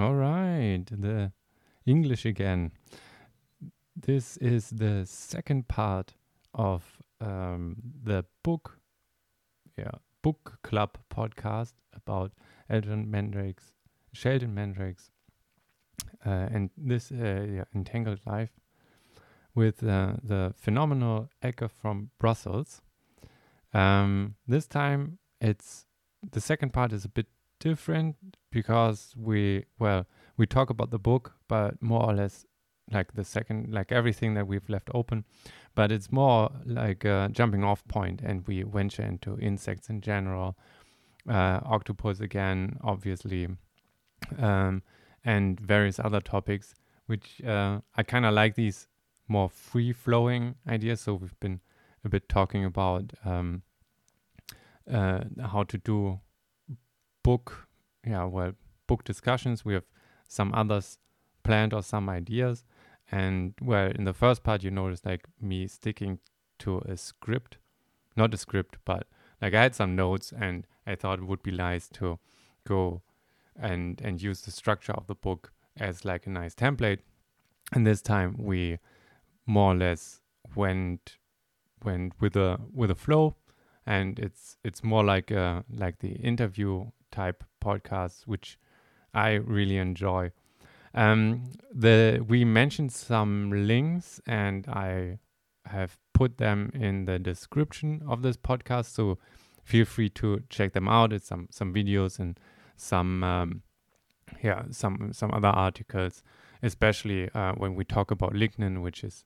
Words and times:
All 0.00 0.14
right, 0.14 0.82
the 0.86 1.30
English 1.84 2.24
again. 2.24 2.72
This 3.94 4.38
is 4.38 4.70
the 4.70 5.04
second 5.04 5.68
part 5.68 6.14
of 6.54 7.02
um, 7.20 7.76
the 8.02 8.24
book, 8.42 8.78
yeah, 9.76 9.90
book 10.22 10.58
club 10.62 10.96
podcast 11.14 11.74
about 11.94 12.32
Elton 12.70 13.10
Mandrake's, 13.10 13.74
Sheldon 14.14 14.54
Mandrake's, 14.54 15.10
uh, 16.24 16.48
and 16.50 16.70
this 16.78 17.12
uh, 17.12 17.46
yeah, 17.46 17.64
entangled 17.74 18.20
life 18.24 18.52
with 19.54 19.82
uh, 19.82 20.14
the 20.22 20.54
phenomenal 20.56 21.28
Ekke 21.42 21.70
from 21.70 22.08
Brussels. 22.18 22.80
Um, 23.74 24.36
this 24.48 24.66
time, 24.66 25.18
it's 25.42 25.84
the 26.32 26.40
second 26.40 26.72
part 26.72 26.94
is 26.94 27.04
a 27.04 27.10
bit 27.10 27.26
different 27.60 28.16
because 28.50 29.14
we 29.16 29.64
well 29.78 30.06
we 30.36 30.46
talk 30.46 30.70
about 30.70 30.90
the 30.90 30.98
book, 30.98 31.34
but 31.46 31.80
more 31.80 32.04
or 32.04 32.14
less 32.14 32.46
like 32.90 33.12
the 33.14 33.24
second 33.24 33.72
like 33.72 33.92
everything 33.92 34.34
that 34.34 34.46
we've 34.46 34.68
left 34.68 34.90
open, 34.92 35.24
but 35.74 35.92
it's 35.92 36.10
more 36.10 36.50
like 36.64 37.04
a 37.04 37.28
jumping 37.30 37.62
off 37.62 37.86
point, 37.86 38.20
and 38.22 38.46
we 38.48 38.62
venture 38.62 39.02
into 39.02 39.38
insects 39.38 39.88
in 39.88 40.00
general, 40.00 40.56
uh, 41.28 41.60
octopus 41.64 42.20
again, 42.20 42.76
obviously, 42.82 43.48
um, 44.38 44.82
and 45.24 45.60
various 45.60 46.00
other 46.00 46.20
topics, 46.20 46.74
which 47.06 47.40
uh, 47.44 47.80
I 47.96 48.02
kind 48.02 48.26
of 48.26 48.34
like 48.34 48.56
these 48.56 48.88
more 49.28 49.48
free 49.48 49.92
flowing 49.92 50.56
ideas. 50.66 51.02
So 51.02 51.14
we've 51.14 51.38
been 51.38 51.60
a 52.04 52.08
bit 52.08 52.28
talking 52.28 52.64
about 52.64 53.12
um, 53.24 53.62
uh, 54.92 55.20
how 55.40 55.62
to 55.64 55.78
do 55.78 56.20
book, 57.22 57.68
yeah, 58.06 58.24
well, 58.24 58.52
book 58.86 59.04
discussions. 59.04 59.64
We 59.64 59.74
have 59.74 59.84
some 60.28 60.52
others 60.54 60.98
planned 61.42 61.72
or 61.72 61.82
some 61.82 62.08
ideas. 62.08 62.64
And 63.10 63.54
well, 63.60 63.90
in 63.90 64.04
the 64.04 64.12
first 64.12 64.42
part, 64.42 64.62
you 64.62 64.70
noticed 64.70 65.04
like 65.04 65.26
me 65.40 65.66
sticking 65.66 66.18
to 66.60 66.78
a 66.80 66.96
script, 66.96 67.58
not 68.16 68.34
a 68.34 68.36
script, 68.36 68.78
but 68.84 69.06
like 69.42 69.54
I 69.54 69.62
had 69.62 69.74
some 69.74 69.96
notes 69.96 70.32
and 70.38 70.66
I 70.86 70.94
thought 70.94 71.18
it 71.18 71.26
would 71.26 71.42
be 71.42 71.50
nice 71.50 71.88
to 71.94 72.18
go 72.66 73.02
and 73.58 74.00
and 74.02 74.22
use 74.22 74.42
the 74.42 74.50
structure 74.50 74.92
of 74.92 75.06
the 75.06 75.14
book 75.14 75.52
as 75.78 76.04
like 76.04 76.26
a 76.26 76.30
nice 76.30 76.54
template. 76.54 77.00
And 77.72 77.86
this 77.86 78.02
time 78.02 78.36
we 78.38 78.78
more 79.46 79.72
or 79.72 79.76
less 79.76 80.20
went 80.54 81.16
went 81.82 82.12
with 82.20 82.36
a 82.36 82.60
with 82.72 82.90
a 82.90 82.94
flow 82.94 83.36
and 83.86 84.18
it's 84.18 84.56
it's 84.62 84.84
more 84.84 85.02
like 85.02 85.30
a 85.30 85.64
like 85.74 85.98
the 86.00 86.12
interview 86.12 86.90
type 87.10 87.44
podcasts, 87.62 88.26
which 88.26 88.58
I 89.14 89.32
really 89.32 89.76
enjoy. 89.76 90.32
Um, 90.94 91.52
the 91.72 92.24
we 92.26 92.44
mentioned 92.44 92.92
some 92.92 93.66
links 93.66 94.20
and 94.26 94.66
I 94.68 95.18
have 95.66 95.98
put 96.12 96.38
them 96.38 96.70
in 96.74 97.04
the 97.04 97.18
description 97.18 98.02
of 98.08 98.22
this 98.22 98.36
podcast, 98.36 98.86
so 98.86 99.18
feel 99.62 99.84
free 99.84 100.08
to 100.10 100.42
check 100.48 100.72
them 100.72 100.88
out. 100.88 101.12
It's 101.12 101.26
some 101.26 101.48
some 101.50 101.72
videos 101.72 102.18
and 102.18 102.38
some 102.76 103.22
um, 103.22 103.62
yeah 104.42 104.64
some 104.70 105.12
some 105.12 105.32
other 105.32 105.48
articles, 105.48 106.22
especially 106.62 107.30
uh, 107.34 107.52
when 107.52 107.74
we 107.76 107.84
talk 107.84 108.10
about 108.10 108.32
lignin, 108.32 108.82
which 108.82 109.04
is 109.04 109.24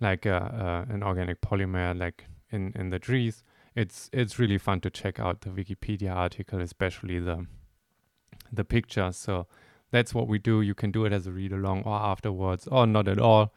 like 0.00 0.26
uh, 0.26 0.84
an 0.90 1.02
organic 1.02 1.40
polymer 1.40 1.98
like 1.98 2.26
in 2.50 2.72
in 2.74 2.90
the 2.90 2.98
trees. 2.98 3.42
It's 3.78 4.10
it's 4.12 4.40
really 4.40 4.58
fun 4.58 4.80
to 4.80 4.90
check 4.90 5.20
out 5.20 5.42
the 5.42 5.50
Wikipedia 5.50 6.12
article, 6.12 6.60
especially 6.60 7.20
the 7.20 7.46
the 8.52 8.64
picture. 8.64 9.12
So 9.12 9.46
that's 9.92 10.12
what 10.12 10.26
we 10.26 10.38
do. 10.38 10.60
You 10.62 10.74
can 10.74 10.90
do 10.90 11.04
it 11.04 11.12
as 11.12 11.28
a 11.28 11.32
read 11.32 11.52
along 11.52 11.84
or 11.84 11.96
afterwards 11.96 12.66
or 12.66 12.86
not 12.86 13.06
at 13.06 13.20
all. 13.20 13.54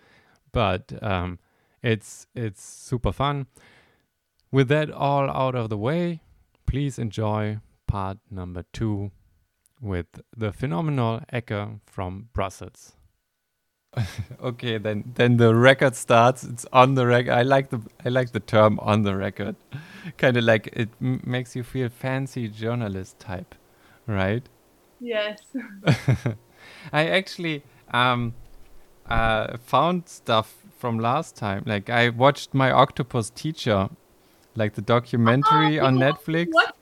But 0.52 0.94
um, 1.02 1.40
it's 1.82 2.28
it's 2.36 2.64
super 2.64 3.12
fun. 3.12 3.48
With 4.52 4.68
that 4.68 4.92
all 4.92 5.28
out 5.30 5.56
of 5.56 5.70
the 5.70 5.78
way, 5.78 6.22
please 6.68 7.00
enjoy 7.00 7.58
part 7.88 8.18
number 8.30 8.64
two 8.74 9.12
with 9.82 10.22
the 10.38 10.54
phenomenal 10.54 11.22
Ekke 11.34 11.80
from 11.86 12.30
Brussels. 12.34 12.94
okay, 14.42 14.78
then 14.78 15.12
then 15.16 15.38
the 15.38 15.54
record 15.54 15.96
starts. 15.96 16.44
It's 16.44 16.66
on 16.72 16.96
the 16.96 17.06
record. 17.06 17.34
I 17.34 17.42
like 17.42 17.70
the 17.70 17.82
I 18.06 18.10
like 18.10 18.32
the 18.32 18.40
term 18.40 18.80
on 18.80 19.04
the 19.04 19.16
record. 19.16 19.56
kind 20.18 20.38
of 20.38 20.44
like 20.44 20.70
it 20.74 20.90
makes 21.00 21.56
you 21.56 21.64
feel 21.64 21.90
fancy 21.90 22.48
journalist 22.48 23.20
type, 23.20 23.56
right? 24.08 24.48
Yes. 25.00 25.42
I 26.94 27.08
actually 27.08 27.64
um, 27.92 28.34
uh, 29.08 29.58
found 29.58 30.08
stuff 30.08 30.56
from 30.78 31.00
last 31.00 31.36
time. 31.36 31.64
Like 31.66 31.90
I 31.90 32.10
watched 32.10 32.54
my 32.54 32.72
octopus 32.72 33.30
teacher, 33.30 33.90
like 34.56 34.76
the 34.76 34.82
documentary 34.82 35.80
oh, 35.80 35.86
on 35.88 35.98
Netflix. 35.98 36.48
Watched 36.54 36.81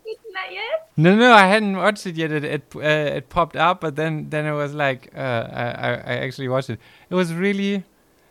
yet? 0.52 0.92
No, 0.98 1.16
no, 1.16 1.34
I 1.34 1.48
hadn't 1.48 1.78
watched 1.78 2.06
it 2.06 2.16
yet. 2.16 2.32
It 2.32 2.44
it, 2.44 2.76
uh, 2.76 2.80
it 2.80 3.30
popped 3.30 3.56
up, 3.56 3.82
but 3.82 3.96
then 3.96 4.30
then 4.30 4.46
it 4.46 4.54
was 4.54 4.74
like 4.74 5.12
uh, 5.16 5.48
I 5.52 5.68
I 6.14 6.18
actually 6.26 6.48
watched 6.48 6.70
it. 6.70 6.80
It 7.10 7.16
was 7.16 7.34
really, 7.34 7.84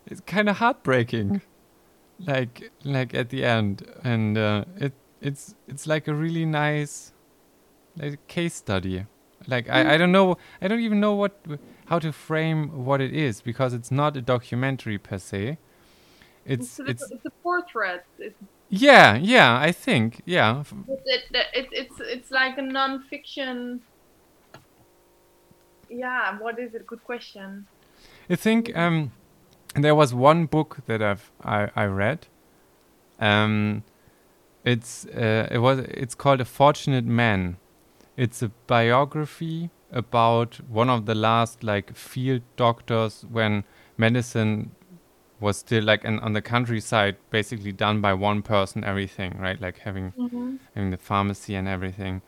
it's 0.07 0.21
kind 0.21 0.49
of 0.49 0.57
heartbreaking, 0.57 1.43
like 2.27 2.71
like 2.85 3.15
at 3.15 3.31
the 3.31 3.45
end, 3.45 3.87
and 4.05 4.39
uh, 4.39 4.65
it 4.77 4.93
it's 5.21 5.55
it's 5.67 5.87
like 5.87 6.09
a 6.09 6.15
really 6.15 6.45
nice, 6.45 7.13
like 7.97 8.27
case 8.29 8.55
study 8.55 9.07
like 9.47 9.69
I, 9.69 9.95
I 9.95 9.97
don't 9.97 10.13
know 10.13 10.37
I 10.61 10.69
don't 10.69 10.81
even 10.81 11.01
know 11.01 11.15
what 11.15 11.41
how 11.87 11.99
to 11.99 12.13
frame 12.13 12.85
what 12.85 13.01
it 13.01 13.15
is 13.15 13.41
because 13.41 13.73
it's 13.73 13.91
not 13.91 14.17
a 14.17 14.21
documentary 14.21 14.99
per 14.99 15.19
se. 15.19 15.59
It's 16.45 16.79
it's, 16.81 17.03
it's, 17.03 17.11
it's 17.11 17.25
a 17.25 17.31
portrait. 17.43 18.05
It's, 18.19 18.39
yeah, 18.69 19.17
yeah, 19.17 19.59
I 19.59 19.73
think 19.73 20.23
yeah. 20.25 20.63
It, 20.89 21.23
it, 21.33 21.47
it, 21.55 21.69
it's 21.73 22.01
it's 22.01 22.31
like 22.31 22.59
a 22.59 22.63
non-fiction. 22.63 23.81
Yeah, 25.89 26.39
what 26.39 26.59
is 26.59 26.75
it? 26.75 26.87
Good 26.87 27.03
question. 27.05 27.67
I 28.29 28.37
think 28.37 28.77
um, 28.77 29.13
there 29.75 29.95
was 29.95 30.13
one 30.13 30.47
book 30.47 30.79
that 30.87 31.03
I've 31.03 31.31
I, 31.43 31.71
I 31.75 31.85
read. 31.87 32.27
Um, 33.19 33.85
it's 34.65 35.07
uh, 35.07 35.49
it 35.51 35.59
was 35.59 35.79
it's 35.79 36.15
called 36.15 36.41
A 36.41 36.45
Fortunate 36.45 37.05
Man 37.05 37.57
it's 38.19 38.43
a 38.43 38.49
biography 38.67 39.71
about 39.93 40.57
one 40.69 40.91
of 40.91 41.07
the 41.07 41.15
last 41.15 41.63
like 41.63 41.95
field 41.95 42.43
doctors 42.57 43.25
when 43.31 43.63
medicine 43.97 44.73
was 45.41 45.57
still 45.57 45.85
like 45.85 46.05
an, 46.05 46.19
on 46.21 46.33
the 46.33 46.43
countryside 46.43 47.17
basically 47.31 47.73
done 47.73 48.01
by 48.01 48.13
one 48.13 48.43
person 48.43 48.85
everything 48.85 49.37
right 49.39 49.61
like 49.61 49.79
having 49.79 50.13
mm-hmm. 50.13 50.57
having 50.75 50.91
the 50.91 50.97
pharmacy 50.97 51.55
and 51.55 51.69
everything 51.69 52.21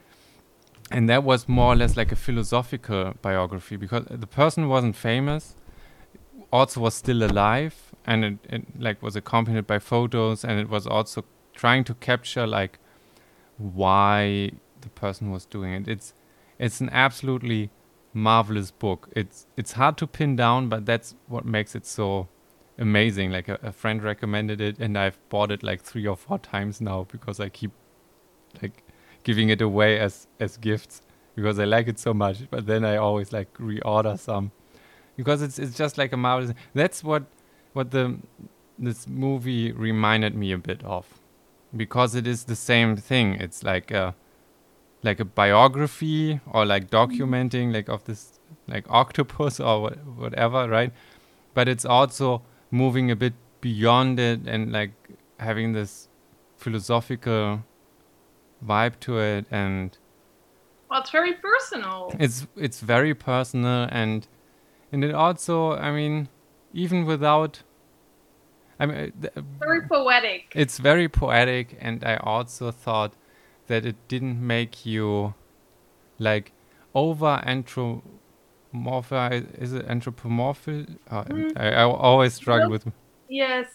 and 0.91 1.09
that 1.09 1.22
was 1.22 1.48
more 1.48 1.72
or 1.72 1.76
less 1.76 1.97
like 1.97 2.12
a 2.12 2.16
philosophical 2.16 3.15
biography 3.22 3.76
because 3.76 4.04
the 4.10 4.26
person 4.26 4.69
wasn't 4.69 4.94
famous 4.94 5.56
also 6.53 6.81
was 6.81 6.94
still 6.94 7.22
alive 7.22 7.91
and 8.06 8.25
it, 8.25 8.38
it 8.48 8.81
like 8.81 9.03
was 9.03 9.16
accompanied 9.16 9.66
by 9.66 9.78
photos 9.78 10.44
and 10.44 10.59
it 10.59 10.69
was 10.69 10.87
also 10.87 11.25
trying 11.54 11.84
to 11.84 11.94
capture 11.94 12.47
like 12.47 12.78
why 13.59 14.50
the 14.81 14.88
person 14.91 15.31
was 15.31 15.44
doing 15.44 15.72
it. 15.75 15.88
It's 15.88 16.15
it's 16.59 16.81
an 16.81 16.91
absolutely 16.91 17.71
marvelous 18.12 18.71
book. 18.71 19.09
It's 19.15 19.47
it's 19.56 19.72
hard 19.72 19.97
to 19.98 20.06
pin 20.06 20.37
down, 20.37 20.69
but 20.69 20.87
that's 20.87 21.15
what 21.28 21.44
makes 21.44 21.75
it 21.75 21.87
so 21.87 22.28
amazing. 22.78 23.31
Like 23.31 23.48
a, 23.48 23.58
a, 23.62 23.72
friend 23.72 24.03
recommended 24.03 24.60
it, 24.60 24.78
and 24.78 24.97
I've 24.97 25.19
bought 25.28 25.50
it 25.50 25.62
like 25.62 25.82
three 25.82 26.06
or 26.06 26.16
four 26.16 26.38
times 26.38 26.81
now 26.81 27.06
because 27.10 27.41
I 27.41 27.48
keep 27.48 27.72
like 28.62 28.82
giving 29.22 29.48
it 29.48 29.60
away 29.60 29.98
as 29.98 30.26
as 30.38 30.56
gifts 30.56 31.03
because 31.34 31.59
I 31.59 31.64
like 31.64 31.88
it 31.88 31.98
so 31.98 32.14
much. 32.14 32.50
But 32.50 32.66
then 32.66 32.84
I 32.84 32.97
always 32.97 33.32
like 33.32 33.53
reorder 33.54 34.19
some 34.19 34.53
because 35.16 35.42
it's 35.42 35.59
it's 35.59 35.77
just 35.77 35.98
like 35.98 36.12
a 36.12 36.16
marvelous. 36.16 36.54
That's 36.74 37.04
what 37.04 37.24
what 37.72 37.91
the 37.91 38.18
this 38.78 39.06
movie 39.06 39.72
reminded 39.72 40.34
me 40.34 40.53
a 40.53 40.59
bit 40.59 40.83
of 40.84 41.21
because 41.77 42.15
it 42.15 42.27
is 42.27 42.44
the 42.44 42.56
same 42.56 42.97
thing. 42.97 43.34
It's 43.34 43.62
like 43.62 43.91
a 43.91 44.15
like 45.03 45.21
a 45.21 45.24
biography 45.24 46.41
or 46.47 46.66
like 46.66 46.91
mm-hmm. 46.91 47.22
documenting 47.22 47.72
like 47.72 47.89
of 47.89 48.04
this 48.04 48.39
like 48.68 48.84
octopus 48.89 49.60
or 49.68 49.83
what, 49.83 50.06
whatever 50.06 50.68
right 50.68 50.92
but 51.54 51.68
it's 51.68 51.84
also 51.84 52.42
moving 52.70 53.10
a 53.10 53.16
bit 53.16 53.34
beyond 53.60 54.18
it 54.18 54.40
and 54.46 54.72
like 54.72 54.92
having 55.38 55.72
this 55.72 56.08
philosophical 56.56 57.64
vibe 58.64 58.98
to 59.00 59.18
it 59.18 59.46
and 59.50 59.98
well 60.90 61.00
it's 61.00 61.10
very 61.10 61.34
personal. 61.34 62.14
It's 62.18 62.46
it's 62.56 62.80
very 62.80 63.14
personal 63.14 63.88
and 63.90 64.26
and 64.92 65.04
it 65.04 65.14
also 65.14 65.72
i 65.72 65.90
mean 65.90 66.28
even 66.72 67.04
without 67.04 67.62
i 68.78 68.86
mean 68.86 69.12
uh, 69.36 69.40
very 69.58 69.82
poetic. 69.82 70.52
it's 70.54 70.78
very 70.78 71.08
poetic 71.08 71.76
and 71.80 72.04
i 72.04 72.16
also 72.16 72.70
thought 72.70 73.14
that 73.66 73.84
it 73.86 73.96
didn't 74.08 74.44
make 74.44 74.84
you 74.84 75.34
like 76.18 76.52
over 76.94 77.40
morphi 78.74 79.44
is 79.58 79.72
it 79.72 79.86
anthropomorphic? 79.86 80.86
Uh, 81.10 81.24
Mm. 81.24 81.52
I, 81.56 81.70
I 81.72 81.82
always 81.84 82.34
struggle 82.34 82.68
Nope. 82.70 82.84
with. 82.84 82.94
Yes, 83.28 83.66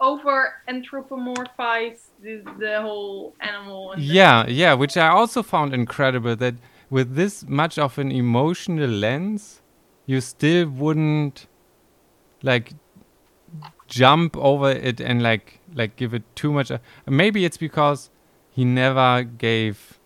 over 0.00 0.54
anthropomorphize 0.68 2.00
the, 2.22 2.42
the 2.58 2.80
whole 2.80 3.34
animal. 3.40 3.92
And 3.92 4.02
the- 4.02 4.06
Yeah, 4.06 4.46
yeah, 4.46 4.74
which 4.74 4.96
I 4.96 5.08
also 5.08 5.42
found 5.42 5.74
incredible 5.74 6.36
that 6.36 6.54
with 6.88 7.14
this 7.14 7.44
much 7.48 7.78
of 7.78 7.98
an 7.98 8.10
emotional 8.10 8.88
lens, 8.90 9.60
you 10.06 10.20
still 10.20 10.68
wouldn't 10.68 11.46
like 12.42 12.72
jump 13.88 14.36
over 14.36 14.70
it 14.70 15.00
and 15.00 15.22
like 15.22 15.60
like 15.74 15.96
give 15.96 16.14
it 16.14 16.22
too 16.34 16.52
much. 16.52 16.72
Maybe 17.06 17.44
it's 17.44 17.56
because 17.56 18.10
he 18.50 18.64
never 18.64 19.22
gave 19.22 19.98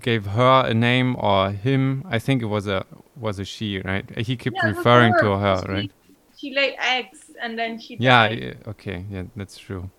gave 0.00 0.26
her 0.26 0.64
a 0.66 0.74
name 0.74 1.16
or 1.18 1.50
him. 1.50 2.04
I 2.08 2.18
think 2.18 2.42
it 2.42 2.46
was 2.46 2.66
a 2.66 2.84
was 3.18 3.38
a 3.38 3.44
she, 3.44 3.80
right? 3.80 4.04
He 4.18 4.36
kept 4.36 4.56
Yeah, 4.56 4.68
referring 4.68 5.14
to 5.14 5.26
her, 5.26 5.38
her, 5.38 5.62
she- 5.62 5.72
right? 5.72 5.90
She 6.36 6.54
laid 6.54 6.74
eggs 6.78 7.18
and 7.42 7.58
then 7.58 7.78
she 7.80 7.96
Yeah, 7.96 8.28
died. 8.28 8.38
yeah, 8.42 8.54
okay, 8.70 9.04
yeah, 9.10 9.24
that's 9.34 9.58
true. 9.58 9.90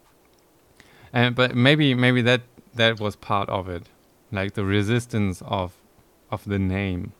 And 1.12 1.36
but 1.36 1.56
maybe 1.56 1.94
maybe 1.95 2.21
that 2.21 2.42
that 2.75 3.00
was 3.00 3.16
part 3.16 3.50
of 3.50 3.68
it, 3.68 3.83
like 4.31 4.54
the 4.54 4.63
resistance 4.63 5.42
of 5.45 5.74
of 6.31 6.45
the 6.45 6.60
name. 6.60 7.13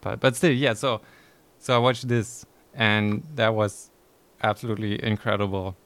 But 0.00 0.20
but 0.20 0.36
still, 0.36 0.52
yeah. 0.52 0.74
So 0.74 1.00
so 1.58 1.74
I 1.74 1.78
watched 1.78 2.08
this, 2.08 2.46
and 2.74 3.22
that 3.34 3.54
was 3.54 3.90
absolutely 4.42 5.02
incredible. 5.02 5.76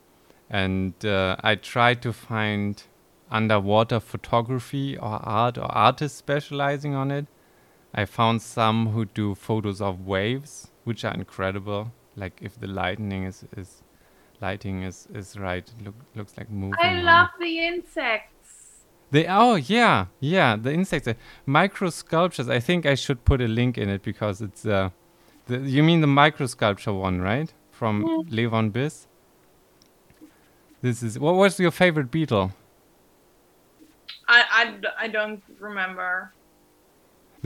And 0.51 0.95
uh, 1.05 1.37
I 1.41 1.57
tried 1.57 2.03
to 2.03 2.13
find 2.13 2.83
underwater 3.31 3.99
photography 4.01 4.97
or 4.97 5.21
art 5.23 5.59
or 5.59 5.65
artists 5.65 6.19
specializing 6.19 6.95
on 6.95 7.11
it. 7.11 7.27
I 7.97 8.05
found 8.05 8.43
some 8.43 8.89
who 8.89 9.07
do 9.07 9.35
photos 9.35 9.81
of 9.81 10.07
waves, 10.07 10.71
which 10.85 11.05
are 11.05 11.15
incredible. 11.15 11.93
Like 12.15 12.39
if 12.43 12.61
the 12.61 12.67
lightning 12.67 13.25
is, 13.25 13.45
is 13.57 13.83
lighting 14.41 14.83
is, 14.83 15.09
is 15.15 15.39
right, 15.39 15.67
it 15.67 15.85
look, 15.85 15.95
looks 16.15 16.37
like 16.37 16.51
moving. 16.51 16.79
I 16.81 16.99
on 16.99 17.05
love 17.05 17.29
the 17.41 17.67
insects. 17.67 18.83
the 19.11 19.25
oh 19.29 19.55
yeah 19.55 20.07
yeah 20.21 20.57
the 20.57 20.73
insects 20.73 21.09
uh, 21.09 21.15
micro 21.47 21.91
sculptures. 21.91 22.49
I 22.49 22.61
think 22.61 22.85
I 22.87 22.95
should 22.97 23.25
put 23.25 23.41
a 23.41 23.49
link 23.49 23.79
in 23.79 23.89
it 23.89 24.03
because 24.03 24.43
it's 24.43 24.67
uh, 24.67 24.91
the, 25.47 25.59
you 25.59 25.83
mean 25.83 26.01
the 26.01 26.07
micro 26.23 26.47
sculpture 26.47 26.93
one 26.93 27.21
right 27.21 27.53
from 27.71 28.03
Mm. 28.05 28.31
Levon 28.31 28.71
Biss. 28.73 29.07
This 30.83 31.03
is 31.03 31.19
what 31.19 31.35
was 31.35 31.59
your 31.61 31.71
favorite 31.71 32.11
beetle? 32.11 32.53
I, 34.29 34.43
I, 34.61 35.05
I 35.05 35.09
don't 35.09 35.43
remember. 35.61 36.33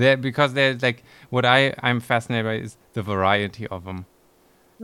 There 0.00 0.16
because 0.16 0.54
there's 0.54 0.82
like 0.82 1.02
what 1.28 1.44
I 1.44 1.74
I'm 1.82 2.00
fascinated 2.00 2.46
by 2.46 2.54
is 2.64 2.76
the 2.94 3.02
variety 3.02 3.66
of 3.68 3.84
them. 3.84 4.06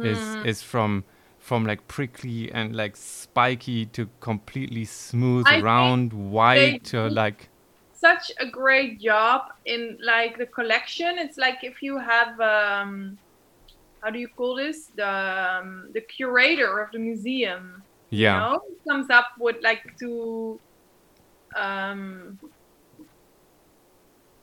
Is 0.03 0.19
Mm. 0.21 0.47
is 0.47 0.63
from 0.63 1.05
from 1.39 1.65
like 1.65 1.89
prickly 1.89 2.53
and 2.53 2.77
like 2.77 2.97
spiky 2.97 3.87
to 3.87 4.09
completely 4.21 4.85
smooth, 4.85 5.47
I 5.47 5.61
round, 5.61 6.13
white 6.13 6.85
to 6.85 7.09
like 7.09 7.49
such 7.95 8.31
a 8.39 8.47
great 8.47 9.01
job 9.01 9.43
in 9.65 9.97
like 10.03 10.37
the 10.39 10.47
collection. 10.47 11.19
It's 11.19 11.39
like 11.39 11.59
if 11.63 11.81
you 11.81 11.99
have 11.99 12.39
um, 12.41 13.19
how 14.03 14.11
do 14.11 14.19
you 14.19 14.29
call 14.37 14.57
this? 14.57 14.91
The 14.95 15.09
um, 15.09 15.91
the 15.95 16.03
curator 16.03 16.81
of 16.83 16.91
the 16.93 16.99
museum. 16.99 17.85
yeah 18.11 18.35
You 18.35 18.41
know, 18.53 18.61
comes 18.89 19.09
up 19.11 19.29
with 19.39 19.57
like 19.63 19.83
to 20.01 20.61
um 21.57 22.39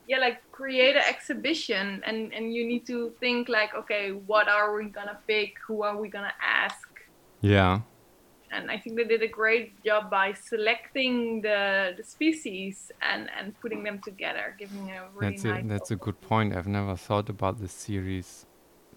yeah 0.08 0.18
like 0.18 0.40
create 0.52 0.96
an 0.96 1.04
exhibition 1.08 2.02
and 2.06 2.34
and 2.34 2.54
you 2.54 2.66
need 2.66 2.86
to 2.86 3.14
think 3.20 3.50
like 3.50 3.74
okay 3.76 4.12
what 4.12 4.48
are 4.48 4.76
we 4.76 4.86
gonna 4.86 5.18
pick 5.28 5.56
who 5.66 5.84
are 5.84 5.98
we 5.98 6.08
gonna 6.10 6.34
ask 6.42 6.88
yeah 7.42 7.80
and 8.54 8.70
I 8.70 8.78
think 8.78 8.96
they 8.96 9.04
did 9.04 9.24
a 9.24 9.28
great 9.28 9.84
job 9.84 10.10
by 10.10 10.34
selecting 10.34 11.42
the, 11.42 11.94
the 11.98 12.04
species 12.04 12.92
and, 13.02 13.30
and 13.38 13.60
putting 13.60 13.84
them 13.84 14.00
together, 14.00 14.56
giving 14.60 14.92
a 14.92 15.08
really 15.16 15.32
that's 15.32 15.44
nice. 15.44 15.64
a 15.64 15.68
that's 15.68 15.92
a 15.92 15.96
good 15.96 16.20
point. 16.22 16.56
I've 16.56 16.68
never 16.68 16.96
thought 16.96 17.30
about 17.30 17.60
this 17.60 17.72
series 17.72 18.46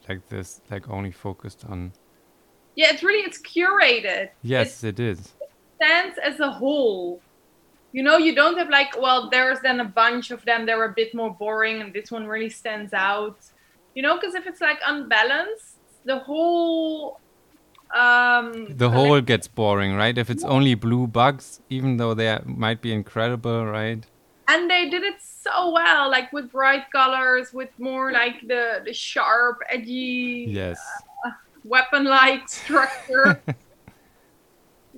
like 0.09 0.29
this, 0.29 0.61
like 0.71 0.89
only 0.91 1.11
focused 1.11 1.65
on. 1.69 1.93
Yeah, 2.75 2.93
it's 2.93 3.03
really 3.03 3.25
it's 3.25 3.41
curated. 3.41 4.31
Yes, 4.43 4.85
it 4.85 5.01
is. 5.01 5.35
It 5.41 5.51
stands 5.77 6.19
as 6.23 6.41
a 6.41 6.51
whole. 6.51 7.21
You 7.93 8.03
know, 8.03 8.17
you 8.19 8.35
don't 8.35 8.59
have 8.59 8.69
like 8.69 9.01
well, 9.01 9.31
there's 9.31 9.61
then 9.61 9.81
a 9.81 9.85
bunch 9.85 10.31
of 10.31 10.45
them. 10.45 10.67
They're 10.67 10.85
a 10.85 10.93
bit 10.95 11.15
more 11.15 11.33
boring, 11.35 11.81
and 11.81 11.93
this 11.95 12.11
one 12.11 12.27
really 12.27 12.51
stands 12.51 12.93
out. 12.93 13.39
You 13.95 14.03
know, 14.03 14.17
because 14.19 14.35
if 14.35 14.47
it's 14.47 14.61
like 14.61 14.79
unbalanced, 14.87 15.79
the 16.05 16.19
whole. 16.19 17.21
Um, 17.95 18.67
The 18.77 18.91
whole 18.91 19.21
gets 19.21 19.47
boring, 19.47 19.95
right? 19.95 20.19
If 20.19 20.29
it's 20.29 20.43
only 20.45 20.75
blue 20.75 21.07
bugs, 21.07 21.61
even 21.71 21.97
though 21.99 22.15
they 22.15 22.29
are- 22.29 22.43
might 22.45 22.83
be 22.83 22.93
incredible, 22.93 23.65
right? 23.67 24.05
and 24.49 24.71
they 24.71 24.89
did 24.89 25.03
it 25.03 25.17
so 25.21 25.73
well, 25.73 26.09
like 26.09 26.33
with 26.33 26.53
bright 26.53 26.85
colors, 26.93 27.53
with 27.53 27.71
more 27.79 28.13
like 28.13 28.37
the 28.47 28.81
the 28.85 28.93
sharp, 28.93 29.59
edgy. 29.71 30.47
Yes. 30.49 30.79
weapon-like 31.65 32.49
structure 32.49 33.43
Mm, 33.47 33.55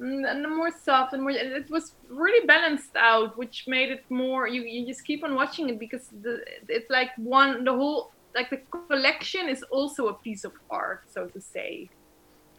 and 0.01 0.57
more 0.57 0.71
soft 0.85 1.13
and 1.13 1.23
more 1.23 1.33
it 1.33 1.67
was 1.71 1.95
really 2.09 2.47
balanced 2.47 2.95
out 2.97 3.37
which 3.37 3.65
made 3.67 3.91
it 3.91 4.05
more 4.11 4.47
you, 4.47 4.63
you 4.63 4.87
just 4.87 5.05
keep 5.05 5.25
on 5.25 5.35
watching 5.35 5.69
it 5.69 5.79
because 5.81 6.07
the 6.23 6.41
it's 6.69 6.91
like 6.91 7.11
one 7.19 7.65
the 7.65 7.73
whole 7.73 8.11
like 8.35 8.51
the 8.51 8.61
collection 8.73 9.49
is 9.49 9.63
also 9.73 10.09
a 10.09 10.15
piece 10.21 10.45
of 10.45 10.53
art 10.71 11.01
so 11.09 11.27
to 11.29 11.41
say 11.41 11.89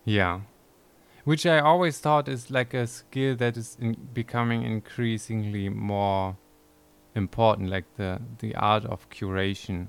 Yeah. 0.05 0.41
Which 1.23 1.45
I 1.45 1.59
always 1.59 1.99
thought 1.99 2.27
is 2.27 2.49
like 2.49 2.73
a 2.73 2.87
skill 2.87 3.35
that 3.37 3.57
is 3.57 3.77
in 3.79 3.95
becoming 4.13 4.63
increasingly 4.63 5.69
more 5.69 6.37
important, 7.15 7.69
like 7.69 7.85
the 7.97 8.21
the 8.39 8.55
art 8.55 8.85
of 8.85 9.09
curation. 9.09 9.87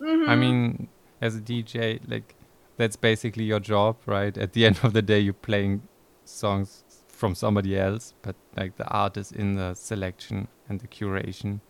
I 0.00 0.34
Mhm. 0.34 0.38
mean, 0.38 0.88
as 1.20 1.36
a 1.36 1.40
DJ, 1.40 2.00
like 2.06 2.36
that's 2.76 2.96
basically 2.96 3.44
your 3.44 3.60
job, 3.60 3.96
right? 4.06 4.36
At 4.38 4.52
the 4.52 4.66
end 4.66 4.80
of 4.84 4.92
the 4.92 5.02
day, 5.02 5.20
you're 5.20 5.34
playing 5.34 5.88
songs 6.24 6.84
from 7.16 7.34
somebody 7.34 7.78
else, 7.78 8.14
but 8.22 8.36
like 8.56 8.76
the 8.76 8.86
art 8.88 9.16
is 9.16 9.32
in 9.32 9.54
the 9.54 9.74
selection 9.74 10.48
and 10.68 10.80
the 10.80 10.88
curation. 10.88 11.60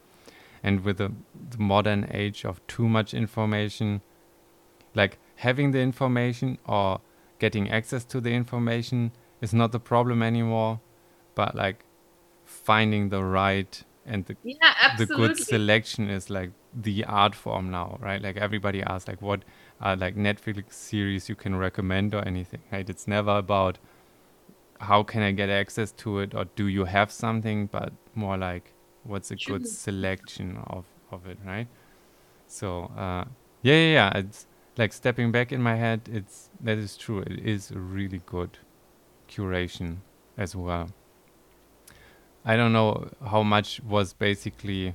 And 0.62 0.84
with 0.84 0.98
the, 0.98 1.12
the 1.50 1.58
modern 1.58 2.08
age 2.10 2.44
of 2.44 2.66
too 2.66 2.88
much 2.88 3.14
information, 3.14 4.00
like 4.94 5.18
having 5.36 5.70
the 5.70 5.80
information 5.80 6.58
or 6.66 7.00
getting 7.38 7.70
access 7.70 8.04
to 8.06 8.20
the 8.20 8.32
information 8.32 9.12
is 9.40 9.54
not 9.54 9.70
the 9.72 9.78
problem 9.78 10.22
anymore, 10.22 10.80
but 11.34 11.54
like 11.54 11.84
finding 12.44 13.10
the 13.10 13.22
right 13.22 13.82
and 14.04 14.24
the 14.26 14.36
yeah 14.44 14.96
the 14.96 15.06
good 15.06 15.36
selection 15.36 16.08
is 16.08 16.30
like 16.30 16.50
the 16.76 17.04
art 17.04 17.34
form 17.34 17.70
now, 17.70 17.98
right? 18.00 18.20
Like 18.20 18.36
everybody 18.36 18.82
asks, 18.82 19.08
like, 19.08 19.22
what 19.22 19.42
are 19.80 19.96
like 19.96 20.16
Netflix 20.16 20.74
series 20.74 21.28
you 21.28 21.34
can 21.34 21.56
recommend 21.56 22.14
or 22.14 22.26
anything, 22.26 22.60
right? 22.70 22.88
It's 22.88 23.08
never 23.08 23.36
about 23.38 23.78
how 24.80 25.02
can 25.02 25.22
I 25.22 25.32
get 25.32 25.48
access 25.48 25.92
to 25.92 26.20
it 26.20 26.34
or 26.34 26.44
do 26.56 26.66
you 26.66 26.84
have 26.84 27.10
something, 27.10 27.66
but 27.66 27.92
more 28.14 28.36
like 28.36 28.72
what's 29.04 29.30
a 29.30 29.36
good 29.36 29.66
selection 29.66 30.58
of 30.66 30.86
of 31.10 31.26
it, 31.26 31.38
right? 31.44 31.68
So 32.46 32.84
uh, 32.96 33.24
yeah, 33.62 33.74
yeah, 33.74 33.92
yeah. 33.92 34.18
It's 34.18 34.46
like 34.76 34.92
stepping 34.92 35.32
back 35.32 35.52
in 35.52 35.62
my 35.62 35.76
head. 35.76 36.08
It's 36.12 36.50
that 36.60 36.78
is 36.78 36.96
true. 36.96 37.20
It 37.20 37.40
is 37.40 37.70
a 37.70 37.78
really 37.78 38.22
good 38.26 38.58
curation 39.28 39.98
as 40.36 40.54
well. 40.54 40.88
I 42.44 42.56
don't 42.56 42.72
know 42.72 43.08
how 43.26 43.42
much 43.42 43.80
was 43.80 44.12
basically 44.12 44.94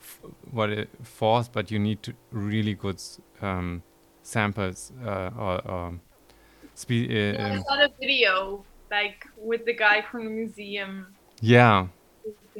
f- 0.00 0.20
what 0.50 0.70
it 0.70 0.90
forced, 1.02 1.52
but 1.52 1.70
you 1.70 1.78
need 1.78 2.02
to 2.02 2.14
really 2.32 2.74
good 2.74 3.00
um, 3.40 3.82
samples 4.22 4.92
uh, 5.04 5.30
or, 5.38 5.68
or 5.68 6.00
spe- 6.74 6.90
uh, 6.90 6.94
Yeah, 7.14 7.46
I 7.46 7.56
um, 7.56 7.62
saw 7.62 7.76
the 7.76 7.90
video 8.00 8.64
like 8.92 9.26
with 9.36 9.64
the 9.64 9.74
guy 9.74 10.02
from 10.02 10.24
the 10.24 10.30
museum 10.30 11.06
yeah, 11.40 11.88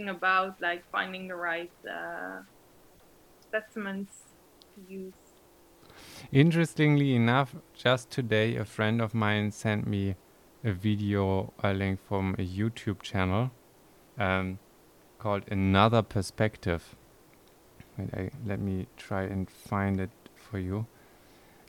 about 0.08 0.60
like 0.60 0.82
finding 0.90 1.28
the 1.28 1.36
right 1.36 1.70
uh, 1.88 2.40
specimens 3.46 4.08
to 4.74 4.80
use 4.92 5.12
Interestingly 6.30 7.14
enough, 7.14 7.54
just 7.74 8.10
today 8.10 8.56
a 8.56 8.64
friend 8.64 9.02
of 9.02 9.14
mine 9.14 9.50
sent 9.50 9.86
me 9.86 10.14
a 10.64 10.72
video, 10.72 11.52
a 11.62 11.74
link 11.74 12.00
from 12.08 12.34
a 12.38 12.46
YouTube 12.46 13.02
channel 13.02 13.50
um, 14.18 14.58
called 15.18 15.42
Another 15.50 16.00
Perspective. 16.00 16.96
Wait, 17.98 18.08
I, 18.14 18.30
let 18.46 18.60
me 18.60 18.86
try 18.96 19.24
and 19.24 19.50
find 19.50 20.00
it 20.00 20.10
for 20.34 20.58
you. 20.58 20.86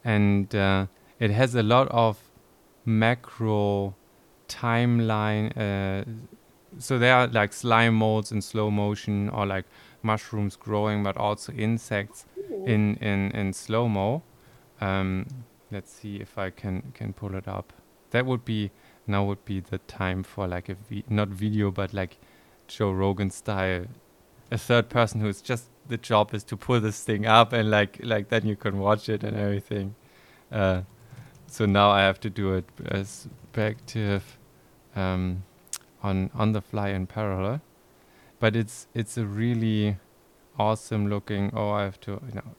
And 0.06 0.54
uh, 0.56 0.88
it 1.20 1.32
has 1.32 1.56
a 1.56 1.64
lot 1.64 1.90
of 1.90 2.20
macro 2.86 3.96
timeline. 4.54 5.56
Uh, 5.58 6.04
so 6.80 6.98
there 6.98 7.16
are 7.16 7.28
like 7.28 7.54
slime 7.54 7.96
molds 7.96 8.32
in 8.32 8.42
slow 8.42 8.70
motion 8.72 9.30
or 9.30 9.46
like 9.46 9.66
mushrooms 10.02 10.56
growing, 10.56 11.04
but 11.04 11.18
also 11.18 11.52
insects 11.54 12.26
in 12.66 12.96
in 12.98 13.32
in 13.32 13.54
slow 13.54 13.88
mo. 13.88 14.24
Um, 14.82 15.28
let's 15.72 15.92
see 15.92 16.18
if 16.18 16.38
I 16.38 16.50
can 16.50 16.92
can 16.94 17.14
pull 17.14 17.36
it 17.36 17.48
up. 17.48 17.74
That 18.12 18.26
would 18.26 18.46
be 18.46 18.72
now 19.08 19.26
would 19.26 19.46
be 19.46 19.60
the 19.60 19.80
time 19.80 20.24
for 20.24 20.48
like 20.48 20.70
a 20.70 20.76
vi- 20.76 21.06
not 21.10 21.30
video 21.30 21.72
but 21.72 21.94
like 21.94 22.18
Joe 22.68 22.92
Rogan 22.92 23.30
style, 23.30 23.86
a 24.52 24.58
third 24.58 24.90
person 24.90 25.22
who's 25.22 25.42
just 25.42 25.66
the 25.88 25.98
job 25.98 26.34
is 26.34 26.44
to 26.46 26.56
pull 26.56 26.80
this 26.80 27.04
thing 27.04 27.26
up 27.26 27.54
and 27.54 27.70
like 27.70 28.00
like 28.04 28.30
then 28.30 28.46
you 28.48 28.56
can 28.56 28.78
watch 28.80 29.10
it 29.10 29.24
and 29.24 29.38
everything. 29.38 29.96
Uh, 30.52 30.82
so 31.48 31.66
now 31.66 31.90
I 31.90 32.02
have 32.02 32.20
to 32.22 32.30
do 32.30 32.54
it 32.54 32.66
as 32.86 33.28
perspective 33.54 34.38
um, 34.96 35.44
on 36.02 36.30
on 36.34 36.52
the 36.54 36.62
fly 36.62 36.90
in 36.90 37.08
parallel. 37.08 37.62
But 38.40 38.56
it's 38.56 38.88
it's 38.94 39.18
a 39.18 39.26
really 39.26 39.98
awesome 40.60 41.08
looking. 41.10 41.52
Oh, 41.54 41.70
I 41.72 41.84
have 41.84 42.00
to. 42.02 42.12
You 42.12 42.36
know, 42.36 42.56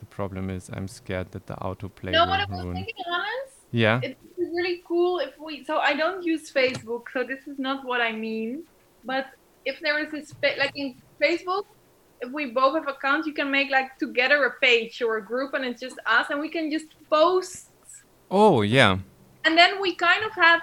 the 0.00 0.06
problem 0.06 0.50
is 0.50 0.70
I'm 0.72 0.88
scared 0.88 1.32
that 1.32 1.46
the 1.46 1.54
autoplay 1.56 2.12
will 2.12 2.26
what 2.28 2.40
I 2.40 2.46
was 2.50 2.64
ruin. 2.64 2.74
thinking, 2.76 2.94
Hannes? 3.04 3.52
Yeah. 3.72 4.00
It's 4.02 4.20
really 4.38 4.82
cool 4.86 5.18
if 5.18 5.38
we. 5.38 5.64
So 5.64 5.78
I 5.78 5.94
don't 5.94 6.24
use 6.24 6.50
Facebook, 6.50 7.02
so 7.12 7.24
this 7.24 7.46
is 7.46 7.58
not 7.58 7.84
what 7.84 8.00
I 8.00 8.12
mean. 8.12 8.64
But 9.04 9.26
if 9.64 9.80
there 9.80 9.98
is 9.98 10.12
a 10.14 10.24
spa- 10.24 10.56
like 10.58 10.72
in 10.74 10.94
Facebook, 11.20 11.64
if 12.22 12.32
we 12.32 12.46
both 12.46 12.74
have 12.74 12.88
accounts, 12.88 13.26
you 13.26 13.34
can 13.34 13.50
make 13.50 13.70
like 13.70 13.98
together 13.98 14.44
a 14.44 14.52
page 14.60 15.02
or 15.02 15.18
a 15.18 15.22
group, 15.24 15.52
and 15.54 15.64
it's 15.64 15.80
just 15.80 15.98
us, 16.06 16.26
and 16.30 16.40
we 16.40 16.48
can 16.48 16.70
just 16.70 16.86
post, 17.10 17.68
Oh 18.30 18.62
yeah. 18.62 18.98
and 19.44 19.56
then 19.58 19.80
we 19.80 19.94
kind 19.94 20.24
of 20.24 20.32
have 20.32 20.62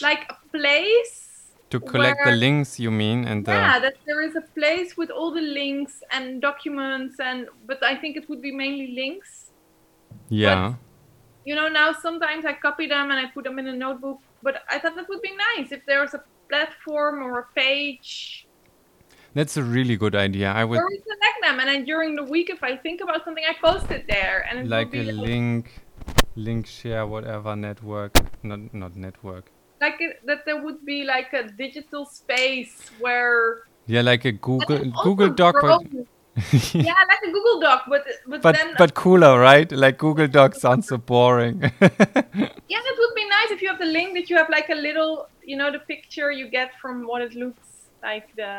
like 0.00 0.26
a 0.30 0.36
place. 0.56 1.20
To 1.70 1.80
collect 1.80 2.24
the 2.24 2.32
links, 2.32 2.78
you 2.78 2.90
mean, 2.90 3.24
and 3.26 3.44
the 3.44 3.52
Yeah, 3.52 3.78
that 3.80 3.94
there 4.06 4.22
is 4.22 4.36
a 4.36 4.42
place 4.54 4.96
with 4.96 5.10
all 5.10 5.32
the 5.32 5.40
links 5.40 6.02
and 6.12 6.40
documents, 6.40 7.18
and 7.18 7.48
but 7.66 7.82
I 7.82 7.96
think 7.96 8.16
it 8.16 8.28
would 8.28 8.40
be 8.42 8.52
mainly 8.52 8.88
links. 8.94 9.50
yeah. 10.28 10.74
you 11.44 11.54
know 11.54 11.68
now 11.68 11.92
sometimes 11.92 12.44
i 12.46 12.52
copy 12.66 12.86
them 12.86 13.10
and 13.10 13.18
i 13.20 13.26
put 13.34 13.44
them 13.44 13.58
in 13.58 13.66
a 13.66 13.76
notebook 13.76 14.18
but 14.42 14.54
i 14.70 14.78
thought 14.78 14.94
that 14.96 15.08
would 15.10 15.20
be 15.22 15.34
nice 15.48 15.72
if 15.72 15.82
there 15.86 16.00
was 16.00 16.14
a 16.14 16.22
platform 16.48 17.22
or 17.22 17.32
a 17.40 17.46
page 17.54 18.46
That's 19.34 19.56
a 19.56 19.64
really 19.76 19.96
good 19.96 20.14
idea. 20.14 20.48
I 20.52 20.64
would 20.64 20.76
where 20.78 20.86
we 20.94 20.98
connect 21.10 21.38
them 21.46 21.56
and 21.60 21.68
then 21.68 21.84
during 21.84 22.10
the 22.20 22.24
week 22.34 22.48
if 22.56 22.62
i 22.62 22.72
think 22.84 22.98
about 23.06 23.24
something 23.24 23.44
i 23.52 23.54
post 23.68 23.90
it 23.90 24.04
there 24.08 24.38
and 24.48 24.54
it 24.60 24.66
like 24.76 24.94
a 24.94 25.02
like, 25.10 25.26
link, 25.30 25.64
link 26.36 26.66
share, 26.66 27.04
whatever 27.14 27.52
network, 27.56 28.12
not 28.50 28.60
not 28.82 28.92
network. 28.96 29.46
Like 29.84 30.00
it, 30.00 30.20
that 30.26 30.40
there 30.46 30.60
would 30.64 30.80
be 30.84 30.98
like 31.04 31.32
a 31.32 31.42
digital 31.64 32.04
space 32.06 32.74
where 33.04 33.62
Yeah, 33.86 34.02
like 34.02 34.24
a 34.24 34.32
Google 34.32 34.80
Google 35.04 35.30
Doc, 35.30 35.54
but 35.60 35.82
yeah 36.74 37.02
like 37.10 37.22
a 37.28 37.30
google 37.30 37.60
doc 37.60 37.84
but 37.88 38.04
but, 38.26 38.42
but 38.42 38.56
then 38.56 38.74
but 38.76 38.94
cooler, 38.94 39.38
right? 39.38 39.70
Like 39.70 39.98
Google 39.98 40.26
Doc 40.26 40.56
sounds 40.56 40.88
so 40.88 40.96
boring. 40.98 41.60
yeah 42.72 42.80
that 42.86 42.96
would 43.00 43.14
be 43.14 43.26
nice 43.36 43.50
if 43.52 43.62
you 43.62 43.68
have 43.68 43.78
the 43.78 43.92
link 43.98 44.14
that 44.14 44.28
you 44.28 44.36
have 44.36 44.50
like 44.50 44.68
a 44.68 44.74
little 44.74 45.28
you 45.44 45.56
know 45.56 45.70
the 45.70 45.78
picture 45.92 46.32
you 46.32 46.48
get 46.50 46.72
from 46.80 47.06
what 47.06 47.22
it 47.22 47.34
looks 47.34 47.68
like 48.02 48.34
the 48.34 48.52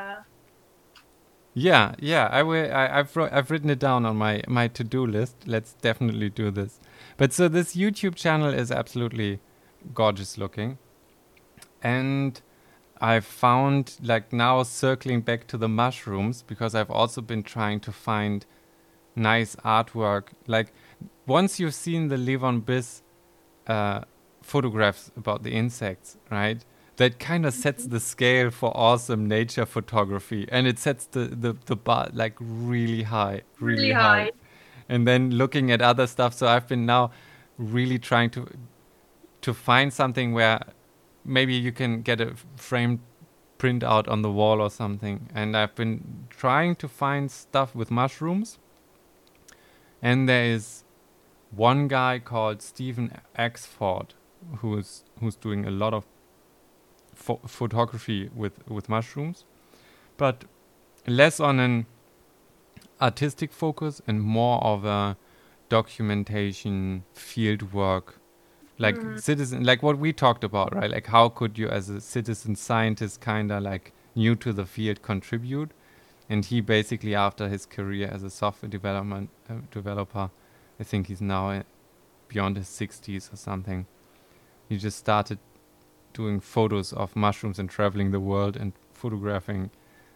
yeah, 1.57 1.95
yeah. 1.99 2.27
I 2.31 2.43
will. 2.43 2.69
I, 2.71 2.99
I've 2.99 3.17
I've 3.17 3.49
written 3.49 3.69
it 3.69 3.79
down 3.79 4.05
on 4.05 4.17
my 4.17 4.43
my 4.47 4.67
to 4.67 4.83
do 4.83 5.07
list. 5.07 5.47
Let's 5.47 5.73
definitely 5.81 6.29
do 6.29 6.51
this. 6.51 6.81
But 7.15 7.31
so 7.31 7.47
this 7.47 7.75
YouTube 7.77 8.15
channel 8.15 8.53
is 8.53 8.71
absolutely 8.71 9.39
gorgeous 9.93 10.37
looking, 10.37 10.77
and 11.85 12.41
I 12.99 13.19
found 13.19 13.97
like 14.01 14.33
now 14.33 14.63
circling 14.63 15.21
back 15.21 15.45
to 15.47 15.57
the 15.57 15.67
mushrooms 15.67 16.41
because 16.41 16.73
I've 16.73 16.89
also 16.89 17.21
been 17.21 17.43
trying 17.43 17.79
to 17.81 17.91
find 17.91 18.45
nice 19.15 19.55
artwork. 19.57 20.29
Like 20.47 20.73
once 21.27 21.59
you've 21.59 21.75
seen 21.75 22.07
the 22.07 22.15
Levon 22.17 22.61
Biss 22.61 23.01
uh, 23.67 24.01
photographs 24.41 25.11
about 25.15 25.43
the 25.43 25.51
insects, 25.51 26.17
right? 26.31 26.65
That 26.97 27.19
kind 27.19 27.45
of 27.45 27.53
sets 27.53 27.85
the 27.87 27.99
scale 27.99 28.49
for 28.51 28.71
awesome 28.75 29.27
nature 29.27 29.65
photography, 29.65 30.47
and 30.51 30.65
it 30.65 30.79
sets 30.79 31.05
the 31.05 31.25
the, 31.45 31.55
the 31.65 31.75
bar 31.75 32.09
like 32.13 32.35
really 32.39 33.03
high, 33.03 33.41
really, 33.59 33.81
Really 33.81 33.91
high. 33.93 34.23
high. 34.23 34.31
And 34.87 35.05
then 35.07 35.31
looking 35.31 35.71
at 35.71 35.81
other 35.81 36.07
stuff, 36.07 36.33
so 36.33 36.47
I've 36.47 36.67
been 36.67 36.85
now 36.85 37.11
really 37.57 37.99
trying 37.99 38.29
to 38.31 38.47
to 39.41 39.53
find 39.53 39.91
something 39.93 40.33
where 40.33 40.59
maybe 41.25 41.53
you 41.53 41.71
can 41.71 42.01
get 42.01 42.21
a 42.21 42.35
framed 42.55 42.99
print 43.57 43.83
out 43.83 44.07
on 44.07 44.21
the 44.21 44.31
wall 44.31 44.61
or 44.61 44.69
something. 44.69 45.29
And 45.33 45.57
I've 45.57 45.75
been 45.75 46.27
trying 46.29 46.75
to 46.77 46.87
find 46.87 47.31
stuff 47.31 47.73
with 47.73 47.91
mushrooms. 47.91 48.59
And 50.01 50.29
there 50.29 50.45
is 50.45 50.83
one 51.51 51.87
guy 51.87 52.19
called 52.19 52.61
Stephen 52.61 53.19
Axford 53.37 54.09
who's 54.57 55.03
who's 55.19 55.35
doing 55.35 55.65
a 55.65 55.71
lot 55.71 55.93
of 55.93 56.05
pho- 57.13 57.41
photography 57.47 58.29
with 58.35 58.67
with 58.67 58.89
mushrooms, 58.89 59.45
but 60.17 60.45
less 61.07 61.39
on 61.39 61.59
an 61.59 61.85
artistic 63.01 63.51
focus 63.51 64.01
and 64.07 64.21
more 64.21 64.63
of 64.63 64.85
a 64.85 65.17
documentation 65.69 67.03
field 67.13 67.73
work 67.73 68.19
like 68.77 68.97
Mm. 68.97 69.19
citizen 69.21 69.63
like 69.63 69.81
what 69.83 69.97
we 69.97 70.11
talked 70.13 70.43
about 70.43 70.75
right? 70.75 70.91
Like 70.91 71.07
how 71.07 71.29
could 71.29 71.57
you 71.57 71.69
as 71.69 71.89
a 71.89 72.01
citizen 72.01 72.55
scientist 72.55 73.21
kind 73.21 73.51
of 73.51 73.63
like 73.63 73.93
new 74.15 74.35
to 74.35 74.51
the 74.53 74.65
field 74.65 75.01
contribute? 75.01 75.71
And 76.29 76.43
he 76.45 76.59
basically 76.61 77.13
after 77.15 77.47
his 77.47 77.65
career 77.65 78.09
as 78.11 78.23
a 78.23 78.29
software 78.29 78.69
development 78.69 79.29
uh, 79.49 79.53
developer 79.71 80.29
i 80.79 80.83
think 80.83 81.07
he's 81.07 81.21
now 81.21 81.63
beyond 82.27 82.57
his 82.57 82.67
60s 82.67 83.31
or 83.31 83.37
something. 83.37 83.85
He 84.67 84.77
just 84.77 84.97
started 84.97 85.37
doing 86.13 86.39
photos 86.39 86.91
of 86.93 87.15
mushrooms 87.15 87.59
and 87.59 87.69
traveling 87.69 88.11
the 88.11 88.19
world 88.19 88.57
and 88.57 88.73
photographing 88.93 89.69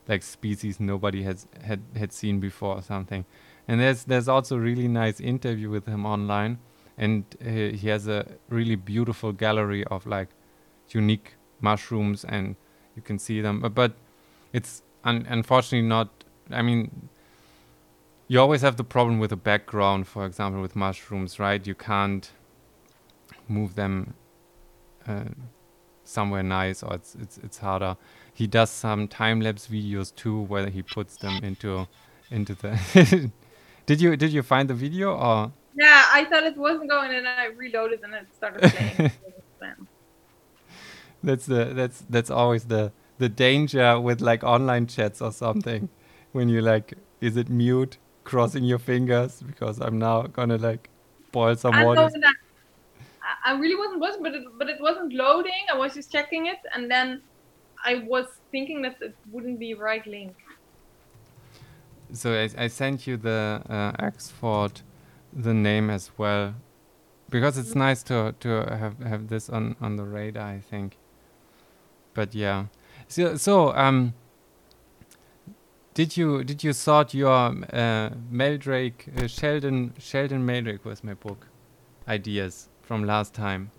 like 0.08 0.24
species 0.24 0.80
nobody 0.80 1.24
has 1.24 1.48
had 1.64 1.82
had 1.96 2.12
seen 2.12 2.40
before 2.40 2.76
or 2.76 2.82
something. 2.82 3.26
And 3.68 3.80
there's 3.80 4.04
there's 4.06 4.28
also 4.28 4.56
a 4.58 4.60
really 4.60 4.88
nice 4.88 5.20
interview 5.20 5.70
with 5.70 5.86
him 5.86 6.06
online 6.06 6.58
and 7.00 7.24
uh, 7.42 7.76
he 7.76 7.88
has 7.88 8.08
a 8.08 8.26
really 8.50 8.76
beautiful 8.76 9.32
gallery 9.32 9.84
of 9.86 10.06
like 10.06 10.30
unique 10.90 11.36
mushrooms 11.62 12.24
and 12.24 12.56
you 12.96 13.02
can 13.02 13.18
see 13.18 13.42
them. 13.42 13.62
But, 13.62 13.74
but 13.74 13.94
it's 14.54 14.84
un- 15.04 15.26
unfortunately 15.30 15.88
not 15.88 16.10
i 16.52 16.62
mean 16.62 17.10
you 18.30 18.40
always 18.40 18.62
have 18.62 18.78
the 18.78 18.84
problem 18.84 19.20
with 19.20 19.32
the 19.32 19.36
background 19.36 20.08
for 20.08 20.26
example 20.26 20.62
with 20.62 20.76
mushrooms 20.76 21.40
right? 21.40 21.66
You 21.66 21.76
can't 21.76 22.32
move 23.48 23.74
them 23.74 24.14
uh, 25.08 25.24
somewhere 26.04 26.44
nice 26.44 26.84
or 26.84 26.94
it's 26.94 27.16
it's 27.16 27.40
it's 27.40 27.58
harder. 27.58 27.98
He 28.34 28.46
does 28.46 28.70
some 28.70 29.08
time 29.08 29.42
lapse 29.42 29.68
videos 29.68 30.16
too 30.16 30.42
where 30.42 30.70
he 30.70 30.84
puts 30.84 31.18
them 31.18 31.44
into 31.44 31.88
into 32.30 32.54
the 32.54 33.32
did 33.88 34.00
you 34.00 34.16
did 34.16 34.32
you 34.32 34.44
find 34.44 34.70
the 34.70 34.76
video 34.76 35.16
or 35.16 35.52
Yeah, 35.76 36.06
I 36.12 36.26
thought 36.26 36.44
it 36.44 36.58
wasn't 36.58 36.90
going, 36.90 37.14
and 37.14 37.28
I 37.28 37.46
reloaded 37.46 38.02
and 38.04 38.14
it 38.14 38.28
started 38.36 38.72
playing. 38.72 39.12
that's 41.24 41.46
the 41.46 41.66
that's 41.66 42.04
that's 42.10 42.30
always 42.30 42.66
the 42.66 42.92
the 43.18 43.28
danger 43.28 44.00
with 44.00 44.22
like 44.22 44.44
online 44.44 44.88
chats 44.88 45.22
or 45.22 45.32
something 45.32 45.90
when 46.32 46.48
you 46.48 46.62
like 46.62 46.94
is 47.20 47.36
it 47.36 47.50
mute 47.50 47.98
crossing 48.24 48.64
your 48.64 48.80
fingers 48.80 49.44
because 49.46 49.82
i'm 49.82 50.00
now 50.00 50.22
gonna 50.22 50.58
like 50.58 50.90
boil 51.34 51.56
some 51.56 51.76
I, 51.76 51.84
water 51.84 52.10
I- 52.24 52.34
I 53.46 53.54
really 53.60 53.76
wasn't 53.76 54.00
watching, 54.00 54.24
but 54.24 54.34
it, 54.34 54.44
but 54.58 54.70
it 54.70 54.82
wasn't 54.82 55.14
loading. 55.14 55.66
I 55.72 55.78
was 55.78 55.94
just 55.94 56.12
checking 56.12 56.48
it, 56.48 56.58
and 56.74 56.90
then 56.90 57.22
I 57.86 58.04
was 58.08 58.26
thinking 58.52 58.82
that 58.84 58.96
it 59.02 59.16
wouldn't 59.32 59.60
be 59.60 59.74
right 59.74 60.06
link. 60.08 60.36
so 62.14 62.34
I, 62.34 62.50
I 62.58 62.68
sent 62.68 63.06
you 63.08 63.18
the 63.18 63.62
uh, 63.70 63.92
Axford, 63.94 64.82
the 65.34 65.54
name 65.54 65.90
as 65.90 66.12
well, 66.18 66.56
because 67.30 67.58
it's 67.58 67.76
nice 67.76 68.04
to 68.04 68.36
to 68.40 68.50
have 68.50 69.00
have 69.00 69.28
this 69.28 69.50
on 69.50 69.76
on 69.82 69.96
the 69.96 70.04
radar. 70.04 70.48
I 70.48 70.60
think. 70.60 70.98
But 72.14 72.36
yeah, 72.36 72.66
so 73.08 73.36
so 73.36 73.74
um. 73.76 74.14
Did 75.96 76.16
you 76.16 76.46
did 76.46 76.64
you 76.64 76.72
sort 76.72 77.14
your 77.14 77.52
uh, 77.74 78.10
Meldrake 78.30 79.10
uh, 79.18 79.28
Sheldon 79.28 79.94
Sheldon 79.98 80.46
Meldrake 80.46 80.86
was 80.86 81.04
my 81.04 81.14
book 81.14 81.48
ideas 82.08 82.70
from 82.82 83.04
last 83.04 83.34
time? 83.34 83.72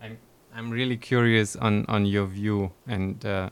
I'm 0.00 0.18
I'm 0.54 0.70
really 0.70 0.96
curious 0.96 1.56
on 1.56 1.86
on 1.88 2.06
your 2.06 2.26
view 2.26 2.70
and 2.86 3.24
uh, 3.26 3.50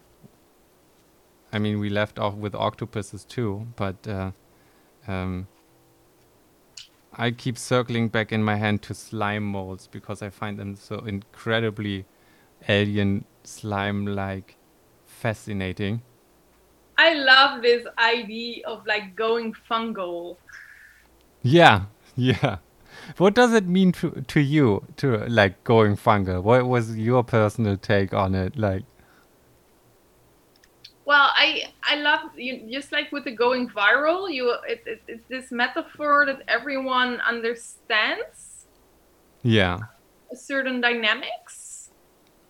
I 1.52 1.58
mean, 1.58 1.78
we 1.78 1.90
left 1.90 2.18
off 2.18 2.34
with 2.34 2.54
octopuses 2.54 3.24
too, 3.24 3.66
but 3.76 4.08
uh, 4.08 4.30
um, 5.06 5.48
I 7.14 7.30
keep 7.30 7.58
circling 7.58 8.08
back 8.08 8.32
in 8.32 8.42
my 8.42 8.56
hand 8.56 8.82
to 8.82 8.94
slime 8.94 9.44
molds 9.44 9.86
because 9.86 10.22
I 10.22 10.30
find 10.30 10.58
them 10.58 10.76
so 10.76 10.98
incredibly 11.00 12.06
alien 12.68 13.24
slime-like, 13.44 14.56
fascinating. 15.04 16.02
I 16.96 17.14
love 17.14 17.62
this 17.62 17.86
idea 17.98 18.66
of 18.66 18.86
like 18.86 19.14
going 19.14 19.54
fungal. 19.70 20.36
Yeah, 21.42 21.86
yeah. 22.16 22.58
What 23.16 23.34
does 23.34 23.52
it 23.52 23.66
mean 23.66 23.92
to 23.92 24.22
to 24.28 24.40
you 24.40 24.84
to 24.98 25.18
like 25.26 25.64
going 25.64 25.96
fungal? 25.96 26.42
What 26.42 26.66
was 26.66 26.96
your 26.96 27.24
personal 27.24 27.76
take 27.76 28.14
on 28.14 28.34
it? 28.34 28.56
Like, 28.56 28.84
well, 31.04 31.30
I 31.34 31.72
I 31.82 31.96
love 31.96 32.20
you 32.36 32.68
just 32.70 32.92
like 32.92 33.10
with 33.10 33.24
the 33.24 33.32
going 33.32 33.68
viral. 33.68 34.32
You 34.32 34.54
it, 34.68 34.82
it, 34.86 35.02
it's 35.08 35.28
this 35.28 35.50
metaphor 35.50 36.26
that 36.26 36.42
everyone 36.48 37.20
understands. 37.20 38.66
Yeah. 39.42 39.78
Certain 40.32 40.80
dynamics, 40.80 41.90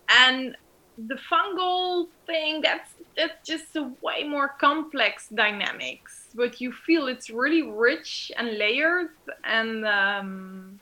and 0.08 0.56
the 0.98 1.16
fungal 1.30 2.08
thing 2.26 2.60
that's 2.60 2.90
that's 3.16 3.46
just 3.46 3.74
a 3.76 3.90
way 4.02 4.24
more 4.24 4.48
complex 4.60 5.28
dynamics. 5.28 6.28
But 6.34 6.60
you 6.60 6.72
feel 6.72 7.08
it's 7.08 7.30
really 7.30 7.62
rich 7.62 8.30
and 8.36 8.58
layered 8.58 9.10
and. 9.44 9.86
Um, 9.86 10.80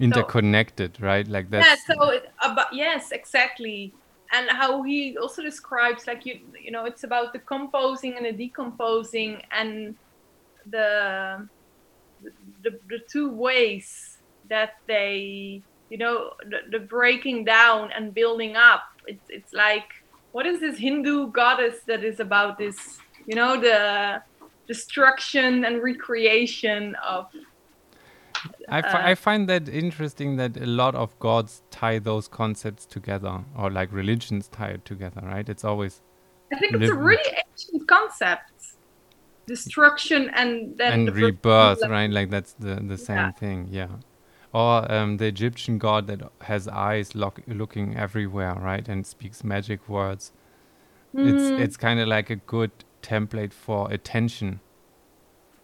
interconnected 0.00 0.96
so, 0.96 1.04
right 1.04 1.26
like 1.26 1.50
that 1.50 1.66
yeah 1.66 1.94
so 1.96 2.10
it, 2.10 2.30
yes 2.70 3.10
exactly 3.10 3.92
and 4.32 4.50
how 4.50 4.82
he 4.82 5.16
also 5.16 5.42
describes 5.42 6.06
like 6.06 6.26
you 6.26 6.40
you 6.60 6.70
know 6.70 6.84
it's 6.84 7.04
about 7.04 7.32
the 7.32 7.38
composing 7.38 8.14
and 8.16 8.26
the 8.26 8.32
decomposing 8.32 9.40
and 9.50 9.94
the 10.70 11.48
the, 12.62 12.78
the 12.88 12.98
two 13.10 13.30
ways 13.30 14.18
that 14.48 14.74
they 14.86 15.62
you 15.90 15.98
know 15.98 16.32
the, 16.50 16.58
the 16.70 16.78
breaking 16.78 17.44
down 17.44 17.90
and 17.92 18.14
building 18.14 18.56
up. 18.56 18.84
It's 19.06 19.24
it's 19.28 19.52
like 19.52 19.88
what 20.32 20.44
is 20.46 20.60
this 20.60 20.78
hindu 20.78 21.30
goddess 21.32 21.80
that 21.86 22.04
is 22.04 22.20
about 22.20 22.58
this 22.58 22.98
you 23.26 23.34
know 23.34 23.58
the 23.58 24.22
destruction 24.66 25.64
and 25.64 25.82
recreation 25.82 26.94
of 26.96 27.26
I, 28.68 28.80
uh, 28.80 29.08
I 29.10 29.14
find 29.14 29.48
that 29.48 29.68
interesting 29.68 30.36
that 30.36 30.56
a 30.56 30.66
lot 30.66 30.94
of 30.94 31.18
gods 31.18 31.62
tie 31.70 31.98
those 31.98 32.28
concepts 32.28 32.86
together, 32.86 33.44
or 33.56 33.70
like 33.70 33.92
religions 33.92 34.48
tie 34.48 34.70
it 34.70 34.84
together, 34.84 35.20
right? 35.22 35.48
It's 35.48 35.64
always. 35.64 36.02
I 36.52 36.58
think 36.58 36.74
it's 36.74 36.90
a 36.90 36.94
really 36.94 37.22
ancient 37.36 37.88
concept. 37.88 38.52
Destruction 39.46 40.30
and 40.34 40.76
then 40.76 40.92
and 40.92 41.16
rebirth, 41.16 41.80
right? 41.88 42.10
Like 42.10 42.30
that's 42.30 42.52
the 42.52 42.76
the 42.76 42.98
same 42.98 43.16
yeah. 43.16 43.32
thing, 43.32 43.68
yeah. 43.70 43.88
Or 44.52 44.90
um, 44.90 45.18
the 45.18 45.26
Egyptian 45.26 45.78
god 45.78 46.06
that 46.06 46.20
has 46.42 46.68
eyes 46.68 47.14
look, 47.14 47.40
looking 47.46 47.96
everywhere, 47.96 48.54
right, 48.54 48.86
and 48.86 49.06
speaks 49.06 49.42
magic 49.44 49.88
words. 49.88 50.32
Mm. 51.14 51.32
It's 51.32 51.62
it's 51.62 51.76
kind 51.76 51.98
of 52.00 52.08
like 52.08 52.28
a 52.28 52.36
good 52.36 52.72
template 53.02 53.52
for 53.52 53.90
attention 53.92 54.60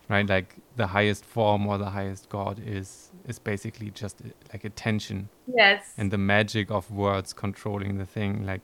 right 0.08 0.28
like 0.28 0.56
the 0.76 0.88
highest 0.88 1.24
form 1.24 1.66
or 1.66 1.78
the 1.78 1.90
highest 1.90 2.28
god 2.28 2.60
is 2.64 3.10
is 3.26 3.38
basically 3.38 3.90
just 3.90 4.20
like 4.52 4.64
attention. 4.64 5.28
Yes. 5.46 5.94
And 5.96 6.10
the 6.10 6.18
magic 6.18 6.70
of 6.70 6.90
words 6.90 7.32
controlling 7.32 7.98
the 7.98 8.06
thing 8.06 8.44
like 8.44 8.60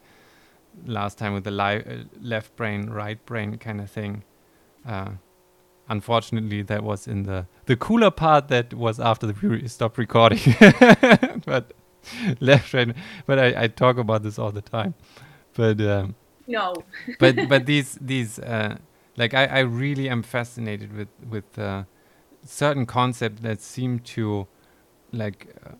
last 0.86 1.18
time 1.18 1.32
with 1.34 1.44
the 1.44 1.50
li- 1.50 1.82
uh, 1.86 2.04
left 2.20 2.56
brain 2.56 2.90
right 2.90 3.24
brain 3.26 3.56
kind 3.58 3.80
of 3.80 3.90
thing. 3.90 4.24
Uh, 4.86 5.10
unfortunately 5.88 6.62
that 6.62 6.82
was 6.82 7.06
in 7.06 7.24
the 7.24 7.46
the 7.66 7.76
cooler 7.76 8.10
part 8.10 8.48
that 8.48 8.74
was 8.74 9.00
after 9.00 9.26
the 9.26 9.34
we 9.48 9.68
stopped 9.68 9.98
recording. 9.98 10.40
But 11.44 11.72
left 12.40 12.72
brain 12.72 12.94
but 13.26 13.38
I, 13.38 13.64
I 13.64 13.68
talk 13.68 13.98
about 13.98 14.22
this 14.22 14.38
all 14.38 14.52
the 14.52 14.62
time. 14.62 14.94
But 15.54 15.80
um, 15.80 16.14
no. 16.46 16.74
but 17.18 17.48
but 17.48 17.66
these 17.72 17.98
these 18.00 18.38
uh, 18.38 18.76
like 19.16 19.34
I, 19.34 19.46
I 19.46 19.58
really 19.60 20.08
am 20.08 20.22
fascinated 20.22 20.96
with 20.96 21.08
with 21.28 21.58
uh, 21.58 21.84
certain 22.44 22.86
concepts 22.86 23.42
that 23.42 23.60
seem 23.60 23.98
to 23.98 24.46
like 25.12 25.54
uh, 25.66 25.72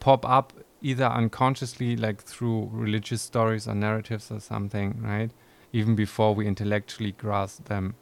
pop 0.00 0.28
up 0.28 0.52
either 0.80 1.06
unconsciously 1.06 1.96
like 1.96 2.22
through 2.22 2.68
religious 2.72 3.22
stories 3.22 3.66
or 3.66 3.74
narratives 3.74 4.30
or 4.30 4.38
something 4.38 5.00
right 5.02 5.30
even 5.72 5.94
before 5.94 6.34
we 6.34 6.46
intellectually 6.46 7.12
grasp 7.12 7.64
them 7.64 7.94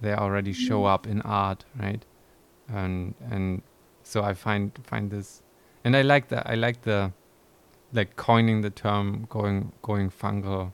they 0.00 0.12
already 0.12 0.52
show 0.52 0.82
mm. 0.82 0.94
up 0.94 1.06
in 1.06 1.20
art 1.22 1.64
right 1.78 2.04
and 2.68 3.14
and 3.30 3.62
so 4.02 4.22
i 4.22 4.32
find 4.32 4.72
find 4.84 5.10
this 5.10 5.42
and 5.84 5.96
i 5.96 6.02
like 6.02 6.28
that 6.28 6.48
i 6.48 6.54
like 6.54 6.82
the 6.82 7.12
like 7.92 8.14
coining 8.16 8.60
the 8.60 8.70
term 8.70 9.26
going 9.28 9.72
going 9.82 10.08
fungal 10.08 10.72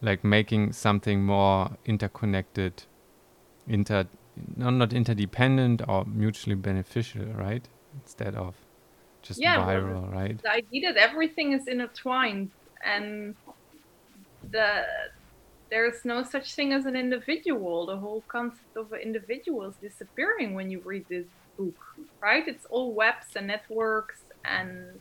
like 0.00 0.22
making 0.22 0.72
something 0.72 1.24
more 1.24 1.70
interconnected, 1.84 2.84
inter 3.66 4.06
no, 4.56 4.70
not 4.70 4.92
interdependent 4.92 5.82
or 5.88 6.04
mutually 6.04 6.56
beneficial, 6.56 7.26
right? 7.26 7.66
Instead 8.02 8.34
of 8.34 8.54
just 9.22 9.40
yeah, 9.40 9.56
viral, 9.58 10.12
right? 10.12 10.40
The 10.42 10.50
idea 10.50 10.92
that 10.92 10.96
everything 10.96 11.52
is 11.52 11.66
intertwined 11.66 12.50
and 12.84 13.34
the 14.50 14.84
there's 15.70 16.04
no 16.04 16.22
such 16.22 16.54
thing 16.54 16.72
as 16.72 16.86
an 16.86 16.94
individual. 16.94 17.86
The 17.86 17.96
whole 17.96 18.24
concept 18.28 18.76
of 18.76 18.92
an 18.92 19.00
individual 19.00 19.64
is 19.64 19.74
disappearing 19.82 20.54
when 20.54 20.70
you 20.70 20.80
read 20.84 21.04
this 21.10 21.26
book, 21.58 21.74
right? 22.22 22.46
It's 22.46 22.64
all 22.66 22.94
webs 22.94 23.26
and 23.34 23.48
networks 23.48 24.20
and 24.44 25.00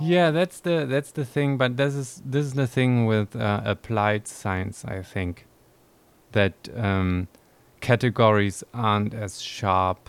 yeah, 0.00 0.30
that's 0.30 0.60
the 0.60 0.86
that's 0.88 1.12
the 1.12 1.24
thing. 1.24 1.56
But 1.56 1.76
this 1.76 1.94
is 1.94 2.22
this 2.24 2.46
is 2.46 2.54
the 2.54 2.66
thing 2.66 3.06
with 3.06 3.36
uh, 3.36 3.62
applied 3.64 4.26
science. 4.26 4.84
I 4.84 5.02
think 5.02 5.46
that 6.32 6.68
um, 6.76 7.28
categories 7.82 8.64
aren't 8.72 9.12
as 9.12 9.42
sharp. 9.42 10.08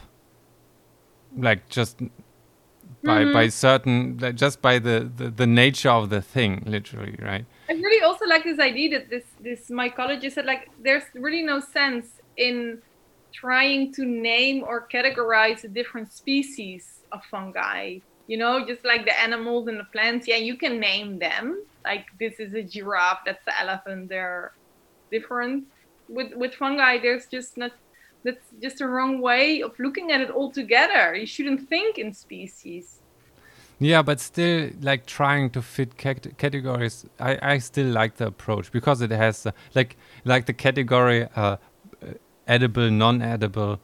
Like 1.35 1.67
just 1.67 1.99
by 3.03 3.23
mm-hmm. 3.23 3.33
by 3.33 3.49
certain 3.49 4.35
just 4.35 4.61
by 4.61 4.79
the, 4.79 5.11
the 5.17 5.29
the 5.29 5.47
nature 5.47 5.89
of 5.89 6.09
the 6.09 6.21
thing, 6.21 6.63
literally, 6.65 7.17
right? 7.19 7.45
I 7.69 7.73
really 7.73 8.03
also 8.03 8.25
like 8.25 8.43
this 8.43 8.59
idea 8.59 8.89
that 8.91 9.09
this 9.09 9.25
this 9.41 9.69
mycologist 9.69 10.33
said 10.33 10.45
like 10.45 10.69
there's 10.81 11.03
really 11.13 11.43
no 11.43 11.59
sense 11.59 12.21
in 12.37 12.81
trying 13.33 13.91
to 13.93 14.05
name 14.05 14.63
or 14.63 14.87
categorize 14.87 15.63
a 15.63 15.67
different 15.67 16.11
species 16.11 16.99
of 17.11 17.21
fungi 17.29 17.97
you 18.27 18.37
know 18.37 18.65
just 18.65 18.83
like 18.85 19.05
the 19.05 19.19
animals 19.19 19.67
and 19.67 19.79
the 19.79 19.83
plants 19.85 20.27
yeah 20.27 20.35
you 20.35 20.55
can 20.55 20.79
name 20.79 21.19
them 21.19 21.63
like 21.83 22.05
this 22.19 22.39
is 22.39 22.53
a 22.53 22.63
giraffe 22.63 23.19
that's 23.25 23.43
the 23.45 23.59
elephant 23.59 24.07
they're 24.07 24.53
different 25.11 25.63
with 26.13 26.33
with 26.35 26.53
fungi 26.53 26.97
there's 26.99 27.25
just 27.25 27.57
not 27.57 27.71
that's 28.23 28.47
just 28.61 28.81
a 28.81 28.87
wrong 28.87 29.19
way 29.21 29.61
of 29.61 29.77
looking 29.79 30.11
at 30.11 30.21
it 30.21 30.31
altogether. 30.31 31.13
You 31.15 31.25
shouldn't 31.25 31.67
think 31.67 31.97
in 31.97 32.13
species. 32.13 32.99
Yeah 33.79 34.01
but 34.01 34.19
still 34.19 34.69
like 34.81 35.05
trying 35.05 35.49
to 35.51 35.61
fit 35.61 35.97
cat 35.97 36.37
categories 36.37 37.05
i 37.19 37.37
i 37.41 37.57
still 37.57 37.87
like 37.87 38.15
the 38.15 38.27
approach 38.27 38.71
because 38.71 39.01
it 39.01 39.11
has 39.11 39.45
uh, 39.45 39.51
like 39.75 39.97
like 40.23 40.45
the 40.45 40.53
category 40.53 41.27
uh, 41.35 41.57
edible 42.47 42.89
non-edible. 42.89 43.79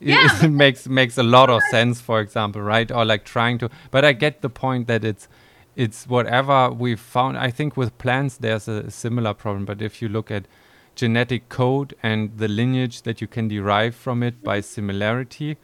Yeah, 0.00 0.28
it 0.44 0.48
makes 0.64 0.88
makes 0.88 1.18
a 1.18 1.22
lot 1.22 1.50
of 1.50 1.62
sense 1.70 2.00
for 2.00 2.20
example 2.20 2.62
right? 2.62 2.90
Or 2.90 3.04
like 3.04 3.24
trying 3.24 3.58
to 3.58 3.70
but 3.90 4.04
i 4.04 4.12
get 4.12 4.40
the 4.40 4.50
point 4.50 4.86
that 4.86 5.04
it's 5.04 5.28
it's 5.76 6.06
whatever 6.06 6.70
we've 6.70 7.00
found. 7.00 7.36
I 7.36 7.50
think 7.50 7.76
with 7.76 7.98
plants 7.98 8.36
there's 8.36 8.68
a 8.68 8.90
similar 8.90 9.34
problem 9.34 9.64
but 9.64 9.82
if 9.82 10.00
you 10.00 10.08
look 10.08 10.30
at 10.30 10.46
genetic 10.94 11.48
code 11.48 11.94
and 12.02 12.38
the 12.38 12.48
lineage 12.48 13.02
that 13.02 13.20
you 13.20 13.26
can 13.26 13.48
derive 13.48 13.94
from 13.94 14.22
it 14.22 14.42
by 14.42 14.60
similarity 14.60 15.56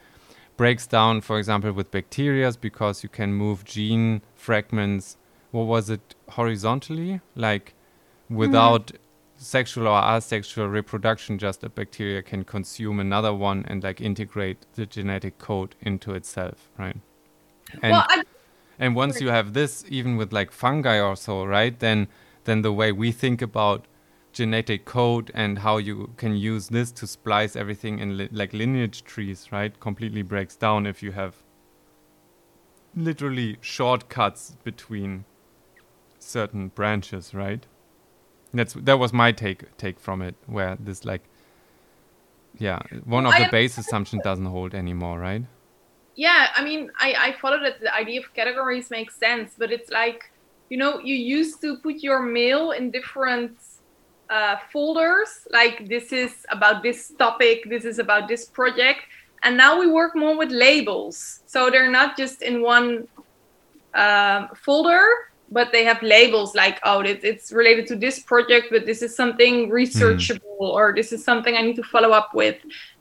breaks 0.57 0.87
down 0.87 1.21
for 1.21 1.39
example 1.39 1.73
with 1.73 1.91
bacteria 1.91 2.53
because 2.61 3.03
you 3.03 3.09
can 3.09 3.33
move 3.33 3.65
gene 3.65 4.21
fragments 4.35 5.17
what 5.51 5.65
was 5.65 5.89
it 5.89 6.15
horizontally 6.31 7.21
like 7.35 7.75
without 8.29 8.89
mm-hmm 8.89 8.97
sexual 9.41 9.89
or 9.89 9.99
asexual 9.99 10.69
reproduction, 10.69 11.39
just 11.39 11.65
a 11.65 11.69
bacteria 11.69 12.23
can 12.23 12.45
consume 12.45 13.01
another 13.01 13.33
one 13.33 13.65
and 13.67 13.83
like 13.83 14.01
integrate 14.01 14.67
the 14.75 14.87
genetic 14.87 15.39
code 15.39 15.75
into 15.81 16.13
itself, 16.13 16.71
right? 16.79 16.97
And 17.83 17.93
well, 17.93 18.07
and 18.79 18.95
once 18.95 19.21
you 19.21 19.29
have 19.29 19.55
this, 19.55 19.85
even 19.89 20.17
with 20.17 20.33
like 20.33 20.53
fungi 20.53 21.01
or 21.01 21.17
so, 21.17 21.45
right? 21.45 21.79
Then 21.79 22.09
then 22.45 22.63
the 22.63 22.73
way 22.73 22.93
we 22.93 23.13
think 23.13 23.41
about 23.43 23.87
genetic 24.33 24.85
code 24.85 25.31
and 25.35 25.59
how 25.59 25.77
you 25.77 26.13
can 26.17 26.37
use 26.37 26.69
this 26.69 26.93
to 26.93 27.07
splice 27.07 27.57
everything 27.57 27.99
in 27.99 28.17
li 28.17 28.29
like 28.33 28.53
lineage 28.53 29.05
trees, 29.05 29.49
right? 29.51 29.79
Completely 29.81 30.23
breaks 30.23 30.57
down 30.57 30.87
if 30.87 31.03
you 31.03 31.13
have 31.13 31.37
literally 32.95 33.57
shortcuts 33.61 34.57
between 34.65 35.25
certain 36.19 36.69
branches, 36.69 37.35
right? 37.35 37.67
That's 38.53 38.75
that 38.75 38.99
was 38.99 39.13
my 39.13 39.33
take 39.33 39.77
take 39.77 40.01
from 40.01 40.23
it, 40.23 40.35
where 40.47 40.77
this 40.79 41.05
like, 41.05 41.23
yeah, 42.59 42.81
one 43.05 43.27
of 43.27 43.35
the 43.37 43.49
base 43.51 43.79
assumptions 43.79 44.23
doesn't 44.23 44.47
hold 44.47 44.75
anymore, 44.75 45.19
right? 45.19 45.43
Yeah, 46.17 46.49
I 46.55 46.65
mean, 46.65 46.91
I 46.99 47.15
I 47.19 47.33
follow 47.41 47.61
that 47.61 47.81
the 47.81 47.95
idea 47.95 48.21
of 48.21 48.35
categories 48.35 48.91
makes 48.91 49.17
sense, 49.17 49.55
but 49.57 49.71
it's 49.71 49.91
like, 49.91 50.33
you 50.69 50.77
know, 50.77 50.99
you 50.99 51.15
used 51.15 51.61
to 51.63 51.77
put 51.79 52.03
your 52.03 52.21
mail 52.23 52.73
in 52.73 52.91
different 52.91 53.59
uh, 54.31 54.57
folders, 54.73 55.47
like 55.51 55.89
this 55.89 56.13
is 56.13 56.47
about 56.51 56.83
this 56.83 57.13
topic, 57.19 57.69
this 57.69 57.85
is 57.85 57.99
about 57.99 58.29
this 58.29 58.45
project, 58.47 59.01
and 59.43 59.57
now 59.57 59.79
we 59.79 59.87
work 59.87 60.15
more 60.15 60.39
with 60.39 60.51
labels. 60.51 61.43
So 61.47 61.71
they're 61.71 61.91
not 61.91 62.17
just 62.17 62.43
in 62.43 62.63
one 62.63 63.09
um, 63.95 64.49
folder 64.55 65.05
but 65.51 65.73
they 65.73 65.85
have 65.85 66.01
labels 66.03 66.55
like 66.55 66.79
oh 66.85 67.01
it, 67.01 67.25
it's 67.25 67.53
related 67.53 67.87
to 67.89 67.97
this 67.97 68.21
project 68.21 68.69
but 68.71 68.87
this 68.87 69.03
is 69.03 69.15
something 69.15 69.69
researchable 69.69 70.61
mm. 70.61 70.75
or 70.75 70.93
this 70.95 71.13
is 71.13 71.25
something 71.25 71.57
i 71.57 71.63
need 71.63 71.77
to 71.77 71.83
follow 71.83 72.11
up 72.11 72.35
with. 72.35 72.57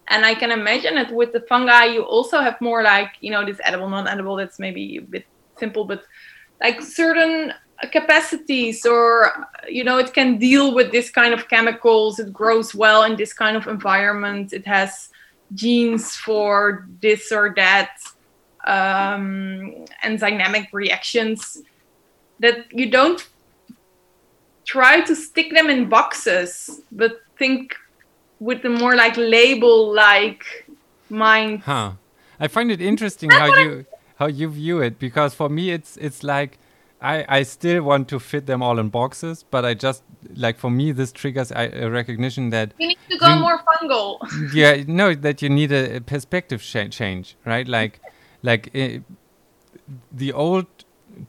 And 0.08 0.26
i 0.26 0.34
can 0.34 0.52
imagine 0.52 0.96
that 0.96 1.14
with 1.14 1.34
the 1.34 1.42
fungi 1.42 1.86
you 1.86 2.02
also 2.02 2.40
have 2.40 2.60
more 2.62 2.82
like 2.82 3.12
you 3.22 3.30
know 3.30 3.46
this 3.46 3.60
edible 3.64 3.90
non-edible 3.90 4.36
that's 4.38 4.58
maybe 4.58 4.98
a 4.98 5.02
bit 5.02 5.26
simple 5.58 5.86
but 5.86 6.04
like 6.62 6.82
certain 6.82 7.54
capacities 7.92 8.86
or 8.86 9.48
you 9.68 9.84
know 9.84 9.98
it 9.98 10.14
can 10.14 10.38
deal 10.38 10.74
with 10.74 10.92
this 10.92 11.10
kind 11.10 11.34
of 11.34 11.48
chemicals. 11.48 12.20
It 12.20 12.34
grows 12.34 12.76
well 12.76 13.04
in 13.04 13.16
this 13.16 13.34
kind 13.34 13.56
of 13.56 13.68
environment. 13.68 14.54
It 14.54 14.66
has 14.68 15.10
genes 15.54 16.16
for 16.16 16.88
this 17.02 17.32
or 17.32 17.54
that 17.56 17.98
um, 18.66 19.86
enzymatic 20.04 20.68
reactions 20.74 21.62
that 22.40 22.66
you 22.72 22.90
don't 22.90 23.28
try 24.66 25.02
to 25.02 25.16
stick 25.16 25.52
them 25.52 25.68
in 25.68 25.90
boxes 25.90 26.82
but 26.92 27.22
think 27.38 27.76
with 28.40 28.62
the 28.62 28.70
more 28.70 28.96
like 28.96 29.18
label 29.18 29.92
like 29.92 30.44
mind. 31.10 31.62
Huh. 31.62 31.94
I 32.40 32.48
find 32.48 32.72
it 32.72 32.82
interesting 32.82 33.30
how 33.32 33.48
you 33.60 33.86
how 34.16 34.28
you 34.28 34.50
view 34.50 34.82
it 34.82 35.00
because 35.00 35.34
for 35.34 35.50
me 35.50 35.72
it's 35.72 35.98
it's 35.98 36.24
like 36.24 36.58
I, 37.02 37.26
I 37.30 37.44
still 37.44 37.84
want 37.84 38.10
to 38.10 38.20
fit 38.20 38.46
them 38.46 38.62
all 38.62 38.78
in 38.78 38.90
boxes, 38.90 39.44
but 39.50 39.64
I 39.64 39.74
just 39.74 40.04
like 40.36 40.58
for 40.58 40.70
me 40.70 40.92
this 40.92 41.12
triggers 41.12 41.52
a 41.52 41.90
recognition 41.90 42.50
that 42.50 42.74
you 42.78 42.88
need 42.88 42.98
to 43.10 43.18
go 43.18 43.34
you, 43.34 43.40
more 43.40 43.60
fungal. 43.60 44.20
yeah, 44.54 44.84
no, 44.86 45.16
that 45.16 45.42
you 45.42 45.50
need 45.50 45.72
a, 45.72 46.02
perspective 46.02 46.62
change, 46.62 47.38
right? 47.46 47.68
Like, 47.68 48.02
like 48.44 48.70
uh, 48.76 49.00
the 50.12 50.34
old 50.34 50.68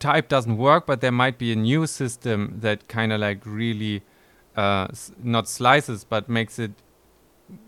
type 0.00 0.28
doesn't 0.28 0.56
work, 0.56 0.86
but 0.86 1.00
there 1.00 1.12
might 1.12 1.38
be 1.38 1.52
a 1.52 1.56
new 1.56 1.86
system 1.86 2.58
that 2.60 2.88
kind 2.88 3.12
of 3.12 3.20
like 3.20 3.44
really 3.44 4.02
uh, 4.56 4.88
not 5.22 5.48
slices, 5.48 6.04
but 6.04 6.28
makes 6.28 6.58
it 6.58 6.72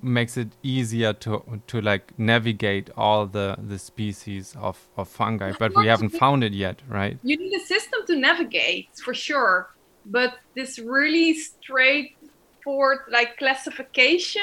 makes 0.03 0.37
it 0.37 0.49
easier 0.63 1.13
to 1.13 1.43
to 1.67 1.81
like 1.81 2.19
navigate 2.19 2.91
all 2.97 3.27
the 3.27 3.57
the 3.69 3.79
species 3.79 4.55
of 4.59 4.89
of 4.97 5.09
fungi 5.09 5.53
but 5.59 5.75
we 5.77 5.87
haven't 5.87 6.11
found 6.11 6.45
it 6.45 6.53
yet 6.53 6.83
right? 6.89 7.19
You 7.23 7.37
need 7.37 7.55
a 7.55 7.65
system 7.65 8.01
to 8.07 8.17
navigate 8.17 8.89
for 8.97 9.15
sure 9.15 9.71
but 10.07 10.39
this 10.55 10.79
really 10.79 11.35
straightforward 11.35 13.01
like 13.11 13.37
classification 13.39 14.43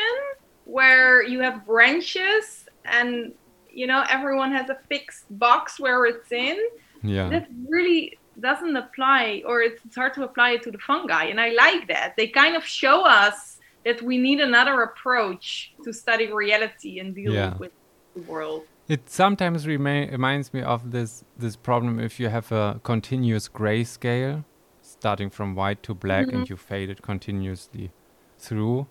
where 0.66 1.24
you 1.24 1.40
have 1.40 1.66
branches 1.66 2.66
and 2.86 3.34
you 3.72 3.88
know 3.88 4.04
everyone 4.10 4.52
has 4.52 4.70
a 4.70 4.78
fixed 4.88 5.26
box 5.38 5.80
where 5.80 6.06
it's 6.06 6.32
in 6.32 6.58
yeah. 7.04 7.30
that 7.30 7.48
really 7.68 8.18
doesn't 8.40 8.76
apply 8.76 9.44
or 9.46 9.62
it's 9.62 9.96
hard 9.96 10.14
to 10.14 10.24
apply 10.24 10.52
it 10.52 10.64
to 10.64 10.72
the 10.72 10.78
fungi 10.78 11.26
and 11.26 11.40
i 11.40 11.50
like 11.50 11.88
that. 11.88 12.16
They 12.16 12.28
kind 12.28 12.56
of 12.56 12.66
show 12.66 13.06
us 13.06 13.49
that 13.86 14.02
we 14.02 14.18
need 14.18 14.40
another 14.40 14.82
approach 14.82 15.74
to 15.84 15.94
study 15.94 16.32
reality 16.32 17.00
and 17.00 17.16
deal 17.16 17.34
yeah. 17.34 17.58
with 17.58 17.72
the 18.16 18.22
world. 18.22 18.64
It 18.88 19.10
sometimes 19.10 19.68
reminds 19.68 20.52
me 20.52 20.62
of 20.62 20.92
this 20.92 21.24
this 21.38 21.56
problem 21.56 22.00
if 22.00 22.20
you 22.20 22.30
have 22.30 22.52
a 22.52 22.80
continuous 22.84 23.48
gray 23.48 23.84
scale 23.84 24.44
starting 24.82 25.30
from 25.30 25.56
white 25.56 25.84
to 25.84 25.94
black 25.94 26.26
mm 26.26 26.32
-hmm. 26.32 26.38
and 26.38 26.50
you 26.50 26.58
fade 26.58 26.90
it 26.92 27.02
continuously 27.02 27.92
through. 28.40 28.88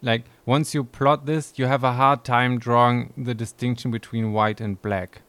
Like 0.00 0.24
once 0.46 0.74
you 0.74 0.84
plot 0.84 1.26
this, 1.26 1.52
you 1.58 1.68
have 1.68 1.84
a 1.86 1.92
hard 1.92 2.24
time 2.24 2.58
drawing 2.58 3.12
the 3.24 3.34
distinction 3.34 3.90
between 3.90 4.32
white 4.32 4.64
and 4.64 4.80
black. 4.80 5.22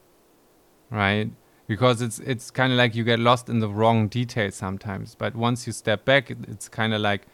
Right? 0.90 1.30
Because 1.66 2.04
it's 2.04 2.18
it's 2.20 2.50
kind 2.50 2.72
of 2.72 2.78
like 2.78 2.98
you 2.98 3.04
get 3.04 3.18
lost 3.18 3.48
in 3.48 3.60
the 3.60 3.68
wrong 3.68 4.08
details 4.08 4.54
sometimes. 4.54 5.14
But 5.14 5.34
once 5.34 5.66
you 5.66 5.72
step 5.72 6.04
back, 6.04 6.30
it's 6.30 6.68
kind 6.68 6.94
of 6.94 7.00
like 7.00 7.26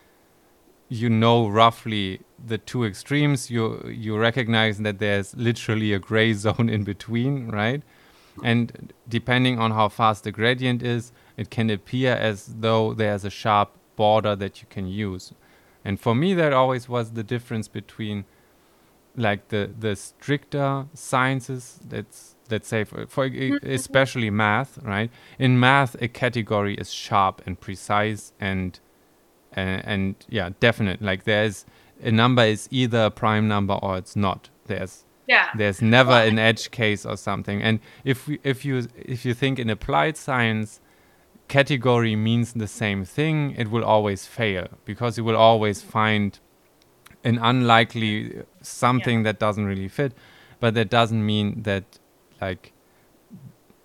you 0.88 1.08
know 1.08 1.48
roughly 1.48 2.20
the 2.44 2.58
two 2.58 2.84
extremes. 2.84 3.50
You 3.50 3.88
you 3.88 4.16
recognize 4.16 4.78
that 4.78 4.98
there's 4.98 5.34
literally 5.36 5.92
a 5.92 5.98
gray 5.98 6.32
zone 6.44 6.68
in 6.68 6.84
between 6.84 7.48
right? 7.48 7.82
And 8.42 8.92
depending 9.08 9.58
on 9.58 9.70
how 9.70 9.88
fast 9.88 10.24
the 10.24 10.32
gradient 10.32 10.82
is 10.82 11.12
it 11.36 11.50
can 11.50 11.70
appear 11.70 12.12
as 12.14 12.46
though 12.60 12.92
there's 12.92 13.24
a 13.24 13.30
sharp 13.30 13.70
border 13.96 14.36
that 14.36 14.60
you 14.60 14.68
can 14.68 14.86
use. 14.86 15.32
And 15.84 15.98
for 15.98 16.14
me 16.14 16.34
that 16.34 16.52
always 16.52 16.88
was 16.88 17.12
the 17.12 17.22
difference 17.22 17.68
between 17.68 18.24
like 19.16 19.48
the 19.48 19.70
the 19.78 19.96
stricter 19.96 20.86
sciences 20.92 21.80
that's 21.88 22.36
let's 22.50 22.68
say 22.68 22.84
for, 22.84 23.06
for 23.06 23.28
mm-hmm. 23.28 23.66
especially 23.68 24.30
math 24.30 24.78
right? 24.82 25.10
In 25.38 25.58
math 25.58 25.96
a 26.02 26.08
category 26.08 26.74
is 26.74 26.92
sharp 26.92 27.42
and 27.46 27.58
precise 27.58 28.32
and 28.38 28.78
and, 29.56 29.84
and 29.84 30.14
yeah, 30.28 30.50
definite. 30.60 31.02
Like 31.02 31.24
there's 31.24 31.64
a 32.02 32.12
number 32.12 32.44
is 32.44 32.68
either 32.70 33.06
a 33.06 33.10
prime 33.10 33.48
number 33.48 33.74
or 33.74 33.96
it's 33.96 34.14
not. 34.14 34.50
There's 34.66 35.04
yeah. 35.26 35.48
There's 35.56 35.82
never 35.82 36.10
well, 36.10 36.28
an 36.28 36.38
edge 36.38 36.70
case 36.70 37.04
or 37.04 37.16
something. 37.16 37.60
And 37.62 37.80
if 38.04 38.28
we, 38.28 38.38
if 38.44 38.64
you 38.64 38.86
if 38.94 39.24
you 39.24 39.34
think 39.34 39.58
in 39.58 39.68
applied 39.70 40.16
science, 40.16 40.80
category 41.48 42.14
means 42.14 42.52
the 42.52 42.68
same 42.68 43.04
thing, 43.04 43.54
it 43.56 43.70
will 43.70 43.84
always 43.84 44.26
fail 44.26 44.68
because 44.84 45.18
you 45.18 45.24
will 45.24 45.36
always 45.36 45.82
find 45.82 46.38
an 47.24 47.38
unlikely 47.38 48.38
uh, 48.38 48.42
something 48.62 49.18
yeah. 49.18 49.24
that 49.24 49.38
doesn't 49.40 49.64
really 49.66 49.88
fit. 49.88 50.12
But 50.60 50.74
that 50.74 50.90
doesn't 50.90 51.24
mean 51.24 51.62
that 51.62 51.98
like 52.40 52.72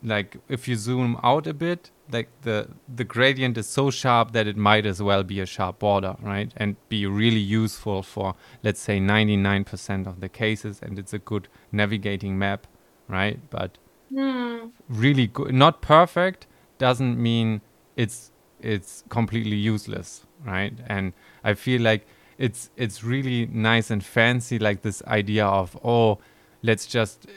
like 0.03 0.37
if 0.49 0.67
you 0.67 0.75
zoom 0.75 1.19
out 1.23 1.47
a 1.47 1.53
bit, 1.53 1.91
like 2.11 2.29
the 2.41 2.67
the 2.93 3.03
gradient 3.03 3.57
is 3.57 3.67
so 3.67 3.89
sharp 3.89 4.31
that 4.33 4.47
it 4.47 4.57
might 4.57 4.85
as 4.85 5.01
well 5.01 5.23
be 5.23 5.39
a 5.39 5.45
sharp 5.45 5.79
border, 5.79 6.15
right? 6.21 6.51
And 6.57 6.75
be 6.89 7.05
really 7.05 7.39
useful 7.39 8.03
for 8.03 8.35
let's 8.63 8.79
say 8.79 8.99
99% 8.99 10.07
of 10.07 10.19
the 10.19 10.29
cases, 10.29 10.79
and 10.81 10.97
it's 10.97 11.13
a 11.13 11.19
good 11.19 11.47
navigating 11.71 12.37
map, 12.37 12.67
right? 13.07 13.39
But 13.49 13.77
mm. 14.11 14.71
really 14.89 15.27
good, 15.27 15.53
not 15.53 15.81
perfect, 15.81 16.47
doesn't 16.77 17.21
mean 17.21 17.61
it's 17.95 18.31
it's 18.59 19.03
completely 19.09 19.55
useless, 19.55 20.25
right? 20.45 20.73
And 20.87 21.13
I 21.43 21.53
feel 21.53 21.81
like 21.81 22.07
it's 22.37 22.71
it's 22.75 23.03
really 23.03 23.45
nice 23.45 23.91
and 23.91 24.03
fancy, 24.03 24.57
like 24.57 24.81
this 24.81 25.03
idea 25.05 25.45
of 25.45 25.77
oh, 25.83 26.19
let's 26.63 26.85
just 26.85 27.27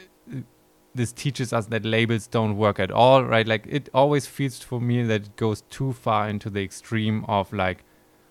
this 0.95 1.11
teaches 1.11 1.53
us 1.53 1.67
that 1.67 1.85
labels 1.85 2.27
don't 2.27 2.57
work 2.57 2.79
at 2.79 2.91
all, 2.91 3.23
right? 3.25 3.47
Like 3.47 3.67
it 3.69 3.89
always 3.93 4.27
feels 4.27 4.59
for 4.59 4.81
me 4.81 5.03
that 5.03 5.21
it 5.23 5.35
goes 5.35 5.61
too 5.69 5.93
far 5.93 6.29
into 6.29 6.49
the 6.49 6.63
extreme 6.63 7.25
of 7.27 7.53
like 7.53 7.83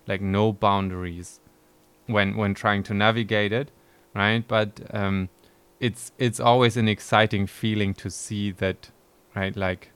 like 0.07 0.21
no 0.21 0.51
boundaries 0.51 1.39
when 2.07 2.35
when 2.35 2.53
trying 2.55 2.83
to 2.83 2.93
navigate 2.93 3.53
it, 3.53 3.71
right? 4.15 4.45
But 4.47 4.81
um, 4.91 5.29
it's 5.79 6.11
it's 6.17 6.39
always 6.39 6.77
an 6.77 6.87
exciting 6.87 7.47
feeling 7.47 7.93
to 7.95 8.09
see 8.09 8.51
that, 8.51 8.89
right? 9.35 9.55
Like 9.55 9.91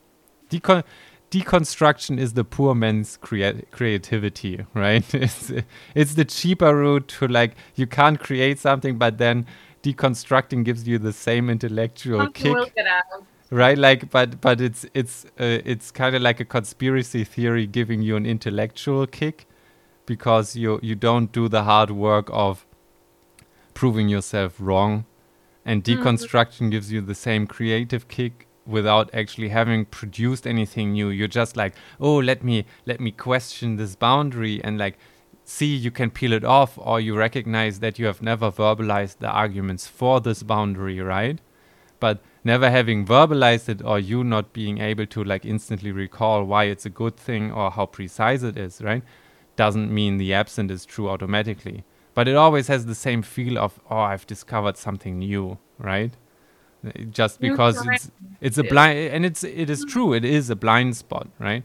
decon- 0.50 0.84
deconstruction 1.32 2.20
is 2.20 2.34
the 2.34 2.44
poor 2.44 2.76
man's 2.76 3.18
crea- 3.18 3.64
creativity, 3.72 4.66
right? 4.76 5.14
it's 5.16 5.52
it's 5.96 6.16
the 6.16 6.26
cheaper 6.26 6.76
route 6.76 7.08
to 7.20 7.28
like 7.28 7.56
you 7.76 7.88
can't 7.88 8.20
create 8.20 8.60
something, 8.60 8.98
but 8.98 9.18
then 9.18 9.48
deconstructing 9.84 10.64
gives 10.64 10.88
you 10.88 10.98
the 10.98 11.14
same 11.14 11.50
intellectual 11.50 12.28
kick 12.30 12.56
right 13.52 13.78
like 13.78 14.10
but 14.12 14.40
but 14.42 14.62
it's 14.62 14.86
it's 14.94 15.26
uh, 15.40 15.60
it's 15.66 15.90
kind 15.90 16.16
of 16.16 16.22
like 16.22 16.40
a 16.40 16.46
conspiracy 16.46 17.24
theory 17.24 17.66
giving 17.66 18.02
you 18.02 18.16
an 18.16 18.26
intellectual 18.26 19.08
kick 19.08 19.48
because 20.06 20.56
you 20.56 20.80
you 20.84 20.96
don't 20.96 21.32
do 21.32 21.48
the 21.48 21.64
hard 21.64 21.92
work 21.92 22.30
of 22.32 22.66
proving 23.74 24.10
yourself 24.10 24.56
wrong 24.60 25.06
and 25.66 25.84
mm-hmm. 25.84 26.02
deconstruction 26.02 26.68
mm. 26.68 26.72
gives 26.72 26.92
you 26.92 27.02
the 27.02 27.16
same 27.16 27.48
creative 27.48 28.08
kick 28.08 28.48
without 28.68 29.10
actually 29.14 29.50
having 29.50 29.84
produced 29.86 30.46
anything 30.46 30.92
new 30.92 31.10
you're 31.10 31.28
just 31.28 31.58
like 31.58 31.74
oh 32.00 32.18
let 32.18 32.44
me 32.44 32.66
let 32.86 33.00
me 33.00 33.12
question 33.12 33.78
this 33.78 33.96
boundary 33.96 34.64
and 34.64 34.78
like 34.78 34.98
see 35.50 35.76
you 35.76 35.90
can 35.90 36.12
peel 36.12 36.32
it 36.32 36.44
off 36.44 36.78
or 36.78 37.00
you 37.00 37.16
recognize 37.18 37.80
that 37.80 37.98
you 37.98 38.06
have 38.06 38.22
never 38.22 38.52
verbalized 38.52 39.18
the 39.18 39.28
arguments 39.28 39.88
for 39.88 40.22
this 40.22 40.44
boundary 40.44 41.00
right? 41.02 41.40
But 42.00 42.22
never 42.44 42.70
having 42.70 43.06
verbalized 43.06 43.68
it 43.68 43.84
or 43.84 43.98
you 43.98 44.24
not 44.24 44.54
being 44.54 44.78
able 44.78 45.08
to 45.08 45.24
like 45.24 45.46
instantly 45.46 45.92
recall 45.92 46.44
why 46.44 46.66
it's 46.66 46.86
a 46.86 46.90
good 46.90 47.18
thing 47.18 47.52
or 47.52 47.72
how 47.72 47.88
precise 47.88 48.44
it 48.44 48.58
is 48.58 48.80
right 48.82 49.02
doesn't 49.56 49.92
mean 49.92 50.18
the 50.18 50.34
absent 50.36 50.70
is 50.70 50.86
true 50.86 51.10
automatically. 51.10 51.84
But 52.14 52.28
it 52.28 52.36
always 52.36 52.68
has 52.68 52.86
the 52.86 52.96
same 52.96 53.24
feel 53.24 53.58
of 53.58 53.80
oh 53.90 53.98
i've 53.98 54.28
discovered 54.28 54.78
something 54.78 55.18
new 55.18 55.58
right? 55.80 56.14
Just 57.10 57.42
because 57.42 57.84
it's 57.88 58.12
it's 58.40 58.60
a 58.60 58.64
blind 58.64 59.00
and 59.00 59.26
it's 59.26 59.44
it 59.44 59.70
is 59.72 59.84
true 59.84 60.14
it 60.14 60.24
is 60.24 60.52
a 60.52 60.56
blind 60.56 60.96
spot 60.96 61.28
right? 61.40 61.64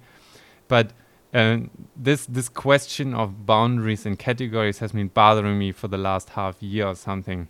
But 0.69 0.93
and 1.35 1.69
this 1.97 2.27
this 2.27 2.49
question 2.49 3.13
of 3.13 3.45
boundaries 3.45 4.07
and 4.07 4.19
categories 4.19 4.79
has 4.79 4.93
been 4.93 5.09
bothering 5.09 5.59
me 5.59 5.73
for 5.73 5.89
the 5.89 5.99
last 5.99 6.31
half 6.31 6.63
year 6.63 6.87
or 6.87 6.95
something. 6.95 7.49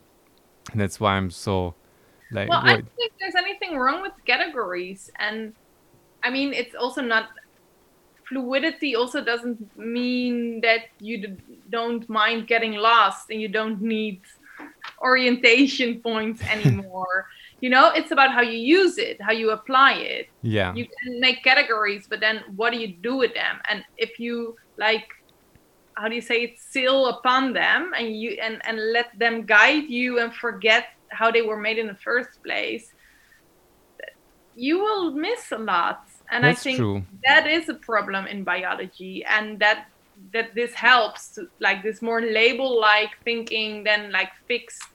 And 0.73 0.81
that's 0.81 0.99
why 0.99 1.16
I'm 1.16 1.31
so 1.31 1.75
Like, 2.31 2.49
well, 2.49 2.61
I 2.64 2.77
don't 2.77 2.97
think 2.97 3.12
there's 3.20 3.35
anything 3.37 3.77
wrong 3.79 4.03
with 4.03 4.12
categories, 4.25 5.11
and 5.20 5.55
I 6.25 6.31
mean 6.31 6.55
it's 6.55 6.75
also 6.75 7.03
not 7.03 7.29
fluidity. 8.29 8.97
Also 8.97 9.23
doesn't 9.23 9.61
mean 9.77 10.62
that 10.62 10.88
you 10.99 11.37
don't 11.70 12.09
mind 12.09 12.47
getting 12.47 12.75
lost 12.75 13.31
and 13.31 13.40
you 13.40 13.49
don't 13.49 13.83
need 13.83 14.23
orientation 15.01 16.01
points 16.01 16.42
anymore. 16.51 17.29
You 17.64 17.70
know, 17.70 17.87
it's 17.98 18.11
about 18.11 18.31
how 18.37 18.42
you 18.42 18.59
use 18.81 18.98
it, 18.98 19.16
how 19.27 19.33
you 19.33 19.48
apply 19.59 19.92
it. 19.94 20.27
yeah. 20.42 20.70
You 20.79 20.87
can 20.98 21.18
make 21.27 21.38
categories, 21.50 22.05
but 22.11 22.20
then 22.20 22.37
what 22.61 22.68
do 22.72 22.79
you 22.85 22.90
do 23.09 23.16
with 23.22 23.33
them? 23.33 23.57
And 23.70 23.79
if 23.96 24.20
you 24.24 24.35
like, 24.77 25.09
how 25.98 26.07
do 26.11 26.14
you 26.14 26.20
say 26.31 26.38
it, 26.46 26.55
sail 26.74 26.98
upon 27.14 27.55
them 27.55 27.81
and 27.96 28.07
you 28.20 28.31
and 28.46 28.61
and 28.68 28.77
let 28.96 29.09
them 29.22 29.46
guide 29.57 29.88
you 29.88 30.11
and 30.20 30.31
forget 30.44 30.85
how 31.09 31.29
they 31.31 31.40
were 31.48 31.61
made 31.68 31.79
in 31.83 31.87
the 31.87 32.00
first 32.09 32.33
place, 32.42 32.92
you 34.66 34.74
will 34.85 35.12
miss 35.12 35.42
a 35.59 35.61
lot. 35.72 36.03
And 36.33 36.44
That's 36.44 36.61
I 36.61 36.64
think 36.64 36.79
true. 36.79 36.98
that 37.29 37.44
is 37.57 37.64
a 37.70 37.79
problem 37.90 38.27
in 38.27 38.44
biology, 38.44 39.24
and 39.24 39.59
that 39.64 39.79
that 40.35 40.55
this 40.55 40.72
helps 40.74 41.22
to 41.35 41.40
like 41.66 41.83
this 41.83 42.03
more 42.03 42.20
label-like 42.20 43.12
thinking 43.24 43.85
than 43.88 44.12
like 44.18 44.33
fixed 44.53 44.93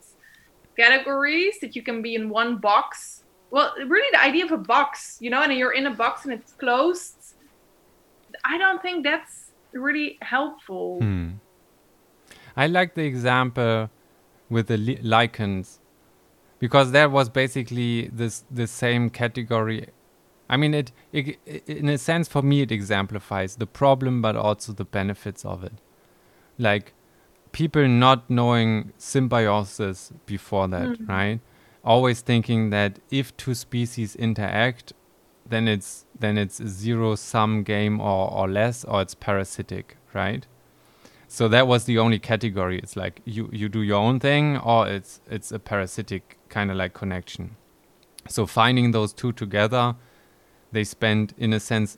categories 0.77 1.59
that 1.59 1.75
you 1.75 1.81
can 1.81 2.01
be 2.01 2.15
in 2.15 2.29
one 2.29 2.57
box. 2.57 3.23
Well, 3.51 3.73
really, 3.87 4.09
the 4.11 4.21
idea 4.21 4.45
of 4.45 4.51
a 4.51 4.57
box, 4.57 5.17
you 5.19 5.29
know, 5.29 5.41
and 5.41 5.51
you're 5.53 5.73
in 5.73 5.87
a 5.87 5.91
box 5.91 6.25
and 6.25 6.33
it's 6.33 6.53
closed. 6.53 7.35
I 8.45 8.57
don't 8.57 8.81
think 8.81 9.03
that's 9.03 9.51
really 9.73 10.17
helpful. 10.21 10.99
Hmm. 10.99 11.29
I 12.55 12.67
like 12.67 12.93
the 12.95 13.03
example 13.03 13.89
with 14.49 14.67
the 14.67 14.77
li- 14.77 14.99
lichens 15.01 15.79
because 16.59 16.91
that 16.91 17.11
was 17.11 17.29
basically 17.29 18.09
this 18.09 18.43
the 18.51 18.67
same 18.67 19.09
category. 19.09 19.87
I 20.49 20.57
mean, 20.57 20.73
it, 20.73 20.91
it, 21.11 21.39
it 21.45 21.67
in 21.67 21.89
a 21.89 21.97
sense 21.97 22.27
for 22.27 22.41
me 22.41 22.61
it 22.61 22.71
exemplifies 22.71 23.55
the 23.55 23.67
problem, 23.67 24.21
but 24.21 24.35
also 24.35 24.73
the 24.73 24.85
benefits 24.85 25.45
of 25.45 25.63
it. 25.63 25.73
Like 26.57 26.93
people 27.51 27.87
not 27.87 28.29
knowing 28.29 28.91
symbiosis 28.97 30.11
before 30.25 30.67
that, 30.67 30.89
Mhm. 30.99 31.07
right? 31.09 31.39
Always 31.83 32.21
thinking 32.21 32.69
that 32.71 32.99
if 33.09 33.35
two 33.37 33.53
species 33.55 34.15
interact, 34.15 34.93
then 35.47 35.67
it's 35.67 36.05
then 36.19 36.37
it's 36.37 36.59
a 36.59 36.67
zero 36.67 37.15
sum 37.15 37.63
game 37.63 37.99
or, 38.01 38.31
or 38.31 38.47
less, 38.47 38.83
or 38.85 39.01
it's 39.01 39.15
parasitic, 39.15 39.97
right? 40.13 40.45
So 41.27 41.47
that 41.47 41.65
was 41.67 41.85
the 41.85 41.97
only 41.97 42.19
category. 42.19 42.77
It's 42.79 42.95
like 42.95 43.21
you 43.25 43.49
you 43.51 43.69
do 43.69 43.81
your 43.81 43.97
own 43.99 44.19
thing, 44.19 44.57
or 44.57 44.87
it's 44.87 45.21
it's 45.29 45.51
a 45.51 45.59
parasitic 45.59 46.37
kind 46.49 46.69
of 46.71 46.77
like 46.77 46.93
connection. 46.93 47.55
So 48.27 48.45
finding 48.45 48.91
those 48.91 49.13
two 49.13 49.31
together, 49.31 49.95
they 50.71 50.83
spend 50.83 51.33
in 51.37 51.53
a 51.53 51.59
sense 51.59 51.97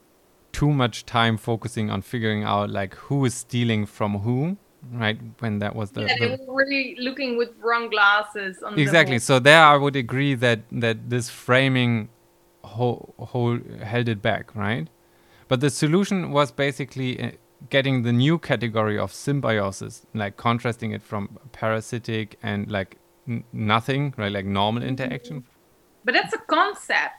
too 0.51 0.71
much 0.71 1.05
time 1.05 1.37
focusing 1.37 1.89
on 1.89 2.01
figuring 2.01 2.43
out 2.43 2.69
like 2.69 2.95
who 2.95 3.25
is 3.25 3.33
stealing 3.33 3.85
from 3.85 4.19
who, 4.19 4.57
right? 4.91 5.19
When 5.39 5.59
that 5.59 5.75
was 5.75 5.91
the, 5.91 6.01
yeah, 6.01 6.15
the 6.19 6.27
they 6.27 6.37
were 6.47 6.55
really 6.55 6.95
looking 6.99 7.37
with 7.37 7.49
wrong 7.59 7.89
glasses 7.89 8.63
on 8.63 8.77
exactly 8.77 9.19
so 9.19 9.39
there 9.39 9.63
i 9.63 9.75
would 9.75 9.95
agree 9.95 10.33
that 10.33 10.59
that 10.71 11.09
this 11.09 11.29
framing 11.29 12.09
whole, 12.63 13.13
whole 13.19 13.59
held 13.83 14.07
it 14.07 14.21
back 14.21 14.55
right 14.55 14.87
but 15.47 15.59
the 15.59 15.69
solution 15.69 16.31
was 16.31 16.51
basically 16.51 17.21
uh, 17.21 17.31
getting 17.69 18.03
the 18.03 18.11
new 18.11 18.39
category 18.39 18.97
of 18.97 19.11
symbiosis 19.13 20.05
like 20.13 20.37
contrasting 20.37 20.91
it 20.91 21.01
from 21.03 21.37
parasitic 21.51 22.37
and 22.41 22.71
like 22.71 22.97
n- 23.27 23.43
nothing 23.51 24.13
right 24.17 24.31
like 24.31 24.45
normal 24.45 24.83
interaction 24.83 25.43
But 26.03 26.13
that's 26.13 26.33
a 26.33 26.39
concept. 26.39 27.13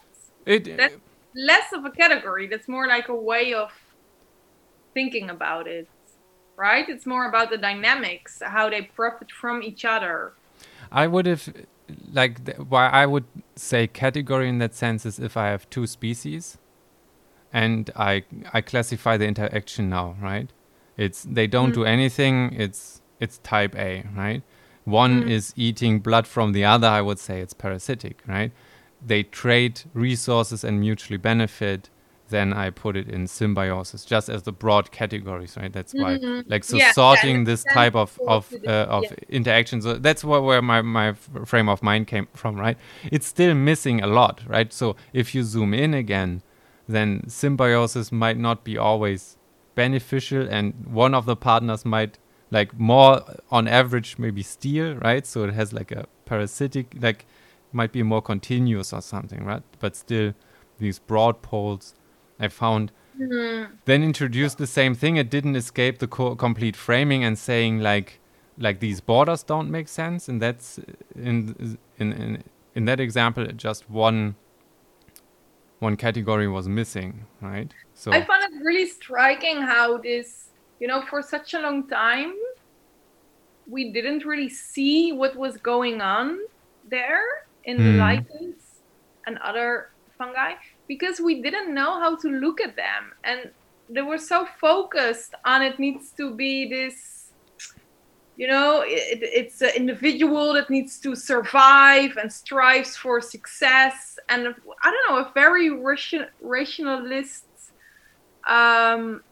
it 0.46 0.77
That's 0.77 0.96
less 1.35 1.72
of 1.72 1.85
a 1.85 1.90
category. 1.90 2.48
That's 2.48 2.68
more 2.68 2.87
like 2.88 3.09
a 3.09 3.14
way 3.14 3.55
of 3.55 3.70
thinking 4.94 5.31
about 5.31 5.66
it, 5.66 5.88
right? 6.57 6.88
It's 6.88 7.07
more 7.07 7.29
about 7.29 7.51
the 7.51 7.59
dynamics, 7.59 8.41
how 8.45 8.71
they 8.71 8.83
profit 8.83 9.31
from 9.31 9.62
each 9.62 9.85
other. 9.85 10.33
I 10.91 11.07
would 11.07 11.27
have 11.27 11.53
like 12.12 12.45
th- 12.45 12.59
why 12.59 12.88
I 12.88 13.07
would 13.07 13.25
say 13.57 13.87
category 13.87 14.49
in 14.49 14.59
that 14.59 14.75
sense 14.75 15.05
is 15.07 15.19
if 15.19 15.37
I 15.37 15.47
have 15.49 15.69
two 15.71 15.87
species 15.87 16.59
and 17.53 17.91
I 17.97 18.25
I 18.53 18.61
classify 18.61 19.17
the 19.17 19.27
interaction 19.27 19.88
now, 19.88 20.17
right? 20.21 20.51
It's 20.97 21.23
they 21.23 21.47
don't 21.47 21.73
do 21.73 21.85
anything, 21.85 22.55
it's 22.57 23.01
it's 23.21 23.38
type 23.38 23.75
A, 23.77 24.05
right? 24.17 24.43
One 24.85 25.23
Mm. 25.23 25.31
is 25.31 25.53
eating 25.57 26.01
blood 26.01 26.27
from 26.27 26.53
the 26.53 26.65
other, 26.65 26.88
I 26.88 27.01
would 27.01 27.19
say 27.19 27.41
it's 27.41 27.55
parasitic, 27.55 28.21
right? 28.27 28.51
They 29.05 29.23
trade 29.23 29.83
resources 29.95 30.65
and 30.65 30.81
mutually 30.81 31.19
benefit, 31.19 31.88
then 32.33 32.53
I 32.53 32.71
put 32.71 32.97
it 32.97 33.09
in 33.09 33.27
symbiosis, 33.29 34.05
just 34.05 34.29
as 34.29 34.42
the 34.42 34.53
broad 34.53 34.90
categories, 35.01 35.57
right? 35.57 35.73
That's 35.73 35.95
why 36.03 36.12
Mhm. 36.18 36.45
like 36.53 36.64
so 36.64 36.77
Yeah, 36.77 36.87
yeah, 36.87 36.92
sorting 36.92 37.37
in 37.37 37.42
a 37.42 37.51
this 37.51 37.62
type 37.79 37.95
of 38.05 38.18
of 38.27 38.42
uh, 38.66 38.97
of 38.97 39.05
yeah. 39.05 39.38
interactions 39.38 39.85
that's 40.07 40.23
where, 40.25 40.42
where 40.49 40.62
my 40.73 40.81
my 40.83 41.12
frame 41.53 41.68
of 41.75 41.83
mind 41.90 42.05
came 42.12 42.27
from 42.40 42.57
right 42.64 42.77
it's 43.16 43.27
still 43.27 43.55
missing 43.55 43.97
a 44.03 44.07
lot 44.21 44.37
right 44.55 44.71
so 44.81 44.87
if 45.12 45.27
you 45.35 45.42
zoom 45.55 45.73
in 45.85 45.95
again 46.05 46.31
then 46.95 47.09
symbiosis 47.29 48.11
might 48.25 48.38
not 48.38 48.59
be 48.64 48.77
always 48.88 49.37
beneficial 49.75 50.45
and 50.57 50.66
one 51.05 51.14
of 51.14 51.25
the 51.27 51.37
partners 51.37 51.85
might 51.85 52.18
like 52.51 52.71
more 52.92 53.21
on 53.51 53.66
average 53.81 54.11
maybe 54.18 54.42
steal 54.42 54.88
right 55.09 55.27
so 55.27 55.45
it 55.45 55.55
has 55.55 55.73
like 55.73 55.90
a 56.01 56.05
parasitic 56.25 56.87
like 57.07 57.21
might 57.73 57.92
be 57.92 58.03
more 58.03 58.23
continuous 58.23 58.92
or 58.92 59.01
something 59.01 59.45
right 59.45 59.62
but 59.81 59.97
still 59.97 60.29
these 60.79 60.99
broad 60.99 61.40
poles 61.42 61.95
i 62.40 62.49
found 62.49 62.92
Mhm. 63.18 63.79
then 63.85 64.03
introduced 64.03 64.59
the 64.59 64.66
same 64.66 64.95
thing. 64.95 65.16
It 65.16 65.29
didn't 65.31 65.57
escape 65.57 65.99
the 65.99 66.07
co- 66.07 66.35
complete 66.37 66.77
framing 66.77 67.25
and 67.25 67.37
saying 67.38 67.81
like 67.81 68.21
like 68.59 68.81
these 68.81 69.01
borders 69.01 69.42
don't 69.42 69.71
make 69.71 69.88
sense. 69.88 70.29
And 70.29 70.40
that's 70.40 70.79
in 71.14 71.77
in 71.99 72.12
in, 72.12 72.42
in 72.75 72.85
that 72.87 73.01
example, 73.01 73.45
just 73.57 73.90
one 73.90 74.35
one 75.81 75.97
category 75.97 76.49
was 76.49 76.68
missing, 76.68 77.27
right? 77.40 77.75
So 77.95 78.12
I 78.12 78.25
found 78.25 78.45
it 78.45 78.64
really 78.64 78.87
striking 78.87 79.61
how 79.62 79.99
this, 79.99 80.49
you 80.81 80.87
know, 80.88 81.03
for 81.03 81.23
such 81.23 81.55
a 81.55 81.61
long 81.61 81.88
time, 81.88 82.33
we 83.68 83.92
didn't 83.92 84.25
really 84.25 84.49
see 84.49 85.12
what 85.12 85.37
was 85.37 85.57
going 85.59 86.01
on 86.01 86.38
there 86.88 87.23
in 87.64 87.77
the 87.79 87.83
Hmm. 87.83 87.99
lichens 87.99 88.62
and 89.27 89.38
other 89.38 89.88
fungi 90.18 90.55
because 90.95 91.21
we 91.21 91.41
didn't 91.41 91.73
know 91.73 91.99
how 91.99 92.15
to 92.17 92.29
look 92.29 92.61
at 92.61 92.77
them. 92.77 93.03
And 93.25 93.51
they 93.89 94.03
were 94.03 94.19
so 94.19 94.47
focused 94.61 95.35
on 95.47 95.63
it 95.63 95.79
needs 95.79 96.11
to 96.19 96.35
be 96.35 96.69
this, 96.69 97.33
you 98.37 98.47
know, 98.47 98.83
it, 98.85 99.21
it's 99.41 99.63
an 99.63 99.73
individual 99.75 100.53
that 100.53 100.69
needs 100.69 100.99
to 100.99 101.15
survive 101.15 102.19
and 102.19 102.31
strives 102.31 102.95
for 102.95 103.23
success. 103.23 104.19
And 104.29 104.55
I 104.85 104.89
don't 104.93 105.05
know, 105.09 105.19
a 105.27 105.33
very 105.33 105.71
ration, 105.71 106.27
rationalist 106.43 107.47
um, 108.47 109.23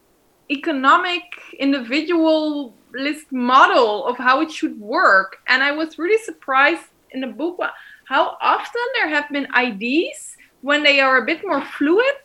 economic 0.49 1.25
individualist 1.59 3.31
model 3.31 4.07
of 4.07 4.17
how 4.17 4.41
it 4.41 4.51
should 4.51 4.79
work. 4.79 5.37
And 5.47 5.61
I 5.61 5.71
was 5.73 5.99
really 5.99 6.21
surprised 6.23 6.87
in 7.11 7.21
the 7.21 7.27
book 7.27 7.59
how 8.07 8.35
often 8.41 8.81
there 8.95 9.09
have 9.09 9.29
been 9.29 9.47
IDs 9.55 10.37
when 10.61 10.83
they 10.83 10.99
are 10.99 11.17
a 11.17 11.25
bit 11.25 11.41
more 11.45 11.61
fluid 11.61 12.15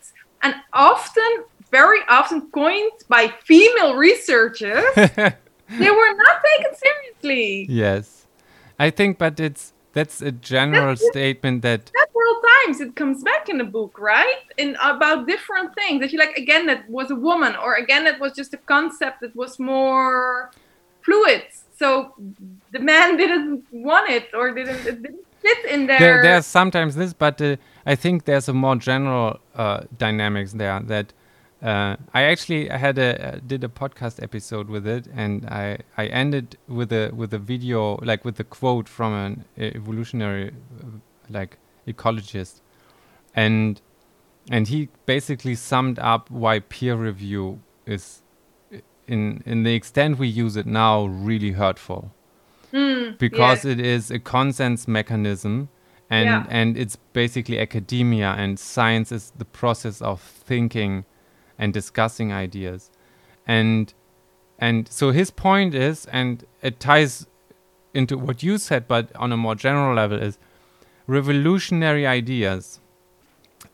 and 0.41 0.55
often, 0.73 1.43
very 1.71 1.99
often 2.07 2.49
coined 2.51 2.91
by 3.09 3.33
female 3.43 3.95
researchers. 3.95 4.83
they 4.95 5.91
were 5.91 6.13
not 6.15 6.41
taken 6.49 6.71
seriously. 6.75 7.65
yes, 7.69 8.27
I 8.79 8.89
think, 8.89 9.17
but 9.17 9.39
it's 9.39 9.73
that's 9.93 10.21
a 10.21 10.31
general 10.31 10.89
That's 10.89 11.07
statement 11.07 11.63
that 11.63 11.89
several 11.97 12.35
times 12.51 12.81
it 12.81 12.95
comes 12.95 13.23
back 13.23 13.49
in 13.49 13.57
the 13.57 13.63
book, 13.63 13.97
right? 13.99 14.43
In 14.57 14.77
about 14.81 15.27
different 15.27 15.73
things 15.73 16.01
that 16.01 16.11
you 16.13 16.19
like. 16.19 16.37
Again, 16.37 16.67
that 16.67 16.87
was 16.87 17.09
a 17.09 17.15
woman, 17.15 17.55
or 17.55 17.75
again, 17.75 18.03
that 18.03 18.19
was 18.19 18.33
just 18.33 18.53
a 18.53 18.57
concept 18.57 19.21
that 19.21 19.35
was 19.35 19.57
more 19.57 20.51
fluid. 21.01 21.45
So 21.75 22.13
the 22.71 22.79
man 22.79 23.17
didn't 23.21 23.65
want 23.71 24.09
it, 24.11 24.29
or 24.35 24.51
didn't 24.53 24.85
it 24.85 25.01
didn't 25.01 25.26
fit 25.47 25.65
in 25.73 25.87
there. 25.87 25.99
there, 25.99 26.21
there's 26.23 26.45
sometimes 26.45 26.95
this, 26.95 27.13
but 27.13 27.41
uh, 27.41 27.55
I 27.85 27.95
think 27.95 28.25
there's 28.25 28.49
a 28.49 28.53
more 28.53 28.75
general 28.75 29.39
uh, 29.55 29.81
dynamics 29.97 30.53
there 30.53 30.79
that 30.81 31.13
uh, 31.61 31.95
I 32.13 32.23
actually 32.23 32.67
had 32.67 32.97
a 32.99 33.09
uh, 33.27 33.39
did 33.45 33.63
a 33.63 33.67
podcast 33.67 34.21
episode 34.21 34.69
with 34.69 34.85
it, 34.85 35.07
and 35.13 35.45
I 35.47 35.79
I 35.97 36.05
ended 36.07 36.57
with 36.67 36.91
a 36.91 37.11
with 37.13 37.33
a 37.33 37.39
video 37.39 37.97
like 38.03 38.23
with 38.23 38.39
a 38.39 38.43
quote 38.43 38.87
from 38.87 39.13
an 39.13 39.45
evolutionary 39.57 40.51
like 41.29 41.57
ecologist, 41.87 42.61
and 43.33 43.81
and 44.51 44.67
he 44.67 44.89
basically 45.05 45.55
summed 45.55 45.99
up 45.99 46.29
why 46.29 46.59
peer 46.59 46.95
review 46.95 47.59
is 47.85 48.21
in 49.07 49.41
in 49.45 49.63
the 49.63 49.73
extent 49.73 50.19
we 50.19 50.27
use 50.27 50.55
it 50.55 50.65
now 50.65 51.05
really 51.05 51.51
hurtful 51.51 52.11
Mm, 52.77 53.17
because 53.17 53.65
yes. 53.65 53.65
it 53.65 53.79
is 53.79 54.11
a 54.11 54.19
consens 54.19 54.87
mechanism 54.87 55.69
and 56.09 56.25
Yeah. 56.25 56.45
and 56.49 56.77
it's 56.77 56.95
basically 57.13 57.59
academia 57.59 58.35
and 58.37 58.59
science 58.59 59.11
is 59.11 59.31
the 59.37 59.45
process 59.45 60.01
of 60.01 60.21
thinking 60.21 61.03
and 61.57 61.73
discussing 61.73 62.31
ideas 62.31 62.91
and 63.47 63.93
and 64.59 64.87
so 64.89 65.11
his 65.11 65.31
point 65.31 65.73
is 65.73 66.05
and 66.19 66.45
it 66.61 66.79
ties 66.79 67.25
into 67.93 68.15
what 68.17 68.43
you 68.43 68.57
said 68.57 68.87
but 68.87 69.03
on 69.15 69.31
a 69.31 69.37
more 69.37 69.55
general 69.55 69.95
level 69.95 70.19
is 70.21 70.37
revolutionary 71.07 72.05
ideas 72.05 72.79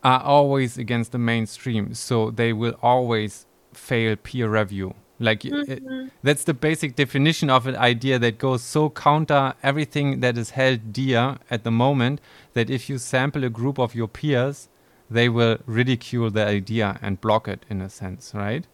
are 0.04 0.22
always 0.22 0.78
against 0.78 1.12
the 1.12 1.18
mainstream 1.18 1.94
so 1.94 2.32
they 2.32 2.54
will 2.54 2.76
always 2.82 3.46
fail 3.74 4.16
peer 4.16 4.48
review 4.50 4.94
like 5.24 5.44
y- 5.44 5.52
it- 5.68 5.84
that's 6.28 6.44
the 6.46 6.54
basic 6.54 6.96
definition 6.96 7.50
of 7.50 7.68
an 7.68 7.76
idea 7.76 8.18
that 8.20 8.38
goes 8.38 8.62
so 8.62 8.90
counter 8.90 9.54
everything 9.64 10.20
that 10.20 10.38
is 10.38 10.52
held 10.52 10.94
dear 10.94 11.38
at 11.50 11.64
the 11.64 11.72
moment 11.72 12.22
that 12.54 12.70
if 12.70 12.90
you 12.90 12.98
sample 12.98 13.44
a 13.44 13.50
group 13.50 13.78
of 13.80 13.96
your 13.96 14.08
peers 14.08 14.70
they 15.10 15.28
will 15.30 15.58
ridicule 15.66 16.30
the 16.32 16.46
idea 16.46 16.98
and 17.02 17.20
block 17.22 17.48
it 17.48 17.66
in 17.70 17.82
a 17.82 17.90
sense 17.90 18.32
right? 18.34 18.66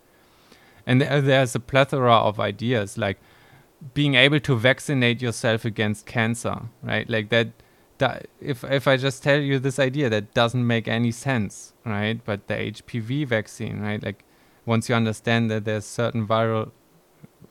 And 0.86 1.02
there, 1.02 1.22
there's 1.22 1.56
a 1.56 1.60
plethora 1.60 2.16
of 2.30 2.40
ideas 2.40 2.98
like 2.98 3.20
being 3.94 4.16
able 4.16 4.40
to 4.42 4.56
vaccinate 4.56 5.22
yourself 5.22 5.66
against 5.66 6.06
cancer 6.06 6.58
right? 6.84 7.10
Like 7.10 7.30
that 7.30 7.48
that 8.00 8.28
if 8.40 8.64
if 8.64 8.88
i 8.88 8.96
just 8.96 9.22
tell 9.24 9.40
you 9.42 9.60
this 9.60 9.78
idea 9.78 10.10
that 10.10 10.34
doesn't 10.34 10.66
make 10.66 10.88
any 10.88 11.12
sense 11.12 11.74
right? 11.86 12.20
But 12.24 12.48
the 12.48 12.56
hpv 12.56 13.28
vaccine 13.28 13.82
right? 13.82 14.02
Like 14.02 14.24
once 14.70 14.88
you 14.88 14.94
understand 14.94 15.50
that 15.50 15.66
there's 15.66 15.84
certain 15.84 16.28
viral 16.28 16.70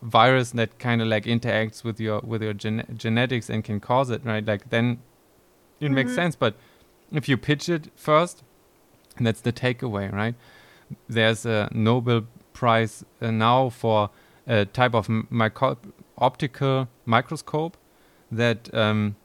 virus 0.01 0.51
that 0.51 0.79
kind 0.79 1.01
of 1.01 1.07
like 1.13 1.25
interacts 1.25 1.83
with 1.83 1.99
your 1.99 2.21
with 2.21 2.41
your 2.41 2.53
gene- 2.53 2.85
genetics 2.95 3.49
and 3.49 3.63
can 3.63 3.79
cause 3.79 4.09
it 4.09 4.21
right? 4.23 4.45
Like 4.45 4.69
then 4.69 4.99
it 5.81 5.91
makes 5.91 6.15
sense. 6.15 6.35
But 6.37 6.55
if 7.11 7.27
you 7.27 7.37
pitch 7.37 7.67
it 7.67 7.91
first 7.95 8.43
and 9.17 9.27
that's 9.27 9.41
the 9.41 9.51
takeaway 9.51 10.11
right? 10.11 10.35
There's 11.09 11.45
a 11.45 11.69
nobel 11.73 12.21
prize 12.53 13.03
uh, 13.21 13.31
now 13.31 13.69
for 13.69 14.09
a 14.47 14.65
type 14.65 14.95
of 14.95 15.09
micro- 15.09 15.77
optical 16.17 16.87
microscope 17.05 17.75
that 18.31 18.73
um, 18.73 19.15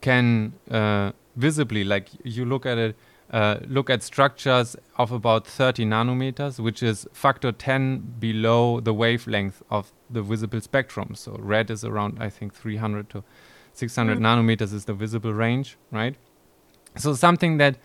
can 0.00 0.54
uh, 0.70 1.12
visibly 1.36 1.84
like 1.84 2.08
you 2.24 2.44
look 2.44 2.64
at 2.64 2.78
it 2.78 2.96
uh, 3.30 3.58
look 3.66 3.90
at 3.90 4.02
structures 4.02 4.74
of 4.96 5.12
about 5.12 5.46
30 5.46 5.84
nanometers 5.84 6.58
which 6.58 6.82
is 6.82 7.06
factor 7.12 7.52
10 7.52 8.14
below 8.18 8.80
the 8.80 8.94
wavelength 8.94 9.62
of 9.70 9.92
the 10.08 10.22
visible 10.22 10.60
spectrum. 10.60 11.14
So 11.14 11.36
red 11.38 11.70
is 11.70 11.84
around 11.84 12.18
i 12.20 12.30
think 12.30 12.54
300 12.54 13.10
to 13.10 13.24
600 13.74 14.18
nanometers 14.18 14.72
is 14.72 14.86
the 14.86 14.94
visible 14.94 15.32
range 15.32 15.76
right? 15.90 16.16
So 16.96 17.14
something 17.14 17.58
that 17.58 17.76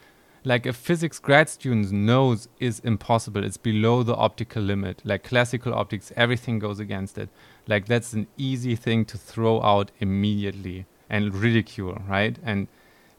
like 0.46 0.66
a 0.66 0.74
physics 0.74 1.20
grad 1.20 1.48
student 1.48 1.92
knows 1.92 2.48
is 2.60 2.80
impossible. 2.80 3.44
It's 3.44 3.58
below 3.58 4.04
the 4.04 4.16
optical 4.16 4.62
limit. 4.62 5.02
Like 5.04 5.24
classical 5.24 5.74
optics 5.74 6.12
everything 6.16 6.60
goes 6.60 6.80
against 6.80 7.18
it. 7.18 7.30
Like 7.68 7.86
that's 7.88 8.14
an 8.14 8.28
easy 8.38 8.76
thing 8.76 9.06
to 9.06 9.18
throw 9.18 9.62
out 9.62 9.92
immediately 10.00 10.86
and 11.10 11.34
ridicule 11.34 12.02
right? 12.08 12.38
And 12.44 12.68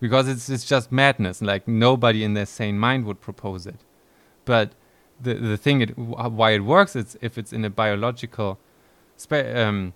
because 0.04 0.28
it's 0.28 0.50
it's 0.50 0.66
just 0.66 0.92
madness 0.92 1.40
like 1.40 1.66
nobody 1.66 2.24
in 2.24 2.34
their 2.34 2.44
sane 2.44 2.78
mind 2.78 3.06
would 3.06 3.22
propose 3.22 3.66
it. 3.66 3.80
But 4.44 4.72
the 5.18 5.32
the 5.32 5.56
thing 5.56 5.80
it 5.80 5.96
why 5.96 6.50
it 6.50 6.62
works 6.76 6.94
is 6.94 7.16
if 7.22 7.38
it's 7.38 7.54
in 7.54 7.64
a 7.64 7.70
biological 7.70 8.58
um, 9.30 9.94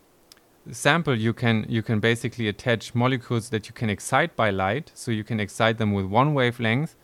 sample 0.72 1.14
you 1.26 1.34
can 1.34 1.66
you 1.68 1.82
can 1.82 2.00
basically 2.00 2.48
attach 2.48 2.94
molecules 2.94 3.50
that 3.50 3.68
you 3.68 3.74
can 3.74 3.90
excite 3.90 4.34
by 4.34 4.48
light. 4.48 4.92
So 4.94 5.10
you 5.10 5.24
can 5.24 5.40
excite 5.40 5.76
them 5.76 5.92
with 5.92 6.06
one 6.06 6.32
wavelength 6.32 6.96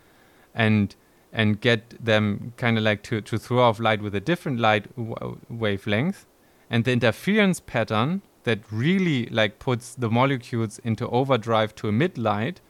and 0.55 0.97
and 1.31 1.61
get 1.61 2.03
them 2.03 2.55
kind 2.57 2.79
of 2.79 2.85
like 2.85 3.03
to, 3.03 3.21
to 3.21 3.37
throw 3.37 3.59
off 3.59 3.79
light 3.81 4.01
with 4.01 4.14
a 4.14 4.21
different 4.21 4.61
light 4.61 4.85
w- 4.97 5.38
wavelength. 5.51 6.25
And 6.71 6.87
the 6.87 6.93
interference 6.93 7.61
pattern 7.61 8.23
that 8.45 8.61
really 8.71 9.27
like 9.27 9.59
puts 9.59 9.95
the 9.95 10.09
molecules 10.09 10.79
into 10.79 11.07
overdrive 11.09 11.75
to 11.75 11.88
emit 11.88 12.17
light 12.17 12.62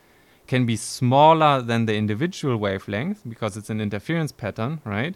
can 0.47 0.67
be 0.67 0.77
smaller 0.77 1.63
than 1.63 1.87
the 1.87 1.95
individual 1.97 2.57
wavelength 2.57 3.23
because 3.29 3.57
it's 3.57 3.71
an 3.71 3.81
interference 3.81 4.33
pattern 4.33 4.81
right? 4.85 5.15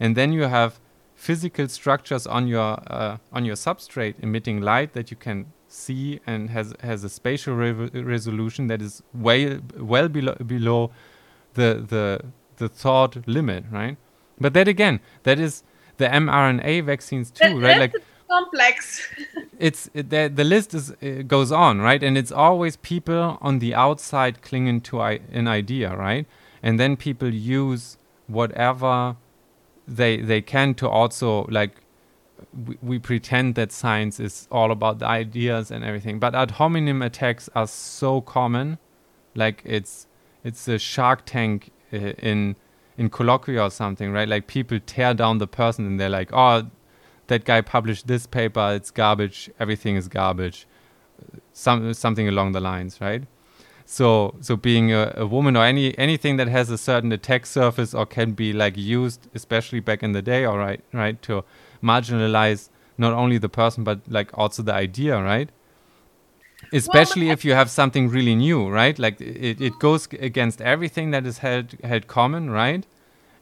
And 0.00 0.16
then 0.16 0.32
you 0.32 0.44
have 0.44 0.78
physical 1.14 1.66
structures 1.68 2.26
on 2.26 2.46
your 2.46 2.78
uh, 2.86 3.16
on 3.32 3.44
your 3.44 3.56
substrate 3.56 4.14
emitting 4.22 4.60
light 4.60 4.92
that 4.92 5.10
you 5.10 5.16
can 5.16 5.46
see 5.66 6.20
and 6.26 6.50
has 6.50 6.74
has 6.80 7.02
a 7.04 7.08
spatial 7.08 7.54
re- 7.54 7.72
resolution 8.02 8.68
that 8.68 8.80
is 8.80 9.02
way 9.12 9.58
well 9.76 10.08
below 10.08 10.34
below 10.46 10.90
the 11.54 11.84
the 11.88 12.20
the 12.58 12.68
thought 12.68 13.16
limit 13.26 13.64
right? 13.70 13.96
But 14.40 14.54
that 14.54 14.68
again 14.68 15.00
that 15.24 15.40
is 15.40 15.64
the 15.96 16.06
mRNA 16.06 16.84
vaccines 16.84 17.30
too 17.32 17.60
That- 17.60 17.66
right? 17.66 17.78
like 17.80 17.94
complex. 18.28 19.08
it's 19.58 19.90
it, 19.94 20.10
the, 20.10 20.30
the 20.32 20.44
list 20.44 20.74
is 20.74 20.90
uh, 20.90 21.22
goes 21.26 21.50
on 21.52 21.80
right? 21.80 22.02
And 22.02 22.16
it's 22.16 22.32
always 22.32 22.76
people 22.76 23.38
on 23.40 23.58
the 23.58 23.74
outside 23.74 24.42
clinging 24.42 24.80
to 24.82 25.00
I, 25.00 25.20
an 25.32 25.48
idea 25.48 25.96
right? 25.96 26.26
And 26.62 26.78
then 26.78 26.96
people 26.96 27.32
use 27.32 27.98
whatever 28.26 29.16
they 29.86 30.18
they 30.18 30.42
can 30.42 30.74
to 30.74 30.88
also 30.88 31.46
like 31.50 31.82
we, 32.66 32.78
we 32.82 32.98
pretend 32.98 33.54
that 33.56 33.72
science 33.72 34.20
is 34.20 34.46
all 34.50 34.70
about 34.70 34.98
the 34.98 35.06
ideas 35.06 35.70
and 35.70 35.84
everything. 35.84 36.18
But 36.18 36.34
ad 36.34 36.52
hominem 36.52 37.02
attacks 37.02 37.48
are 37.54 37.66
so 37.66 38.20
common. 38.20 38.78
Like 39.34 39.62
it's 39.64 40.06
it's 40.44 40.68
a 40.68 40.78
shark 40.78 41.24
tank 41.24 41.70
uh, 41.92 41.96
in 41.96 42.56
in 42.96 43.08
colloquia 43.10 43.62
or 43.62 43.70
something 43.70 44.12
right? 44.12 44.28
Like 44.28 44.46
people 44.46 44.78
tear 44.84 45.14
down 45.14 45.38
the 45.38 45.46
person 45.46 45.86
and 45.86 46.00
they're 46.00 46.08
like 46.08 46.30
oh 46.32 46.70
that 47.28 47.44
guy 47.44 47.60
published 47.60 48.06
this 48.06 48.26
paper 48.26 48.72
it's 48.74 48.90
garbage 48.90 49.50
everything 49.58 49.96
is 49.96 50.08
garbage. 50.08 50.66
Some 51.52 51.94
something 51.94 52.28
along 52.28 52.52
the 52.52 52.60
lines 52.60 53.00
right? 53.00 53.22
So 53.86 54.34
so 54.40 54.56
being 54.56 54.92
a, 54.92 55.14
a 55.16 55.26
woman 55.26 55.56
or 55.56 55.64
any 55.64 55.96
anything 55.96 56.36
that 56.36 56.48
has 56.48 56.68
a 56.70 56.76
certain 56.76 57.10
attack 57.12 57.46
surface 57.46 57.94
or 57.94 58.04
can 58.06 58.32
be 58.32 58.52
like 58.52 58.76
used 58.76 59.28
especially 59.34 59.80
back 59.80 60.02
in 60.02 60.12
the 60.12 60.20
day 60.22 60.44
all 60.44 60.58
right 60.58 60.82
right 60.92 61.20
to 61.22 61.44
marginalize 61.82 62.68
not 62.98 63.12
only 63.12 63.38
the 63.38 63.48
person 63.48 63.84
but 63.84 64.00
like 64.08 64.30
also 64.34 64.62
the 64.62 64.74
idea 64.74 65.22
right? 65.22 65.50
Especially 66.72 67.30
if 67.30 67.44
you 67.44 67.54
have 67.54 67.70
something 67.70 68.08
really 68.08 68.34
new 68.34 68.68
right? 68.68 68.98
Like 68.98 69.20
it, 69.20 69.60
it 69.60 69.78
goes 69.78 70.06
against 70.12 70.60
everything 70.60 71.10
that 71.12 71.24
is 71.24 71.38
held 71.38 71.74
held 71.82 72.06
common 72.08 72.50
right? 72.50 72.86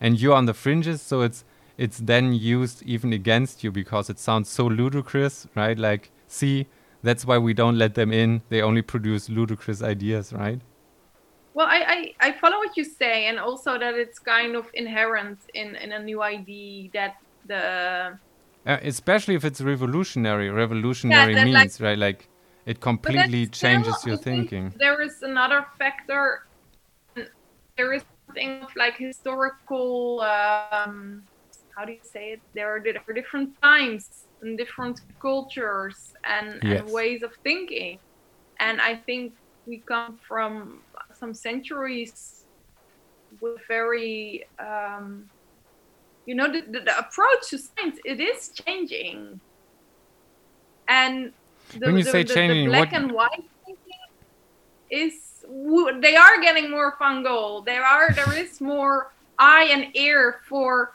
And 0.01 0.20
you're 0.20 0.35
on 0.35 0.46
the 0.46 0.55
fringes 0.55 1.03
so 1.03 1.22
it's 1.22 1.44
it's 1.79 1.99
then 1.99 2.33
used 2.33 2.83
even 2.83 3.12
against 3.12 3.62
you 3.62 3.71
because 3.71 4.09
it 4.11 4.19
sounds 4.19 4.49
so 4.49 4.67
ludicrous 4.67 5.47
right 5.55 5.79
like 5.79 6.11
see 6.27 6.67
that's 7.03 7.25
why 7.25 7.39
we 7.39 7.53
don't 7.55 7.79
let 7.79 7.95
them 7.95 8.12
in 8.12 8.43
they 8.49 8.62
only 8.62 8.83
produce 8.83 9.29
ludicrous 9.29 9.83
ideas 9.83 10.33
right 10.33 10.61
Well, 11.55 11.67
I, 11.67 12.12
I, 12.21 12.29
I 12.29 12.33
follow 12.33 12.59
what 12.59 12.77
you 12.77 12.85
say, 12.85 13.29
and 13.29 13.39
also 13.39 13.79
that 13.79 13.95
it's 13.95 14.19
kind 14.19 14.57
of 14.57 14.67
inherent 14.75 15.39
in, 15.55 15.75
in 15.77 15.93
a 15.93 15.99
new 15.99 16.23
idea 16.23 16.91
that 16.93 17.17
the 17.47 18.19
uh, 18.67 18.79
especially 18.83 19.35
if 19.37 19.45
it's 19.45 19.61
revolutionary 19.61 20.51
revolutionary 20.51 21.35
like- 21.35 21.45
means 21.45 21.81
right 21.81 21.99
like 21.99 22.29
it 22.67 22.81
completely 22.81 23.47
changes 23.47 23.97
still, 24.01 24.11
your 24.11 24.19
think 24.19 24.51
thinking 24.51 24.73
There 24.79 25.01
is 25.01 25.23
another 25.23 25.65
factor. 25.79 26.43
There 27.77 27.93
is 27.93 28.03
something 28.27 28.62
of 28.62 28.75
like 28.77 28.97
historical. 28.99 30.21
Um, 30.21 31.23
how 31.77 31.85
do 31.85 31.93
you 31.93 31.99
say 32.03 32.33
it? 32.33 32.41
There 32.55 32.75
are, 32.75 32.81
there 32.83 32.95
are 33.07 33.12
different 33.12 33.51
times 33.62 34.09
and 34.41 34.57
different 34.57 34.99
cultures 35.21 35.97
and, 36.24 36.59
Yes. 36.62 36.81
and 36.81 36.91
ways 36.91 37.22
of 37.22 37.33
thinking, 37.45 37.99
and 38.59 38.81
I 38.81 38.97
think 38.97 39.35
we 39.66 39.83
come 39.87 40.18
from 40.27 40.83
some 41.14 41.35
centuries 41.35 42.45
with 43.41 43.61
very. 43.68 44.45
Um, 44.59 45.27
you 46.24 46.35
know, 46.35 46.51
the, 46.51 46.62
the, 46.62 46.81
the 46.81 46.99
approach 46.99 47.51
to 47.51 47.59
science 47.59 47.99
it 48.05 48.18
is 48.20 48.51
changing, 48.66 49.41
and 50.89 51.33
the, 51.79 51.87
When 51.87 51.99
you 51.99 52.05
the, 52.05 52.11
say 52.11 52.24
changing, 52.24 52.64
the 52.64 52.70
black 52.70 52.91
what- 52.93 53.01
and 53.01 53.12
white 53.12 53.45
thinking 53.64 53.85
is 54.91 55.12
they 56.01 56.16
are 56.16 56.41
getting 56.41 56.70
more 56.70 56.97
fungal. 57.01 57.64
There 57.64 57.85
are 57.85 58.12
there 58.12 58.35
is 58.37 58.61
more 58.61 59.12
eye 59.39 59.68
and 59.70 59.95
ear 59.97 60.41
for 60.49 60.93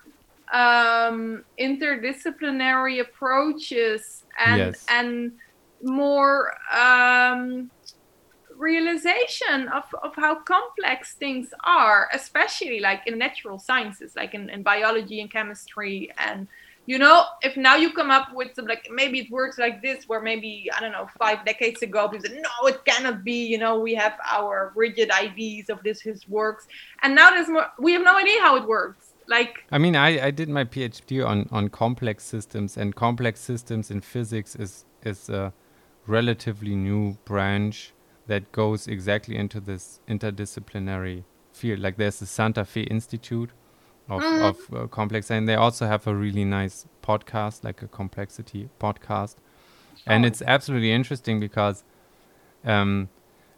um, 0.52 1.44
interdisciplinary 1.60 3.02
approaches 3.02 4.24
and 4.38 4.58
Yes. 4.60 4.86
and 4.90 5.32
more 5.84 6.54
um, 6.72 7.72
realization 8.58 9.68
of, 9.70 9.84
of 10.04 10.14
how 10.16 10.36
complex 10.44 11.16
things 11.16 11.50
are, 11.66 12.10
especially 12.14 12.80
like 12.80 13.02
in 13.08 13.18
natural 13.18 13.58
sciences, 13.58 14.14
like 14.16 14.34
in, 14.34 14.50
in 14.50 14.62
biology 14.64 15.22
and 15.22 15.32
chemistry 15.32 16.12
and 16.18 16.48
you 16.88 16.98
know, 16.98 17.26
if 17.42 17.56
now 17.56 17.76
you 17.76 17.94
come 17.94 18.10
up 18.10 18.30
with 18.34 18.56
some 18.56 18.66
like 18.66 18.88
maybe 18.92 19.20
it 19.20 19.32
works 19.32 19.60
like 19.60 19.82
this, 19.84 20.06
where 20.08 20.22
maybe 20.22 20.68
I 20.76 20.80
don't 20.82 20.92
know 20.92 21.08
five 21.20 21.46
decades 21.46 21.82
ago 21.84 22.10
people 22.10 22.28
said 22.28 22.38
no, 22.42 22.68
it 22.68 22.84
cannot 22.86 23.24
be. 23.24 23.46
You 23.46 23.60
know, 23.60 23.80
we 23.80 23.94
have 23.94 24.14
our 24.30 24.74
rigid 24.76 25.12
ideas 25.12 25.70
of 25.70 25.82
this 25.84 26.02
this 26.02 26.28
works, 26.28 26.66
and 27.04 27.14
now 27.14 27.30
there's 27.30 27.48
more. 27.48 27.68
We 27.80 27.94
have 27.94 28.04
no 28.04 28.18
idea 28.18 28.42
how 28.42 28.56
it 28.58 28.68
works. 28.68 29.11
Like 29.32 29.54
I 29.72 29.78
mean, 29.78 29.96
I, 29.96 30.28
I 30.28 30.32
did 30.32 30.50
my 30.50 30.66
PhD 30.66 31.26
on 31.26 31.48
on 31.52 31.70
complex 31.70 32.24
systems, 32.26 32.78
and 32.78 32.94
complex 32.96 33.40
systems 33.40 33.90
in 33.92 34.02
physics 34.02 34.56
is 34.56 34.86
is 35.12 35.30
a 35.30 35.54
relatively 36.08 36.76
new 36.76 37.18
branch 37.26 37.94
that 38.28 38.44
goes 38.52 38.88
exactly 38.88 39.36
into 39.38 39.60
this 39.60 40.00
interdisciplinary 40.08 41.24
field. 41.54 41.80
Like 41.80 41.98
there's 41.98 42.20
the 42.20 42.26
Santa 42.26 42.66
Fe 42.66 42.82
Institute 42.82 43.52
of, 44.10 44.22
Mhm. 44.22 44.42
of 44.50 44.58
uh, 44.74 44.88
complex, 44.88 45.32
and 45.32 45.48
they 45.48 45.56
also 45.56 45.86
have 45.88 46.08
a 46.08 46.16
really 46.16 46.46
nice 46.46 46.86
podcast, 47.02 47.64
like 47.64 47.82
a 47.86 47.88
complexity 47.88 48.70
podcast, 48.80 49.36
and 50.06 50.24
Oh. 50.24 50.28
it's 50.28 50.42
absolutely 50.42 50.92
interesting 50.92 51.40
because, 51.40 51.84
um, 52.66 53.10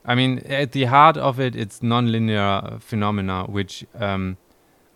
I 0.05 0.15
mean, 0.15 0.39
at 0.39 0.71
the 0.71 0.85
heart 0.85 1.17
of 1.17 1.39
it, 1.39 1.55
it's 1.55 1.79
nonlinear 1.81 2.81
phenomena, 2.81 3.45
which 3.45 3.85
um, 3.99 4.37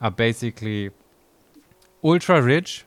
are 0.01 0.11
basically 0.11 0.91
ultra 2.03 2.41
rich, 2.41 2.85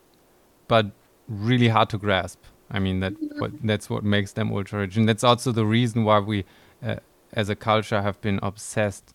but 0.69 0.87
really 1.29 1.69
hard 1.69 1.91
to 1.91 1.99
grasp. 1.99 2.41
I 2.71 2.79
mean 2.79 3.01
that 3.01 3.15
what, 3.39 3.51
that's 3.63 3.91
what 3.91 4.05
makes 4.05 4.33
them 4.33 4.53
ultra 4.53 4.81
rich, 4.81 4.97
and 4.97 5.09
that's 5.09 5.25
also 5.25 5.53
the 5.53 5.67
reason 5.67 6.05
why 6.05 6.21
we, 6.21 6.45
uh, 6.83 6.97
as 7.33 7.49
a 7.49 7.57
culture, 7.57 8.03
have 8.03 8.21
been 8.21 8.39
obsessed 8.43 9.15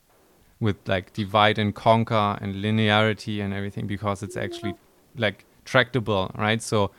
with 0.59 0.77
like 0.87 1.13
divide 1.13 1.57
and 1.57 1.75
conquer 1.75 2.37
and 2.41 2.55
linearity 2.55 3.41
and 3.41 3.53
everything 3.53 3.87
because 3.87 4.23
it's 4.23 4.37
actually 4.37 4.73
like 5.15 5.45
tractable, 5.63 6.31
right? 6.37 6.61
So 6.61 6.91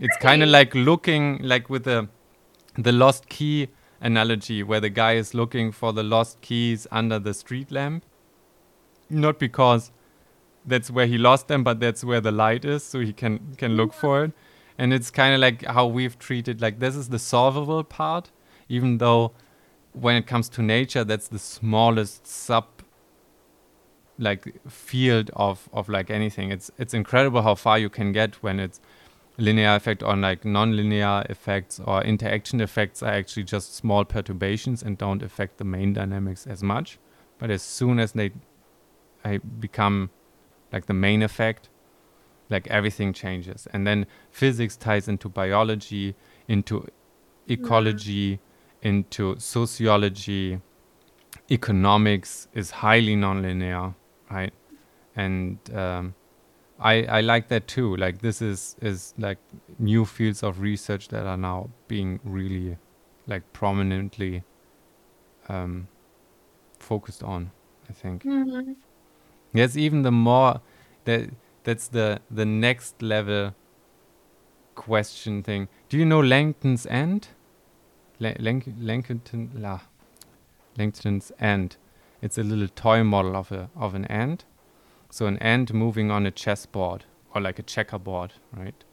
it's 0.00 0.16
kind 0.18 0.42
of 0.42 0.48
like 0.48 0.74
looking 0.74 1.38
like 1.42 1.70
with 1.70 1.84
the 1.84 2.08
the 2.76 2.92
lost 2.92 3.28
key 3.28 3.68
analogy 4.00 4.62
where 4.62 4.80
the 4.80 4.90
guy 4.90 5.14
is 5.14 5.32
looking 5.34 5.70
for 5.72 5.92
the 5.92 6.02
lost 6.02 6.40
keys 6.40 6.86
under 6.90 7.18
the 7.18 7.34
street 7.34 7.70
lamp. 7.70 8.04
Not 9.08 9.38
because 9.38 9.92
that's 10.66 10.90
where 10.90 11.06
he 11.06 11.18
lost 11.18 11.48
them 11.48 11.62
but 11.62 11.80
that's 11.80 12.02
where 12.04 12.20
the 12.20 12.32
light 12.32 12.64
is 12.64 12.82
so 12.82 13.00
he 13.00 13.12
can 13.12 13.54
can 13.56 13.76
look 13.76 13.92
for 13.92 14.24
it. 14.24 14.32
And 14.76 14.92
it's 14.92 15.10
kind 15.10 15.34
of 15.34 15.40
like 15.40 15.64
how 15.64 15.86
we've 15.86 16.18
treated 16.18 16.60
like 16.60 16.80
this 16.80 16.96
is 16.96 17.08
the 17.08 17.18
solvable 17.18 17.84
part 17.84 18.30
even 18.68 18.98
though 18.98 19.32
when 19.92 20.16
it 20.16 20.26
comes 20.26 20.48
to 20.48 20.62
nature 20.62 21.04
that's 21.04 21.28
the 21.28 21.38
smallest 21.38 22.26
sub 22.26 22.66
like 24.18 24.54
field 24.68 25.30
of 25.34 25.68
of 25.72 25.88
like 25.88 26.10
anything. 26.10 26.50
It's 26.50 26.70
it's 26.78 26.94
incredible 26.94 27.42
how 27.42 27.54
far 27.54 27.78
you 27.78 27.90
can 27.90 28.12
get 28.12 28.42
when 28.42 28.60
it's 28.60 28.80
linear 29.36 29.74
effect 29.74 30.02
or 30.02 30.16
like 30.16 30.44
non-linear 30.44 31.24
effects 31.28 31.80
or 31.84 32.02
interaction 32.04 32.60
effects 32.60 33.02
are 33.02 33.12
actually 33.12 33.42
just 33.42 33.74
small 33.74 34.04
perturbations 34.04 34.82
and 34.82 34.96
don't 34.96 35.22
affect 35.22 35.58
the 35.58 35.64
main 35.64 35.92
dynamics 35.92 36.46
as 36.46 36.62
much. 36.62 36.98
But 37.38 37.50
as 37.50 37.62
soon 37.62 37.98
as 37.98 38.12
they 38.12 38.30
I 39.24 39.38
become 39.38 40.10
like 40.74 40.86
the 40.86 40.98
main 41.06 41.22
effect 41.22 41.68
like 42.50 42.66
everything 42.68 43.12
changes. 43.14 43.66
And 43.72 43.86
then 43.86 44.06
physics 44.30 44.76
ties 44.76 45.08
into 45.08 45.28
biology 45.28 46.14
into 46.48 46.86
ecology 47.48 48.40
into 48.82 49.36
sociology. 49.38 50.60
Economics 51.50 52.48
is 52.54 52.70
highly 52.84 53.16
nonlinear 53.16 53.94
right? 54.30 54.52
And 55.16 55.58
um, 55.74 56.14
I, 56.78 56.94
I 57.04 57.20
like 57.20 57.48
that 57.48 57.66
too. 57.66 57.96
Like 57.96 58.20
this 58.20 58.42
is 58.42 58.76
is 58.80 59.14
like 59.18 59.38
new 59.78 60.04
fields 60.04 60.42
of 60.42 60.60
research 60.60 61.08
that 61.08 61.26
are 61.26 61.36
now 61.36 61.70
being 61.88 62.20
really 62.24 62.76
like 63.26 63.44
prominently 63.52 64.42
um, 65.48 65.88
focused 66.78 67.22
on 67.22 67.50
i 67.88 67.92
think. 67.92 68.24
Mhm. 68.24 68.76
Yes, 69.54 69.76
even 69.76 70.02
the 70.02 70.10
more 70.12 70.60
that 71.04 71.30
that's 71.62 71.88
the 71.88 72.20
the 72.30 72.44
next 72.44 73.00
level 73.00 73.54
question 74.74 75.42
thing. 75.42 75.68
Do 75.88 75.96
you 75.96 76.04
know 76.04 76.20
Langton's 76.20 76.86
Ant? 76.86 77.28
Lang- 78.20 78.74
Langton 78.80 79.50
la 79.54 79.80
Langton's 80.76 81.30
Ant. 81.38 81.76
It's 82.20 82.38
a 82.38 82.42
little 82.42 82.68
toy 82.68 83.04
model 83.04 83.36
of 83.36 83.52
a 83.52 83.70
of 83.76 83.94
an 83.94 84.04
ant. 84.06 84.44
So 85.10 85.26
an 85.26 85.38
ant 85.38 85.72
moving 85.72 86.10
on 86.10 86.26
a 86.26 86.30
chessboard 86.30 87.04
or 87.34 87.40
like 87.40 87.58
a 87.58 87.62
checkerboard, 87.62 88.32
right? 88.52 88.84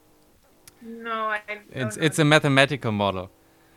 no, 0.82 1.12
I. 1.12 1.40
Don't 1.48 1.62
It's 1.72 1.96
know. 1.96 2.02
it's 2.06 2.18
a 2.18 2.24
mathematical 2.24 2.92
model. 2.92 3.30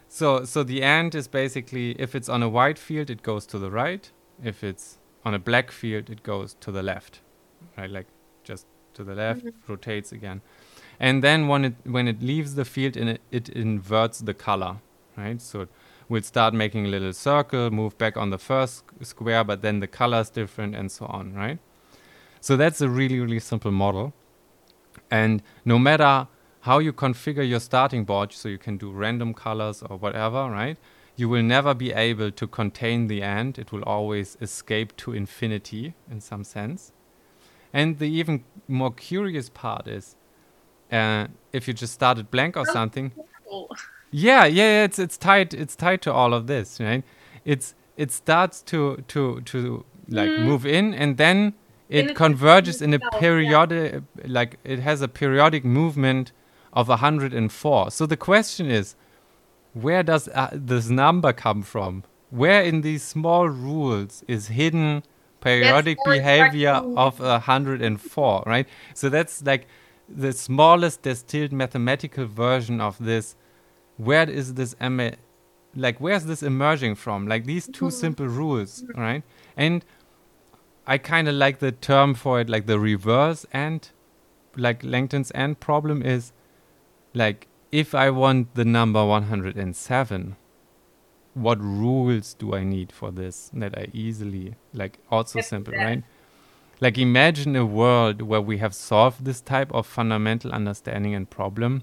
So 0.08 0.46
so 0.46 0.64
the 0.64 0.84
ant 0.84 1.16
is 1.16 1.28
basically 1.28 1.92
if 2.00 2.16
it's 2.16 2.30
on 2.30 2.44
a 2.44 2.50
white 2.50 2.78
field 2.80 3.10
it 3.10 3.24
goes 3.24 3.46
to 3.48 3.60
the 3.60 3.72
right. 3.72 4.12
If 4.44 4.64
it's 4.64 4.98
on 5.26 5.34
a 5.34 5.40
black 5.40 5.72
field 5.72 6.10
it 6.10 6.24
goes 6.24 6.56
to 6.62 6.72
the 6.72 6.84
left. 6.84 7.22
Right? 7.78 7.90
Like 7.90 8.08
just 8.44 8.68
to 8.94 9.04
the 9.04 9.16
left, 9.16 9.46
mm-hmm. 9.46 9.72
rotates 9.72 10.12
again. 10.12 10.42
And 11.00 11.24
then 11.24 11.48
when 11.48 11.66
it 11.66 11.76
when 11.84 12.08
it 12.08 12.22
leaves 12.22 12.56
the 12.56 12.66
field 12.66 12.96
in 12.96 13.08
it, 13.08 13.22
it 13.32 13.50
inverts 13.50 14.20
the 14.20 14.34
color. 14.34 14.78
Right? 15.18 15.42
So 15.42 15.62
it 15.62 15.70
will 16.10 16.22
start 16.22 16.54
making 16.54 16.86
a 16.86 16.90
little 16.90 17.14
circle, 17.14 17.72
move 17.72 17.98
back 17.98 18.18
on 18.18 18.30
the 18.30 18.38
first 18.38 18.84
square, 19.02 19.44
but 19.44 19.62
then 19.62 19.80
the 19.80 19.88
color 19.88 20.20
is 20.20 20.30
different 20.30 20.76
and 20.76 20.92
so 20.92 21.06
on, 21.06 21.34
right? 21.34 21.60
So 22.42 22.56
that's 22.56 22.82
a 22.82 22.90
really, 22.90 23.20
really 23.20 23.40
simple 23.40 23.72
model. 23.72 24.14
And 25.10 25.42
no 25.64 25.80
matter 25.80 26.28
how 26.62 26.80
you 26.80 26.94
configure 26.94 27.48
your 27.48 27.60
starting 27.60 28.06
board, 28.06 28.34
so 28.34 28.50
you 28.50 28.58
can 28.58 28.78
do 28.78 28.92
random 28.92 29.34
colors 29.34 29.84
or 29.84 29.98
whatever, 29.98 30.50
right? 30.50 30.78
You 31.16 31.30
will 31.30 31.44
never 31.44 31.74
be 31.74 31.94
able 31.94 32.32
to 32.32 32.48
contain 32.48 33.08
the 33.08 33.22
ant. 33.22 33.58
It 33.58 33.72
will 33.72 33.84
always 33.84 34.38
escape 34.42 34.96
to 34.98 35.14
infinity 35.14 35.94
in 36.12 36.20
some 36.22 36.44
sense. 36.44 36.92
And 37.74 38.00
the 38.00 38.06
even 38.10 38.44
more 38.68 38.92
curious 38.92 39.50
part 39.50 39.88
is 39.88 40.16
uh, 40.92 41.28
if 41.54 41.68
you 41.68 41.74
just 41.74 41.94
started 41.94 42.32
blank 42.32 42.58
or 42.58 42.66
something, 42.66 43.12
yeah, 44.12 44.46
yeah, 44.46 44.84
it's 44.84 45.00
it's 45.00 45.18
tied 45.18 45.54
it's 45.54 45.76
tied 45.76 46.02
to 46.04 46.14
all 46.14 46.34
of 46.34 46.48
this, 46.48 46.80
right? 46.80 47.04
It's 47.44 47.76
it 47.98 48.12
starts 48.12 48.62
to 48.64 49.04
to 49.10 49.42
to 49.42 49.86
like 50.08 50.30
Mm. 50.30 50.44
move 50.46 50.66
in 50.68 50.94
and 50.94 51.18
then 51.18 51.54
it 51.90 52.16
converges 52.16 52.82
in 52.82 52.94
a 52.94 52.98
itself, 52.98 53.14
yeah. 53.14 53.20
periodic 53.20 54.04
like 54.28 54.58
it 54.64 54.80
has 54.80 55.02
a 55.02 55.08
periodic 55.08 55.64
movement 55.66 56.32
of 56.74 56.88
104. 56.90 57.90
So 57.92 58.06
the 58.06 58.18
question 58.18 58.70
is 58.70 58.96
where 59.76 60.04
does 60.04 60.30
uh, 60.30 60.50
this 60.54 60.90
number 60.90 61.34
come 61.34 61.62
from? 61.62 62.04
Where 62.30 62.64
in 62.64 62.82
these 62.82 63.04
small 63.04 63.50
rules 63.50 64.24
is 64.28 64.48
hidden 64.48 65.04
periodic 65.42 65.98
behavior 66.06 66.82
of 66.96 67.20
104, 67.20 68.44
right? 68.46 68.68
So 68.94 69.10
that's 69.10 69.44
like 69.44 69.68
the 70.08 70.32
smallest 70.32 71.02
distilled 71.02 71.52
mathematical 71.52 72.26
version 72.26 72.80
of 72.80 72.98
this. 73.04 73.36
Where 73.98 74.30
is 74.30 74.54
this 74.54 74.76
ema- 74.82 75.18
like 75.76 76.00
where's 76.00 76.24
this 76.26 76.42
emerging 76.42 76.96
from? 76.96 77.28
Like 77.28 77.46
these 77.46 77.68
two 77.68 77.92
simple 77.92 78.28
rules, 78.28 78.86
right? 78.96 79.24
And 79.58 79.84
I 80.88 80.98
kind 80.98 81.28
of 81.28 81.36
like 81.36 81.60
the 81.60 81.74
term 81.74 82.14
for 82.16 82.40
it, 82.40 82.50
like 82.50 82.66
the 82.66 82.80
reverse 82.80 83.46
and 83.52 83.90
like 84.56 84.84
Langton's 84.84 85.32
ant 85.32 85.60
problem 85.60 86.02
is 86.02 86.32
like 87.14 87.48
if 87.76 87.94
I 87.94 88.10
want 88.10 88.56
the 88.56 88.64
number 88.64 89.06
107, 89.06 90.38
what 91.34 91.62
rules 91.62 92.34
do 92.34 92.56
I 92.56 92.64
need 92.64 92.94
for 92.94 93.12
this 93.12 93.52
that 93.54 93.78
I 93.78 93.88
easily 93.92 94.56
like 94.74 95.00
also 95.12 95.40
Get 95.40 95.46
simple, 95.46 95.74
right? 95.74 96.02
Like 96.80 96.98
imagine 96.98 97.54
a 97.58 97.66
world 97.66 98.22
where 98.22 98.40
we 98.40 98.60
have 98.60 98.74
solved 98.74 99.26
this 99.26 99.42
type 99.42 99.74
of 99.74 99.86
fundamental 99.86 100.54
understanding 100.54 101.14
and 101.14 101.30
problem, 101.30 101.82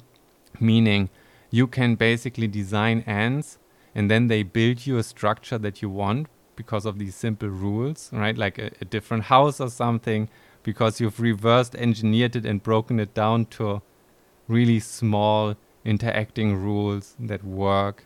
meaning 0.59 1.11
you 1.51 1.66
can 1.66 1.97
basically 1.97 2.49
design 2.49 3.05
ants 3.07 3.59
and 3.95 4.11
then 4.11 4.28
they 4.28 4.43
build 4.43 4.86
you 4.86 4.97
a 4.97 5.03
structure 5.03 5.59
that 5.59 5.82
you 5.82 5.90
want 5.90 6.26
because 6.57 6.86
of 6.86 6.99
these 6.99 7.14
simple 7.14 7.51
rules, 7.51 8.09
right? 8.14 8.38
Like 8.38 8.59
a, 8.59 8.70
a 8.80 8.86
different 8.86 9.24
house 9.24 9.61
or 9.61 9.68
something, 9.68 10.30
because 10.62 11.03
you've 11.03 11.20
reversed 11.20 11.74
engineered 11.74 12.34
it 12.34 12.47
and 12.47 12.62
broken 12.62 12.99
it 12.99 13.12
down 13.12 13.45
to 13.57 13.82
really 14.49 14.80
small 14.80 15.55
interacting 15.85 16.57
rules 16.57 17.16
that 17.20 17.45
work, 17.45 18.05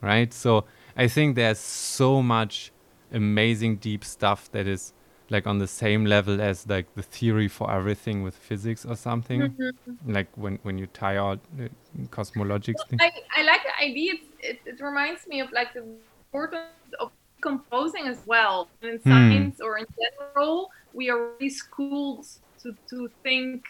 right? 0.00 0.32
So 0.32 0.64
I 0.96 1.08
think 1.08 1.36
there's 1.36 1.58
so 1.58 2.22
much 2.22 2.72
amazing 3.12 3.76
deep 3.76 4.04
stuff 4.04 4.50
that 4.52 4.66
is 4.66 4.92
like 5.30 5.46
on 5.46 5.58
the 5.58 5.66
same 5.66 6.04
level 6.04 6.40
as 6.40 6.66
like 6.68 6.94
the 6.94 7.02
theory 7.02 7.48
for 7.48 7.70
everything 7.70 8.22
with 8.22 8.36
physics 8.36 8.84
or 8.84 8.96
something 8.96 9.52
Mm-hmm. 9.58 9.92
like 10.06 10.28
when 10.36 10.58
when 10.62 10.78
you 10.78 10.86
tie 10.86 11.16
out 11.16 11.40
uh, 11.60 11.68
cosmologics 12.10 12.82
thing. 12.82 13.00
I, 13.00 13.10
I 13.36 13.42
like 13.42 13.60
the 13.64 13.84
idea. 13.84 14.14
It, 14.40 14.60
it 14.66 14.80
reminds 14.80 15.26
me 15.26 15.40
of 15.40 15.50
like 15.52 15.74
the 15.74 15.80
importance 15.80 16.92
of 17.00 17.12
composing 17.42 18.06
as 18.06 18.22
well. 18.26 18.70
In 18.82 18.98
Hmm. 19.04 19.30
science 19.30 19.60
or 19.60 19.78
in 19.78 19.86
general, 19.98 20.68
we 20.92 21.10
are 21.10 21.18
really 21.18 21.50
schooled 21.50 22.26
to 22.66 22.74
to 22.90 23.08
think 23.22 23.62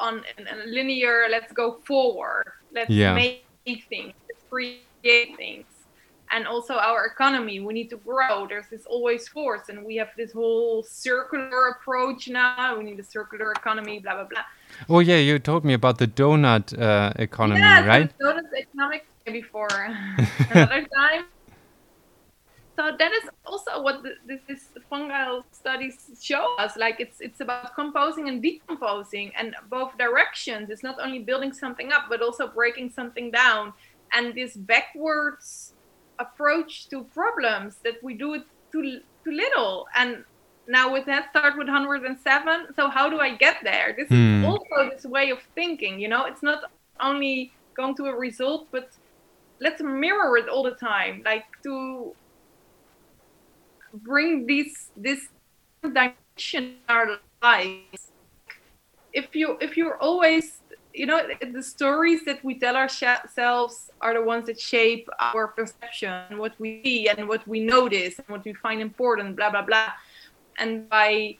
on 0.00 0.22
a 0.38 0.66
linear. 0.66 1.26
Let's 1.30 1.52
go 1.52 1.78
forward. 1.86 2.44
Let's 2.74 2.90
Yeah. 2.90 3.14
make 3.14 3.44
things. 3.88 4.14
Let's 4.28 4.44
create 4.50 5.36
things. 5.36 5.66
And 6.32 6.46
also 6.46 6.74
our 6.74 7.06
economy, 7.06 7.58
we 7.58 7.74
need 7.74 7.88
to 7.90 7.96
grow. 7.96 8.46
There's 8.46 8.68
this 8.70 8.86
always 8.86 9.26
force, 9.28 9.68
and 9.68 9.84
we 9.84 9.96
have 9.96 10.10
this 10.16 10.32
whole 10.32 10.84
circular 10.84 11.74
approach 11.74 12.28
now. 12.28 12.78
We 12.78 12.84
need 12.84 13.00
a 13.00 13.04
circular 13.04 13.50
economy, 13.52 13.98
blah 13.98 14.14
blah 14.14 14.28
blah. 14.30 14.44
Oh 14.88 15.00
yeah, 15.00 15.16
you 15.16 15.38
told 15.40 15.64
me 15.64 15.74
about 15.74 15.98
the 15.98 16.06
donut 16.06 16.66
uh, 16.78 17.12
economy, 17.16 17.60
yeah, 17.60 17.84
right? 17.84 18.10
So 18.20 18.32
that's 18.32 18.54
economic 18.64 19.02
before 19.26 19.74
another 20.50 20.86
time. 20.96 21.24
So 22.80 22.96
that 22.98 23.12
is 23.12 23.28
also 23.44 23.82
what 23.82 24.02
the, 24.02 24.12
this, 24.26 24.40
this 24.48 24.70
fungal 24.90 25.42
studies 25.52 25.96
show 26.22 26.46
us. 26.58 26.78
Like 26.78 26.98
it's 26.98 27.20
it's 27.20 27.40
about 27.40 27.74
composing 27.74 28.28
and 28.30 28.42
decomposing, 28.42 29.32
and 29.38 29.54
both 29.68 29.90
directions. 29.98 30.70
It's 30.70 30.82
not 30.82 30.96
only 30.98 31.18
building 31.18 31.52
something 31.52 31.92
up, 31.92 32.04
but 32.08 32.22
also 32.22 32.48
breaking 32.48 32.88
something 32.90 33.30
down. 33.30 33.74
And 34.14 34.34
this 34.34 34.56
backwards 34.56 35.74
approach 36.18 36.88
to 36.88 37.04
problems 37.04 37.76
that 37.84 37.96
we 38.02 38.14
do 38.14 38.32
it 38.32 38.44
too 38.72 39.00
too 39.24 39.32
little. 39.44 39.84
And 39.94 40.24
now 40.66 40.90
with 40.90 41.04
that 41.04 41.28
start 41.30 41.58
with 41.58 41.68
107. 41.68 42.68
So 42.76 42.88
how 42.88 43.10
do 43.10 43.18
I 43.20 43.36
get 43.36 43.56
there? 43.62 43.94
This 43.98 44.08
Hmm. 44.08 44.40
is 44.40 44.46
also 44.46 44.90
this 44.90 45.04
way 45.04 45.28
of 45.30 45.40
thinking. 45.54 46.00
You 46.00 46.08
know, 46.08 46.24
it's 46.24 46.42
not 46.42 46.60
only 46.98 47.52
going 47.76 47.94
to 47.96 48.04
a 48.06 48.14
result, 48.16 48.68
but 48.72 48.88
let's 49.60 49.82
mirror 49.82 50.38
it 50.38 50.48
all 50.48 50.62
the 50.62 50.76
time. 50.76 51.22
Like 51.26 51.44
to 51.64 52.16
bring 53.92 54.46
this 54.46 54.90
this 54.96 55.28
dimension 55.82 56.64
in 56.64 56.76
our 56.88 57.18
lives. 57.42 58.12
If 59.12 59.34
you 59.34 59.58
if 59.60 59.76
you're 59.76 59.96
always 59.98 60.58
you 60.92 61.06
know 61.06 61.20
the 61.52 61.62
stories 61.62 62.24
that 62.24 62.44
we 62.44 62.58
tell 62.58 62.76
ourselves 62.76 63.90
are 64.00 64.14
the 64.14 64.22
ones 64.22 64.46
that 64.46 64.60
shape 64.60 65.08
our 65.18 65.48
perception, 65.48 66.38
what 66.38 66.54
we 66.58 66.80
see 66.84 67.08
and 67.08 67.28
what 67.28 67.46
we 67.46 67.60
notice 67.60 68.18
and 68.18 68.28
what 68.28 68.44
we 68.44 68.52
find 68.54 68.80
important, 68.80 69.36
blah 69.36 69.50
blah 69.50 69.62
blah. 69.62 69.90
And 70.58 70.88
by 70.88 71.36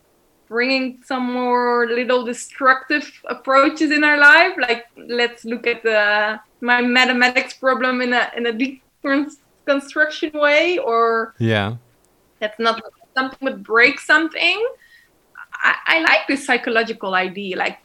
bringing 0.48 1.00
some 1.04 1.32
more 1.32 1.86
little 1.86 2.24
destructive 2.24 3.08
approaches 3.28 3.92
in 3.92 4.02
our 4.02 4.18
life, 4.18 4.54
like 4.58 4.86
let's 4.96 5.44
look 5.44 5.66
at 5.66 5.82
the 5.82 6.40
my 6.60 6.80
mathematics 6.80 7.54
problem 7.54 8.00
in 8.00 8.12
a 8.12 8.30
in 8.36 8.46
a 8.46 8.52
deconstruction 8.52 10.32
way, 10.34 10.78
or 10.78 11.34
Yeah. 11.38 11.76
That's 12.40 12.58
not 12.58 12.82
something 13.14 13.38
but 13.40 13.62
break 13.62 14.00
something. 14.00 14.66
I, 15.62 15.74
I 15.86 16.00
like 16.00 16.26
this 16.26 16.46
psychological 16.46 17.14
idea, 17.14 17.56
like 17.56 17.78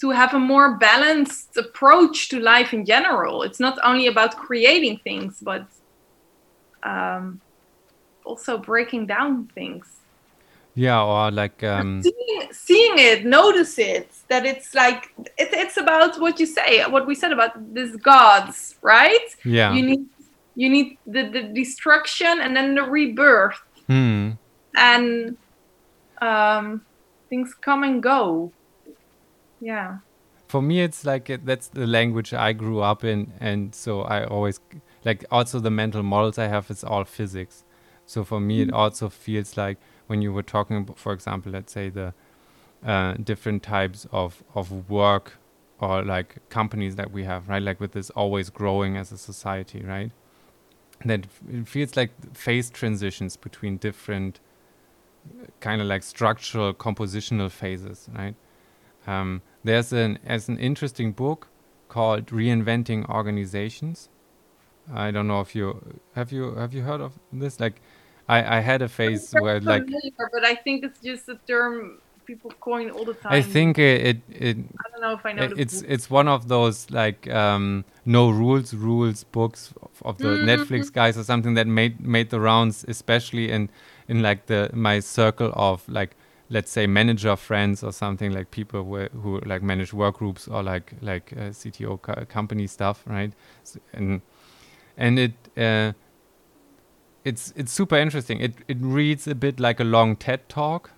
to 0.00 0.10
have 0.10 0.34
a 0.34 0.38
more 0.38 0.76
balanced 0.76 1.56
approach 1.56 2.28
to 2.30 2.40
life 2.40 2.74
in 2.74 2.84
general. 2.84 3.42
It's 3.42 3.60
not 3.60 3.78
only 3.82 4.06
about 4.06 4.36
creating 4.36 4.98
things, 4.98 5.38
but 5.40 5.66
um, 6.82 7.40
also 8.24 8.58
breaking 8.58 9.06
down 9.06 9.46
things. 9.54 9.86
Yeah, 10.74 11.02
or 11.02 11.30
like 11.30 11.62
um, 11.62 12.02
seeing, 12.02 12.48
seeing 12.52 12.98
it, 12.98 13.26
notice 13.26 13.78
it. 13.78 14.10
That 14.28 14.46
it's 14.46 14.74
like 14.74 15.12
it, 15.36 15.48
it's 15.52 15.76
about 15.76 16.18
what 16.18 16.40
you 16.40 16.46
say, 16.46 16.82
what 16.86 17.06
we 17.06 17.14
said 17.14 17.32
about 17.32 17.74
these 17.74 17.96
gods, 17.96 18.76
right? 18.82 19.28
yeah. 19.44 19.72
You 19.74 19.82
need 19.84 20.06
you 20.54 20.68
need 20.68 20.98
the, 21.06 21.28
the 21.28 21.42
destruction 21.42 22.40
and 22.40 22.54
then 22.54 22.74
the 22.74 22.82
rebirth 22.82 23.60
Hmm. 23.92 24.30
and 24.74 25.36
um, 26.22 26.86
things 27.28 27.52
come 27.60 27.82
and 27.82 28.02
go. 28.02 28.50
Yeah. 29.60 29.98
For 30.48 30.62
me, 30.62 30.80
it's 30.80 31.04
like 31.04 31.28
it, 31.28 31.44
that's 31.44 31.68
the 31.68 31.86
language 31.86 32.32
I 32.32 32.54
grew 32.54 32.80
up 32.80 33.04
in, 33.04 33.34
and 33.38 33.74
so 33.74 34.00
I 34.00 34.24
always 34.24 34.60
like 35.04 35.26
also 35.30 35.60
the 35.60 35.70
mental 35.70 36.02
models 36.02 36.38
I 36.38 36.46
have 36.46 36.70
is 36.70 36.82
all 36.82 37.04
physics. 37.04 37.64
So 38.06 38.24
for 38.24 38.40
me, 38.40 38.62
it 38.62 38.72
also 38.72 39.10
feels 39.10 39.58
like 39.58 39.76
when 40.06 40.22
you 40.22 40.32
were 40.32 40.42
talking, 40.42 40.78
about, 40.78 40.98
for 40.98 41.12
example, 41.12 41.52
let's 41.52 41.72
say 41.72 41.90
the 41.90 42.14
uh, 42.84 43.14
different 43.14 43.62
types 43.62 44.06
of 44.10 44.42
of 44.54 44.88
work 44.88 45.38
or 45.80 46.02
like 46.02 46.48
companies 46.48 46.96
that 46.96 47.10
we 47.10 47.24
have, 47.24 47.48
right? 47.50 47.62
Like 47.62 47.78
with 47.78 47.92
this 47.92 48.08
always 48.10 48.48
growing 48.48 48.96
as 48.96 49.12
a 49.12 49.18
society, 49.18 49.82
right? 49.82 50.12
That 51.04 51.26
it 51.50 51.68
feels 51.68 51.96
like 51.96 52.10
phase 52.36 52.70
transitions 52.70 53.36
between 53.36 53.76
different 53.76 54.40
kind 55.60 55.80
of 55.80 55.86
like 55.86 56.02
structural 56.02 56.74
compositional 56.74 57.50
phases, 57.50 58.08
right? 58.14 58.34
Um, 59.06 59.42
there's 59.64 59.92
an 59.92 60.18
as 60.24 60.48
an 60.48 60.58
interesting 60.58 61.12
book 61.12 61.48
called 61.88 62.26
Reinventing 62.26 63.08
Organizations. 63.08 64.08
I 64.92 65.10
don't 65.10 65.28
know 65.28 65.40
if 65.40 65.54
you 65.54 66.00
have 66.14 66.32
you 66.32 66.54
have 66.54 66.74
you 66.74 66.82
heard 66.82 67.00
of 67.00 67.18
this? 67.32 67.60
Like, 67.60 67.80
I 68.28 68.58
I 68.58 68.60
had 68.60 68.82
a 68.82 68.88
phase 68.88 69.32
where 69.32 69.60
like 69.60 69.84
familiar, 69.84 70.30
but 70.32 70.44
I 70.44 70.54
think 70.54 70.84
it's 70.84 71.00
just 71.00 71.28
a 71.28 71.38
term 71.46 72.00
people 72.26 72.50
coin 72.60 72.90
all 72.90 73.04
the 73.04 73.14
time. 73.14 73.32
I 73.32 73.42
think 73.42 73.78
it 73.78 74.06
it, 74.06 74.16
it 74.28 74.56
I 74.80 74.90
don't 74.90 75.00
know 75.02 75.14
if 75.14 75.24
I 75.26 75.32
know 75.32 75.48
the 75.48 75.56
it's 75.56 75.82
book. 75.82 75.86
it's 75.88 76.10
one 76.10 76.28
of 76.28 76.48
those 76.48 76.90
like 76.90 77.28
um, 77.30 77.84
no 78.04 78.30
rules 78.30 78.74
rules 78.74 79.24
books 79.24 79.72
of, 79.82 80.02
of 80.04 80.20
the 80.20 80.38
Mhm. 80.38 80.46
Netflix 80.46 80.92
guys 80.92 81.16
or 81.16 81.24
something 81.24 81.54
that 81.54 81.66
made 81.66 82.00
made 82.00 82.30
the 82.30 82.40
rounds, 82.40 82.84
especially 82.88 83.50
in 83.50 83.70
in 84.08 84.22
like 84.22 84.46
the 84.46 84.70
my 84.74 85.00
circle 85.00 85.52
of 85.54 85.88
like 85.88 86.16
let's 86.50 86.70
say 86.70 86.86
manager 86.86 87.34
friends 87.36 87.82
or 87.82 87.92
something 87.92 88.32
like 88.32 88.50
people 88.50 88.84
who, 88.84 89.08
who 89.20 89.40
like 89.46 89.62
manage 89.62 89.94
work 89.94 90.18
groups 90.18 90.46
or 90.48 90.62
like 90.62 90.92
like 91.00 91.32
uh, 91.38 91.52
CTO 91.52 91.96
co- 91.96 92.24
company 92.28 92.66
stuff, 92.66 93.02
right? 93.06 93.32
S 93.62 93.78
and 93.94 94.20
and 94.96 95.18
it 95.18 95.32
uh, 95.56 95.92
it's 97.24 97.52
it's 97.56 97.72
super 97.72 97.96
interesting. 97.96 98.40
It 98.40 98.54
it 98.68 98.78
reads 98.80 99.26
a 99.26 99.34
bit 99.34 99.60
like 99.60 99.80
a 99.80 99.84
long 99.84 100.16
TED 100.16 100.48
talk, 100.48 100.90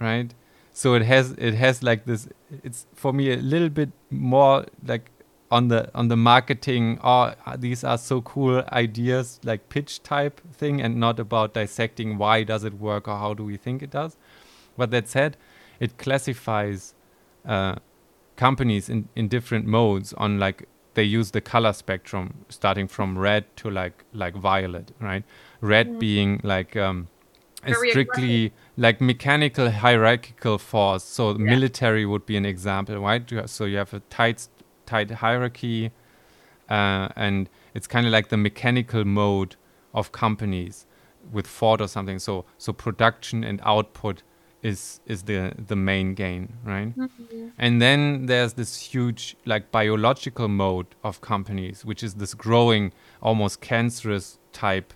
right? 0.00 0.34
So 0.78 0.94
it 0.94 1.02
has 1.02 1.32
it 1.32 1.54
has 1.54 1.82
like 1.82 2.04
this. 2.06 2.28
It's 2.62 2.86
for 2.94 3.12
me 3.12 3.32
a 3.32 3.36
little 3.38 3.68
bit 3.68 3.90
more 4.10 4.64
like 4.86 5.10
on 5.50 5.66
the 5.66 5.90
on 5.92 6.06
the 6.06 6.16
marketing. 6.16 7.00
Oh, 7.02 7.34
these 7.56 7.82
are 7.82 7.98
so 7.98 8.20
cool 8.22 8.62
ideas, 8.70 9.40
like 9.42 9.70
pitch 9.70 10.04
type 10.04 10.40
thing, 10.52 10.80
and 10.80 11.00
not 11.00 11.18
about 11.18 11.52
dissecting 11.52 12.16
why 12.16 12.44
does 12.44 12.62
it 12.62 12.74
work 12.74 13.08
or 13.08 13.18
how 13.18 13.34
do 13.34 13.42
we 13.42 13.56
think 13.56 13.82
it 13.82 13.90
does. 13.90 14.16
But 14.76 14.92
that 14.92 15.08
said, 15.08 15.36
it 15.80 15.98
classifies 15.98 16.94
uh, 17.44 17.74
companies 18.36 18.88
in 18.88 19.08
in 19.16 19.26
different 19.26 19.66
modes 19.66 20.12
on 20.12 20.38
like 20.38 20.68
they 20.94 21.02
use 21.02 21.32
the 21.32 21.40
color 21.40 21.72
spectrum 21.72 22.44
starting 22.48 22.86
from 22.86 23.18
red 23.18 23.44
to 23.56 23.68
like 23.68 24.04
like 24.12 24.36
violet, 24.36 24.92
right? 25.00 25.24
Red 25.60 25.98
being 25.98 26.40
like 26.44 26.76
um, 26.76 27.08
strictly 27.66 28.52
like 28.78 29.00
mechanical 29.00 29.68
hierarchical 29.70 30.56
force. 30.56 31.04
So 31.04 31.30
Yeah. 31.30 31.36
military 31.54 32.06
would 32.06 32.24
be 32.24 32.36
an 32.36 32.46
example, 32.46 32.96
right? 32.98 33.24
So 33.50 33.64
you 33.64 33.76
have 33.78 33.92
a 33.92 34.00
tight 34.08 34.48
tight 34.86 35.10
hierarchy, 35.10 35.90
uh, 36.70 37.08
and 37.16 37.50
it's 37.74 37.86
kind 37.86 38.06
of 38.06 38.12
like 38.12 38.28
the 38.28 38.36
mechanical 38.36 39.04
mode 39.04 39.56
of 39.92 40.12
companies 40.12 40.86
with 41.32 41.46
Ford 41.46 41.80
or 41.80 41.88
something. 41.88 42.18
So 42.18 42.44
so 42.56 42.72
production 42.72 43.44
and 43.44 43.60
output 43.64 44.22
is 44.62 45.00
is 45.06 45.24
the 45.24 45.52
the 45.66 45.76
main 45.76 46.14
gain, 46.14 46.54
right? 46.64 46.92
And 47.58 47.82
then 47.82 48.26
there's 48.26 48.54
this 48.54 48.76
huge 48.94 49.36
like 49.44 49.70
biological 49.72 50.48
mode 50.48 50.86
of 51.02 51.20
companies, 51.20 51.84
which 51.84 52.02
is 52.02 52.14
this 52.14 52.34
growing, 52.34 52.92
almost 53.20 53.60
cancerous 53.60 54.38
type 54.52 54.92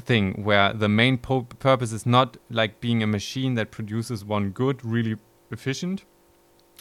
thing 0.00 0.42
where 0.44 0.72
the 0.72 0.88
main 0.88 1.18
po- 1.18 1.42
purpose 1.58 1.92
is 1.92 2.06
not 2.06 2.36
like 2.50 2.80
being 2.80 3.02
a 3.02 3.06
machine 3.06 3.54
that 3.54 3.70
produces 3.70 4.24
one 4.24 4.50
good, 4.50 4.84
really 4.84 5.16
efficient. 5.50 6.04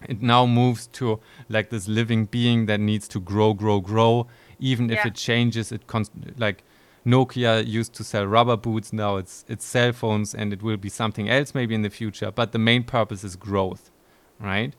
It 0.08 0.22
now 0.22 0.46
moves 0.46 0.88
to 0.88 1.20
like 1.50 1.70
this 1.70 1.88
living 1.88 2.26
being 2.26 2.66
that 2.66 2.80
needs 2.80 3.08
to 3.10 3.20
grow, 3.20 3.54
grow, 3.54 3.80
grow. 3.80 4.28
Even 4.60 4.90
if 4.90 5.00
it 5.06 5.16
changes, 5.16 5.72
it 5.72 5.86
cons- 5.88 6.10
like 6.38 6.64
Nokia 7.06 7.66
used 7.68 7.94
to 7.96 8.04
sell 8.04 8.26
rubber 8.26 8.58
boots. 8.58 8.94
Now 8.94 9.18
it's 9.18 9.46
it's 9.48 9.66
cell 9.66 9.92
phones, 9.92 10.34
and 10.34 10.54
it 10.54 10.64
will 10.64 10.78
be 10.78 10.90
something 10.90 11.30
else 11.30 11.54
maybe 11.54 11.76
in 11.76 11.82
the 11.82 11.90
future. 11.90 12.32
But 12.32 12.52
the 12.52 12.60
main 12.60 12.84
purpose 12.84 13.24
is 13.24 13.36
growth, 13.36 13.92
right? 14.40 14.74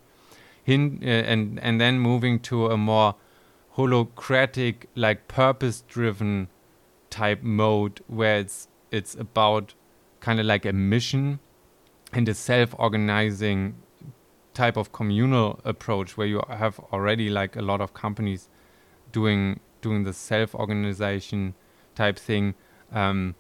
Hin- 0.65 1.01
uh, 1.03 1.07
and 1.07 1.61
and 1.61 1.81
then 1.81 1.99
moving 2.01 2.41
to 2.41 2.67
a 2.69 2.77
more 2.77 3.15
holacratic, 3.77 4.87
like 4.95 5.29
purpose-driven 5.29 6.49
type 7.13 7.43
mode 7.43 8.01
where 8.09 8.39
it's 8.39 8.69
it's 8.91 9.15
about 9.15 9.75
kind 10.21 10.41
of 10.41 10.47
like 10.47 10.65
a 10.65 10.73
mission 10.73 11.39
and 12.13 12.29
a 12.29 12.35
self-organizing 12.35 13.75
type 14.55 14.77
of 14.77 14.93
communal 14.93 15.61
approach 15.65 16.17
where 16.17 16.27
you 16.27 16.43
have 16.49 16.79
already 16.93 17.29
like 17.29 17.55
a 17.55 17.63
lot 17.63 17.81
of 17.81 17.93
companies 17.95 18.49
doing 19.13 19.61
doing 19.83 20.05
the 20.05 20.13
self-organization 20.13 21.55
type 21.95 22.19
thing 22.19 22.55
um, 22.93 23.35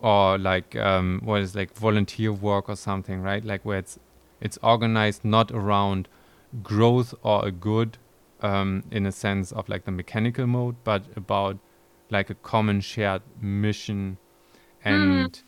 or 0.00 0.36
like 0.38 0.74
um, 0.76 1.20
what 1.22 1.40
is 1.40 1.54
like 1.54 1.74
volunteer 1.74 2.32
work 2.32 2.68
or 2.68 2.76
something 2.76 3.22
right? 3.22 3.44
Like 3.44 3.64
where 3.64 3.78
it's 3.78 3.98
it's 4.40 4.58
organized 4.62 5.24
not 5.24 5.52
around 5.52 6.08
growth 6.62 7.14
or 7.22 7.46
a 7.46 7.50
good 7.50 7.98
um, 8.40 8.84
in 8.90 9.06
a 9.06 9.12
sense 9.12 9.52
of 9.52 9.68
like 9.68 9.84
the 9.84 9.90
mechanical 9.92 10.46
mode, 10.46 10.76
but 10.84 11.04
about 11.16 11.58
like 12.10 12.30
a 12.30 12.34
common 12.34 12.80
shared 12.80 13.22
mission 13.40 14.18
and 14.84 15.42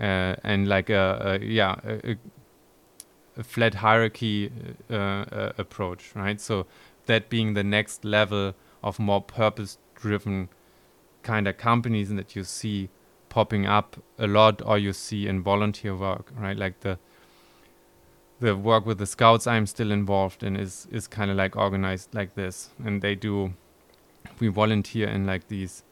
uh, 0.00 0.36
and 0.44 0.68
like 0.68 0.90
a, 0.90 1.38
a 1.40 1.44
yeah 1.44 1.76
a, 1.84 2.12
a- 2.12 3.42
flat 3.42 3.74
hierarchy 3.74 4.50
uh, 4.90 4.94
uh, 4.94 5.52
approach, 5.58 6.12
right? 6.14 6.40
So 6.40 6.66
that 7.06 7.28
being 7.28 7.54
the 7.54 7.64
next 7.64 8.04
level 8.04 8.54
of 8.82 8.98
more 8.98 9.20
purpose-driven 9.20 10.48
kind 11.22 11.46
of 11.48 11.58
companies 11.58 12.08
that 12.14 12.34
you 12.36 12.44
see 12.44 12.88
popping 13.28 13.66
up 13.66 13.96
a 14.18 14.26
lot, 14.26 14.62
or 14.64 14.78
you 14.78 14.92
see 14.92 15.26
in 15.26 15.42
volunteer 15.42 15.94
work, 15.94 16.32
right? 16.36 16.56
Like 16.56 16.80
the 16.80 16.98
the 18.38 18.54
work 18.54 18.84
with 18.84 18.98
the 18.98 19.06
scouts 19.06 19.46
I'm 19.46 19.66
still 19.66 19.90
involved 19.90 20.42
in 20.42 20.56
is 20.56 20.86
is 20.90 21.06
kind 21.06 21.30
of 21.30 21.36
like 21.36 21.56
organized 21.56 22.14
like 22.14 22.34
this, 22.34 22.70
and 22.84 23.02
they 23.02 23.14
do. 23.14 23.54
We 24.40 24.48
volunteer 24.48 25.08
in 25.08 25.24
like 25.26 25.48
these 25.48 25.82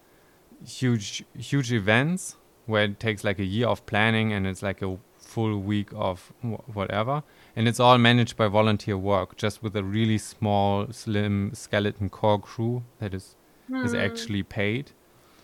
huge 0.67 1.25
huge 1.39 1.73
events 1.73 2.37
where 2.67 2.85
it 2.85 2.99
takes 3.01 3.25
like 3.25 3.39
a 3.39 3.45
year 3.45 3.67
of 3.69 3.85
planning 3.87 4.33
and 4.33 4.47
it's 4.47 4.63
like 4.63 4.81
a 4.83 4.97
full 5.19 5.59
week 5.59 5.89
of 5.95 6.33
wh- 6.43 6.77
whatever. 6.77 7.23
And 7.57 7.69
it's 7.69 7.79
all 7.81 7.99
managed 7.99 8.37
by 8.37 8.49
volunteer 8.49 8.97
work 8.97 9.37
just 9.37 9.63
with 9.63 9.77
a 9.77 9.85
really 9.85 10.19
small 10.19 10.87
slim 10.93 11.51
skeleton 11.55 12.09
core 12.09 12.41
crew 12.41 12.85
that 13.01 13.15
is 13.15 13.37
is 13.85 13.93
Hmm. 13.93 13.99
actually 13.99 14.43
paid. 14.43 14.91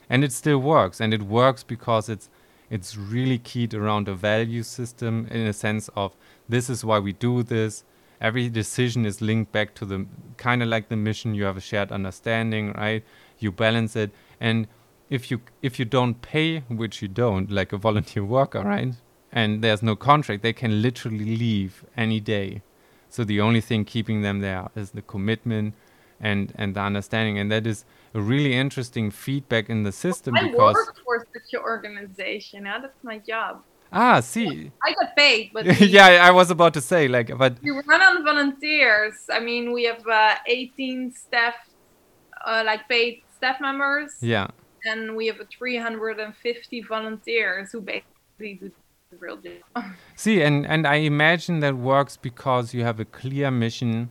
And 0.08 0.24
it 0.24 0.32
still 0.32 0.58
works 0.58 1.00
and 1.00 1.14
it 1.14 1.22
works 1.22 1.62
because 1.62 2.08
it's 2.08 2.28
it's 2.70 2.96
really 2.96 3.38
keyed 3.38 3.74
around 3.74 4.08
a 4.08 4.14
value 4.14 4.62
system 4.62 5.26
in 5.30 5.46
a 5.46 5.52
sense 5.52 5.88
of 5.96 6.16
this 6.48 6.70
is 6.70 6.84
why 6.84 6.98
we 6.98 7.12
do 7.12 7.42
this. 7.42 7.84
Every 8.20 8.48
decision 8.48 9.06
is 9.06 9.20
linked 9.20 9.50
back 9.50 9.74
to 9.76 9.84
the 9.86 10.06
kind 10.36 10.62
of 10.62 10.68
like 10.68 10.88
the 10.88 10.96
mission 10.96 11.34
you 11.34 11.44
have 11.44 11.56
a 11.56 11.60
shared 11.60 11.90
understanding 11.90 12.72
right? 12.74 13.02
You 13.38 13.50
balance 13.50 13.96
it. 13.96 14.10
And 14.40 14.68
if 15.10 15.30
you 15.30 15.40
if 15.60 15.78
you 15.78 15.84
don't 15.84 16.22
pay 16.22 16.60
which 16.68 17.02
you 17.02 17.08
don't 17.08 17.50
like 17.50 17.72
a 17.72 17.76
volunteer 17.76 18.24
worker 18.24 18.62
right 18.62 18.94
and 19.32 19.62
there's 19.62 19.82
no 19.82 19.94
contract 19.96 20.42
they 20.42 20.52
can 20.52 20.80
literally 20.80 21.36
leave 21.36 21.84
any 21.96 22.20
day 22.20 22.62
so 23.08 23.24
the 23.24 23.40
only 23.40 23.60
thing 23.60 23.84
keeping 23.84 24.22
them 24.22 24.40
there 24.40 24.68
is 24.76 24.92
the 24.92 25.02
commitment 25.02 25.74
and 26.20 26.52
and 26.56 26.74
the 26.76 26.80
understanding 26.80 27.38
and 27.38 27.50
that 27.50 27.66
is 27.66 27.84
a 28.14 28.20
really 28.20 28.54
interesting 28.54 29.10
feedback 29.10 29.68
in 29.68 29.82
the 29.82 29.92
system 29.92 30.34
because 30.34 30.46
I 30.46 30.50
because 30.50 30.74
work 30.74 30.96
for 31.04 31.26
such 31.32 31.52
an 31.52 31.60
organization. 31.60 32.66
Yeah, 32.66 32.78
that's 32.80 33.04
my 33.04 33.18
job. 33.18 33.62
ah 33.92 34.20
see 34.20 34.70
I 34.84 34.92
got 34.92 35.16
paid, 35.16 35.50
but 35.52 35.64
yeah 35.96 36.28
i 36.28 36.30
was 36.30 36.50
about 36.50 36.74
to 36.74 36.80
say 36.80 37.08
like 37.08 37.36
but 37.36 37.52
we 37.62 37.70
run 37.70 38.02
on 38.02 38.24
volunteers. 38.24 39.14
I 39.32 39.40
mean, 39.40 39.72
we 39.72 39.84
have 39.84 40.06
uh, 40.06 40.34
18 40.46 41.12
staff, 41.12 41.56
uh, 42.46 42.62
like 42.64 42.88
paid 42.88 43.22
staff 43.36 43.60
members, 43.60 44.12
yeah 44.20 44.48
and 44.84 45.16
we 45.16 45.26
have 45.26 45.40
350 45.56 46.82
volunteers 46.82 47.72
who 47.72 47.80
basically 47.80 48.54
do 48.60 48.70
the 49.10 49.16
real 49.18 49.36
job. 49.36 49.84
see 50.16 50.42
and 50.42 50.66
and 50.66 50.86
i 50.86 50.96
imagine 50.96 51.60
that 51.60 51.76
works 51.76 52.16
because 52.16 52.72
you 52.72 52.84
have 52.84 53.00
a 53.00 53.04
clear 53.04 53.50
mission 53.50 54.10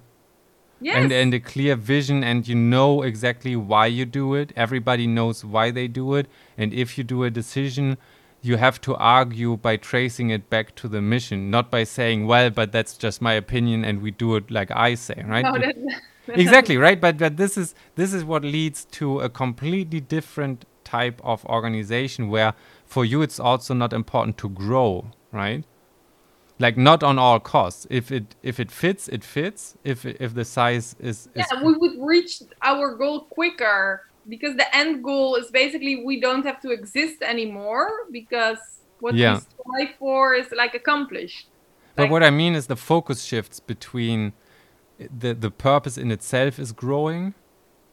yes. 0.82 0.96
and 0.98 1.12
and 1.12 1.34
a 1.34 1.40
clear 1.40 1.76
vision 1.76 2.24
and 2.24 2.48
you 2.48 2.56
know 2.56 3.02
exactly 3.02 3.56
why 3.56 3.86
you 3.86 4.06
do 4.06 4.36
it 4.36 4.52
everybody 4.56 5.08
knows 5.08 5.46
why 5.46 5.72
they 5.72 5.88
do 5.88 6.16
it 6.16 6.28
and 6.58 6.74
if 6.74 6.98
you 6.98 7.04
do 7.04 7.24
a 7.24 7.30
decision 7.30 7.98
you 8.42 8.56
have 8.58 8.80
to 8.80 8.96
argue 8.96 9.58
by 9.58 9.76
tracing 9.76 10.30
it 10.30 10.50
back 10.50 10.76
to 10.76 10.88
the 10.88 11.02
mission 11.02 11.50
not 11.50 11.70
by 11.72 11.84
saying 11.84 12.26
well 12.26 12.50
but 12.50 12.72
that's 12.72 12.98
just 12.98 13.22
my 13.22 13.34
opinion 13.34 13.84
and 13.86 14.02
we 14.02 14.12
do 14.12 14.36
it 14.36 14.50
like 14.52 14.72
i 14.72 14.96
say 14.96 15.24
right 15.26 15.44
No, 15.44 15.94
exactly 16.36 16.78
right 16.78 17.00
but 17.02 17.18
but 17.18 17.38
this 17.38 17.58
is 17.58 17.76
this 17.96 18.14
is 18.14 18.24
what 18.24 18.44
leads 18.44 18.86
to 18.86 19.20
a 19.20 19.30
completely 19.30 20.00
different 20.00 20.66
type 20.84 21.22
of 21.24 21.46
organization 21.46 22.30
where 22.30 22.54
for 22.86 23.06
you 23.06 23.22
it's 23.22 23.40
also 23.40 23.74
not 23.74 23.94
important 23.94 24.38
to 24.38 24.50
grow 24.50 25.06
right 25.32 25.64
like 26.60 26.76
not 26.78 27.04
on 27.04 27.18
all 27.20 27.40
costs 27.40 27.86
if 27.90 28.12
it 28.12 28.36
if 28.44 28.60
it 28.60 28.72
fits 28.72 29.08
it 29.10 29.24
fits 29.24 29.76
if 29.84 30.06
if 30.06 30.34
the 30.34 30.44
size 30.46 30.96
is, 31.00 31.30
is 31.36 31.46
yeah, 31.52 31.64
we 31.64 31.74
would 31.74 31.94
reach 32.00 32.42
our 32.62 32.96
goal 32.96 33.22
quicker 33.22 34.02
because 34.28 34.56
the 34.58 34.76
end 34.76 35.04
goal 35.04 35.36
is 35.36 35.50
basically 35.52 36.04
we 36.04 36.20
don't 36.20 36.46
have 36.46 36.60
to 36.62 36.70
exist 36.72 37.22
anymore 37.22 37.90
because 38.12 38.58
what 39.00 39.16
Yeah. 39.16 39.36
we 39.36 39.40
strive 39.86 39.96
for 39.98 40.34
is 40.36 40.52
like 40.52 40.74
accomplished. 40.76 41.48
But 41.96 42.04
Like- 42.04 42.12
what 42.12 42.24
I 42.24 42.30
mean 42.30 42.54
is 42.56 42.68
the 42.68 42.76
focus 42.76 43.24
shifts 43.24 43.60
between 43.60 44.34
the 45.18 45.34
the 45.34 45.52
purpose 45.52 45.98
in 45.98 46.12
itself 46.12 46.60
is 46.60 46.72
growing 46.72 47.34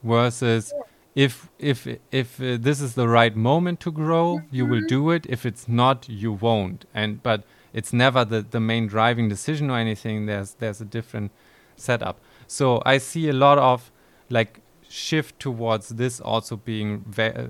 versus 0.03 0.73
if 1.15 1.49
if 1.57 1.87
if 2.11 2.39
uh, 2.39 2.57
this 2.59 2.79
is 2.81 2.93
the 2.93 3.07
right 3.07 3.35
moment 3.35 3.79
to 3.81 3.91
grow, 3.91 4.41
you 4.51 4.65
will 4.65 4.85
do 4.87 5.09
it. 5.11 5.25
If 5.27 5.45
it's 5.45 5.67
not, 5.67 6.07
you 6.07 6.31
won't. 6.31 6.85
And 6.93 7.23
but 7.23 7.43
it's 7.73 7.91
never 7.91 8.23
the 8.23 8.41
the 8.41 8.59
main 8.59 8.87
driving 8.87 9.29
decision 9.29 9.71
or 9.71 9.77
anything. 9.77 10.25
There's 10.27 10.53
there's 10.53 10.81
a 10.81 10.85
different 10.85 11.31
setup. 11.75 12.19
So 12.45 12.81
I 12.85 12.97
see 12.99 13.29
a 13.29 13.33
lot 13.33 13.57
of 13.57 13.91
like 14.29 14.61
shift 14.89 15.39
towards 15.39 15.89
this 15.89 16.19
also 16.21 16.55
being 16.55 17.03
ve- 17.07 17.33
uh, 17.35 17.47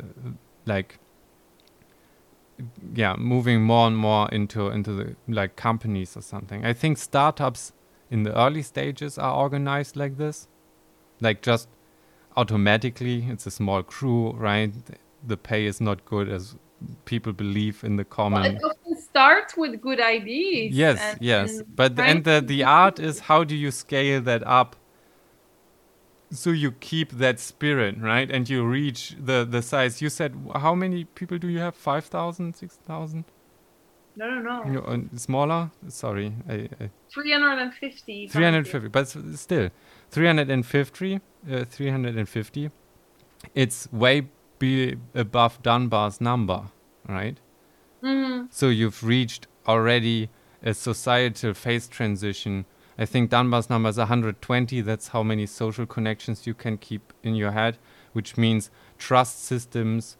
like 0.66 1.00
yeah 2.96 3.16
moving 3.18 3.62
more 3.62 3.88
and 3.88 3.98
more 3.98 4.28
into 4.30 4.70
into 4.70 4.94
the 4.94 5.16
like 5.28 5.56
companies 5.56 6.18
or 6.18 6.22
something 6.22 6.66
i 6.66 6.74
think 6.74 6.98
startups 6.98 7.72
in 8.10 8.24
the 8.24 8.36
early 8.38 8.62
stages 8.62 9.18
are 9.18 9.36
organized 9.36 9.96
like 9.96 10.18
this. 10.18 10.48
Like 11.20 11.42
just 11.42 11.68
automatically 12.36 13.26
it's 13.30 13.46
a 13.48 13.52
small 13.52 13.84
crew 13.84 14.32
right? 14.34 14.72
The 15.26 15.38
pay 15.38 15.66
is 15.66 15.82
not 15.82 16.06
good 16.06 16.30
as 16.30 16.56
people 17.06 17.34
believe 17.34 17.84
in 17.84 17.96
the 17.96 18.04
Well, 18.04 18.16
common 18.18 18.56
it 18.58 18.62
often 18.64 19.02
starts 19.02 19.58
with 19.58 19.82
good 19.82 20.00
ideas. 20.00 20.76
yes 20.76 21.00
and- 21.02 21.22
yes. 21.22 21.58
and 21.58 21.76
but 21.76 21.96
the, 21.96 22.04
and 22.04 22.24
the 22.24 22.40
the 22.46 22.64
art 22.64 23.00
is 23.00 23.22
how 23.22 23.44
do 23.44 23.56
you 23.56 23.72
scale 23.72 24.22
that 24.22 24.46
up 24.46 24.76
so 26.30 26.52
you 26.52 26.72
keep 26.74 27.12
that 27.14 27.40
spirit 27.40 27.96
right? 28.00 28.30
And 28.30 28.50
you 28.50 28.64
reach 28.66 29.16
the 29.18 29.46
the 29.50 29.62
size. 29.62 30.02
You 30.02 30.10
said 30.10 30.36
how 30.56 30.76
many 30.76 31.06
people 31.06 31.38
do 31.38 31.48
you 31.48 31.60
have? 31.60 31.74
5000 31.76 32.54
6000 32.56 33.24
No, 34.18 34.40
no, 34.40 34.64
no. 34.64 34.80
Uh, 34.82 34.98
smaller 35.16 35.70
sorry 35.90 36.34
I, 36.50 36.54
I 36.82 36.90
350. 37.14 38.28
350 38.28 38.88
but 38.90 39.08
still 39.38 39.70
350 40.10 41.20
uh, 41.52 41.66
350 41.66 42.72
it's 43.54 43.88
way 43.92 44.28
be 44.60 44.96
above 45.14 45.62
dunbar's 45.62 46.20
number 46.20 46.64
right 47.08 47.40
hmm 48.02 48.46
so 48.50 48.70
you've 48.70 49.04
reached 49.04 49.48
already 49.68 50.30
a 50.64 50.74
societal 50.74 51.54
phase 51.54 51.88
transition 51.88 52.66
i 52.98 53.06
think 53.06 53.30
dunbar's 53.30 53.70
number 53.70 53.90
is 53.90 53.98
120 53.98 54.82
that's 54.82 55.10
how 55.10 55.22
many 55.22 55.46
social 55.46 55.86
connections 55.86 56.48
you 56.48 56.54
can 56.56 56.78
keep 56.78 57.14
in 57.22 57.36
your 57.36 57.52
head 57.52 57.78
which 58.14 58.36
means 58.38 58.72
trust 58.98 59.44
systems 59.46 60.18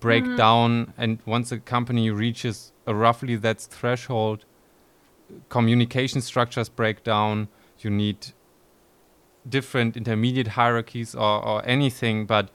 break 0.00 0.24
Mhm. 0.24 0.36
down 0.36 0.92
and 0.98 1.18
once 1.24 1.52
a 1.52 1.58
company 1.58 2.10
reaches 2.10 2.72
Uh, 2.88 2.94
roughly 2.94 3.36
that 3.36 3.60
threshold 3.60 4.44
communication 5.48 6.20
structures 6.20 6.68
break 6.68 7.02
down 7.02 7.48
you 7.80 7.90
need 7.90 8.28
different 9.48 9.96
intermediate 9.96 10.48
hierarchies 10.48 11.14
or, 11.14 11.44
or 11.44 11.66
anything 11.66 12.26
but 12.26 12.48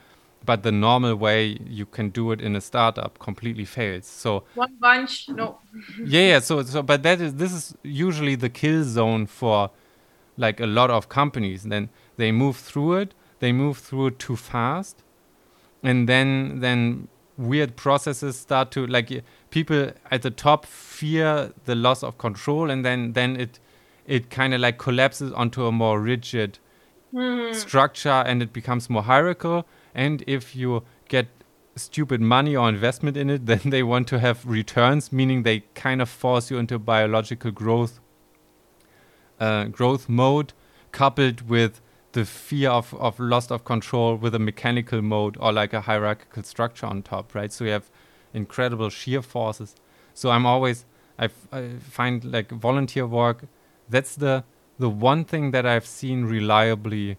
but 0.43 0.63
the 0.63 0.71
normal 0.71 1.15
way 1.15 1.57
you 1.67 1.85
can 1.85 2.09
do 2.09 2.31
it 2.31 2.41
in 2.41 2.55
a 2.55 2.61
startup 2.61 3.19
completely 3.19 3.65
fails 3.65 4.07
so 4.07 4.43
One 4.55 4.75
bunch. 4.79 5.29
No. 5.29 5.59
yeah, 6.03 6.21
yeah. 6.21 6.39
So, 6.39 6.63
so, 6.63 6.81
but 6.81 7.03
that 7.03 7.21
is 7.21 7.35
this 7.35 7.53
is 7.53 7.75
usually 7.83 8.35
the 8.35 8.49
kill 8.49 8.83
zone 8.83 9.27
for 9.27 9.69
like 10.37 10.59
a 10.59 10.65
lot 10.65 10.89
of 10.89 11.09
companies. 11.09 11.63
Then 11.63 11.89
they 12.17 12.31
move 12.31 12.57
through 12.57 12.93
it. 12.95 13.13
They 13.39 13.51
move 13.51 13.77
through 13.77 14.07
it 14.07 14.19
too 14.19 14.35
fast, 14.35 15.03
and 15.83 16.09
then 16.09 16.59
then 16.59 17.07
weird 17.37 17.75
processes 17.75 18.37
start 18.37 18.71
to 18.71 18.85
like 18.87 19.23
people 19.51 19.91
at 20.09 20.23
the 20.23 20.31
top 20.31 20.65
fear 20.65 21.53
the 21.65 21.75
loss 21.75 22.03
of 22.03 22.17
control, 22.17 22.71
and 22.71 22.83
then 22.83 23.13
then 23.13 23.39
it 23.39 23.59
it 24.05 24.29
kind 24.29 24.53
of 24.53 24.61
like 24.61 24.77
collapses 24.77 25.31
onto 25.33 25.65
a 25.65 25.71
more 25.71 26.01
rigid 26.01 26.57
Mhm. 27.13 27.53
structure 27.53 28.23
and 28.25 28.41
it 28.41 28.51
becomes 28.53 28.89
more 28.89 29.03
hierarchical. 29.03 29.65
And 29.93 30.23
if 30.25 30.55
you 30.55 30.83
get 31.07 31.27
stupid 31.75 32.21
money 32.21 32.55
or 32.55 32.67
investment 32.69 33.17
in 33.17 33.29
it, 33.29 33.45
then 33.51 33.61
they 33.65 33.83
want 33.83 34.07
to 34.07 34.19
have 34.19 34.45
returns, 34.45 35.11
meaning 35.11 35.43
they 35.43 35.61
kind 35.75 36.01
of 36.01 36.09
force 36.09 36.49
you 36.49 36.57
into 36.57 36.79
biological 36.79 37.51
growth 37.51 37.99
uh, 39.39 39.65
growth 39.65 40.07
mode, 40.07 40.53
coupled 40.91 41.49
with 41.49 41.81
the 42.11 42.25
fear 42.25 42.69
of, 42.69 42.93
of 42.95 43.19
loss 43.19 43.49
of 43.49 43.63
control 43.63 44.15
with 44.15 44.35
a 44.35 44.39
mechanical 44.39 45.01
mode 45.01 45.37
or 45.39 45.51
like 45.51 45.73
a 45.73 45.81
hierarchical 45.81 46.43
structure 46.43 46.85
on 46.85 47.01
top, 47.01 47.33
right? 47.33 47.51
So 47.51 47.63
you 47.65 47.71
have 47.71 47.89
incredible 48.33 48.89
shear 48.89 49.21
forces. 49.21 49.75
So 50.13 50.29
I'm 50.31 50.45
always 50.45 50.85
I, 51.19 51.25
f- 51.25 51.47
I 51.51 51.69
find 51.79 52.23
like 52.25 52.51
volunteer 52.51 53.05
work 53.07 53.45
that's 53.89 54.15
the 54.15 54.43
the 54.79 54.89
one 54.89 55.25
thing 55.25 55.51
that 55.51 55.65
I've 55.65 55.85
seen 55.85 56.25
reliably 56.25 57.17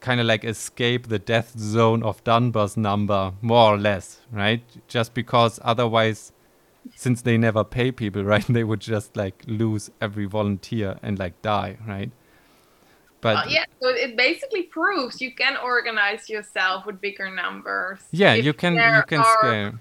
kind 0.00 0.20
of 0.20 0.26
like 0.26 0.44
escape 0.44 1.08
the 1.08 1.18
death 1.18 1.58
zone 1.58 2.02
of 2.02 2.22
Dunbar's 2.24 2.76
number, 2.76 3.32
more 3.40 3.74
or 3.74 3.78
less, 3.78 4.20
right? 4.30 4.62
Just 4.86 5.14
because 5.14 5.58
otherwise, 5.64 6.32
since 6.94 7.22
they 7.22 7.38
never 7.38 7.64
pay 7.64 7.92
people, 7.92 8.24
right, 8.34 8.46
they 8.48 8.64
would 8.64 8.80
just 8.80 9.16
like 9.16 9.44
lose 9.46 9.90
every 10.00 10.26
volunteer 10.26 10.98
and 11.02 11.18
like 11.18 11.40
die, 11.42 11.78
right? 11.86 12.12
But 13.20 13.36
Uh, 13.38 13.44
yeah, 13.48 13.64
so 13.82 13.88
it 13.88 14.16
basically 14.16 14.64
proves 14.64 15.20
you 15.20 15.34
can 15.34 15.56
organize 15.56 16.28
yourself 16.28 16.84
with 16.86 17.00
bigger 17.00 17.30
numbers. 17.34 18.00
yeah, 18.10 18.34
If 18.34 18.44
you 18.44 18.52
can 18.52 18.74
you 18.94 19.02
can 19.02 19.24
scale. 19.24 19.72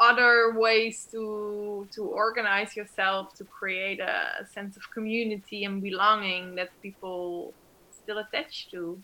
Other 0.00 0.54
ways 0.56 1.06
to 1.12 1.86
to 1.94 2.04
organize 2.04 2.74
yourself 2.74 3.34
to 3.34 3.44
create 3.44 4.00
a 4.00 4.46
sense 4.52 4.76
of 4.76 4.90
community 4.90 5.64
and 5.64 5.82
belonging 5.82 6.54
that 6.56 6.70
people 6.82 7.52
still 7.90 8.18
attach 8.18 8.70
to. 8.70 8.98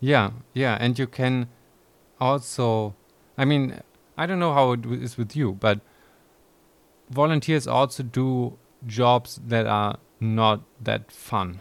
Yeah, 0.00 0.30
yeah, 0.54 0.76
and 0.80 0.98
you 0.98 1.06
can 1.06 1.48
also, 2.20 2.94
I 3.38 3.44
mean, 3.44 3.80
I 4.16 4.26
don't 4.26 4.38
know 4.38 4.52
how 4.52 4.72
it 4.72 4.84
is 4.86 5.16
with 5.16 5.36
you, 5.36 5.52
but 5.52 5.80
volunteers 7.10 7.66
also 7.66 8.02
do 8.02 8.58
jobs 8.86 9.40
that 9.46 9.66
are 9.66 9.98
not 10.20 10.62
that 10.82 11.12
fun, 11.12 11.60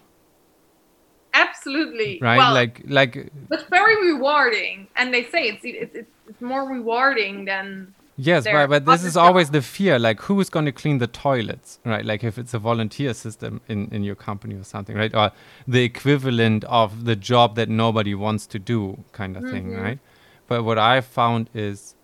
Absolutely. 1.34 2.20
right? 2.22 2.38
Well, 2.38 2.54
like, 2.54 2.82
like, 2.88 3.32
but 3.50 3.68
very 3.70 4.14
rewarding, 4.14 4.88
and 4.96 5.14
they 5.14 5.24
say 5.24 5.48
it's 5.50 5.64
it's 5.64 5.96
it's, 5.96 6.10
it's 6.28 6.42
more 6.42 6.68
rewarding 6.70 7.46
than 7.46 7.94
yes, 8.18 8.44
there 8.44 8.68
but, 8.68 8.86
but 8.86 8.92
this 8.92 9.04
is 9.04 9.18
always 9.18 9.50
the 9.50 9.62
fear, 9.62 10.00
like, 10.00 10.22
who 10.22 10.40
is 10.40 10.50
going 10.50 10.66
to 10.66 10.72
clean 10.72 10.98
the 11.00 11.08
toilets, 11.08 11.80
right? 11.86 12.06
Like, 12.06 12.24
if 12.24 12.38
it's 12.38 12.54
a 12.54 12.60
volunteer 12.60 13.14
system 13.14 13.62
in, 13.68 13.90
in 13.92 14.04
your 14.04 14.16
company 14.16 14.56
or 14.56 14.64
something, 14.64 14.96
right? 14.96 15.14
Or 15.14 15.32
the 15.68 15.84
equivalent 15.84 16.64
of 16.66 17.06
the 17.06 17.16
job 17.16 17.56
that 17.56 17.70
nobody 17.70 18.16
wants 18.16 18.48
to 18.48 18.60
do, 18.60 19.04
kind 19.12 19.36
of 19.38 19.44
thing, 19.44 19.72
Mhm. 19.72 19.82
right? 19.82 20.00
But 20.48 20.64
what 20.64 20.78
I 20.78 21.02
found 21.02 21.50
is 21.54 21.96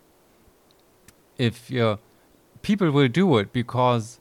if 1.38 1.70
you 1.70 1.98
people 2.62 2.90
will 2.90 3.08
do 3.08 3.38
it 3.38 3.52
because 3.52 4.18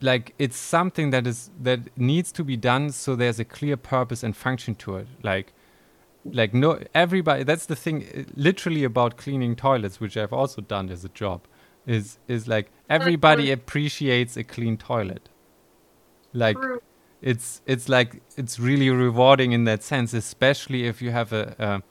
like 0.00 0.34
it's 0.38 0.56
something 0.56 1.10
that 1.10 1.26
is 1.26 1.50
that 1.60 1.80
needs 1.96 2.32
to 2.32 2.44
be 2.44 2.56
done 2.56 2.90
so 2.90 3.14
there's 3.14 3.38
a 3.38 3.44
clear 3.44 3.76
purpose 3.76 4.22
and 4.22 4.36
function 4.36 4.74
to 4.74 4.96
it 4.96 5.06
like 5.22 5.52
like 6.24 6.52
no 6.52 6.78
everybody 6.94 7.42
that's 7.44 7.66
the 7.66 7.76
thing 7.76 8.26
literally 8.34 8.84
about 8.84 9.16
cleaning 9.16 9.56
toilets 9.56 10.00
which 10.00 10.18
i've 10.18 10.34
also 10.34 10.60
done 10.60 10.90
as 10.90 11.02
a 11.04 11.08
job 11.10 11.40
is 11.86 12.18
is 12.28 12.46
like 12.46 12.70
everybody 12.88 13.50
appreciates 13.50 14.36
a 14.36 14.44
clean 14.44 14.76
toilet. 14.76 15.28
Like 16.32 16.56
true. 16.56 16.80
it's 17.20 17.62
it's 17.66 17.88
like 17.88 18.22
it's 18.36 18.58
really 18.58 18.90
rewarding 18.90 19.52
in 19.52 19.64
that 19.64 19.82
sense 19.82 20.14
especially 20.14 20.86
if 20.86 21.02
you 21.02 21.10
have 21.10 21.32
a 21.32 21.82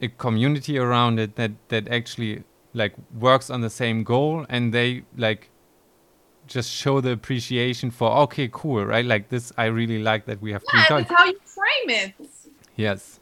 a, 0.00 0.04
a 0.06 0.08
community 0.08 0.78
around 0.78 1.18
it 1.18 1.36
that 1.36 1.52
that 1.68 1.88
actually 1.88 2.44
like 2.72 2.94
works 3.18 3.50
on 3.50 3.60
the 3.60 3.70
same 3.70 4.02
goal 4.02 4.46
and 4.48 4.72
they 4.72 5.04
like 5.16 5.50
just 6.46 6.70
show 6.70 7.00
the 7.00 7.10
appreciation 7.10 7.90
for 7.90 8.10
okay 8.10 8.48
cool 8.52 8.84
right? 8.84 9.04
Like 9.04 9.28
this 9.28 9.52
i 9.58 9.66
really 9.66 9.98
like 10.02 10.24
that 10.26 10.40
we 10.40 10.52
have 10.52 10.64
clean 10.64 10.84
toilets. 10.86 11.08
that's 11.08 11.20
how 11.20 11.26
you 11.26 11.38
frame 11.44 11.90
it. 11.90 12.14
yes 12.76 13.20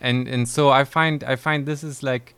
and 0.00 0.28
and 0.28 0.48
so 0.48 0.70
i 0.70 0.84
find 0.84 1.24
i 1.24 1.36
find 1.36 1.66
this 1.66 1.82
is 1.84 2.02
like 2.02 2.34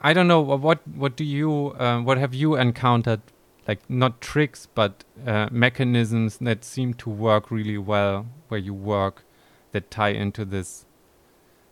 i 0.00 0.12
don't 0.12 0.28
know 0.28 0.40
what 0.40 0.86
what 0.88 1.16
do 1.16 1.24
you 1.24 1.74
uh, 1.78 2.00
what 2.00 2.18
have 2.18 2.34
you 2.34 2.54
encountered 2.56 3.20
like 3.68 3.88
not 3.88 4.20
tricks 4.20 4.66
but 4.74 5.04
uh, 5.26 5.48
mechanisms 5.50 6.38
that 6.38 6.64
seem 6.64 6.92
to 6.94 7.08
work 7.10 7.50
really 7.50 7.78
well 7.78 8.26
where 8.48 8.60
you 8.60 8.74
work 8.74 9.24
that 9.72 9.90
tie 9.90 10.10
into 10.10 10.44
this 10.44 10.84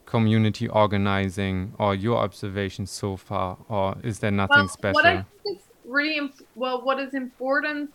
community 0.07 0.66
organizing 0.68 1.72
or 1.78 1.95
your 1.95 2.18
observations 2.18 2.91
so 2.91 3.16
far 3.16 3.59
or 3.68 3.97
is 4.03 4.18
there 4.18 4.31
nothing 4.31 4.57
Well, 4.57 4.68
special 4.68 4.95
What 4.95 5.07
I 5.07 5.24
think 5.45 5.59
is 5.59 5.62
really 5.85 6.16
imp- 6.16 6.47
well, 6.55 6.83
what 6.83 6.99
is 6.99 7.14
important 7.14 7.93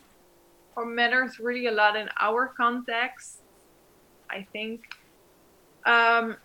or 0.76 0.86
matters 0.86 1.38
really 1.40 1.66
a 1.66 1.72
lot 1.72 1.96
in 1.96 2.08
our 2.20 2.48
context, 2.48 3.40
I 4.30 4.46
think, 4.52 4.82
um, 5.84 6.36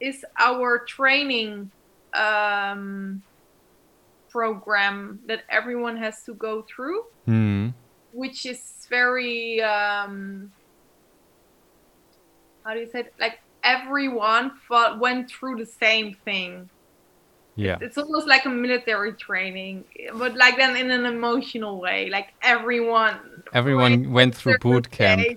is 0.00 0.24
our 0.38 0.84
training 0.86 1.70
um, 2.14 3.22
program 4.30 5.20
that 5.26 5.42
everyone 5.50 5.96
has 5.96 6.22
to 6.24 6.34
go 6.34 6.64
through, 6.74 7.02
hmm 7.26 7.68
which 8.12 8.46
is 8.46 8.86
very 8.88 9.60
um, 9.62 10.50
how 12.64 12.74
do 12.74 12.80
you 12.80 12.86
say 12.90 13.00
it? 13.00 13.12
Like 13.20 13.38
everyone 13.62 14.52
fought, 14.66 14.98
went 14.98 15.30
through 15.30 15.56
the 15.56 15.66
same 15.66 16.16
thing 16.24 16.70
yeah 17.58 17.76
it's 17.80 17.98
almost 17.98 18.28
like 18.28 18.44
a 18.46 18.48
military 18.48 19.12
training 19.14 19.84
but 20.14 20.36
like 20.36 20.56
then 20.56 20.76
in 20.76 20.90
an 20.92 21.04
emotional 21.04 21.80
way 21.80 22.08
like 22.08 22.28
everyone 22.42 23.18
everyone 23.52 24.12
went 24.12 24.32
through 24.32 24.56
boot 24.58 24.88
camp 24.90 25.20
day. 25.22 25.36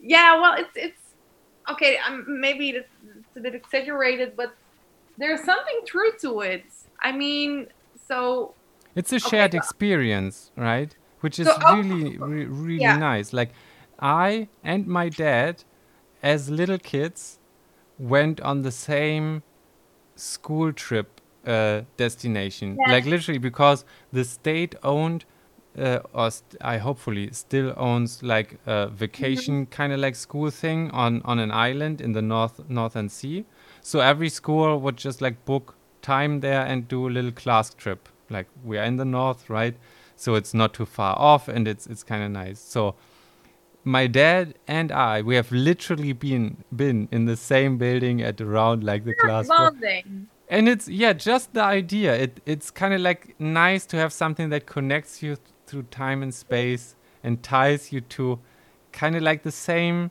yeah 0.00 0.40
well 0.40 0.54
it's 0.56 0.74
it's 0.74 1.00
okay 1.70 1.98
um, 1.98 2.24
maybe 2.26 2.70
it's 2.70 2.88
a 3.36 3.40
bit 3.40 3.54
exaggerated 3.54 4.36
but 4.36 4.54
there's 5.18 5.42
something 5.44 5.80
true 5.86 6.12
to 6.20 6.40
it 6.40 6.64
i 7.00 7.10
mean 7.12 7.66
so 8.08 8.18
It's 8.96 9.12
a 9.12 9.16
Okay, 9.16 9.28
shared 9.30 9.52
so- 9.52 9.58
experience, 9.62 10.36
right? 10.70 10.90
Which 11.24 11.36
is 11.42 11.46
So, 11.48 11.54
oh, 11.66 11.76
really, 11.76 12.16
re- 12.32 12.46
really 12.66 12.82
yeah. 12.88 13.10
nice. 13.12 13.28
Like, 13.40 13.50
I 13.98 14.48
and 14.72 14.86
my 14.86 15.06
dad, 15.08 15.54
as 16.22 16.40
little 16.60 16.78
kids, 16.92 17.38
went 17.98 18.36
on 18.50 18.56
the 18.62 18.70
same 18.70 19.42
school 20.16 20.72
trip 20.72 21.08
uh, 21.46 21.82
destination. 21.96 22.68
Yeah. 22.78 22.92
Like, 22.94 23.04
literally, 23.14 23.38
because 23.50 23.84
the 24.12 24.24
state 24.24 24.74
owned, 24.82 25.24
uh, 25.78 26.00
or 26.12 26.30
st- 26.30 26.60
I 26.60 26.78
hopefully 26.78 27.30
still 27.32 27.72
owns, 27.76 28.22
like 28.22 28.58
a 28.66 28.88
vacation 28.88 29.66
kind 29.66 29.92
of 29.92 30.00
like 30.00 30.14
school 30.14 30.50
thing 30.50 30.90
on, 30.90 31.22
on 31.24 31.38
an 31.38 31.50
island 31.50 32.00
in 32.00 32.12
the 32.12 32.22
North 32.22 32.68
Northern 32.68 33.08
Sea. 33.08 33.44
So 33.80 34.00
every 34.00 34.28
school 34.28 34.78
would 34.80 34.96
just 34.96 35.20
like 35.20 35.44
book 35.44 35.74
time 36.02 36.40
there 36.40 36.64
and 36.64 36.86
do 36.88 37.08
a 37.08 37.10
little 37.10 37.32
class 37.32 37.74
trip. 37.74 38.08
Like 38.30 38.46
we 38.62 38.78
are 38.78 38.84
in 38.84 38.96
the 38.96 39.04
north, 39.04 39.50
right? 39.50 39.76
So 40.16 40.34
it's 40.34 40.54
not 40.54 40.74
too 40.74 40.86
far 40.86 41.18
off 41.18 41.48
and 41.48 41.66
it's 41.66 41.86
it's 41.86 42.02
kind 42.02 42.22
of 42.22 42.30
nice. 42.30 42.60
So 42.60 42.94
my 43.82 44.06
dad 44.06 44.54
and 44.66 44.90
I, 44.90 45.22
we 45.22 45.34
have 45.34 45.50
literally 45.52 46.12
been 46.12 46.64
been 46.74 47.08
in 47.10 47.26
the 47.26 47.36
same 47.36 47.76
building 47.78 48.22
at 48.22 48.40
around 48.40 48.84
like 48.84 49.04
the 49.04 49.14
class. 49.14 49.48
bonding 49.48 50.28
and 50.48 50.68
it's 50.68 50.88
yeah, 50.88 51.12
just 51.12 51.54
the 51.54 51.62
idea. 51.62 52.14
It 52.14 52.40
it's 52.46 52.70
kind 52.70 52.94
of 52.94 53.00
like 53.00 53.34
nice 53.38 53.86
to 53.86 53.96
have 53.96 54.12
something 54.12 54.50
that 54.50 54.66
connects 54.66 55.22
you 55.22 55.36
through 55.74 55.82
time 55.90 56.22
and 56.22 56.32
space 56.32 56.94
and 57.24 57.42
ties 57.42 57.92
you 57.92 58.00
to 58.00 58.38
kind 58.92 59.16
of 59.16 59.22
like 59.22 59.42
the 59.42 59.50
same 59.50 60.10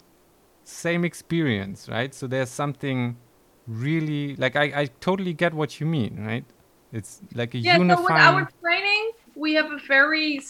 same 0.65 1.05
experience, 1.05 1.87
right? 1.89 2.13
So 2.13 2.27
there's 2.27 2.49
something 2.49 3.15
really 3.65 4.35
like 4.35 4.55
I 4.57 4.65
I 4.81 4.85
totally 4.99 5.33
get 5.33 5.53
what 5.53 5.79
you 5.79 5.85
mean, 5.85 6.13
right? 6.19 6.45
It's 6.91 7.21
like 7.33 7.55
a 7.55 7.57
yeah 7.57 7.77
so 7.77 8.03
with 8.03 8.11
our 8.11 8.49
training 8.61 9.11
we 9.35 9.53
have 9.53 9.71
a 9.71 9.79
very 9.87 10.41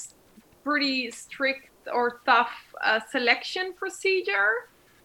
pretty 0.64 1.12
strict 1.12 1.70
or 1.94 2.22
tough 2.26 2.52
uh, 2.84 3.00
selection 3.12 3.74
procedure 3.78 4.54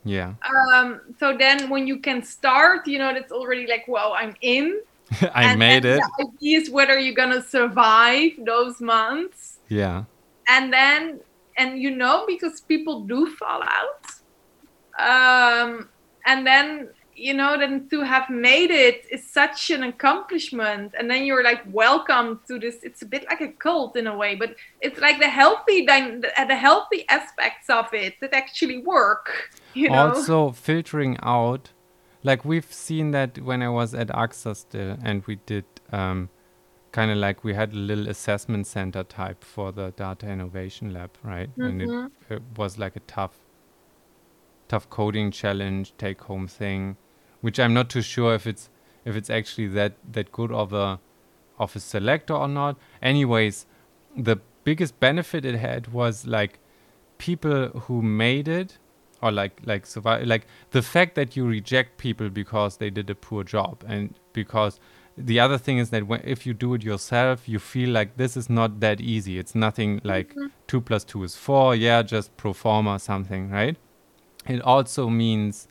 yeah, 0.04 0.34
um 0.72 1.00
so 1.18 1.36
then 1.36 1.68
when 1.68 1.86
you 1.86 1.98
can 1.98 2.22
start 2.22 2.86
you 2.86 2.98
know 2.98 3.12
that's 3.12 3.32
already 3.32 3.66
like 3.66 3.84
well 3.88 4.14
i'm 4.16 4.34
in 4.40 4.80
I 5.34 5.50
And 5.50 5.58
made 5.58 5.84
it. 5.84 6.00
The 6.00 6.26
idea 6.26 6.58
is 6.60 6.70
whether 6.70 6.98
you're 6.98 7.14
gonna 7.14 7.42
survive 7.42 8.32
those 8.44 8.80
months, 8.80 9.57
Yeah, 9.68 10.04
and 10.48 10.72
then 10.72 11.20
and 11.56 11.80
you 11.80 11.90
know 11.90 12.24
because 12.26 12.60
people 12.60 13.00
do 13.04 13.26
fall 13.34 13.62
out, 13.62 14.04
um, 14.98 15.88
and 16.26 16.46
then 16.46 16.88
you 17.14 17.34
know 17.34 17.58
then 17.58 17.88
to 17.90 18.00
have 18.00 18.30
made 18.30 18.70
it 18.70 19.04
is 19.10 19.28
such 19.28 19.70
an 19.70 19.82
accomplishment, 19.82 20.94
and 20.98 21.10
then 21.10 21.24
you're 21.24 21.44
like 21.44 21.62
welcome 21.72 22.40
to 22.48 22.58
this. 22.58 22.76
It's 22.82 23.02
a 23.02 23.06
bit 23.06 23.26
like 23.28 23.40
a 23.40 23.48
cult 23.48 23.96
in 23.96 24.06
a 24.06 24.16
way, 24.16 24.34
but 24.34 24.56
it's 24.80 25.00
like 25.00 25.18
the 25.18 25.28
healthy 25.28 25.84
the, 25.84 26.30
the 26.46 26.56
healthy 26.56 27.04
aspects 27.08 27.68
of 27.68 27.92
it 27.92 28.14
that 28.20 28.32
actually 28.32 28.78
work. 28.78 29.50
You 29.74 29.90
know. 29.90 30.08
also 30.08 30.50
filtering 30.52 31.18
out 31.22 31.72
like 32.24 32.44
we've 32.44 32.72
seen 32.72 33.12
that 33.12 33.38
when 33.38 33.62
i 33.62 33.68
was 33.68 33.94
at 33.94 34.08
axa 34.08 34.56
still 34.56 34.96
and 35.04 35.24
we 35.26 35.36
did 35.46 35.64
um, 35.92 36.28
kind 36.98 37.10
of 37.14 37.18
like 37.24 37.42
we 37.48 37.54
had 37.54 37.72
a 37.72 37.76
little 37.90 38.08
assessment 38.12 38.66
center 38.66 39.02
type 39.16 39.44
for 39.44 39.66
the 39.72 39.90
data 40.02 40.26
innovation 40.36 40.92
lab 40.92 41.10
right 41.32 41.50
and 41.66 41.82
it, 41.82 41.88
Mhm. 41.88 42.10
it 42.36 42.42
was 42.62 42.78
like 42.84 42.96
a 43.00 43.04
tough 43.12 43.36
tough 44.68 44.88
coding 44.90 45.30
challenge 45.30 45.92
take 45.98 46.22
home 46.30 46.46
thing 46.54 46.96
which 47.40 47.58
i'm 47.66 47.74
not 47.80 47.88
too 47.88 48.02
sure 48.02 48.34
if 48.34 48.46
it's 48.46 48.68
if 49.04 49.16
it's 49.20 49.30
actually 49.30 49.66
that 49.78 49.94
that 50.16 50.32
good 50.32 50.52
of 50.62 50.72
a 50.72 50.98
of 51.58 51.74
a 51.76 51.80
selector 51.80 52.34
or 52.34 52.48
not 52.48 52.76
anyways 53.12 53.66
the 54.16 54.36
biggest 54.64 54.98
benefit 55.00 55.44
it 55.44 55.54
had 55.68 55.88
was 55.92 56.26
like 56.26 56.58
people 57.18 57.68
who 57.86 58.02
made 58.02 58.48
it 58.48 58.78
or 59.22 59.32
like 59.32 59.60
like 59.64 59.86
survive 59.86 60.26
like 60.26 60.46
the 60.70 60.82
fact 60.82 61.14
that 61.14 61.36
you 61.36 61.46
reject 61.46 61.96
people 61.98 62.28
because 62.28 62.76
they 62.76 62.90
did 62.90 63.08
a 63.10 63.14
poor 63.14 63.42
job 63.44 63.82
and 63.86 64.14
because 64.32 64.78
the 65.26 65.40
other 65.40 65.58
thing 65.58 65.78
is 65.78 65.90
that 65.90 66.06
when, 66.06 66.20
if 66.24 66.46
you 66.46 66.54
do 66.54 66.74
it 66.74 66.82
yourself 66.82 67.48
you 67.48 67.58
feel 67.58 67.90
like 67.90 68.16
this 68.16 68.36
is 68.36 68.48
not 68.48 68.80
that 68.80 69.00
easy. 69.00 69.38
It's 69.38 69.54
nothing 69.54 70.00
like 70.04 70.34
Mhm. 70.34 70.50
two 70.66 70.80
plus 70.80 71.04
two 71.04 71.22
is 71.24 71.34
four. 71.36 71.74
Yeah 71.74 72.02
just 72.02 72.36
pro 72.36 72.52
forma 72.52 72.98
something 72.98 73.50
right? 73.50 73.76
It 74.46 74.60
also 74.62 75.08
means 75.10 75.68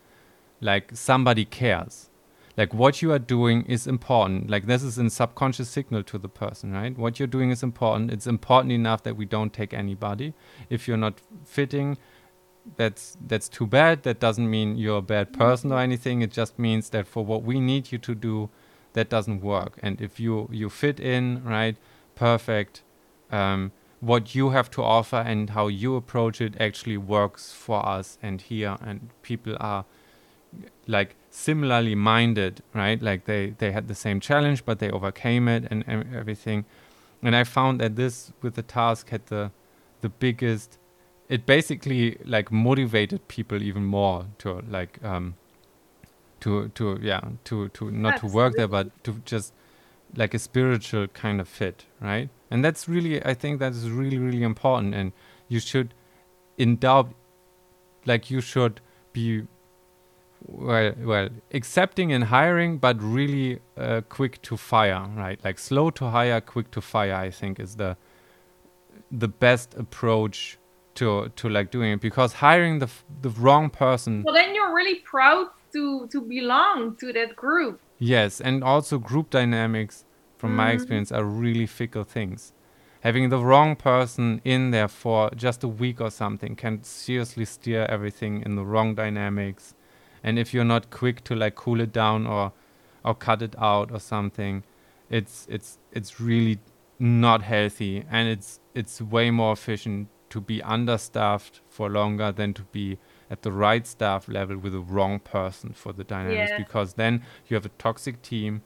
like 0.62 0.92
somebody 0.94 1.46
cares. 1.46 2.10
Like 2.58 2.74
what 2.74 3.02
you 3.04 3.12
are 3.12 3.20
doing 3.20 3.64
is 3.66 3.88
important. 3.88 4.50
Like 4.50 4.66
this 4.68 4.84
is 4.84 4.98
a 4.98 5.10
subconscious 5.10 5.70
signal 5.70 6.04
to 6.04 6.18
the 6.18 6.30
person 6.30 6.72
right? 6.74 6.98
What 6.98 7.20
you're 7.20 7.28
doing 7.28 7.52
is 7.52 7.64
important. 7.64 8.12
It's 8.12 8.28
important 8.28 8.72
enough 8.74 9.04
that 9.04 9.16
we 9.16 9.26
don't 9.26 9.54
take 9.54 9.74
anybody. 9.74 10.34
If 10.70 10.88
you're 10.88 10.98
not 10.98 11.22
fitting 11.46 11.98
that's 12.76 13.16
that's 13.26 13.48
too 13.48 13.66
bad. 13.66 14.04
That 14.04 14.20
doesn't 14.20 14.50
mean 14.50 14.78
you're 14.78 14.98
a 14.98 15.02
bad 15.02 15.32
person 15.32 15.72
or 15.72 15.80
anything. 15.80 16.22
It 16.22 16.32
just 16.32 16.60
means 16.60 16.90
that 16.90 17.08
for 17.08 17.24
what 17.24 17.44
we 17.44 17.62
need 17.62 17.92
you 17.94 17.98
to 18.00 18.14
do 18.14 18.50
that 18.98 19.10
doesn't 19.10 19.42
work. 19.42 19.78
And 19.82 20.02
if 20.02 20.20
you 20.20 20.50
you 20.52 20.70
fit 20.70 21.00
in 21.00 21.44
right 21.44 21.78
perfect 22.16 22.82
um, 23.32 23.72
what 24.00 24.34
you 24.34 24.50
have 24.50 24.70
to 24.72 24.82
offer 24.84 25.18
and 25.18 25.52
how 25.52 25.68
you 25.68 25.96
approach 25.96 26.42
it 26.42 26.54
actually 26.60 26.98
works 26.98 27.54
for 27.54 27.86
us. 27.88 28.18
And 28.22 28.42
here 28.42 28.76
and 28.82 29.10
people 29.22 29.56
are 29.60 29.86
like 30.88 31.16
similarly 31.30 31.96
minded 31.96 32.64
right? 32.74 33.02
Like 33.02 33.26
they 33.26 33.54
they 33.62 33.72
had 33.72 33.88
the 33.88 33.96
same 33.96 34.20
challenge 34.20 34.66
but 34.66 34.80
they 34.80 34.90
overcame 34.90 35.48
it 35.48 35.64
and, 35.70 35.84
everything. 36.22 36.66
And 37.24 37.36
i 37.36 37.44
found 37.44 37.82
that 37.82 37.96
this 37.96 38.32
with 38.42 38.56
the 38.56 38.68
task 38.80 39.10
had 39.10 39.26
the 39.28 39.52
the 40.02 40.10
biggest 40.10 40.78
it 41.30 41.46
basically 41.46 42.18
like 42.26 42.52
motivated 42.52 43.28
people 43.28 43.62
even 43.62 43.84
more 43.84 44.26
to 44.38 44.64
like 44.70 45.04
um 45.04 45.36
to 46.42 46.70
to 46.70 47.00
yeah 47.02 47.22
to 47.44 47.70
to 47.70 47.92
not 47.92 48.18
to 48.18 48.28
work 48.28 48.56
there 48.56 48.68
but 48.68 49.04
to 49.04 49.22
just 49.26 49.54
like 50.16 50.34
a 50.34 50.40
spiritual 50.40 51.08
kind 51.08 51.42
of 51.42 51.48
fit 51.48 51.86
right? 52.00 52.30
And 52.50 52.64
that's 52.64 52.88
really 52.88 53.24
i 53.26 53.34
think 53.34 53.60
that 53.60 53.74
is 53.74 53.90
really 53.90 54.18
really 54.18 54.44
important 54.44 54.96
and 54.96 55.12
you 55.50 55.60
should 55.60 55.94
in 56.58 56.78
doubt 56.78 57.14
like 58.06 58.32
you 58.32 58.42
should 58.42 58.80
be 59.14 59.44
well 60.46 60.94
well 61.00 61.30
accepting 61.54 62.14
and 62.14 62.26
hiring 62.26 62.78
but 62.78 63.02
really 63.02 63.60
uh, 63.78 64.02
quick 64.08 64.42
to 64.44 64.56
fire 64.56 65.06
right? 65.16 65.40
Like 65.44 65.60
slow 65.60 65.90
to 65.92 66.10
hire 66.10 66.40
quick 66.40 66.72
to 66.72 66.82
fire 66.82 67.16
i 67.16 67.30
think 67.30 67.60
is 67.60 67.76
the 67.76 67.98
the 69.12 69.28
best 69.28 69.74
approach 69.76 70.58
to 70.96 71.30
to 71.36 71.50
like 71.50 71.72
doing 71.72 71.94
it 71.94 72.02
because 72.02 72.34
hiring 72.34 72.80
the 72.80 72.86
f- 72.86 73.06
the 73.22 73.30
wrong 73.30 73.70
person 73.70 74.24
Well, 74.24 74.34
then 74.34 74.56
you're 74.56 74.74
really 74.74 75.00
proud 75.00 75.48
to 75.74 76.08
to 76.08 76.22
belong 76.22 76.96
to 76.98 77.14
that 77.14 77.36
group. 77.36 77.80
Yes, 78.00 78.42
and 78.42 78.64
also 78.64 78.98
group 79.00 79.30
dynamics, 79.30 80.06
from 80.38 80.56
my 80.56 80.72
Mhm. 80.72 80.76
experience, 80.76 81.12
are 81.12 81.24
really 81.24 81.66
fickle 81.66 82.04
things. 82.04 82.54
Having 83.02 83.30
the 83.30 83.40
wrong 83.40 83.76
person 83.76 84.42
in 84.44 84.72
there 84.72 84.88
for 84.88 85.30
just 85.36 85.64
a 85.64 85.68
week 85.68 86.02
or 86.02 86.10
something 86.12 86.56
can 86.56 86.84
seriously 86.84 87.46
steer 87.46 87.86
everything 87.90 88.42
in 88.46 88.56
the 88.56 88.66
wrong 88.66 88.96
dynamics. 88.96 89.76
And 90.24 90.38
if 90.40 90.54
you're 90.54 90.66
not 90.66 90.90
quick 90.90 91.24
to 91.26 91.36
like 91.36 91.56
cool 91.56 91.80
it 91.82 91.92
down 91.94 92.28
or 92.28 92.54
or 93.06 93.16
cut 93.16 93.42
it 93.42 93.56
out 93.58 93.92
or 93.92 94.00
something, 94.00 94.64
it's 95.10 95.46
it's 95.50 95.78
it's 95.92 96.20
really 96.20 96.60
not 97.00 97.44
healthy 97.44 98.04
and 98.12 98.28
it's 98.28 98.60
it's 98.74 99.02
way 99.02 99.32
more 99.32 99.54
efficient 99.54 100.10
to 100.30 100.42
be 100.42 100.62
understaffed 100.64 101.62
for 101.70 101.90
longer 101.90 102.32
than 102.32 102.54
to 102.54 102.64
be 102.64 102.98
at 103.30 103.42
the 103.42 103.52
right 103.52 103.86
staff 103.86 104.28
level 104.28 104.58
with 104.58 104.74
the 104.74 104.80
wrong 104.80 105.20
person 105.20 105.74
for 105.74 105.94
the 105.94 106.04
dynamics 106.04 106.52
Yeah. 106.52 106.58
because 106.58 106.94
then 106.94 107.24
you 107.48 107.56
have 107.56 107.66
a 107.66 107.70
toxic 107.78 108.22
team 108.22 108.62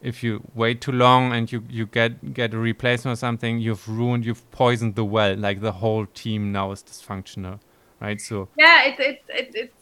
if 0.00 0.22
you 0.22 0.42
wait 0.54 0.80
too 0.80 0.92
long 0.92 1.32
and 1.32 1.52
you 1.52 1.64
you 1.68 1.86
get 1.86 2.34
get 2.34 2.52
a 2.54 2.58
replacement 2.58 3.12
or 3.16 3.16
something 3.16 3.60
you've 3.60 3.88
ruined 3.88 4.24
you've 4.26 4.50
poisoned 4.50 4.94
the 4.94 5.04
well 5.04 5.36
like 5.36 5.60
the 5.60 5.72
whole 5.72 6.06
team 6.06 6.50
now 6.52 6.72
is 6.72 6.82
dysfunctional 6.82 7.60
right 8.00 8.20
so 8.20 8.48
Yeah, 8.58 8.84
it 8.84 8.98
it, 8.98 9.22
it 9.28 9.50
it's 9.54 9.76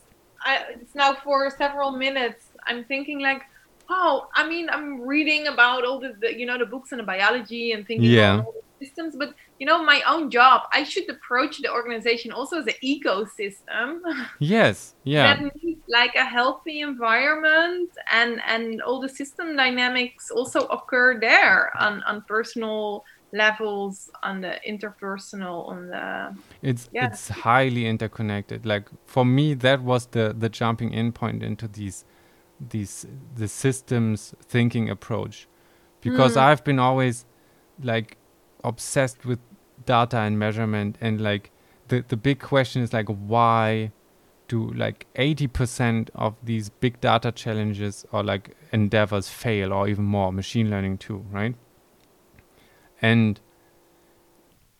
I, 0.44 0.64
it's 0.80 0.94
now 0.94 1.14
for 1.14 1.50
several 1.50 1.90
minutes. 1.92 2.46
I'm 2.66 2.84
thinking 2.84 3.20
like, 3.20 3.42
oh, 3.90 4.26
I 4.34 4.48
mean, 4.48 4.68
I'm 4.70 5.00
reading 5.00 5.48
about 5.48 5.84
all 5.84 6.00
the, 6.00 6.14
you 6.36 6.46
know 6.46 6.58
the 6.58 6.66
books 6.66 6.92
on 6.92 6.98
the 6.98 7.04
biology 7.04 7.72
and 7.72 7.86
thinking 7.86 8.10
Yeah. 8.10 8.34
about 8.34 8.46
all 8.46 8.54
the 8.80 8.86
systems, 8.86 9.16
but 9.18 9.34
you 9.58 9.66
know, 9.66 9.84
my 9.84 10.00
own 10.08 10.30
job, 10.30 10.62
I 10.72 10.84
should 10.84 11.08
approach 11.10 11.58
the 11.60 11.70
organization 11.70 12.32
also 12.32 12.58
as 12.60 12.66
an 12.66 12.74
ecosystem. 12.82 13.98
yes 14.38 14.94
yeah 15.04 15.34
that 15.34 15.42
needs 15.62 15.80
like 15.88 16.14
a 16.14 16.24
healthy 16.24 16.80
environment 16.80 17.90
and 18.12 18.40
and 18.46 18.80
all 18.82 19.00
the 19.00 19.08
system 19.08 19.56
dynamics 19.56 20.30
also 20.30 20.60
occur 20.66 21.18
there 21.20 21.72
on 21.78 22.02
on 22.04 22.22
personal 22.28 23.02
levels 23.32 24.10
on 24.22 24.40
the 24.40 24.54
interpersonal 24.68 25.68
on 25.68 25.88
the 25.88 26.34
it's 26.62 26.88
Yeah. 26.92 27.06
it's 27.06 27.28
highly 27.28 27.86
interconnected 27.86 28.66
like 28.66 28.88
for 29.06 29.24
me 29.24 29.54
that 29.54 29.82
was 29.82 30.06
the 30.06 30.34
the 30.36 30.48
jumping 30.48 30.92
in 30.92 31.12
point 31.12 31.42
into 31.42 31.68
these 31.68 32.04
these 32.68 33.06
the 33.34 33.48
systems 33.48 34.34
thinking 34.42 34.90
approach 34.90 35.48
because 36.00 36.34
Mm. 36.34 36.42
i've 36.42 36.62
been 36.64 36.78
always 36.78 37.24
like 37.82 38.16
obsessed 38.62 39.24
with 39.24 39.38
data 39.86 40.18
and 40.18 40.38
measurement 40.38 40.96
and 41.00 41.20
like 41.20 41.50
the 41.88 42.04
the 42.08 42.16
big 42.16 42.38
question 42.38 42.82
is 42.82 42.92
like 42.92 43.08
why 43.08 43.90
do 44.48 44.72
like 44.72 45.06
80% 45.14 46.10
of 46.16 46.34
these 46.42 46.70
big 46.70 47.00
data 47.00 47.30
challenges 47.30 48.04
or 48.10 48.24
like 48.24 48.56
endeavors 48.72 49.28
fail 49.28 49.72
or 49.72 49.86
even 49.88 50.04
more 50.04 50.32
machine 50.32 50.68
learning 50.68 50.98
too 50.98 51.24
right 51.30 51.54
and 53.00 53.40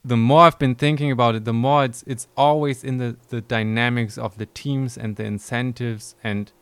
the 0.04 0.16
more 0.16 0.40
I've 0.42 0.58
been 0.58 0.74
thinking 0.74 1.10
about 1.10 1.34
it, 1.34 1.44
the 1.44 1.52
more 1.52 1.84
it's 1.84 2.02
it's 2.06 2.26
always 2.36 2.82
in 2.82 2.96
the, 2.96 3.16
the 3.28 3.42
dynamics 3.42 4.16
of 4.16 4.38
the 4.38 4.46
teams 4.46 4.96
and 4.96 5.16
the 5.16 5.24
incentives 5.24 6.14
and 6.24 6.52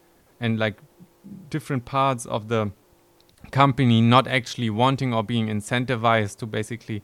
and 0.41 0.59
like 0.59 0.77
different 1.51 1.85
parts 1.85 2.27
of 2.27 2.49
the 2.49 2.73
company 3.51 4.01
not 4.01 4.27
actually 4.27 4.71
wanting 4.71 5.15
or 5.15 5.23
being 5.23 5.47
incentivized 5.47 6.39
to 6.39 6.47
basically 6.47 7.03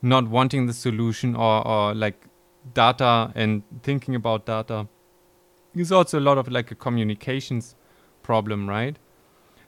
not 0.00 0.28
wanting 0.28 0.66
the 0.66 0.72
solution 0.72 1.34
or, 1.34 1.66
or 1.66 1.94
like 1.94 2.26
data 2.74 3.32
and 3.34 3.62
thinking 3.82 4.14
about 4.14 4.46
data 4.46 4.86
is 5.74 5.92
also 5.92 6.18
a 6.18 6.20
lot 6.20 6.38
of 6.38 6.48
like 6.48 6.70
a 6.70 6.74
communications 6.74 7.74
problem, 8.22 8.68
right? 8.68 8.98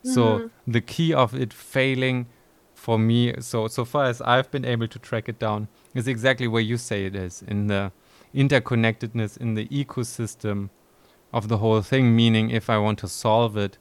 So 0.03 0.39
Mhm. 0.39 0.49
the 0.67 0.81
key 0.81 1.13
of 1.13 1.33
it 1.35 1.53
failing 1.53 2.27
for 2.73 2.97
me, 2.97 3.33
so 3.39 3.67
so 3.67 3.85
far 3.85 4.05
as 4.05 4.21
I've 4.21 4.49
been 4.49 4.65
able 4.65 4.87
to 4.87 4.99
track 4.99 5.29
it 5.29 5.39
down, 5.39 5.67
is 5.93 6.07
exactly 6.07 6.47
where 6.47 6.61
you 6.63 6.77
say 6.77 7.05
it 7.05 7.15
is 7.15 7.43
in 7.43 7.67
the 7.67 7.91
interconnectedness 8.33 9.37
in 9.37 9.53
the 9.53 9.67
ecosystem 9.67 10.69
of 11.33 11.47
the 11.47 11.57
whole 11.57 11.81
thing. 11.81 12.15
Meaning, 12.15 12.49
if 12.49 12.69
I 12.69 12.77
want 12.77 12.99
to 12.99 13.07
solve 13.07 13.57
it, 13.57 13.77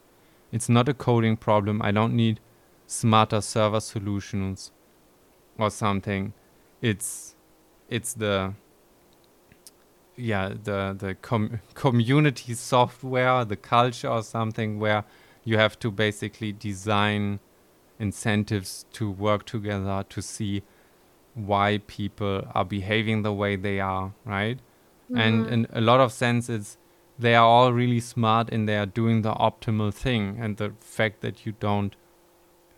it's 0.52 0.68
not 0.68 0.88
a 0.88 0.94
coding 0.94 1.36
problem. 1.36 1.80
I 1.82 1.90
don't 1.90 2.14
need 2.14 2.40
smarter 2.86 3.40
server 3.40 3.80
solutions 3.80 4.72
or 5.58 5.70
something. 5.70 6.32
It's 6.80 7.34
it's 7.88 8.14
the 8.14 8.54
yeah 10.16 10.48
the 10.64 10.94
the 10.98 11.14
com- 11.14 11.60
community 11.74 12.54
software, 12.54 13.44
the 13.44 13.56
culture 13.56 14.08
or 14.08 14.22
something 14.22 14.78
where 14.78 15.04
you 15.44 15.56
have 15.56 15.78
to 15.80 15.90
basically 15.90 16.52
design 16.52 17.40
incentives 17.98 18.86
to 18.92 19.10
work 19.10 19.44
together 19.44 20.04
to 20.08 20.22
see 20.22 20.62
why 21.34 21.78
people 21.86 22.46
are 22.54 22.64
behaving 22.64 23.22
the 23.22 23.32
way 23.32 23.56
they 23.56 23.78
are, 23.80 24.12
right? 24.24 24.58
And 25.14 25.46
Mhm. 25.46 25.52
in 25.52 25.66
a 25.72 25.80
lot 25.80 26.00
of 26.00 26.12
senses, 26.12 26.76
they 27.20 27.34
are 27.34 27.46
all 27.46 27.72
really 27.72 28.00
smart 28.00 28.48
and 28.50 28.68
they 28.68 28.76
are 28.76 28.86
doing 28.86 29.22
the 29.22 29.32
optimal 29.34 29.92
thing. 29.92 30.38
And 30.40 30.56
the 30.56 30.72
fact 30.80 31.20
that 31.20 31.44
you 31.44 31.52
don't 31.60 31.94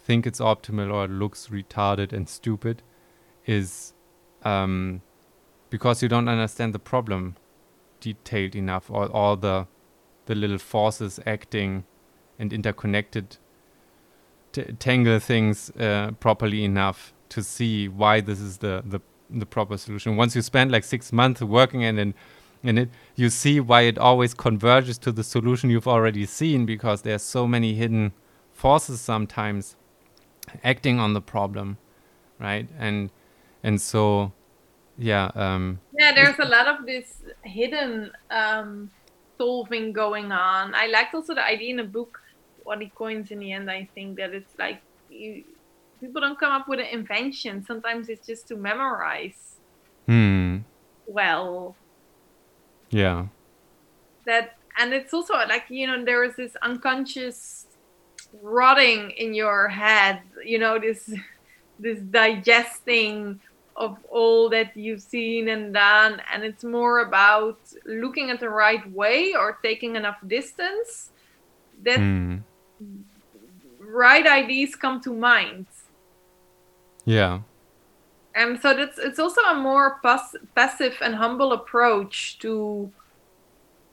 think 0.05 0.27
it's 0.27 0.41
optimal 0.41 0.93
or 0.93 1.05
it 1.05 1.11
looks 1.11 1.49
retarded 1.49 2.13
and 2.13 2.29
stupid 2.29 2.83
is 3.47 3.95
um, 4.43 5.01
because 5.71 6.03
you 6.03 6.09
don't 6.09 6.29
understand 6.29 6.75
the 6.75 6.81
problem 6.81 7.37
detailed 8.01 8.57
enough 8.57 8.91
or 8.91 9.07
all 9.07 9.37
the 9.37 9.67
the 10.27 10.35
little 10.35 10.59
forces 10.59 11.19
acting 11.27 11.85
and 12.39 12.53
interconnected 12.53 13.39
tangle 14.79 15.19
things 15.19 15.71
uh, 15.71 16.11
properly 16.21 16.65
enough 16.65 17.13
to 17.29 17.43
see 17.43 17.89
why 17.89 18.21
this 18.21 18.41
is 18.41 18.59
the, 18.59 18.83
the 18.85 19.01
the 19.31 19.47
proper 19.47 19.79
solution. 19.79 20.17
Once 20.17 20.37
you 20.37 20.43
spend 20.43 20.71
like 20.71 20.85
six 20.85 21.13
months 21.13 21.41
working 21.41 21.85
and 21.85 21.99
it, 21.99 22.15
in 22.63 22.79
it, 22.79 22.91
you 23.17 23.29
see 23.29 23.61
why 23.61 23.83
it 23.83 23.99
always 23.99 24.35
converges 24.35 24.99
to 24.99 25.13
the 25.13 25.25
solution 25.25 25.71
you've 25.71 25.89
already 25.89 26.27
seen 26.27 26.65
because 26.65 27.03
there's 27.03 27.23
so 27.23 27.47
many 27.47 27.75
hidden 27.75 28.13
forces 28.53 29.01
sometimes 29.01 29.77
acting 30.63 30.99
on 30.99 31.15
the 31.15 31.21
problem, 31.21 31.79
right? 32.39 32.69
And 32.79 33.11
and 33.63 33.81
so 33.81 34.33
yeah. 34.99 35.31
Um, 35.35 35.81
Yeah, 35.99 36.15
there's 36.15 36.39
a 36.39 36.45
lot 36.45 36.69
of 36.69 36.87
this 36.87 37.23
hidden 37.43 38.13
um, 38.31 38.91
solving 39.39 39.93
going 39.93 40.33
on. 40.33 40.75
I 40.75 40.87
liked 40.87 41.15
also 41.15 41.35
the 41.35 41.45
idea 41.45 41.71
in 41.71 41.77
the 41.77 41.85
book, 41.85 42.21
what 42.63 42.81
he 42.81 42.89
coins 42.89 43.31
in 43.31 43.41
the 43.41 43.53
end. 43.53 43.71
I 43.71 43.89
think 43.95 44.17
that 44.19 44.33
it's 44.33 44.55
like 44.59 44.83
you, 45.11 45.45
people 46.01 46.21
don't 46.21 46.39
come 46.39 46.53
up 46.53 46.69
with 46.69 46.81
an 46.81 46.87
invention. 46.87 47.65
Sometimes 47.65 48.09
it's 48.09 48.27
just 48.27 48.47
to 48.49 48.57
memorize 48.57 49.57
hmm. 50.07 50.59
well. 51.07 51.77
Yeah. 52.93 53.27
That 54.27 54.57
and 54.79 54.93
it's 54.93 55.13
also 55.13 55.35
like 55.35 55.65
you 55.69 55.87
know 55.89 56.05
there 56.05 56.23
is 56.23 56.37
this 56.37 56.55
unconscious 56.63 57.67
rotting 58.43 59.11
in 59.11 59.35
your 59.35 59.69
head. 59.69 60.21
You 60.45 60.59
know 60.59 60.79
this 60.79 61.13
this 61.81 61.99
digesting 61.99 63.41
of 63.75 63.97
all 64.11 64.51
that 64.51 64.77
you've 64.77 65.01
seen 65.01 65.49
and 65.49 65.73
done 65.73 66.21
and 66.31 66.45
it's 66.45 66.63
more 66.63 67.01
about 67.01 67.59
looking 67.87 68.31
at 68.31 68.39
the 68.39 68.49
right 68.49 68.85
way 68.93 69.35
or 69.35 69.59
taking 69.63 69.97
enough 69.97 70.19
distance 70.27 71.11
that 71.83 71.97
Hmm. 71.99 72.37
right 73.81 74.27
ideas 74.27 74.77
come 74.77 75.01
to 75.01 75.13
mind 75.15 75.67
Yeah. 77.07 77.41
And 78.35 78.61
so 78.61 78.75
that's 78.75 78.99
it's 78.99 79.19
also 79.19 79.41
a 79.43 79.55
more 79.55 79.99
pass- 80.03 80.37
passive 80.55 80.97
and 81.03 81.15
humble 81.15 81.53
approach 81.53 82.39
to 82.39 82.91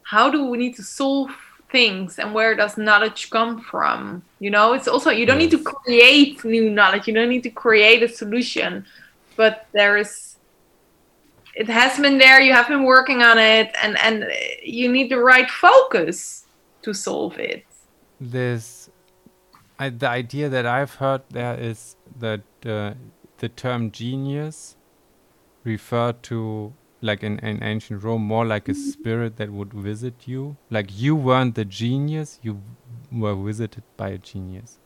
how 0.04 0.30
do 0.30 0.46
we 0.46 0.58
need 0.58 0.76
to 0.76 0.84
solve 0.84 1.30
things 1.72 2.18
and 2.18 2.34
where 2.34 2.56
does 2.56 2.78
knowledge 2.78 3.30
come 3.30 3.62
from 3.62 4.24
you 4.40 4.50
know? 4.50 4.74
It's 4.74 4.88
also 4.88 5.10
you 5.12 5.26
don't 5.26 5.38
need 5.38 5.52
to 5.52 5.64
create 5.64 6.44
new 6.44 6.70
knowledge. 6.70 7.08
You 7.08 7.14
don't 7.14 7.30
need 7.30 7.44
to 7.44 7.52
create 7.52 8.02
a 8.04 8.10
solution 8.10 8.86
but 9.36 9.68
there 9.74 9.98
is 9.98 10.30
it 11.56 11.68
has 11.68 12.00
been 12.00 12.18
there. 12.18 12.40
You 12.40 12.54
have 12.54 12.68
been 12.68 12.84
working 12.84 13.22
on 13.22 13.38
it 13.38 13.76
and 13.84 13.98
and 14.00 14.26
you 14.64 14.92
need 14.92 15.10
the 15.10 15.20
right 15.20 15.50
focus 15.50 16.46
to 16.84 16.94
solve 16.94 17.38
it. 17.38 17.66
This, 18.22 18.90
I, 19.78 19.90
the 19.90 20.08
idea 20.08 20.50
that 20.50 20.66
I've 20.66 20.94
heard 20.96 21.22
there 21.30 21.56
is 21.60 21.96
that 22.20 22.42
uh, 22.66 22.94
the 23.40 23.50
term 23.50 23.92
genius 23.92 24.76
referred 25.64 26.22
to, 26.24 26.74
like 27.02 27.24
in, 27.24 27.40
in 27.40 27.62
ancient 27.64 28.04
Rome, 28.04 28.22
more 28.24 28.46
like 28.46 28.70
a 28.70 28.74
spirit 28.74 29.38
that 29.38 29.52
would 29.52 29.74
visit 29.74 30.28
you. 30.28 30.58
Like 30.70 30.88
you 30.98 31.16
weren't 31.16 31.56
the 31.56 31.66
genius, 31.66 32.40
you 32.42 32.62
were 33.12 33.36
visited 33.36 33.84
by 33.98 34.10
a 34.10 34.18
genius. 34.18 34.80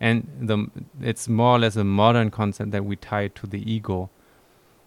And 0.00 0.28
the 0.40 0.70
it's 1.00 1.28
more 1.28 1.56
or 1.56 1.58
less 1.60 1.76
a 1.76 1.84
modern 1.84 2.30
concept 2.30 2.70
that 2.72 2.84
we 2.84 2.96
tie 2.96 3.28
to 3.28 3.46
the 3.46 3.60
ego, 3.70 4.10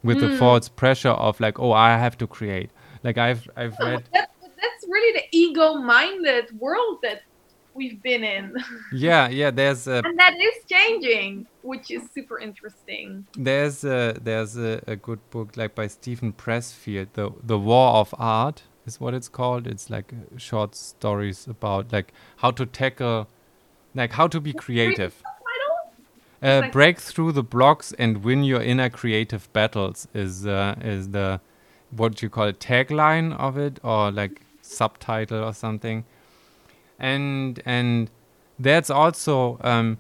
with 0.04 0.20
the 0.20 0.28
Mm. 0.28 0.40
false 0.40 0.70
pressure 0.70 1.10
of 1.10 1.40
like, 1.40 1.60
oh, 1.60 1.72
I 1.72 1.98
have 1.98 2.18
to 2.20 2.28
create. 2.28 2.70
Like 3.04 3.18
I've 3.18 3.50
I've 3.56 3.78
read 3.80 4.04
that, 4.14 4.30
that's 4.42 4.84
really 4.88 5.14
the 5.20 5.26
ego-minded 5.32 6.60
world 6.60 7.00
that 7.04 7.22
we've 7.74 8.02
been 8.04 8.24
in 8.24 8.56
yeah 8.94 9.28
yeah 9.30 9.50
there's 9.52 9.88
a 9.88 10.02
and 10.04 10.20
that 10.20 10.36
is 10.40 10.56
changing 10.70 11.46
which 11.62 11.90
is 11.92 12.02
super 12.14 12.40
interesting 12.40 13.26
There's 13.38 13.84
a 13.84 14.18
there's 14.22 14.58
a, 14.58 14.82
a 14.88 14.96
good 14.96 15.20
book 15.30 15.56
like 15.56 15.76
by 15.76 15.88
Steven 15.88 16.34
Pressfield, 16.34 17.08
the 17.14 17.32
the 17.44 17.58
War 17.58 17.94
of 17.96 18.14
Art 18.18 18.64
is 18.86 19.00
what 19.00 19.14
it's 19.14 19.30
called. 19.30 19.68
It's 19.68 19.90
like 19.90 20.12
short 20.38 20.76
stories 20.76 21.48
about 21.48 21.92
like 21.94 22.12
how 22.38 22.52
to 22.52 22.66
tackle, 22.66 23.28
like 23.94 24.14
how 24.14 24.28
to 24.28 24.40
be 24.42 24.54
creative, 24.54 25.22
uh, 26.42 26.62
like- 26.62 26.72
break 26.72 27.00
through 27.00 27.32
the 27.34 27.44
blocks 27.44 27.94
and 28.00 28.24
win 28.24 28.44
your 28.44 28.62
inner 28.62 28.90
creative 28.90 29.52
battles. 29.54 30.08
Is 30.14 30.46
uh, 30.46 30.76
is 30.82 31.10
the 31.10 31.40
what 31.92 32.22
you 32.22 32.30
call 32.30 32.48
it 32.48 32.60
tagline 32.60 33.38
of 33.38 33.58
it 33.58 33.80
or 33.84 34.12
like 34.12 34.42
subtitle 34.62 35.44
or 35.44 35.54
something, 35.54 36.06
and 37.02 37.62
and 37.66 38.10
that's 38.60 38.90
also 38.90 39.58
um, 39.62 39.98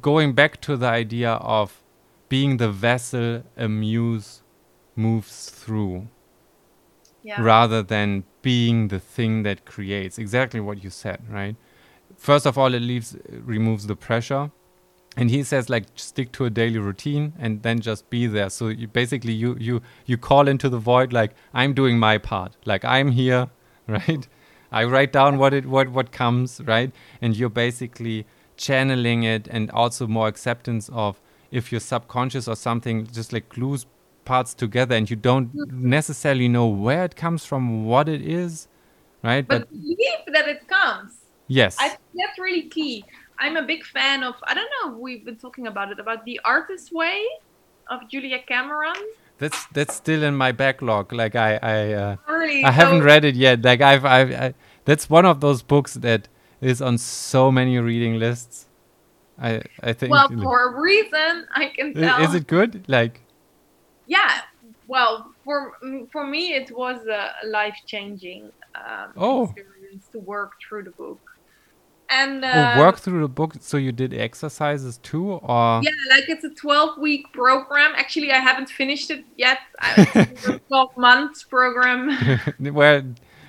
going 0.00 0.32
back 0.32 0.60
to 0.62 0.76
the 0.76 0.86
idea 0.86 1.32
of 1.32 1.82
being 2.28 2.56
the 2.56 2.70
vessel 2.70 3.44
a 3.56 3.68
muse 3.68 4.42
moves 4.96 5.50
through 5.50 6.08
yeah. 7.22 7.40
rather 7.40 7.82
than 7.82 8.24
being 8.42 8.88
the 8.88 8.98
thing 8.98 9.42
that 9.42 9.66
creates. 9.66 10.18
Exactly 10.18 10.60
what 10.60 10.82
you 10.82 10.90
said 10.90 11.20
right? 11.28 11.56
First 12.16 12.46
of 12.46 12.56
all 12.56 12.74
it 12.74 12.80
leaves 12.80 13.16
removes 13.28 13.86
the 13.86 13.94
pressure. 13.94 14.50
And 15.16 15.30
he 15.30 15.44
says 15.44 15.70
like 15.70 15.84
stick 15.94 16.32
to 16.32 16.44
a 16.46 16.50
daily 16.50 16.78
routine 16.78 17.34
and 17.38 17.62
then 17.62 17.80
just 17.80 18.08
be 18.10 18.26
there. 18.26 18.50
So 18.50 18.68
you 18.68 18.88
basically 18.88 19.34
you 19.34 19.56
you 19.60 19.82
you 20.06 20.16
call 20.16 20.48
into 20.48 20.68
the 20.68 20.78
void 20.78 21.12
like 21.12 21.32
i'm 21.52 21.74
doing 21.74 21.98
my 21.98 22.16
part. 22.16 22.56
Like 22.64 22.84
i'm 22.84 23.10
here 23.10 23.50
right 23.86 24.26
i 24.80 24.84
write 24.84 25.12
down 25.12 25.38
what 25.38 25.54
it 25.54 25.66
what 25.66 25.88
what 25.88 26.12
comes 26.12 26.60
right? 26.64 26.92
And 27.22 27.36
you're 27.36 27.56
basically 27.66 28.26
channeling 28.56 29.22
it 29.22 29.48
and 29.48 29.70
also 29.70 30.06
more 30.06 30.28
acceptance 30.28 30.90
of 30.92 31.20
if 31.50 31.70
you're 31.70 31.80
subconscious 31.80 32.48
or 32.48 32.56
something 32.56 33.06
just 33.06 33.32
like 33.32 33.48
glues 33.48 33.86
parts 34.24 34.54
together 34.54 34.94
and 34.96 35.08
you 35.08 35.16
don't 35.16 35.54
mm-hmm. 35.54 35.88
necessarily 35.88 36.48
know 36.48 36.66
where 36.66 37.04
it 37.04 37.16
comes 37.16 37.44
from 37.44 37.84
what 37.84 38.08
it 38.08 38.22
is 38.22 38.68
right? 39.22 39.46
But 39.46 39.70
believe 39.70 40.24
that 40.32 40.48
it 40.48 40.68
comes. 40.68 41.12
Yes. 41.48 41.76
I 41.80 41.88
think 41.88 42.00
that's 42.14 42.38
really 42.38 42.68
key. 42.68 43.04
I'm 43.38 43.56
a 43.56 43.62
big 43.62 43.84
fan 43.84 44.22
of 44.22 44.34
i 44.44 44.54
don't 44.54 44.70
know 44.76 44.98
we've 44.98 45.24
been 45.24 45.36
talking 45.36 45.66
about 45.66 45.90
it 45.90 45.98
about 45.98 46.24
the 46.24 46.40
artist 46.44 46.92
way 46.92 47.24
of 47.88 48.08
julia 48.08 48.38
cameron 48.46 49.00
that's 49.44 49.66
that's 49.76 49.94
still 49.94 50.22
in 50.22 50.34
my 50.44 50.52
backlog 50.52 51.12
like 51.12 51.34
i 51.36 51.50
i 51.74 51.92
uh, 51.92 52.16
I 52.68 52.70
haven't 52.70 53.02
read 53.02 53.24
it 53.24 53.34
yet. 53.34 53.62
Like 53.62 53.80
I've, 53.82 54.04
I've, 54.04 54.32
I, 54.32 54.54
that's 54.86 55.10
one 55.10 55.26
of 55.26 55.40
those 55.40 55.62
books 55.62 55.94
that 56.06 56.28
is 56.60 56.80
on 56.80 56.96
so 56.98 57.52
many 57.52 57.78
reading 57.78 58.18
lists. 58.18 58.68
I, 59.38 59.62
I 59.82 59.92
think. 59.92 60.10
well 60.12 60.28
for 60.28 60.58
a 60.68 60.80
reason 60.80 61.32
i 61.62 61.64
can 61.76 61.92
tell 61.92 62.22
is 62.24 62.34
it 62.34 62.46
good? 62.46 62.84
Like, 62.88 63.20
yeah 64.06 64.32
well 64.86 65.14
for 65.44 65.72
mm, 65.84 66.08
for 66.12 66.24
me 66.34 66.42
it 66.60 66.70
was 66.82 66.98
a 67.06 67.22
life 67.58 67.78
changing 67.86 68.52
um, 68.76 69.12
Oh. 69.16 69.44
experience 69.44 70.04
to 70.12 70.20
work 70.20 70.52
through 70.62 70.84
the 70.84 70.92
book 70.92 71.20
and 72.10 72.44
uh, 72.44 72.74
oh, 72.76 72.80
work 72.80 72.98
through 72.98 73.20
the 73.22 73.28
book. 73.28 73.54
So 73.60 73.76
you 73.76 73.92
did 73.92 74.12
exercises 74.14 74.98
too, 74.98 75.32
or 75.32 75.80
yeah 75.82 75.90
like 76.10 76.28
it's 76.28 76.44
a 76.44 76.50
12 76.50 76.98
week 76.98 77.24
program 77.32 77.92
actually 77.96 78.30
i 78.30 78.38
haven't 78.38 78.68
finished 78.68 79.10
it 79.10 79.24
yet 79.36 79.58
I- 79.80 80.06
it's 80.32 80.46
a 80.48 80.58
12 80.58 80.96
months 80.96 81.42
program 81.44 82.10
where 82.58 83.04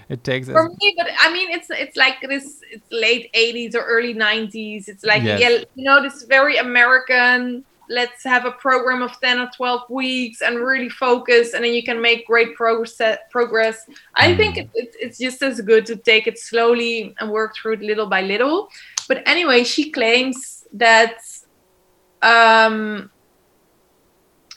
it 0.10 0.24
takes. 0.24 0.48
for 0.48 0.70
me 0.70 0.94
but 0.98 1.08
i 1.20 1.32
mean 1.34 1.50
it's 1.52 1.70
it's 1.70 1.98
like 1.98 2.18
this 2.22 2.62
it's 2.72 2.86
late 2.92 3.30
80s 3.34 3.76
or 3.76 3.82
early 3.82 4.14
90s 4.14 4.88
it's 4.88 5.04
like 5.04 5.24
Yes. 5.24 5.40
yeah 5.42 5.50
you 5.76 5.84
know 5.84 6.02
this 6.02 6.24
very 6.24 6.58
american 6.58 7.64
let's 7.90 8.24
have 8.24 8.46
a 8.46 8.52
program 8.52 9.02
of 9.02 9.20
10 9.22 9.40
or 9.40 9.50
12 9.56 9.90
weeks 9.90 10.42
and 10.42 10.58
really 10.58 10.90
focus 10.90 11.54
and 11.54 11.64
then 11.64 11.74
you 11.74 11.84
can 11.84 12.02
make 12.02 12.26
great 12.28 12.56
progress 12.56 13.02
progress. 13.32 13.86
I 14.16 14.36
think 14.36 14.58
it, 14.58 14.70
it, 14.74 14.96
it's 15.00 15.18
just 15.18 15.42
as 15.42 15.62
good 15.62 15.86
to 15.88 15.96
take 15.96 16.28
it 16.28 16.40
slowly 16.40 17.16
and 17.20 17.32
work 17.32 17.56
through 17.56 17.74
it 17.74 17.82
little 17.82 18.08
by 18.08 18.22
little. 18.22 18.70
But 19.08 19.24
anyway 19.28 19.64
she 19.64 19.92
claims 19.92 20.66
that 20.74 21.18
um 22.22 23.12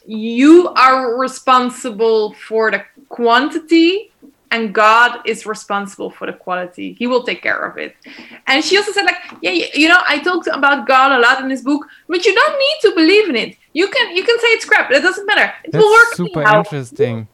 you 0.07 0.68
are 0.68 1.18
responsible 1.18 2.33
for 2.35 2.70
the 2.70 2.83
quantity 3.09 4.11
and 4.51 4.74
God 4.74 5.20
is 5.26 5.46
responsible 5.46 6.11
for 6.11 6.26
the 6.26 6.32
quality. 6.32 6.94
He 6.94 7.07
will 7.07 7.22
take 7.22 7.42
care 7.42 7.64
of 7.66 7.76
it. 7.76 7.96
And 8.46 8.64
she 8.64 8.76
also 8.78 8.92
said, 8.92 9.05
like, 9.05 9.16
yeah, 9.42 9.66
you 9.74 9.88
know, 9.88 10.01
I 10.09 10.18
talked 10.20 10.46
about 10.46 10.86
God 10.86 11.12
a 11.12 11.18
lot 11.18 11.40
in 11.42 11.49
this 11.49 11.62
book, 11.62 11.86
but 12.09 12.24
you 12.24 12.34
don't 12.34 12.59
need 12.59 12.78
to 12.82 12.94
believe 12.94 13.28
in 13.28 13.36
it. 13.36 13.57
You 13.74 13.88
can 13.88 14.16
you 14.16 14.24
can 14.24 14.38
say 14.38 14.49
it's 14.49 14.64
crap. 14.64 14.90
It 14.90 15.03
doesn't 15.03 15.26
matter. 15.26 15.53
It 15.64 15.74
will 15.74 15.90
work. 15.90 16.05
that's 16.09 16.16
super 16.16 16.40
anyhow. 16.42 16.59
interesting. 16.61 17.28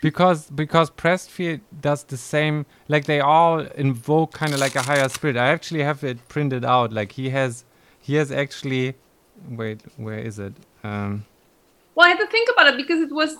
Because 0.00 0.50
because 0.50 0.90
Pressfield 0.90 1.60
does 1.80 2.04
the 2.04 2.16
same. 2.16 2.66
Like 2.88 3.04
they 3.04 3.20
all 3.20 3.60
invoke 3.60 4.32
kind 4.32 4.52
of 4.54 4.60
like 4.60 4.74
a 4.76 4.82
higher 4.82 5.08
spirit. 5.08 5.36
I 5.36 5.48
actually 5.48 5.82
have 5.82 6.02
it 6.04 6.28
printed 6.28 6.64
out. 6.64 6.92
Like 6.92 7.12
he 7.12 7.30
has 7.30 7.64
he 8.00 8.14
has 8.16 8.30
actually. 8.32 8.94
Wait, 9.48 9.80
where 9.96 10.18
is 10.18 10.38
it? 10.38 10.52
Um, 10.84 11.24
Well, 11.94 12.06
I 12.06 12.10
had 12.10 12.18
to 12.18 12.26
think 12.26 12.48
about 12.52 12.66
it 12.68 12.76
because 12.76 13.00
it 13.00 13.12
was, 13.12 13.36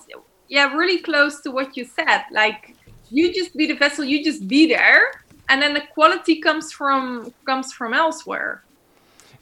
yeah, 0.49 0.73
really 0.73 0.99
close 0.99 1.41
to 1.41 1.51
what 1.51 1.77
you 1.77 1.85
said. 1.85 2.23
Like, 2.31 2.75
you 3.11 3.33
just 3.33 3.55
be 3.55 3.67
the 3.67 3.75
vessel, 3.75 4.03
you 4.03 4.23
just 4.23 4.47
be 4.47 4.67
there, 4.67 5.11
and 5.49 5.61
then 5.61 5.73
the 5.73 5.81
quality 5.93 6.39
comes 6.39 6.71
from 6.71 7.33
comes 7.45 7.73
from 7.73 7.93
elsewhere. 7.93 8.63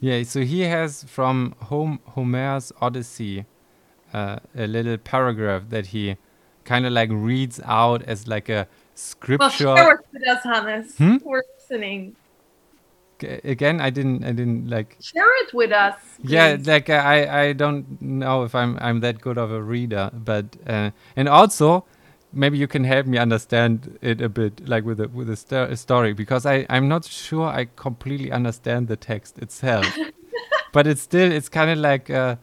Yeah, 0.00 0.22
so 0.22 0.40
he 0.40 0.62
has 0.62 1.04
from 1.04 1.54
Hom- 1.62 2.00
Homer's 2.06 2.72
Odyssey 2.80 3.44
uh, 4.12 4.38
a 4.56 4.66
little 4.66 4.96
paragraph 4.96 5.64
that 5.68 5.86
he 5.86 6.16
kind 6.64 6.86
of 6.86 6.92
like 6.92 7.10
reads 7.12 7.60
out 7.64 8.02
as 8.02 8.26
like 8.26 8.48
a 8.48 8.66
scripture 8.94 9.66
Well, 9.66 9.76
share 9.76 9.94
it 9.94 10.00
with 10.12 10.28
us, 10.28 10.42
Hannes. 10.42 10.96
Hmm? 10.96 11.16
We're 11.22 11.42
listening. 11.58 12.16
again, 13.22 13.80
I 13.80 13.90
didn't, 13.90 14.24
I 14.24 14.32
didn't 14.32 14.68
like. 14.68 14.96
Share 15.00 15.44
it 15.44 15.52
with 15.52 15.72
us. 15.72 15.96
Yeah, 16.22 16.56
like 16.64 16.88
I, 16.88 17.48
I 17.48 17.52
don't 17.52 18.00
know 18.00 18.44
if 18.44 18.54
I'm, 18.54 18.78
I'm 18.80 19.00
that 19.00 19.20
good 19.20 19.36
of 19.36 19.52
a 19.52 19.62
reader, 19.62 20.10
but 20.14 20.56
uh, 20.66 20.90
and 21.16 21.28
also 21.28 21.84
maybe 22.32 22.58
you 22.58 22.66
can 22.66 22.84
help 22.84 23.06
me 23.06 23.18
understand 23.18 23.98
it 24.02 24.20
a 24.20 24.28
bit, 24.28 24.68
like 24.68 24.84
with 24.84 25.00
a 25.00 25.08
with 25.08 25.26
the 25.28 25.36
sto- 25.36 25.74
story, 25.74 26.12
because 26.12 26.46
I, 26.46 26.66
I'm 26.68 26.88
not 26.88 27.04
sure 27.04 27.46
I 27.48 27.66
completely 27.76 28.30
understand 28.32 28.88
the 28.88 28.96
text 28.96 29.38
itself, 29.38 29.86
but 30.72 30.86
it's 30.86 31.02
still, 31.02 31.30
it's 31.32 31.48
kind 31.48 31.70
of 31.70 31.78
like. 31.78 32.10
Uh, 32.10 32.36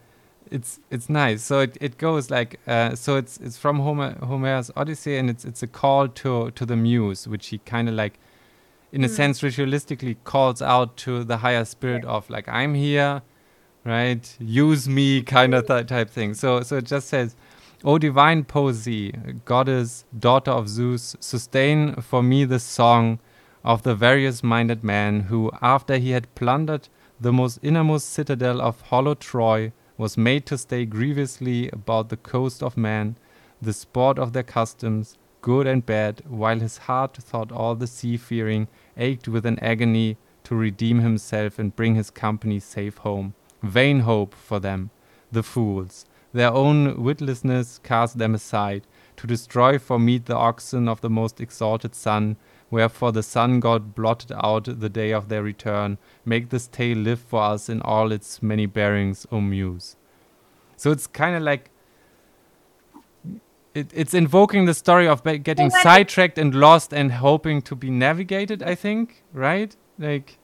it's 0.50 0.80
it's 0.90 1.10
nice. 1.10 1.42
So 1.42 1.60
it, 1.60 1.76
it 1.78 1.98
goes 1.98 2.30
like 2.30 2.58
uh, 2.66 2.94
so 2.94 3.16
it's 3.16 3.36
it's 3.36 3.58
from 3.58 3.80
Homer 3.80 4.16
Homer's 4.24 4.70
Odyssey 4.76 5.18
and 5.18 5.28
it's 5.28 5.44
it's 5.44 5.62
a 5.62 5.66
call 5.66 6.08
to 6.08 6.50
to 6.52 6.64
the 6.64 6.74
muse, 6.74 7.28
which 7.28 7.48
he 7.48 7.58
kind 7.58 7.86
of 7.86 7.94
like 7.94 8.18
in 8.90 9.04
a 9.04 9.08
Mm. 9.08 9.10
sense 9.10 9.40
ritualistically 9.42 10.16
calls 10.24 10.62
out 10.62 10.96
to 11.04 11.22
the 11.22 11.36
higher 11.38 11.66
spirit 11.66 12.02
of 12.06 12.30
like 12.30 12.48
I'm 12.48 12.72
here, 12.72 13.20
right? 13.84 14.34
Use 14.40 14.88
me 14.88 15.20
kind 15.20 15.54
of 15.54 15.66
th- 15.66 15.86
type 15.86 16.08
thing. 16.08 16.32
So 16.32 16.62
so 16.62 16.78
it 16.78 16.84
just 16.86 17.08
says, 17.08 17.36
"O 17.84 17.96
divine 17.96 18.42
poesy, 18.42 19.12
goddess, 19.44 20.04
daughter 20.18 20.50
of 20.50 20.68
Zeus, 20.68 21.14
sustain 21.20 21.94
for 21.94 22.24
me 22.24 22.44
the 22.44 22.58
song 22.58 23.20
of 23.64 23.84
the 23.84 23.94
various 23.94 24.42
minded 24.42 24.82
man 24.82 25.20
who, 25.20 25.52
after 25.62 25.96
he 25.96 26.10
had 26.10 26.34
plundered 26.34 26.88
the 27.20 27.32
most 27.32 27.60
innermost 27.62 28.08
citadel 28.08 28.60
of 28.60 28.80
hollow 28.80 29.14
Troy, 29.14 29.72
was 29.96 30.18
made 30.18 30.44
to 30.46 30.58
stay 30.58 30.86
grievously 30.86 31.70
about 31.70 32.08
the 32.08 32.16
coast 32.16 32.64
of 32.64 32.76
man, 32.76 33.16
the 33.62 33.72
sport 33.72 34.18
of 34.18 34.32
their 34.32 34.42
customs, 34.42 35.16
good 35.40 35.68
and 35.68 35.86
bad, 35.86 36.22
while 36.26 36.58
his 36.58 36.78
heart 36.78 37.16
thought 37.16 37.52
all 37.52 37.76
the 37.76 37.86
sea-fearing 37.86 38.66
ached 38.96 39.28
with 39.28 39.46
an 39.46 39.58
agony 39.60 40.16
to 40.42 40.56
redeem 40.56 40.98
himself 40.98 41.60
and 41.60 41.76
bring 41.76 41.94
his 41.94 42.10
company 42.10 42.58
safe 42.58 42.98
home. 42.98 43.34
Vain 43.62 44.00
hope 44.00 44.34
for 44.34 44.58
them, 44.58 44.90
the 45.30 45.44
fools. 45.44 46.06
Their 46.32 46.52
own 46.52 46.96
witlessness 46.96 47.82
cast 47.82 48.18
them 48.18 48.34
aside, 48.34 48.86
to 49.16 49.26
destroy 49.26 49.78
for 49.78 49.98
meat 49.98 50.26
the 50.26 50.36
oxen 50.36 50.88
of 50.88 51.00
the 51.00 51.10
most 51.10 51.40
exalted 51.40 51.94
sun, 51.94 52.36
wherefore 52.70 53.12
the 53.12 53.22
sun 53.22 53.60
god 53.60 53.94
blotted 53.94 54.32
out 54.32 54.80
the 54.80 54.88
day 54.88 55.12
of 55.12 55.28
their 55.28 55.42
return. 55.42 55.98
Make 56.24 56.50
this 56.50 56.68
tale 56.68 56.98
live 56.98 57.20
for 57.20 57.42
us 57.42 57.68
in 57.68 57.80
all 57.82 58.12
its 58.12 58.42
many 58.42 58.66
bearings, 58.66 59.26
O 59.32 59.40
muse. 59.40 59.96
So 60.76 60.90
it's 60.90 61.06
kind 61.06 61.34
of 61.34 61.42
like 61.42 61.70
it, 63.74 63.90
it's 63.94 64.14
invoking 64.14 64.64
the 64.66 64.74
story 64.74 65.08
of 65.08 65.22
getting 65.24 65.70
sidetracked 65.70 66.38
and 66.38 66.54
lost 66.54 66.92
and 66.92 67.12
hoping 67.12 67.62
to 67.62 67.74
be 67.74 67.90
navigated. 67.90 68.62
I 68.62 68.74
think, 68.74 69.24
right? 69.32 69.74
Like 69.98 70.37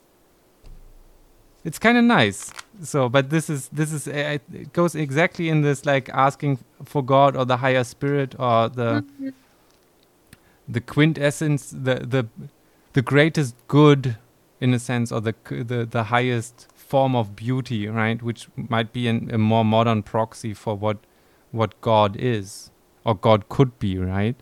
it's 1.64 1.78
kind 1.78 1.96
of 1.98 2.04
nice. 2.04 2.52
So, 2.82 3.08
but 3.08 3.30
this 3.30 3.48
is 3.48 3.68
this 3.68 3.92
is 3.92 4.06
uh, 4.08 4.38
it 4.52 4.72
goes 4.72 4.94
exactly 4.94 5.48
in 5.48 5.62
this 5.62 5.84
like 5.86 6.08
asking 6.10 6.58
for 6.84 7.02
God 7.02 7.36
or 7.36 7.44
the 7.44 7.56
higher 7.58 7.84
spirit 7.84 8.34
or 8.38 8.68
the 8.68 9.04
Mhm. 9.20 9.32
the 10.68 10.80
quintessence, 10.80 11.70
the 11.70 11.94
the 12.14 12.26
the 12.92 13.02
greatest 13.02 13.54
good, 13.68 14.16
in 14.60 14.74
a 14.74 14.78
sense, 14.78 15.12
or 15.12 15.20
the 15.20 15.34
the 15.50 15.86
the 15.90 16.04
highest 16.04 16.68
form 16.74 17.16
of 17.16 17.34
beauty, 17.34 17.88
right? 17.88 18.22
Which 18.22 18.48
might 18.56 18.92
be 18.92 19.08
an, 19.08 19.30
a 19.32 19.38
more 19.38 19.64
modern 19.64 20.02
proxy 20.02 20.54
for 20.54 20.74
what 20.76 20.98
what 21.50 21.80
God 21.80 22.16
is 22.18 22.70
or 23.04 23.14
God 23.14 23.48
could 23.48 23.78
be, 23.78 23.98
right? 23.98 24.36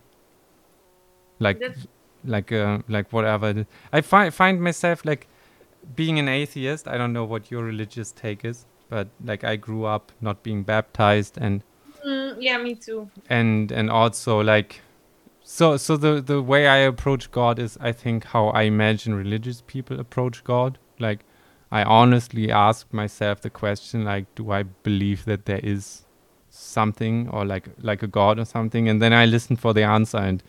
Like 1.39 1.59
That's- 1.59 1.87
like 2.25 2.51
uh, 2.51 2.79
like 2.87 3.11
whatever. 3.11 3.65
I 3.91 4.01
find 4.01 4.33
find 4.33 4.61
myself 4.61 5.03
like 5.05 5.27
being 5.95 6.19
an 6.19 6.27
atheist. 6.29 6.87
I 6.87 6.97
don't 6.97 7.13
know 7.13 7.25
what 7.25 7.51
your 7.51 7.63
religious 7.63 8.11
take 8.11 8.43
is, 8.45 8.65
but 8.89 9.07
like 9.23 9.43
I 9.43 9.55
grew 9.55 9.85
up 9.85 10.11
not 10.21 10.43
being 10.43 10.63
baptized 10.63 11.37
and 11.37 11.61
Mm, 12.05 12.35
yeah, 12.41 12.57
me 12.57 12.75
too. 12.75 13.09
and 13.29 13.71
and 13.71 13.89
also 13.89 14.41
like 14.41 14.81
so 15.41 15.77
so 15.77 15.95
the 15.95 16.21
the 16.21 16.41
way 16.41 16.67
i 16.67 16.75
approach 16.77 17.31
god 17.31 17.59
is 17.59 17.77
i 17.79 17.93
think 17.93 18.25
how 18.25 18.47
i 18.49 18.63
imagine 18.63 19.13
religious 19.15 19.61
people 19.67 19.97
approach 20.01 20.43
god 20.43 20.77
like 20.99 21.19
i 21.71 21.81
honestly 21.83 22.51
ask 22.51 22.91
myself 22.91 23.39
the 23.39 23.49
question 23.49 24.03
like 24.03 24.25
do 24.35 24.51
i 24.51 24.63
believe 24.63 25.23
that 25.23 25.45
there 25.45 25.59
is 25.63 26.05
something 26.49 27.29
or 27.29 27.45
like 27.45 27.69
like 27.81 28.03
a 28.03 28.07
god 28.07 28.37
or 28.37 28.45
something 28.45 28.89
and 28.89 29.01
then 29.01 29.13
i 29.13 29.25
listen 29.25 29.55
for 29.55 29.73
the 29.73 29.83
answer 29.83 30.17
and 30.17 30.43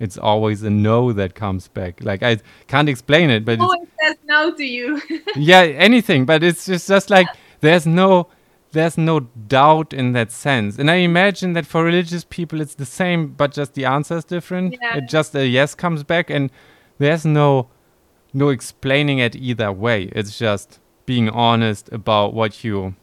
it's 0.00 0.18
always 0.18 0.62
a 0.62 0.70
no 0.70 1.12
that 1.12 1.34
comes 1.34 1.68
back 1.68 2.02
like 2.02 2.22
i 2.22 2.38
can't 2.68 2.88
explain 2.88 3.30
it 3.30 3.44
but 3.44 3.60
Always 3.60 3.88
says 4.02 4.16
no 4.24 4.52
to 4.54 4.64
you. 4.64 5.00
yeah 5.36 5.62
anything 5.62 6.24
but 6.26 6.42
it's 6.42 6.66
just 6.66 6.88
just 6.88 7.10
like 7.10 7.26
there's 7.60 7.86
no 7.86 8.28
there's 8.72 8.98
no 8.98 9.20
doubt 9.20 9.92
in 9.92 10.12
that 10.12 10.32
sense 10.32 10.78
and 10.78 10.90
i 10.90 10.96
imagine 10.96 11.52
that 11.52 11.64
for 11.66 11.84
religious 11.84 12.24
people 12.28 12.60
it's 12.60 12.74
the 12.74 12.86
same 12.86 13.28
but 13.28 13.52
just 13.52 13.74
the 13.74 13.84
answer 13.84 14.16
is 14.16 14.24
different 14.24 14.76
Yeah. 14.82 14.96
it 14.98 15.08
just 15.08 15.34
a 15.34 15.46
yes 15.46 15.74
comes 15.74 16.02
back 16.02 16.28
and 16.30 16.50
there's 16.98 17.24
no 17.24 17.68
no 18.32 18.48
explaining 18.48 19.18
it 19.18 19.36
either 19.36 19.70
way 19.70 20.04
it's 20.12 20.36
just 20.38 20.80
being 21.06 21.28
honest 21.28 21.88
about 21.92 22.34
what 22.34 22.64
you 22.64 22.94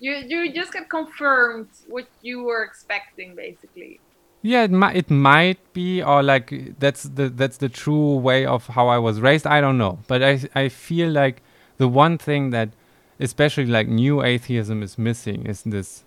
you 0.00 0.14
you 0.26 0.52
just 0.52 0.72
get 0.72 0.88
confirmed 0.88 1.68
what 1.86 2.06
you 2.22 2.42
were 2.42 2.64
expecting, 2.64 3.34
basically. 3.34 4.00
Yeah 4.42 4.62
it, 4.64 4.70
mi- 4.70 4.94
it 4.94 5.10
might 5.10 5.58
be 5.72 6.02
or 6.02 6.22
like 6.22 6.78
that's 6.78 7.04
the 7.04 7.28
that's 7.28 7.58
the 7.58 7.68
true 7.68 8.16
way 8.16 8.46
of 8.46 8.66
how 8.68 8.88
i 8.88 8.98
was 8.98 9.20
raised. 9.20 9.46
I 9.46 9.60
don't 9.60 9.78
know. 9.78 9.98
But 10.06 10.22
i 10.22 10.40
i 10.54 10.68
feel 10.68 11.10
like 11.10 11.42
the 11.78 11.88
one 11.88 12.18
thing 12.18 12.50
that 12.50 12.70
especially 13.18 13.66
like 13.66 13.88
new 13.88 14.22
atheism 14.22 14.82
is 14.82 14.98
missing 14.98 15.46
is 15.46 15.62
this 15.62 16.04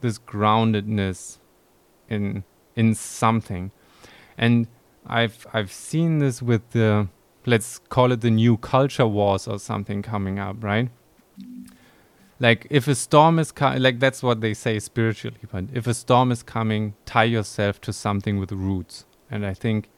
this 0.00 0.18
groundedness 0.18 1.38
in 2.08 2.44
in 2.76 2.94
something. 2.94 3.70
And 4.36 4.66
i've 5.06 5.46
i've 5.52 5.70
seen 5.70 6.18
this 6.18 6.40
with 6.40 6.70
the 6.70 7.06
let's 7.44 7.78
call 7.90 8.10
it 8.10 8.22
the 8.22 8.30
new 8.30 8.56
culture 8.56 9.06
wars 9.06 9.46
or 9.46 9.58
something 9.58 10.00
coming 10.00 10.38
up 10.38 10.64
right 10.64 10.88
like 12.40 12.66
if 12.70 12.88
a 12.88 12.94
storm 12.94 13.38
is 13.38 13.52
coming 13.52 13.82
like 13.82 14.00
that's 14.00 14.22
what 14.22 14.40
they 14.40 14.54
say 14.54 14.78
spiritually 14.78 15.38
but 15.52 15.64
if 15.72 15.86
a 15.86 15.94
storm 15.94 16.32
is 16.32 16.42
coming 16.42 16.94
tie 17.04 17.24
yourself 17.24 17.80
to 17.80 17.92
something 17.92 18.38
with 18.38 18.52
roots. 18.52 19.04
And 19.30 19.44
i 19.44 19.54
think 19.54 19.90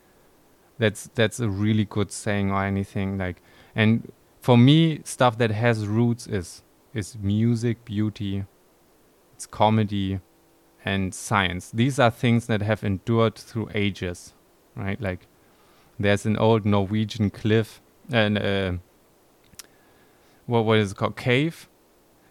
that's 0.78 1.10
that's 1.14 1.40
a 1.40 1.48
really 1.48 1.84
good 1.84 2.12
saying 2.12 2.50
or 2.50 2.64
anything 2.64 3.18
like 3.18 3.42
and 3.74 4.12
for 4.40 4.56
me 4.56 5.00
stuff 5.04 5.36
that 5.38 5.50
has 5.50 5.86
roots 5.86 6.26
is 6.26 6.62
is 6.94 7.16
music 7.18 7.84
beauty 7.84 8.44
it's 9.34 9.46
comedy 9.46 10.20
and 10.86 11.12
science. 11.12 11.70
These 11.70 11.98
are 11.98 12.10
things 12.10 12.46
that 12.46 12.62
have 12.62 12.82
endured 12.82 13.34
through 13.34 13.68
ages 13.74 14.32
right? 14.76 15.00
Like 15.00 15.26
there's 15.98 16.26
an 16.26 16.36
old 16.36 16.64
norwegian 16.64 17.30
cliff 17.30 17.80
and 18.10 18.38
uh, 18.38 18.72
what 20.46 20.64
what 20.64 20.78
is 20.78 20.92
it 20.92 20.96
called? 20.96 21.16
Cave 21.16 21.68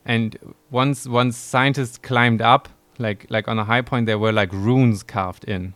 and 0.06 0.38
once 0.72 1.07
once 1.07 1.36
scientists 1.38 1.98
climbed 1.98 2.41
up 2.41 2.69
like 2.99 3.26
like 3.30 3.48
on 3.48 3.60
a 3.60 3.64
high 3.65 3.82
point 3.82 4.06
there 4.06 4.19
were 4.19 4.32
like 4.32 4.52
runes 4.53 5.03
carved 5.03 5.44
in 5.45 5.73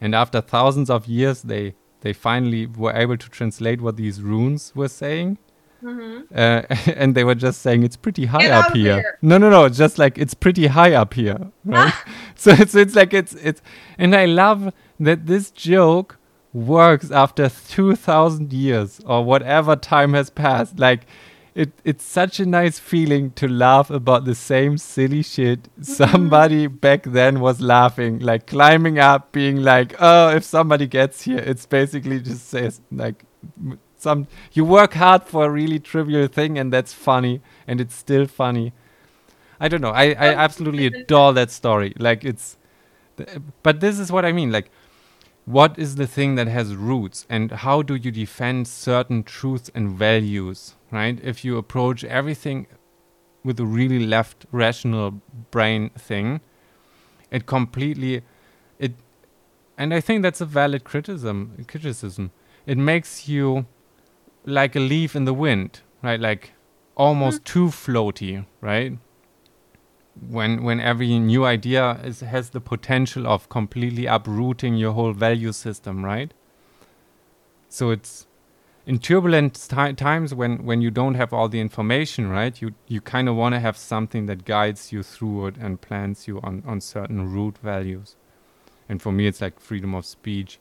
and 0.00 0.14
after 0.14 0.40
thousands 0.40 0.88
of 0.90 1.06
years 1.06 1.42
they 1.42 1.74
they 2.00 2.12
finally 2.12 2.66
were 2.66 2.92
able 2.92 3.16
to 3.16 3.28
translate 3.28 3.80
what 3.80 3.96
these 3.96 4.22
runes 4.22 4.72
were 4.74 4.88
saying 4.88 5.38
hmm 5.80 6.20
uh, 6.34 6.62
and 6.96 7.14
they 7.14 7.22
were 7.24 7.34
just 7.34 7.62
saying 7.62 7.82
it's 7.84 7.96
pretty 7.96 8.26
high 8.26 8.42
Get 8.42 8.50
up 8.50 8.72
here. 8.74 8.94
here. 8.94 9.18
No, 9.22 9.38
no, 9.38 9.48
no. 9.48 9.68
Just 9.68 9.96
like 9.96 10.18
it's 10.18 10.34
pretty 10.34 10.66
high 10.66 10.92
up 10.92 11.14
here, 11.14 11.38
right? 11.64 11.94
so 12.34 12.50
it's 12.50 12.74
it's 12.74 12.96
like 12.96 13.14
it's 13.14 13.34
it's, 13.34 13.62
and 13.96 14.14
I 14.16 14.24
love 14.24 14.72
that 14.98 15.26
this 15.26 15.52
joke 15.52 16.18
works 16.52 17.12
after 17.12 17.48
two 17.68 17.94
thousand 17.94 18.52
years 18.52 19.00
or 19.06 19.24
whatever 19.24 19.76
time 19.76 20.14
has 20.14 20.30
passed. 20.30 20.80
Like 20.80 21.06
it 21.58 21.72
it's 21.84 22.04
such 22.04 22.38
a 22.38 22.46
nice 22.46 22.78
feeling 22.78 23.32
to 23.32 23.48
laugh 23.48 23.90
about 23.90 24.24
the 24.24 24.34
same 24.34 24.78
silly 24.78 25.22
shit 25.22 25.68
somebody 25.82 26.66
back 26.86 27.02
then 27.02 27.40
was 27.40 27.60
laughing, 27.60 28.20
like 28.20 28.46
climbing 28.46 29.00
up, 29.00 29.32
being 29.32 29.62
like, 29.62 29.96
oh, 29.98 30.28
if 30.30 30.44
somebody 30.44 30.86
gets 30.86 31.22
here, 31.22 31.38
it's 31.38 31.66
basically 31.66 32.20
just 32.20 32.48
says 32.48 32.80
like 32.92 33.24
some 33.96 34.28
you 34.52 34.64
work 34.64 34.94
hard 34.94 35.24
for 35.24 35.46
a 35.46 35.50
really 35.50 35.80
trivial 35.80 36.28
thing 36.28 36.56
and 36.56 36.72
that's 36.72 36.92
funny 36.92 37.40
and 37.66 37.80
it's 37.80 37.96
still 37.96 38.26
funny. 38.26 38.72
I 39.58 39.66
don't 39.66 39.80
know. 39.80 39.90
I, 39.90 40.10
I 40.26 40.28
absolutely 40.34 40.86
adore 40.86 41.32
that 41.32 41.50
story. 41.50 41.92
Like 41.98 42.24
it's 42.24 42.56
th- 43.16 43.40
but 43.64 43.80
this 43.80 43.98
is 43.98 44.10
what 44.10 44.24
i 44.24 44.32
mean 44.32 44.50
like 44.50 44.70
what 45.56 45.78
is 45.78 45.94
the 45.96 46.06
thing 46.06 46.34
that 46.34 46.48
has 46.48 46.74
roots 46.74 47.26
and 47.28 47.52
how 47.64 47.80
do 47.90 47.94
you 47.94 48.10
defend 48.10 48.68
certain 48.68 49.22
truths 49.22 49.70
and 49.74 49.90
values 50.02 50.74
right 50.90 51.20
if 51.22 51.44
you 51.44 51.56
approach 51.56 52.04
everything 52.04 52.66
with 53.44 53.58
a 53.60 53.64
really 53.64 54.04
left 54.14 54.46
rational 54.52 55.10
brain 55.50 55.88
thing 55.90 56.40
it 57.30 57.46
completely 57.46 58.22
it 58.78 58.92
and 59.78 59.94
i 59.94 60.00
think 60.00 60.22
that's 60.22 60.40
a 60.40 60.50
valid 60.60 60.84
criticism 60.84 61.64
criticism 61.66 62.30
it 62.66 62.76
makes 62.76 63.28
you 63.28 63.66
like 64.44 64.76
a 64.76 64.80
leaf 64.80 65.16
in 65.16 65.24
the 65.24 65.34
wind 65.34 65.80
right? 66.02 66.20
Like 66.20 66.52
almost 66.96 67.42
mm. 67.42 67.44
too 67.44 67.66
floaty, 67.68 68.44
right? 68.60 68.98
When 70.28 70.62
when 70.64 70.80
every 70.80 71.18
new 71.18 71.44
idea 71.44 72.00
is, 72.04 72.20
has 72.20 72.50
the 72.50 72.60
potential 72.60 73.26
of 73.26 73.48
completely 73.48 74.06
uprooting 74.06 74.74
your 74.74 74.92
whole 74.92 75.12
value 75.12 75.52
system, 75.52 76.04
right? 76.04 76.32
So 77.68 77.90
it's 77.90 78.26
in 78.86 78.98
turbulent 78.98 79.54
ti 79.54 79.92
times 79.92 80.34
when 80.34 80.64
when 80.64 80.80
you 80.80 80.90
don't 80.90 81.14
have 81.14 81.32
all 81.32 81.48
the 81.48 81.60
information, 81.60 82.30
right? 82.30 82.60
You 82.60 82.74
you 82.86 83.00
kind 83.00 83.28
of 83.28 83.36
want 83.36 83.54
to 83.54 83.60
have 83.60 83.76
something 83.76 84.26
that 84.26 84.44
guides 84.44 84.92
you 84.92 85.02
through 85.02 85.48
it 85.48 85.56
and 85.58 85.80
plants 85.80 86.26
you 86.26 86.40
on 86.42 86.62
on 86.66 86.80
certain 86.80 87.30
root 87.30 87.58
values. 87.58 88.16
And 88.88 89.02
for 89.02 89.12
me, 89.12 89.26
it's 89.26 89.42
like 89.42 89.60
freedom 89.60 89.94
of 89.94 90.06
speech, 90.06 90.58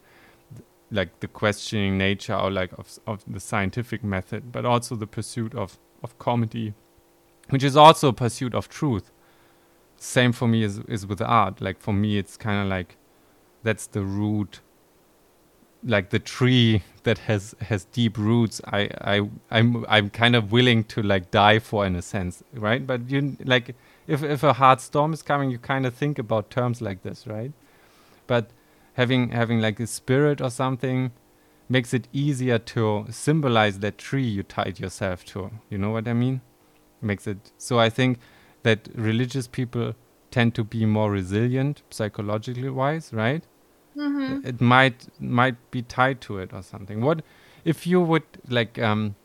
like 0.92 1.22
the 1.22 1.28
questioning 1.28 1.98
nature 1.98 2.36
or 2.36 2.52
like 2.52 2.74
of 2.78 3.00
of 3.08 3.24
the 3.26 3.40
scientific 3.40 4.04
method, 4.04 4.52
but 4.52 4.66
also 4.66 4.96
the 4.96 5.08
pursuit 5.08 5.56
of 5.56 5.80
of 6.04 6.20
comedy, 6.20 6.74
which 7.50 7.64
is 7.64 7.78
also 7.78 8.10
a 8.10 8.14
pursuit 8.14 8.54
of 8.54 8.68
truth. 8.68 9.10
Same 9.98 10.32
for 10.32 10.48
me 10.48 10.64
is 10.64 10.80
is 10.88 11.06
with 11.06 11.22
art. 11.22 11.62
Like 11.62 11.80
for 11.80 11.94
me, 11.94 12.18
it's 12.18 12.38
kind 12.38 12.62
of 12.62 12.68
like 12.70 12.98
that's 13.64 13.88
the 13.88 14.02
root 14.02 14.62
like 15.84 16.10
the 16.10 16.20
tree 16.20 16.84
that 17.04 17.18
has 17.20 17.56
has 17.62 17.86
deep 17.86 18.18
roots. 18.18 18.62
I 18.66 18.90
i 19.02 19.30
i'm 19.52 19.86
i'm 19.88 20.10
kind 20.10 20.36
of 20.36 20.52
willing 20.52 20.84
to 20.86 21.02
like 21.02 21.32
die 21.32 21.60
for 21.60 21.86
in 21.86 21.96
a 21.96 22.02
sense 22.02 22.44
right? 22.54 22.86
But 22.86 23.10
you 23.10 23.38
like 23.44 23.76
if 24.08 24.24
if 24.24 24.44
a 24.44 24.54
hard 24.54 24.82
storm 24.82 25.14
is 25.14 25.22
coming 25.22 25.50
you 25.50 25.58
kind 25.58 25.86
of 25.86 25.94
think 25.94 26.20
about 26.20 26.50
terms 26.50 26.82
like 26.82 27.04
this 27.04 27.28
right? 27.28 27.52
But 28.28 28.50
having 28.94 29.30
having 29.30 29.62
like 29.62 29.80
a 29.80 29.88
spirit 29.88 30.42
or 30.42 30.50
something 30.50 31.12
makes 31.70 31.94
it 31.94 32.08
easier 32.14 32.58
to 32.58 33.06
symbolize 33.10 33.80
that 33.80 33.98
tree 33.98 34.26
you 34.26 34.42
tied 34.42 34.80
yourself 34.80 35.26
to. 35.26 35.52
You 35.70 35.78
know 35.78 35.92
what 35.92 36.08
i 36.08 36.14
mean? 36.14 36.42
Makes 37.02 37.28
it 37.28 37.52
so 37.58 37.80
i 37.80 37.90
think 37.90 38.20
that 38.68 38.90
religious 39.10 39.48
people 39.58 39.94
tend 40.38 40.54
to 40.56 40.64
be 40.64 40.86
more 40.86 41.10
resilient 41.12 41.84
psychologically 41.90 42.70
wise 42.80 43.12
right? 43.22 43.44
Hmm 43.94 44.40
it 44.54 44.62
might 44.62 45.08
might 45.20 45.60
be 45.76 45.82
tied 45.82 46.22
to 46.22 46.40
it 46.46 46.54
or 46.54 46.64
something. 46.72 47.02
What 47.10 47.24
if 47.74 47.86
you 47.88 48.02
would 48.02 48.24
like 48.58 48.80
um 48.90 49.16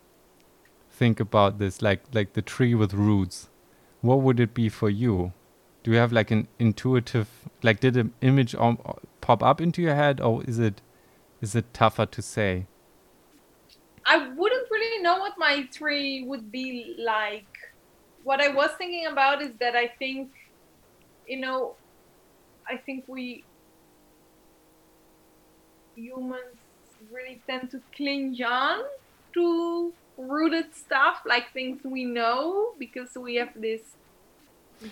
think 0.91 1.21
about 1.21 1.59
this 1.59 1.83
like 1.89 2.05
like 2.21 2.35
the 2.39 2.43
tree 2.43 2.75
with 2.83 2.95
roots 2.95 3.49
what 4.03 4.21
would 4.21 4.41
it 4.41 4.53
be 4.53 4.69
for 4.69 4.91
you? 4.91 5.33
Do 5.83 5.93
you 5.93 5.97
have 5.97 6.13
like 6.13 6.31
an 6.31 6.49
intuitive 6.59 7.29
like 7.63 7.81
did 7.81 7.97
an 7.97 8.13
image 8.21 8.55
pop 9.21 9.43
up 9.43 9.61
into 9.61 9.81
your 9.81 9.95
head 9.95 10.21
or 10.21 10.45
is 10.45 10.59
it 10.59 10.83
is 11.41 11.55
it 11.55 11.73
tougher 11.73 12.07
to 12.07 12.23
say? 12.23 12.67
I 14.05 14.29
wouldn't 14.29 14.71
really 14.71 15.03
know 15.03 15.19
what 15.19 15.35
my 15.39 15.67
tree 15.73 16.25
would 16.27 16.51
be 16.51 16.97
like. 16.99 17.47
What 18.25 18.41
I 18.41 18.49
was 18.49 18.71
thinking 18.79 19.07
about 19.07 19.43
is 19.43 19.51
that 19.59 19.75
I 19.75 19.89
think, 19.99 20.31
you 21.27 21.41
know, 21.41 21.75
I 22.69 22.77
think 22.77 23.05
we 23.09 23.45
humans 25.95 26.57
really 27.11 27.43
tend 27.49 27.71
to 27.71 27.81
cling 27.97 28.37
on 28.45 28.81
to 29.35 29.93
rooted 30.17 30.75
stuff, 30.75 31.23
like 31.27 31.53
things 31.53 31.81
we 31.85 32.05
know, 32.05 32.73
because 32.79 33.11
we 33.17 33.37
have 33.37 33.51
this 33.57 33.81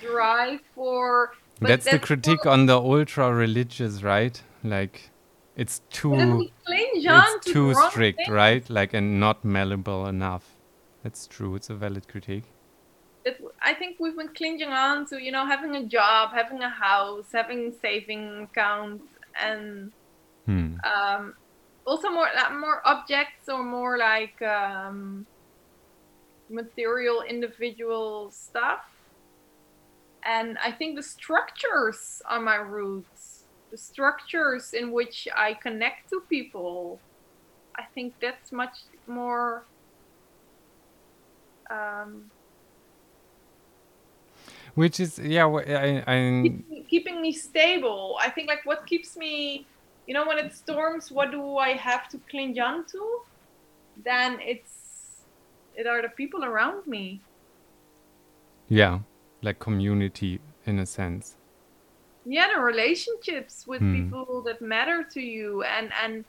drive 0.01 0.61
for. 0.75 1.33
but 1.61 1.69
that's 1.69 1.91
the 1.91 1.99
critique 1.99 2.47
on 2.47 2.67
the 2.67 2.79
ultra 2.79 3.33
religious 3.33 4.03
right 4.03 4.41
like 4.63 5.11
it's 5.57 5.81
too 5.91 6.11
we 6.11 6.53
cling 6.65 7.09
on 7.09 7.37
it's 7.37 7.47
too 7.47 7.75
strict 7.75 8.19
thing. 8.19 8.31
right 8.31 8.71
like 8.71 8.95
and 8.95 9.19
not 9.19 9.45
malleable 9.45 10.07
enough 10.07 10.57
that's 11.03 11.27
true 11.27 11.57
it's 11.57 11.69
a 11.71 11.75
valid 11.75 12.07
critique 12.07 12.45
that 13.25 13.39
I 13.63 13.75
think 13.75 13.97
we've 14.01 14.17
been 14.17 14.35
clinging 14.35 14.69
on 14.69 15.07
to, 15.07 15.23
you 15.23 15.33
know, 15.33 15.47
having 15.47 15.77
a 15.77 15.85
job, 15.85 16.31
having 16.33 16.63
a 16.63 16.69
house, 16.69 17.27
having 17.33 17.75
saving 17.81 18.49
accounts, 18.51 19.05
and 19.41 19.93
hmm. 20.47 20.75
um, 20.85 21.35
also 21.87 22.11
more 22.11 22.29
like, 22.35 22.53
more 22.53 22.81
objects 22.85 23.49
or 23.49 23.63
more 23.63 23.99
like 23.99 24.41
um, 24.43 25.27
material 26.49 27.23
individual 27.23 28.31
stuff. 28.31 28.85
And 30.25 30.59
I 30.59 30.73
think 30.73 30.97
the 30.97 31.03
structures 31.03 32.23
are 32.27 32.41
my 32.41 32.57
roots. 32.57 33.45
The 33.71 33.79
structures 33.79 34.75
in 34.75 34.93
which 34.93 35.29
I 35.35 35.55
connect 35.55 36.11
to 36.11 36.23
people. 36.29 37.01
I 37.77 37.85
think 37.95 38.15
that's 38.21 38.51
much 38.51 38.77
more. 39.07 39.65
Um, 41.71 42.31
which 44.81 44.99
is 44.99 45.19
yeah 45.19 45.47
I, 45.47 46.03
I 46.07 46.17
keeping, 46.43 46.87
keeping 46.89 47.23
me 47.23 47.33
stable. 47.33 48.17
I 48.21 48.31
think 48.31 48.49
like 48.49 48.65
what 48.65 48.87
keeps 48.87 49.17
me, 49.17 49.67
you 50.07 50.15
know, 50.15 50.27
when 50.27 50.39
it 50.39 50.53
storms, 50.55 51.11
what 51.11 51.31
do 51.31 51.59
I 51.59 51.71
have 51.73 52.09
to 52.11 52.19
cling 52.31 52.59
on 52.59 52.87
to? 52.93 53.03
Then 54.05 54.39
it's 54.41 54.73
it 55.77 55.87
are 55.87 56.03
the 56.03 56.09
people 56.17 56.45
around 56.45 56.87
me. 56.87 57.23
Yeah, 58.69 59.01
like 59.43 59.59
community 59.59 60.41
in 60.67 60.79
a 60.79 60.87
sense. 60.87 61.37
Yeah, 62.25 62.49
the 62.55 62.61
relationships 62.61 63.65
with 63.67 63.81
Hmm. 63.83 63.95
people 63.97 64.43
that 64.47 64.63
matter 64.63 65.05
to 65.15 65.21
you 65.21 65.63
and 65.63 65.93
and 66.05 66.25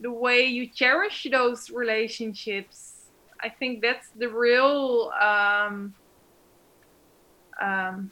the 0.00 0.10
way 0.12 0.44
you 0.46 0.68
cherish 0.72 1.26
those 1.30 1.70
relationships. 1.70 2.94
I 3.42 3.48
think 3.58 3.82
that's 3.82 4.08
the 4.18 4.28
real 4.28 5.12
um, 5.20 5.94
um, 7.60 8.10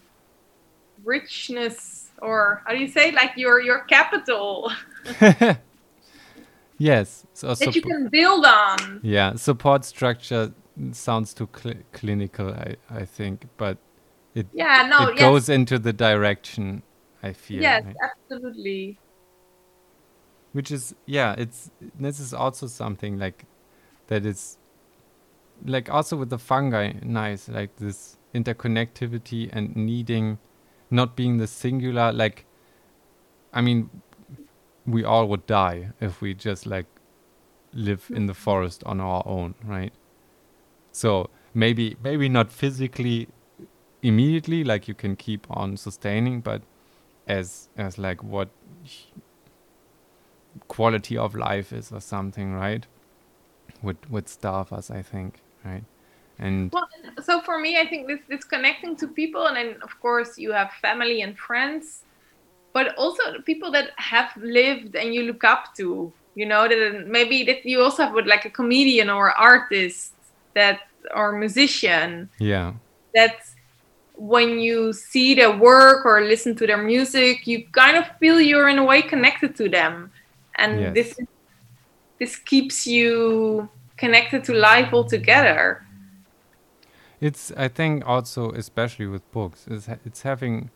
richness, 1.05 2.09
or 2.23 2.63
how 2.67 2.73
do 2.73 2.79
you 2.79 2.89
say, 2.89 3.13
like 3.13 3.33
your 3.37 3.61
your 3.61 3.81
capital. 3.81 4.71
yes, 6.79 7.25
so 7.35 7.55
that 7.55 7.75
you 7.75 7.83
can 7.83 8.09
build 8.09 8.45
on. 8.45 9.01
yeah, 9.03 9.35
support 9.37 9.85
structure 9.85 10.53
sounds 10.93 11.35
too 11.35 11.49
cl- 11.55 11.83
clinical, 11.93 12.51
I 12.53 12.77
I 12.91 13.05
think, 13.05 13.47
but 13.57 13.79
it 14.35 14.47
Yeah, 14.53 14.89
no, 14.91 15.09
it 15.09 15.17
yes, 15.17 15.23
goes 15.25 15.49
into 15.49 15.79
the 15.79 15.93
direction 15.93 16.83
I 17.23 17.33
feel. 17.33 17.63
yes, 17.63 17.85
right? 17.85 17.97
absolutely. 18.03 18.99
which 20.53 20.71
is 20.71 20.95
yeah 21.07 21.35
it's 21.39 21.71
this 22.01 22.19
is 22.19 22.33
also 22.35 22.67
something 22.67 23.19
like 23.19 23.45
that 24.09 24.25
is 24.25 24.59
like 25.65 25.91
also 25.91 26.17
with 26.17 26.31
the 26.31 26.39
fungi 26.39 26.93
nice 27.03 27.49
like 27.49 27.77
this 27.77 28.18
interconnectivity 28.35 29.49
and 29.53 29.75
needing 29.77 30.39
not 30.91 31.17
being 31.17 31.39
the 31.39 31.47
singular 31.47 32.13
like 32.13 32.45
i 33.53 33.61
mean 33.61 33.91
we 34.87 35.05
all 35.05 35.27
would 35.27 35.47
die 35.47 35.91
if 36.01 36.21
we 36.21 36.35
just 36.35 36.67
like 36.67 36.87
live 37.73 38.11
in 38.15 38.27
the 38.27 38.35
forest 38.35 38.83
on 38.85 39.01
our 39.01 39.23
own 39.27 39.55
right 39.65 39.93
so 40.93 41.29
maybe 41.55 41.97
maybe 42.03 42.29
not 42.29 42.51
physically 42.51 43.29
immediately 44.03 44.65
like 44.65 44.89
you 44.89 44.95
can 44.95 45.17
keep 45.17 45.47
on 45.51 45.77
sustaining 45.77 46.41
but 46.41 46.63
as 47.27 47.69
as 47.77 47.99
like 47.99 48.23
what 48.23 48.49
quality 50.67 51.17
of 51.17 51.35
life 51.35 51.73
is 51.73 51.93
or 51.93 52.01
something, 52.01 52.55
right? 52.55 52.87
Would 53.83 54.11
would 54.11 54.29
starve 54.29 54.73
us, 54.73 54.91
I 54.91 55.03
think, 55.03 55.41
right? 55.65 55.85
And 56.39 56.71
Well, 56.73 56.89
so 57.23 57.41
for 57.41 57.59
me, 57.59 57.79
I 57.79 57.87
think 57.87 58.07
this 58.07 58.21
this 58.29 58.45
connecting 58.45 58.97
to 58.97 59.09
people, 59.09 59.47
and 59.47 59.57
then 59.57 59.83
of 59.83 59.99
course 60.01 60.39
you 60.39 60.53
have 60.53 60.71
family 60.81 61.23
and 61.23 61.37
friends, 61.39 62.05
but 62.73 62.95
also 62.97 63.23
people 63.45 63.71
that 63.73 63.91
have 63.97 64.31
lived 64.37 64.95
and 64.97 65.15
you 65.15 65.23
look 65.23 65.45
up 65.45 65.75
to. 65.77 66.13
You 66.35 66.47
know 66.47 66.69
that 66.69 67.07
maybe 67.09 67.43
that 67.45 67.65
you 67.67 67.83
also 67.83 68.05
have 68.05 68.15
with 68.15 68.27
like 68.27 68.45
a 68.45 68.51
comedian 68.51 69.11
or 69.11 69.33
artist 69.33 70.13
that 70.55 70.81
or 71.15 71.33
musician 71.33 72.31
yeah, 72.39 72.73
that 73.15 73.37
when 74.15 74.59
you 74.61 74.93
see 74.93 75.35
their 75.35 75.57
work 75.57 76.05
or 76.07 76.21
listen 76.21 76.55
to 76.57 76.67
their 76.67 76.83
music, 76.83 77.47
you 77.47 77.67
kind 77.73 77.97
of 77.97 78.05
feel 78.19 78.41
you're 78.41 78.69
in 78.69 78.79
a 78.79 78.85
way 78.85 79.03
connected 79.03 79.57
to 79.57 79.69
them, 79.69 80.13
and 80.59 80.81
Yes. 80.81 80.95
this 80.95 81.15
this 82.21 82.37
keeps 82.37 82.87
you 82.87 83.69
connected 83.97 84.45
to 84.45 84.53
life 84.55 84.93
altogether. 84.93 85.83
It's 87.21 87.53
I 87.57 87.69
think 87.69 88.07
also 88.07 88.51
especially 88.53 89.07
with 89.07 89.31
books, 89.33 89.67
is 89.69 89.87
ha- 89.87 89.99
it's 90.05 90.23
having 90.23 90.71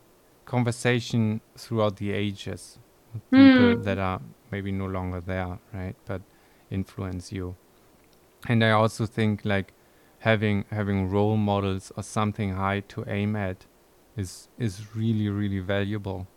conversation 0.45 1.41
throughout 1.57 1.97
the 1.97 2.11
ages 2.11 2.79
with 3.13 3.23
people 3.33 3.75
Hmm. 3.75 3.81
that 3.83 3.97
are 3.97 4.21
maybe 4.51 4.71
no 4.71 4.85
longer 4.87 5.21
there, 5.21 5.59
right? 5.73 5.95
But 6.05 6.21
influence 6.69 7.31
you. 7.31 7.55
And 8.47 8.63
I 8.63 8.71
also 8.71 9.05
think 9.05 9.45
like 9.45 9.73
having 10.19 10.65
having 10.69 11.09
role 11.09 11.37
models 11.37 11.91
or 11.97 12.03
something 12.03 12.53
high 12.53 12.81
to 12.81 13.03
aim 13.07 13.35
at 13.35 13.65
is 14.15 14.49
is 14.57 14.95
really 14.95 15.29
really 15.29 15.59
valuable 15.59 16.27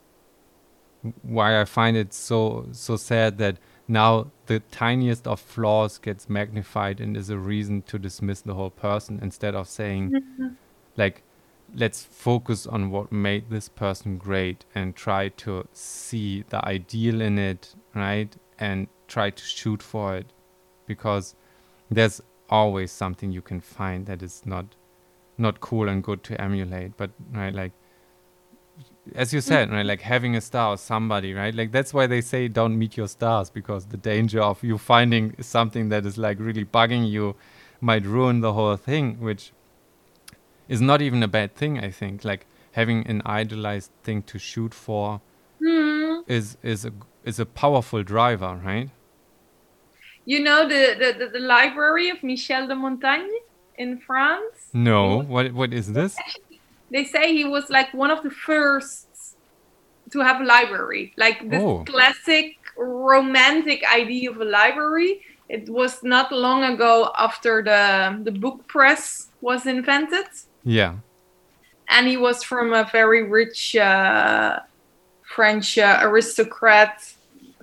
why 1.23 1.61
I 1.61 1.65
find 1.65 1.97
it 1.97 2.13
so 2.13 2.67
so 2.73 2.97
sad 2.97 3.39
that 3.39 3.59
now 3.89 4.27
the 4.47 4.61
tiniest 4.71 5.27
of 5.27 5.41
flaws 5.41 5.99
gets 5.99 6.29
magnified 6.29 7.01
and 7.01 7.17
is 7.17 7.31
a 7.31 7.39
reason 7.39 7.83
to 7.83 7.99
dismiss 7.99 8.41
the 8.41 8.55
whole 8.55 8.71
person 8.71 9.19
instead 9.23 9.55
of 9.55 9.69
saying 9.69 10.11
mm-hmm. 10.11 10.49
like 10.97 11.23
let's 11.75 12.05
focus 12.05 12.67
on 12.67 12.91
what 12.91 13.11
made 13.11 13.51
this 13.51 13.69
person 13.69 14.19
great 14.19 14.65
and 14.75 14.95
try 14.95 15.29
to 15.29 15.67
see 15.73 16.45
the 16.49 16.65
ideal 16.65 17.21
in 17.21 17.39
it 17.39 17.75
right? 17.97 18.37
And 18.59 18.87
try 19.09 19.31
to 19.31 19.43
shoot 19.43 19.83
for 19.83 20.17
it. 20.17 20.27
Because 20.87 21.35
there's 21.91 22.21
always 22.49 22.93
something 22.93 23.33
you 23.33 23.43
can 23.43 23.61
find 23.61 24.07
that 24.07 24.23
is 24.23 24.43
not 24.45 24.67
not 25.39 25.61
cool 25.61 25.89
and 25.89 26.03
good 26.03 26.23
to 26.23 26.41
emulate 26.41 26.97
but 26.97 27.11
right 27.33 27.53
like 27.53 27.73
as 29.15 29.33
you 29.33 29.41
said 29.41 29.71
right 29.71 29.87
like 29.87 30.01
having 30.01 30.35
a 30.37 30.41
star 30.41 30.75
or 30.75 30.77
somebody 30.77 31.33
right? 31.35 31.55
Like 31.55 31.71
that's 31.73 31.95
why 31.95 32.07
they 32.07 32.21
say 32.21 32.49
don't 32.49 32.79
meet 32.79 32.97
your 32.97 33.09
stars 33.09 33.51
because 33.51 33.87
the 33.87 33.97
danger 33.97 34.41
of 34.41 34.63
you 34.65 34.79
finding 34.79 35.35
something 35.41 35.89
that 35.91 36.05
is 36.07 36.19
like 36.19 36.39
really 36.41 36.65
bugging 36.65 37.09
you 37.11 37.37
might 37.81 38.05
ruin 38.05 38.41
the 38.41 38.53
whole 38.53 38.77
thing 38.77 39.21
which 39.21 39.53
is 40.69 40.81
not 40.81 41.01
even 41.03 41.23
a 41.23 41.29
bad 41.29 41.55
thing 41.55 41.79
i 41.79 41.91
think. 41.91 42.25
Like 42.25 42.47
having 42.73 43.07
an 43.07 43.23
idolized 43.25 43.91
thing 44.03 44.23
to 44.25 44.39
shoot 44.39 44.75
for 44.75 45.21
Hmm. 45.63 46.21
is 46.27 46.59
is 46.63 46.85
a 46.85 46.93
is 47.25 47.39
a 47.41 47.47
powerful 47.47 48.03
driver 48.03 48.61
right? 48.63 48.91
You 50.27 50.41
know 50.41 50.69
the, 50.69 50.97
the, 50.99 51.25
the, 51.25 51.31
the 51.39 51.39
library 51.39 52.11
of 52.11 52.23
Michel 52.23 52.67
de 52.67 52.75
Montaigne 52.75 53.31
in 53.79 54.01
France? 54.01 54.71
no. 54.75 55.21
What 55.23 55.53
what 55.53 55.73
is 55.73 55.93
this 55.93 56.17
They 56.91 57.05
say 57.05 57.33
he 57.35 57.45
was 57.45 57.69
like 57.71 57.93
one 57.95 58.11
of 58.11 58.23
the 58.23 58.31
first 58.31 59.07
to 60.13 60.21
have 60.21 60.41
a 60.41 60.45
library. 60.45 61.13
Like 61.17 61.49
this 61.51 61.63
Oh. 61.63 61.85
classic 61.85 62.55
romantic 62.79 63.81
idea 64.01 64.31
of 64.31 64.41
a 64.41 64.45
library. 64.45 65.21
It 65.49 65.69
was 65.69 66.03
not 66.03 66.33
long 66.33 66.65
ago 66.65 67.11
after 67.17 67.63
the, 67.63 68.21
the 68.25 68.33
book 68.33 68.67
press 68.69 69.29
was 69.41 69.67
invented. 69.67 70.27
yeah 70.65 70.95
and 71.89 72.09
he 72.09 72.17
was 72.17 72.43
from 72.43 72.73
a 72.73 72.85
very 72.91 73.23
rich 73.23 73.77
uh, 73.77 74.59
French 75.35 75.79
uh, 75.79 76.01
aristocrat 76.03 76.95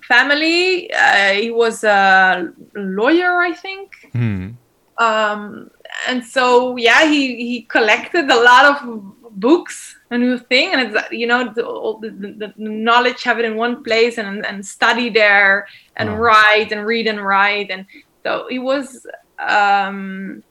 family. 0.07 0.89
Uh, 0.93 1.33
he 1.33 1.51
was 1.51 1.83
a 1.83 2.47
lawyer, 2.73 3.41
I 3.41 3.51
think. 3.53 3.89
hmm. 4.13 4.51
Um, 4.97 5.69
and 6.07 6.23
so, 6.23 6.75
yeah, 6.77 7.09
he, 7.09 7.35
he 7.35 7.61
collected 7.63 8.29
a 8.29 8.41
lot 8.41 8.65
of 8.65 9.39
books, 9.39 9.95
a 10.11 10.17
new 10.17 10.37
thing, 10.37 10.73
and 10.73 10.81
it's 10.95 11.11
you 11.11 11.27
know 11.27 11.51
the, 11.53 11.65
all 11.65 11.99
the, 11.99 12.09
the, 12.09 12.53
knowledge 12.57 13.23
have 13.23 13.39
it 13.39 13.45
in 13.45 13.55
one 13.55 13.83
place 13.83 14.17
and 14.17 14.45
and 14.45 14.65
study 14.65 15.09
there 15.09 15.67
and 15.95 16.09
Wow. 16.09 16.17
write 16.17 16.71
and 16.71 16.85
read 16.85 17.07
and 17.07 17.23
write, 17.23 17.69
and 17.69 17.85
so 18.23 18.47
he 18.49 18.59
was. 18.59 19.05
Um, 19.39 20.43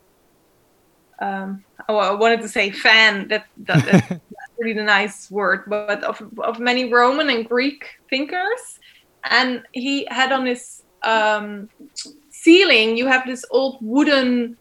um, 1.21 1.65
oh, 1.89 1.99
I 1.99 2.13
wanted 2.15 2.41
to 2.41 2.49
say 2.49 2.71
fan. 2.71 3.29
That, 3.29 3.47
that 3.59 3.85
that's 4.09 4.53
really 4.59 4.75
the 4.75 4.83
nice 4.83 5.31
word, 5.31 5.65
but 5.69 6.03
of 6.03 6.21
of 6.39 6.59
many 6.59 6.93
Roman 6.93 7.31
and 7.31 7.49
Greek 7.49 7.85
thinkers, 8.11 8.79
and 9.25 9.63
he 9.73 10.07
had 10.11 10.33
on 10.33 10.47
his 10.47 10.83
um, 11.05 11.69
ceiling. 12.31 12.97
You 12.97 13.07
have 13.07 13.25
this 13.27 13.45
old 13.51 13.79
wooden 13.81 14.57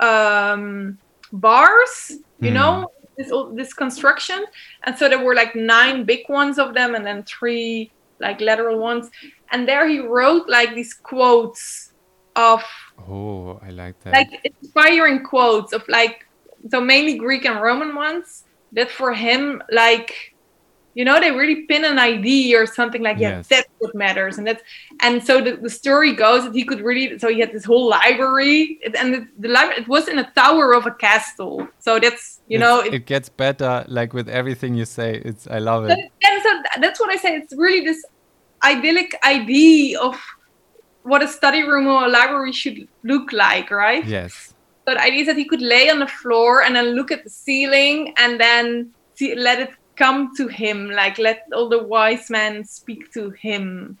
um, 0.00 0.98
bars, 1.32 2.10
you 2.40 2.50
Hmm. 2.50 2.54
know, 2.54 2.88
this 3.16 3.30
old, 3.30 3.56
this 3.56 3.72
construction, 3.74 4.44
and 4.86 4.96
so 4.98 5.08
there 5.08 5.22
were 5.22 5.34
like 5.34 5.54
nine 5.54 6.04
big 6.04 6.20
ones 6.28 6.58
of 6.58 6.74
them, 6.74 6.94
and 6.94 7.06
then 7.06 7.24
three 7.24 7.92
like 8.20 8.40
lateral 8.40 8.78
ones, 8.78 9.10
and 9.52 9.68
there 9.68 9.88
he 9.88 9.98
wrote 9.98 10.48
like 10.48 10.74
these 10.74 10.94
quotes 10.94 11.92
of 12.36 12.62
oh 12.98 13.58
i 13.62 13.70
like 13.70 13.98
that. 14.00 14.12
like 14.14 14.28
inspiring 14.62 15.22
quotes 15.24 15.72
of 15.72 15.82
like 15.88 16.16
so 16.70 16.80
mainly 16.80 17.16
Greek 17.16 17.44
and 17.46 17.60
Roman 17.60 17.94
ones 17.94 18.44
that 18.72 18.90
for 18.90 19.12
him 19.12 19.62
like 19.72 20.12
you 20.94 21.04
know 21.04 21.20
they 21.20 21.30
really 21.30 21.58
pin 21.70 21.84
an 21.84 21.98
idea 21.98 22.60
or 22.60 22.66
something 22.66 23.02
like 23.02 23.18
yeah 23.18 23.36
Yes. 23.36 23.46
that's 23.48 23.68
what 23.78 23.94
matters 23.94 24.38
and 24.38 24.46
that's 24.46 24.62
and 25.00 25.22
so 25.28 25.40
the, 25.40 25.52
the 25.56 25.70
story 25.70 26.12
goes 26.14 26.44
that 26.44 26.54
he 26.54 26.64
could 26.64 26.80
really 26.80 27.16
so 27.18 27.28
he 27.28 27.38
had 27.40 27.52
this 27.52 27.64
whole 27.64 27.88
library 27.88 28.78
it- 28.82 28.96
and 28.96 29.14
the, 29.14 29.20
the 29.38 29.48
library 29.48 29.80
it 29.82 29.88
was 29.88 30.08
in 30.08 30.18
a 30.18 30.28
tower 30.42 30.74
of 30.74 30.86
a 30.86 30.94
castle 31.06 31.56
so 31.78 31.98
that's 32.00 32.40
you 32.48 32.58
know 32.58 32.80
It's- 32.80 32.94
it 32.94 33.06
gets 33.06 33.28
better 33.28 33.84
like 33.88 34.12
with 34.12 34.28
everything 34.28 34.74
you 34.74 34.84
say 34.84 35.10
it's 35.24 35.46
i 35.46 35.58
love 35.58 35.84
it 35.84 35.98
and 36.26 36.42
so 36.42 36.50
that's 36.82 36.98
what 37.00 37.10
I 37.10 37.16
say. 37.16 37.36
It's 37.36 37.54
really 37.56 37.82
this 37.90 38.00
idyllic 38.64 39.10
idea 39.24 39.98
of 40.00 40.14
what 41.02 41.22
a 41.22 41.28
study 41.28 41.62
room 41.62 41.86
or 41.86 42.04
a 42.04 42.08
library 42.08 42.52
should 42.52 42.78
look 43.04 43.32
like, 43.32 43.70
right? 43.70 44.04
yes 44.04 44.54
So 44.86 44.94
the 44.94 45.00
idea 45.08 45.20
is 45.22 45.26
that 45.28 45.36
he 45.42 45.46
could 45.52 45.62
lay 45.62 45.88
on 45.90 45.98
the 46.00 46.06
floor 46.20 46.62
and 46.62 46.74
then 46.76 46.86
look 46.98 47.10
at 47.16 47.24
the 47.24 47.30
ceiling 47.30 47.98
and 48.18 48.38
then 48.40 48.92
see, 49.16 49.34
let 49.34 49.60
it 49.60 49.70
come 50.00 50.30
to 50.36 50.48
him, 50.48 50.90
like 50.90 51.18
let 51.18 51.38
all 51.54 51.68
the 51.68 51.82
wise 51.82 52.30
men 52.30 52.64
speak 52.64 53.12
to 53.12 53.30
him. 53.30 53.98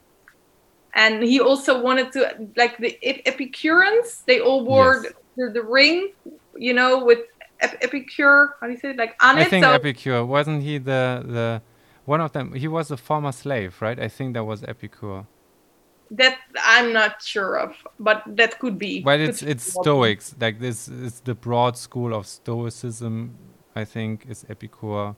And 0.94 1.22
he 1.22 1.38
also 1.40 1.80
wanted 1.82 2.10
to, 2.12 2.20
like 2.56 2.76
the 2.78 2.92
Epicureans, 3.26 4.22
they 4.26 4.40
all 4.40 4.64
wore 4.64 4.94
Yes. 5.02 5.12
the, 5.36 5.50
the 5.54 5.62
ring, 5.62 6.10
you 6.56 6.74
know, 6.74 7.04
with 7.04 7.20
Ep- 7.60 7.78
Epicure, 7.82 8.56
how 8.60 8.66
do 8.66 8.72
you 8.72 8.78
say 8.78 8.90
it? 8.90 8.96
Like 8.96 9.14
on 9.22 9.38
i 9.38 9.44
it. 9.44 9.50
think 9.50 9.64
so 9.64 9.74
epicure 9.74 10.24
wasn't 10.24 10.62
he 10.62 10.78
the 10.78 11.22
the 11.36 11.62
one 12.06 12.20
of 12.20 12.32
them 12.32 12.54
he 12.54 12.66
was 12.66 12.90
a 12.90 12.96
former 12.96 13.32
slave 13.32 13.80
right 13.80 13.98
i 14.00 14.08
think 14.08 14.34
that 14.34 14.44
was 14.44 14.62
epicure 14.64 15.24
that 16.12 16.38
I'm 16.64 16.92
not 16.92 17.22
sure 17.22 17.56
of, 17.56 17.76
but 18.00 18.24
that 18.26 18.58
could 18.58 18.78
be. 18.78 19.02
but 19.04 19.20
Could 19.20 19.30
it's 19.30 19.42
be 19.42 19.50
it's 19.52 19.62
stoics 19.62 20.34
like 20.40 20.58
this 20.58 20.88
is 20.88 21.20
the 21.20 21.34
broad 21.34 21.76
school 21.76 22.14
of 22.14 22.26
stoicism 22.26 23.36
i 23.76 23.84
think 23.84 24.26
is 24.28 24.44
epicure 24.48 25.14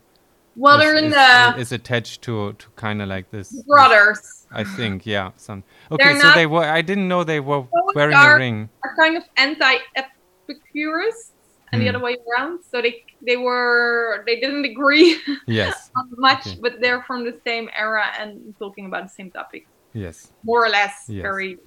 Well, 0.55 0.77
is, 0.77 0.81
they're 0.83 0.95
in 0.97 1.05
is, 1.05 1.13
the 1.13 1.55
is 1.59 1.71
attached 1.71 2.21
to 2.23 2.53
to 2.53 2.65
kind 2.75 3.01
of 3.01 3.09
like 3.09 3.31
this 3.31 3.49
brothers. 3.67 4.45
i 4.51 4.63
think 4.63 5.05
yeah 5.05 5.31
some 5.35 5.63
okay 5.91 6.13
so 6.19 6.31
they 6.33 6.45
were 6.45 6.63
i 6.63 6.81
didn't 6.81 7.07
know 7.07 7.23
they 7.23 7.39
were 7.39 7.65
wearing 7.95 8.15
are- 8.15 8.35
a 8.35 8.37
ring 8.37 8.69
are 8.83 8.95
kind 8.95 9.17
of 9.17 9.23
anti-Epicurists 9.37 11.31
and 11.71 11.81
the 11.81 11.87
Hmm. 11.89 11.95
other 11.95 12.03
way 12.05 12.17
around. 12.29 12.59
So 12.69 12.81
they 12.81 13.01
they 13.25 13.37
were 13.37 14.23
they 14.27 14.39
didn't 14.39 14.65
agree 14.65 15.17
yes 15.47 15.89
much, 16.17 16.45
Okay. 16.47 16.59
but 16.61 16.73
they're 16.81 17.01
from 17.09 17.23
the 17.25 17.39
same 17.47 17.67
era 17.75 18.05
and 18.19 18.53
talking 18.59 18.85
about 18.85 19.03
the 19.03 19.09
same 19.09 19.31
topic, 19.31 19.65
yes 19.93 20.31
more 20.43 20.63
or 20.65 20.69
less. 20.69 20.93
Yes. 21.09 21.23
Very 21.23 21.57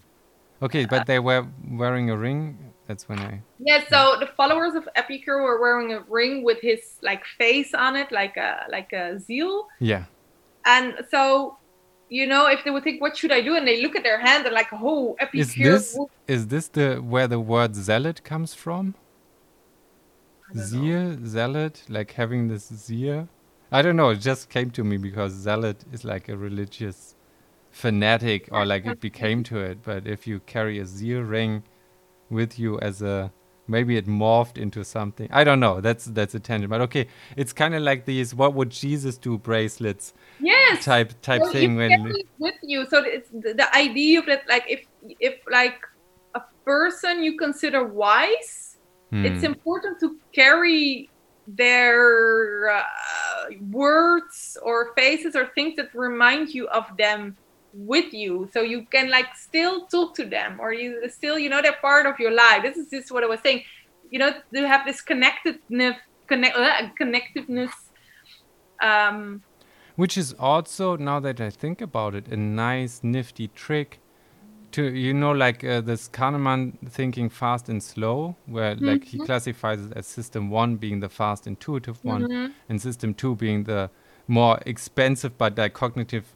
okay 0.62 0.86
but 0.86 1.06
they 1.06 1.18
were 1.18 1.44
wearing 1.68 2.08
a 2.10 2.16
ring 2.16 2.65
that's 2.86 3.08
when 3.08 3.18
i 3.18 3.42
yeah. 3.58 3.84
So 3.88 4.16
the 4.20 4.26
followers 4.26 4.74
of 4.74 4.88
Epicure 4.96 5.42
were 5.42 5.60
wearing 5.60 5.92
a 5.92 6.00
ring 6.00 6.44
with 6.44 6.60
his 6.60 6.98
like 7.02 7.24
face 7.24 7.74
on 7.74 7.96
it, 7.96 8.12
like 8.12 8.36
a 8.36 8.66
like 8.70 8.92
a 8.92 9.18
zeal. 9.18 9.66
yeah 9.80 10.04
And 10.64 10.94
so, 11.10 11.56
you 12.08 12.26
know, 12.26 12.46
if 12.46 12.64
they 12.64 12.70
would 12.70 12.84
think, 12.84 13.00
"What 13.00 13.16
should 13.16 13.32
I 13.32 13.40
do?" 13.40 13.56
and 13.56 13.66
they 13.66 13.80
look 13.82 13.96
at 13.96 14.02
their 14.02 14.20
hand 14.20 14.44
and 14.46 14.54
like, 14.54 14.68
"Oh, 14.72 15.16
Epicure." 15.18 15.40
Is 15.40 15.54
this 15.54 15.98
is 16.26 16.46
this 16.48 16.68
the 16.68 16.96
where 16.96 17.28
the 17.28 17.40
word 17.40 17.74
zealot 17.74 18.22
comes 18.24 18.52
from? 18.54 18.94
Zeal, 20.56 21.18
zealot, 21.24 21.82
like 21.88 22.12
having 22.12 22.48
this 22.48 22.66
zeal. 22.86 23.28
I 23.72 23.82
don't 23.82 23.96
know. 23.96 24.10
It 24.10 24.20
just 24.20 24.48
came 24.48 24.70
to 24.70 24.84
me 24.84 24.96
because 24.96 25.32
zealot 25.32 25.84
is 25.92 26.04
like 26.04 26.28
a 26.28 26.36
religious 26.36 27.16
fanatic, 27.70 28.48
or 28.52 28.64
like 28.64 28.86
it 28.86 29.00
became 29.00 29.42
to 29.44 29.58
it. 29.58 29.82
But 29.82 30.06
if 30.06 30.26
you 30.26 30.40
carry 30.40 30.78
a 30.78 30.86
zeal 30.86 31.22
ring 31.22 31.64
with 32.30 32.58
you 32.58 32.78
as 32.80 33.02
a 33.02 33.32
maybe 33.68 33.96
it 33.96 34.06
morphed 34.06 34.58
into 34.58 34.84
something. 34.84 35.28
I 35.32 35.44
don't 35.44 35.60
know. 35.60 35.80
That's 35.80 36.06
that's 36.06 36.34
a 36.34 36.40
tangent. 36.40 36.70
But 36.70 36.80
okay, 36.82 37.08
it's 37.36 37.52
kind 37.52 37.74
of 37.74 37.82
like 37.82 38.04
these 38.04 38.34
"What 38.34 38.54
would 38.54 38.70
Jesus 38.70 39.18
do?" 39.18 39.38
bracelets 39.38 40.12
Yes. 40.40 40.84
type 40.84 41.20
type 41.22 41.42
Well, 41.42 41.52
thing. 41.52 41.76
When 41.76 42.14
with 42.38 42.54
you. 42.62 42.86
So 42.86 43.02
it's 43.02 43.30
the, 43.30 43.54
the 43.54 43.74
idea 43.76 44.20
of 44.20 44.26
that, 44.26 44.42
like 44.48 44.64
if 44.68 44.84
if 45.20 45.34
like 45.50 45.78
a 46.34 46.42
person 46.64 47.22
you 47.22 47.36
consider 47.36 47.84
wise, 47.84 48.76
it's 49.24 49.40
Hmm. 49.40 49.46
important 49.46 50.00
to 50.00 50.16
carry 50.34 51.10
their 51.46 52.68
uh, 52.70 52.82
words 53.70 54.56
or 54.62 54.92
faces 54.96 55.36
or 55.36 55.46
things 55.54 55.76
that 55.76 55.88
remind 55.94 56.48
you 56.50 56.66
of 56.68 56.84
them 56.98 57.36
with 57.78 58.12
you 58.14 58.48
so 58.52 58.62
you 58.62 58.86
can 58.90 59.10
like 59.10 59.26
still 59.36 59.86
talk 59.86 60.14
to 60.14 60.24
them 60.24 60.58
or 60.58 60.72
you 60.72 61.08
still 61.10 61.38
you 61.38 61.50
know 61.50 61.60
they're 61.60 61.80
part 61.80 62.06
of 62.06 62.18
your 62.18 62.32
life. 62.32 62.62
This 62.62 62.76
is 62.76 62.88
just 62.90 63.12
what 63.12 63.22
i 63.22 63.26
was 63.26 63.40
saying. 63.40 63.62
You 64.10 64.18
know 64.18 64.32
to 64.54 64.68
have 64.68 64.86
this 64.86 65.00
connectedness 65.00 65.96
connect 66.26 66.56
uh, 66.56 66.88
connectiveness 67.00 67.72
um 68.80 69.42
Which 69.96 70.18
is 70.18 70.34
also, 70.38 70.96
now 70.96 71.20
that 71.20 71.40
I 71.40 71.48
think 71.50 71.80
about 71.80 72.14
it, 72.14 72.28
a 72.28 72.36
nice, 72.36 73.00
nifty 73.02 73.48
trick 73.48 73.98
to, 74.72 74.82
you 74.82 75.14
know, 75.14 75.32
like 75.32 75.64
uh, 75.64 75.80
this 75.80 76.08
Kahneman 76.08 76.74
thinking 76.90 77.30
fast 77.30 77.70
and 77.70 77.82
slow, 77.82 78.36
where 78.44 78.74
like 78.76 79.04
he 79.04 79.18
classifies 79.18 79.80
it 79.86 79.92
as 79.96 80.06
system 80.06 80.50
one 80.50 80.76
being 80.76 81.00
the 81.00 81.08
fast, 81.08 81.46
intuitive 81.46 82.04
one, 82.04 82.28
mhm. 82.28 82.52
and 82.68 82.82
system 82.82 83.14
two 83.14 83.34
being 83.36 83.64
the 83.64 83.88
more 84.28 84.58
expensive 84.66 85.38
but 85.38 85.56
like 85.56 85.72
cognitive 85.72 86.34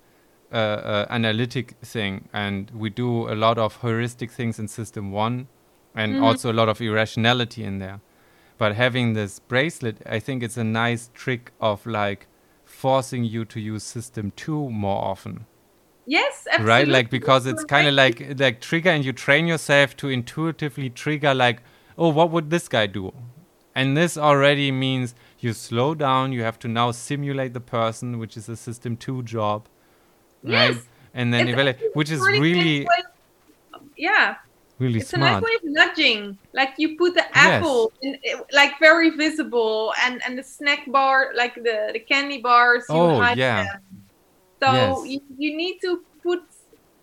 uh, 0.52 0.56
uh, 0.56 1.06
analytic 1.10 1.76
thing, 1.82 2.28
and 2.32 2.70
we 2.72 2.90
do 2.90 3.28
a 3.30 3.34
lot 3.34 3.58
of 3.58 3.80
heuristic 3.82 4.30
things 4.30 4.58
in 4.58 4.68
system 4.68 5.12
one, 5.12 5.46
and 5.94 6.14
Mhm. 6.14 6.22
also 6.22 6.50
a 6.50 6.54
lot 6.60 6.68
of 6.68 6.80
irrationality 6.80 7.62
in 7.64 7.78
there. 7.78 8.00
But 8.58 8.74
having 8.74 9.14
this 9.14 9.38
bracelet, 9.38 9.96
I 10.06 10.18
think 10.20 10.42
it's 10.42 10.56
a 10.56 10.64
nice 10.64 11.10
trick 11.14 11.52
of 11.60 11.86
like 11.86 12.26
forcing 12.64 13.24
you 13.24 13.44
to 13.46 13.60
use 13.60 13.82
system 13.84 14.32
two 14.36 14.70
more 14.70 15.02
often, 15.04 15.46
Yes, 16.06 16.46
absolutely. 16.50 16.68
right? 16.72 16.88
Like 16.88 17.10
because 17.10 17.46
it's 17.46 17.64
kind 17.64 17.86
of 17.88 17.94
like 17.94 18.38
like 18.38 18.60
trigger, 18.60 18.90
and 18.90 19.04
you 19.04 19.12
train 19.12 19.46
yourself 19.46 19.96
to 19.98 20.08
intuitively 20.08 20.90
trigger 20.90 21.34
like, 21.34 21.62
oh, 21.96 22.08
what 22.08 22.30
would 22.30 22.50
this 22.50 22.68
guy 22.68 22.86
do? 22.86 23.12
And 23.74 23.96
this 23.96 24.18
already 24.18 24.72
means 24.72 25.14
you 25.38 25.52
slow 25.52 25.94
down. 25.94 26.32
You 26.32 26.42
have 26.42 26.58
to 26.60 26.68
now 26.68 26.90
simulate 26.90 27.54
the 27.54 27.60
person, 27.60 28.18
which 28.18 28.36
is 28.36 28.48
a 28.48 28.56
system 28.56 28.96
two 28.96 29.22
job, 29.22 29.68
right? 30.44 30.76
Yes. 30.76 30.86
And 31.14 31.32
then 31.34 31.48
It's 31.48 31.52
evaluate, 31.52 31.76
which 31.94 32.10
is 32.10 32.20
really 32.20 32.86
yeah, 33.96 34.36
really 34.78 35.00
it's 35.00 35.12
a 35.12 35.18
nice 35.18 35.40
smart. 35.40 35.42
way 35.42 35.54
of 35.54 35.60
nudging. 35.64 36.38
Like 36.54 36.70
you 36.78 36.96
put 36.96 37.14
the 37.14 37.24
apple 37.36 37.92
in, 38.02 38.16
like 38.52 38.78
very 38.80 39.10
visible, 39.10 39.92
and 40.04 40.20
and 40.26 40.38
the 40.38 40.42
snack 40.42 40.90
bar, 40.90 41.30
like 41.34 41.54
the 41.54 41.90
the 41.92 42.00
candy 42.00 42.40
bars. 42.40 42.84
You 42.92 43.00
Oh, 43.00 43.22
yeah. 43.22 43.56
them. 43.56 43.80
So 44.62 44.72
Yes. 44.72 45.08
you, 45.08 45.20
you 45.38 45.56
need 45.56 45.78
to 45.82 46.00
put 46.22 46.40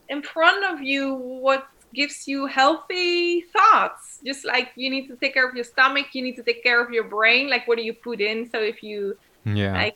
in 0.10 0.22
front 0.22 0.64
of 0.66 0.82
you 0.82 1.16
what 1.16 1.66
gives 1.94 2.28
you 2.28 2.46
healthy 2.46 3.42
thoughts. 3.54 4.20
Just 4.26 4.46
like 4.46 4.70
you 4.76 4.90
need 4.90 5.08
to 5.08 5.16
take 5.18 5.34
care 5.34 5.48
of 5.48 5.56
your 5.56 5.64
stomach, 5.64 6.08
you 6.14 6.22
need 6.24 6.36
to 6.36 6.44
take 6.44 6.64
care 6.64 6.84
of 6.84 6.92
your 6.92 7.06
brain. 7.10 7.50
Like 7.50 7.68
what 7.68 7.78
do 7.78 7.84
you 7.84 7.94
put 8.04 8.22
in? 8.22 8.50
So 8.52 8.60
if 8.60 8.84
you 8.84 9.16
Yeah. 9.46 9.74
like 9.74 9.96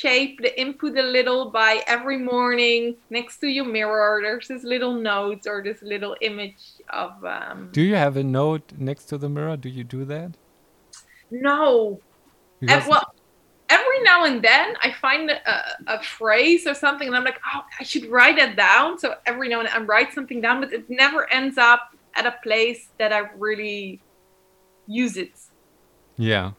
shape 0.00 0.40
the 0.40 0.52
input 0.64 0.96
a 0.96 1.02
little 1.02 1.50
by 1.50 1.82
every 1.86 2.18
morning 2.18 2.96
next 3.10 3.38
to 3.38 3.46
your 3.56 3.64
mirror 3.64 4.20
there's 4.22 4.48
this 4.48 4.64
little 4.64 4.94
note 4.94 5.42
or 5.46 5.62
this 5.62 5.80
little 5.82 6.14
image 6.20 6.62
of 6.88 7.12
um 7.24 7.68
do 7.72 7.82
you 7.82 7.94
have 7.94 8.16
a 8.16 8.24
note 8.24 8.66
next 8.78 9.04
to 9.10 9.18
the 9.18 9.28
mirror? 9.28 9.56
Do 9.56 9.68
you 9.68 9.84
do 9.84 10.04
that? 10.06 10.30
no 11.30 12.00
and, 12.60 12.86
well 12.88 13.06
every 13.68 14.00
now 14.02 14.24
and 14.24 14.42
then 14.42 14.74
i 14.82 14.88
find 15.06 15.30
a, 15.30 15.42
a 15.86 16.02
phrase 16.02 16.66
or 16.66 16.74
something 16.74 17.06
and 17.08 17.16
i'm 17.16 17.24
like 17.24 17.40
oh 17.54 17.60
i 17.78 17.84
should 17.84 18.06
write 18.06 18.36
that 18.36 18.56
down 18.56 18.98
so 18.98 19.14
every 19.26 19.48
now 19.48 19.60
and 19.60 19.68
then 19.68 19.76
i 19.76 19.80
write 19.92 20.12
something 20.12 20.40
down 20.40 20.60
but 20.60 20.72
it 20.72 20.88
never 20.90 21.30
ends 21.32 21.56
up 21.58 21.82
at 22.16 22.26
a 22.26 22.34
place 22.42 22.88
that 22.98 23.12
i 23.12 23.20
really 23.38 24.00
use 24.86 25.16
it 25.16 25.32
Yeah. 26.16 26.52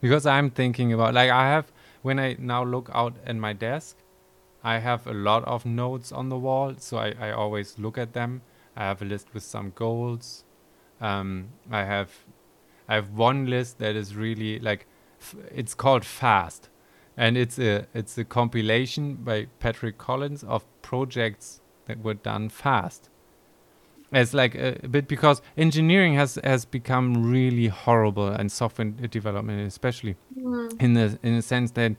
Because 0.00 0.26
I'm 0.26 0.50
thinking 0.50 0.92
about 0.92 1.14
like 1.14 1.30
I 1.30 1.44
have 1.54 1.66
when 2.06 2.20
I 2.20 2.36
now 2.38 2.62
look 2.62 2.88
out 2.94 3.16
at 3.26 3.34
my 3.34 3.52
desk, 3.52 3.96
I 4.62 4.78
have 4.78 5.08
a 5.08 5.12
lot 5.12 5.42
of 5.44 5.66
notes 5.66 6.12
on 6.12 6.28
the 6.28 6.38
wall, 6.38 6.74
so 6.78 6.98
I, 6.98 7.14
I 7.20 7.32
always 7.32 7.80
look 7.80 7.98
at 7.98 8.12
them. 8.12 8.42
I 8.76 8.84
have 8.84 9.02
a 9.02 9.04
list 9.04 9.34
with 9.34 9.42
some 9.42 9.72
goals. 9.74 10.44
Um, 11.00 11.48
I 11.68 11.82
have 11.82 12.12
I 12.88 12.94
have 12.94 13.10
one 13.10 13.46
list 13.46 13.78
that 13.78 13.96
is 13.96 14.14
really 14.14 14.60
like 14.60 14.86
it's 15.52 15.74
called 15.74 16.04
Fast, 16.04 16.68
and 17.16 17.36
it's 17.36 17.58
a 17.58 17.86
it's 17.92 18.16
a 18.16 18.24
compilation 18.24 19.16
by 19.16 19.48
Patrick 19.58 19.98
Collison 19.98 20.48
of 20.48 20.64
projects 20.82 21.60
that 21.86 22.04
were 22.04 22.14
done 22.14 22.48
fast. 22.50 23.10
It's 24.12 24.32
like 24.32 24.54
a, 24.54 24.78
a 24.84 24.88
bit 24.88 25.08
because 25.08 25.42
engineering 25.56 26.14
has 26.14 26.38
has 26.44 26.64
become 26.64 27.28
really 27.30 27.66
horrible 27.66 28.28
and 28.28 28.50
software 28.52 28.88
development 28.90 29.66
especially 29.66 30.16
mm. 30.38 30.80
in 30.80 30.94
the 30.94 31.18
in 31.22 31.36
the 31.36 31.42
sense 31.42 31.72
that 31.72 31.96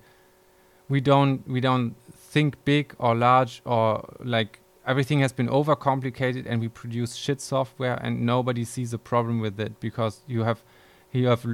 we 0.89 1.01
don't 1.01 1.47
we 1.47 1.59
don't 1.59 1.95
think 2.13 2.63
big 2.65 2.95
or 2.97 3.13
large 3.13 3.61
or 3.65 4.07
like 4.23 4.59
everything 4.85 5.19
has 5.19 5.33
been 5.33 5.49
overcomplicated 5.49 6.45
and 6.47 6.61
we 6.61 6.69
produce 6.69 7.15
shit 7.15 7.41
software 7.41 7.95
and 8.01 8.25
nobody 8.25 8.63
sees 8.63 8.93
a 8.93 8.97
problem 8.97 9.39
with 9.39 9.59
it 9.59 9.79
because 9.79 10.21
you 10.27 10.43
have 10.43 10.63
you 11.11 11.27
have 11.27 11.45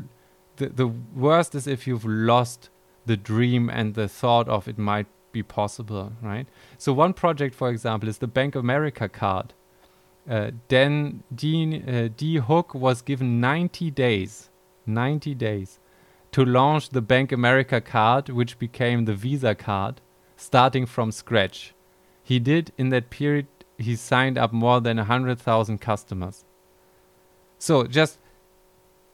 the, 0.57 0.69
the 0.69 0.87
worst 1.15 1.55
is 1.55 1.65
if 1.65 1.87
you've 1.87 2.05
lost 2.05 2.69
the 3.07 3.17
dream 3.17 3.69
and 3.69 3.95
the 3.95 4.07
thought 4.07 4.47
of 4.47 4.67
it 4.67 4.77
might 4.77 5.07
be 5.31 5.41
possible 5.41 6.13
right? 6.21 6.47
So 6.77 6.93
one 6.93 7.13
project 7.13 7.55
for 7.55 7.69
example 7.69 8.07
is 8.07 8.19
the 8.19 8.27
bank 8.27 8.53
of 8.53 8.63
america 8.63 9.09
card 9.09 9.55
uh, 10.29 10.51
then 10.67 11.23
D, 11.33 11.83
uh, 11.87 12.09
Dee 12.15 12.37
Hock 12.37 12.73
was 12.73 13.01
given 13.01 13.39
90 13.41 13.91
days, 13.91 14.49
90 14.85 15.35
days 15.35 15.79
to 16.31 16.43
launch 16.43 16.89
the 16.89 17.01
BankAmericard, 17.01 18.29
which 18.29 18.57
became 18.57 19.05
the 19.05 19.13
Visa 19.13 19.53
card, 19.53 20.01
starting 20.35 20.85
from 20.85 21.11
scratch. 21.11 21.73
He 22.23 22.39
did 22.39 22.71
in 22.77 22.89
that 22.89 23.09
period, 23.09 23.47
he 23.77 23.95
signed 23.95 24.37
up 24.37 24.51
more 24.51 24.81
than 24.81 24.97
100,000 24.97 25.79
customers. 25.79 26.45
So 27.59 27.85
just 27.85 28.19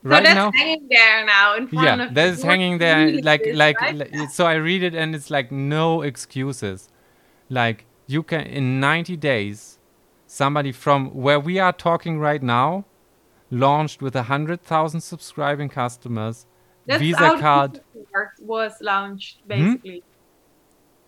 so 0.04 0.10
right 0.10 0.24
that's 0.24 0.36
now, 0.36 0.52
hanging 0.54 0.88
there 0.90 1.26
now 1.26 1.56
in 1.56 1.68
front 1.68 2.00
yeah, 2.00 2.08
of 2.08 2.14
that 2.14 2.28
is 2.30 2.42
hanging 2.42 2.78
there, 2.78 3.22
like 3.22 3.46
like 3.54 3.82
right? 3.82 3.96
li- 3.96 4.28
so. 4.28 4.46
I 4.46 4.54
read 4.54 4.82
it 4.82 4.96
and 4.96 5.14
it's 5.14 5.30
like 5.30 5.52
no 5.52 6.02
excuses. 6.04 6.90
Like 7.50 7.86
you 8.08 8.24
can 8.24 8.42
in 8.42 8.80
90 8.80 9.18
days, 9.18 9.79
somebody 10.30 10.72
from 10.72 11.08
where 11.08 11.40
we 11.40 11.58
are 11.58 11.74
talking 11.74 12.20
right 12.20 12.42
now, 12.42 12.86
launched 13.50 14.02
with 14.02 14.14
100,000 14.14 15.02
subscribing 15.02 15.70
customers, 15.70 16.46
That's 16.86 17.02
Visa 17.02 17.18
how 17.18 17.36
the 17.36 17.42
card. 17.42 17.72
Visa 17.72 18.06
card 18.14 18.30
was 18.40 18.74
launched, 18.80 19.48
basically. 19.48 20.04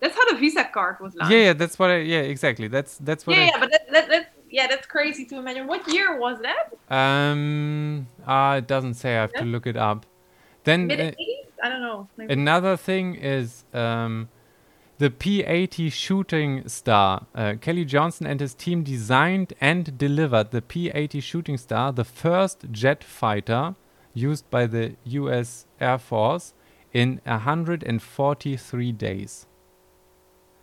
That's 0.00 0.16
how 0.16 0.28
the 0.32 0.36
Visa 0.36 0.64
card 0.64 0.96
was 1.00 1.14
launched. 1.14 1.32
Yeah, 1.32 1.44
yeah, 1.44 1.52
that's 1.52 1.78
what. 1.78 1.90
I, 1.90 1.98
yeah, 1.98 2.22
exactly. 2.22 2.66
That's 2.66 2.98
that's 2.98 3.24
what. 3.24 3.36
yeah, 3.36 3.42
I, 3.42 3.46
yeah, 3.46 3.60
but 3.60 3.70
that, 3.70 3.92
that, 3.92 4.08
that, 4.08 4.32
yeah, 4.50 4.66
that's 4.66 4.86
crazy 4.86 5.24
to 5.26 5.36
imagine. 5.38 5.68
What 5.68 5.86
year 5.92 6.18
was 6.18 6.38
that? 6.42 6.72
Um, 6.90 8.08
uh, 8.26 8.56
it 8.58 8.66
doesn't 8.66 8.94
say. 8.94 9.16
I 9.16 9.20
have 9.20 9.32
to 9.34 9.44
look 9.44 9.68
it 9.68 9.76
up. 9.76 10.04
Then 10.64 10.90
uh, 10.90 10.94
80s? 10.94 11.14
I 11.62 11.68
don't 11.68 11.80
know. 11.80 12.08
Maybe. 12.16 12.32
Another 12.32 12.76
thing 12.76 13.14
is 13.14 13.64
um, 13.72 14.28
the 15.02 15.10
P-80 15.10 15.90
shooting 15.90 16.68
star. 16.68 17.26
Uh, 17.34 17.54
Kelly 17.60 17.84
Johnson 17.84 18.24
and 18.24 18.38
his 18.38 18.54
team 18.54 18.84
designed 18.84 19.52
and 19.60 19.98
delivered 19.98 20.52
the 20.52 20.62
P-80 20.62 21.20
shooting 21.20 21.58
star, 21.58 21.92
the 21.92 22.04
first 22.04 22.66
jet 22.70 23.02
fighter 23.02 23.74
used 24.14 24.48
by 24.48 24.64
the 24.64 24.94
U.S. 25.02 25.66
Air 25.80 25.98
Force, 25.98 26.54
in 26.92 27.20
143 27.24 28.92
days. 28.92 29.48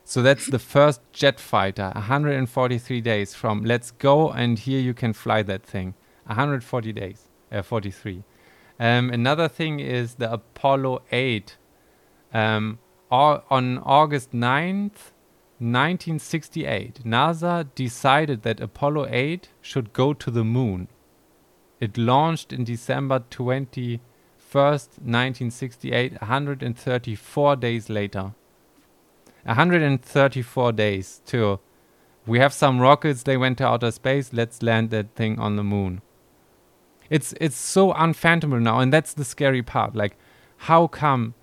So 0.05 0.21
that's 0.21 0.45
the 0.45 0.57
first 0.57 1.01
jet 1.11 1.37
fighter, 1.37 1.91
143 1.95 3.01
days 3.01 3.33
from 3.33 3.65
let's 3.65 3.91
go 3.91 4.31
and 4.31 4.57
here 4.57 4.79
you 4.79 4.93
can 4.93 5.11
fly 5.11 5.43
that 5.43 5.65
thing. 5.65 5.95
140 6.27 6.93
days, 6.93 7.27
uh, 7.51 7.61
43. 7.61 8.23
Um, 8.79 9.09
another 9.09 9.49
thing 9.49 9.81
is 9.81 10.15
the 10.15 10.31
Apollo 10.31 11.01
8. 11.11 11.57
Um, 12.33 12.79
on 13.11 13.79
August 13.79 14.31
9th, 14.31 15.11
1968, 15.59 17.03
NASA 17.03 17.67
decided 17.75 18.43
that 18.43 18.61
Apollo 18.61 19.07
8 19.09 19.49
should 19.61 19.93
go 19.93 20.13
to 20.13 20.31
the 20.31 20.43
moon. 20.43 20.87
It 21.79 21.97
launched 21.97 22.53
in 22.53 22.63
December 22.63 23.23
21st, 23.31 23.99
1968, 24.53 26.21
134 26.21 27.55
days 27.55 27.89
later. 27.89 28.33
134 29.43 30.71
days 30.73 31.21
to 31.25 31.59
we 32.25 32.39
have 32.39 32.53
some 32.53 32.79
rockets 32.79 33.23
they 33.23 33.37
went 33.37 33.57
to 33.57 33.65
outer 33.65 33.89
space 33.89 34.31
let's 34.33 34.61
land 34.61 34.89
that 34.89 35.15
thing 35.15 35.39
on 35.39 35.55
the 35.55 35.63
moon 35.63 36.01
it's 37.09 37.33
it's 37.39 37.55
so 37.55 37.91
unfathomable 37.93 38.59
now 38.59 38.79
and 38.79 38.93
that's 38.93 39.13
the 39.13 39.25
scary 39.25 39.63
part 39.63 39.95
like 39.95 40.17
how 40.57 40.87
come 40.87 41.33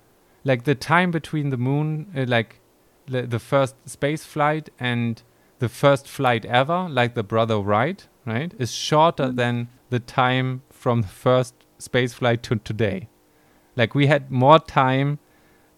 like 0.47 0.63
the 0.63 0.75
time 0.75 1.11
between 1.11 1.49
the 1.49 1.57
moon 1.57 1.89
uh, 2.15 2.25
like 2.27 2.59
the, 3.05 3.21
the 3.23 3.39
first 3.39 3.75
space 3.85 4.23
flight 4.23 4.69
and 4.79 5.23
the 5.59 5.69
first 5.69 6.07
flight 6.07 6.45
ever 6.45 6.87
like 6.89 7.13
the 7.15 7.23
brother 7.23 7.57
wright 7.59 8.07
right 8.25 8.53
is 8.57 8.71
shorter 8.71 9.31
than 9.31 9.67
the 9.89 9.99
time 9.99 10.61
from 10.69 11.01
the 11.01 11.07
first 11.07 11.53
space 11.77 12.13
flight 12.13 12.43
to 12.43 12.55
today. 12.57 13.07
Like 13.75 13.95
we 13.95 14.07
had 14.07 14.31
more 14.31 14.59
time 14.59 15.19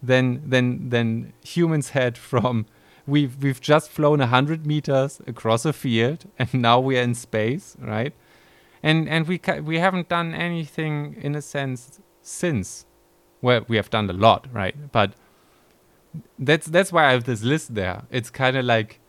than 0.02 0.48
than 0.48 0.88
than 0.90 1.32
humans 1.44 1.90
had 1.90 2.16
from 2.16 2.66
we've 3.06 3.42
we've 3.42 3.60
just 3.60 3.90
flown 3.90 4.20
100 4.20 4.66
meters 4.66 5.20
across 5.26 5.64
a 5.64 5.72
field 5.72 6.24
and 6.38 6.54
now 6.54 6.80
we're 6.80 7.02
in 7.02 7.14
space 7.14 7.76
right? 7.80 8.14
And 8.82 9.08
and 9.08 9.28
we 9.28 9.38
ca- 9.38 9.60
we 9.60 9.78
haven't 9.78 10.08
done 10.08 10.34
anything 10.34 11.16
in 11.20 11.34
a 11.34 11.42
sense 11.42 12.00
since 12.22 12.86
well 13.42 13.64
we 13.68 13.76
have 13.76 13.90
done 13.90 14.08
a 14.10 14.12
lot 14.12 14.46
right 14.52 14.74
but 14.92 15.12
that's 16.38 16.66
that's 16.66 16.92
why 16.92 17.06
i 17.06 17.12
have 17.12 17.24
this 17.24 17.42
list 17.42 17.74
there 17.74 18.02
it's 18.10 18.30
kind 18.30 18.56
of 18.56 18.64
like 18.64 19.00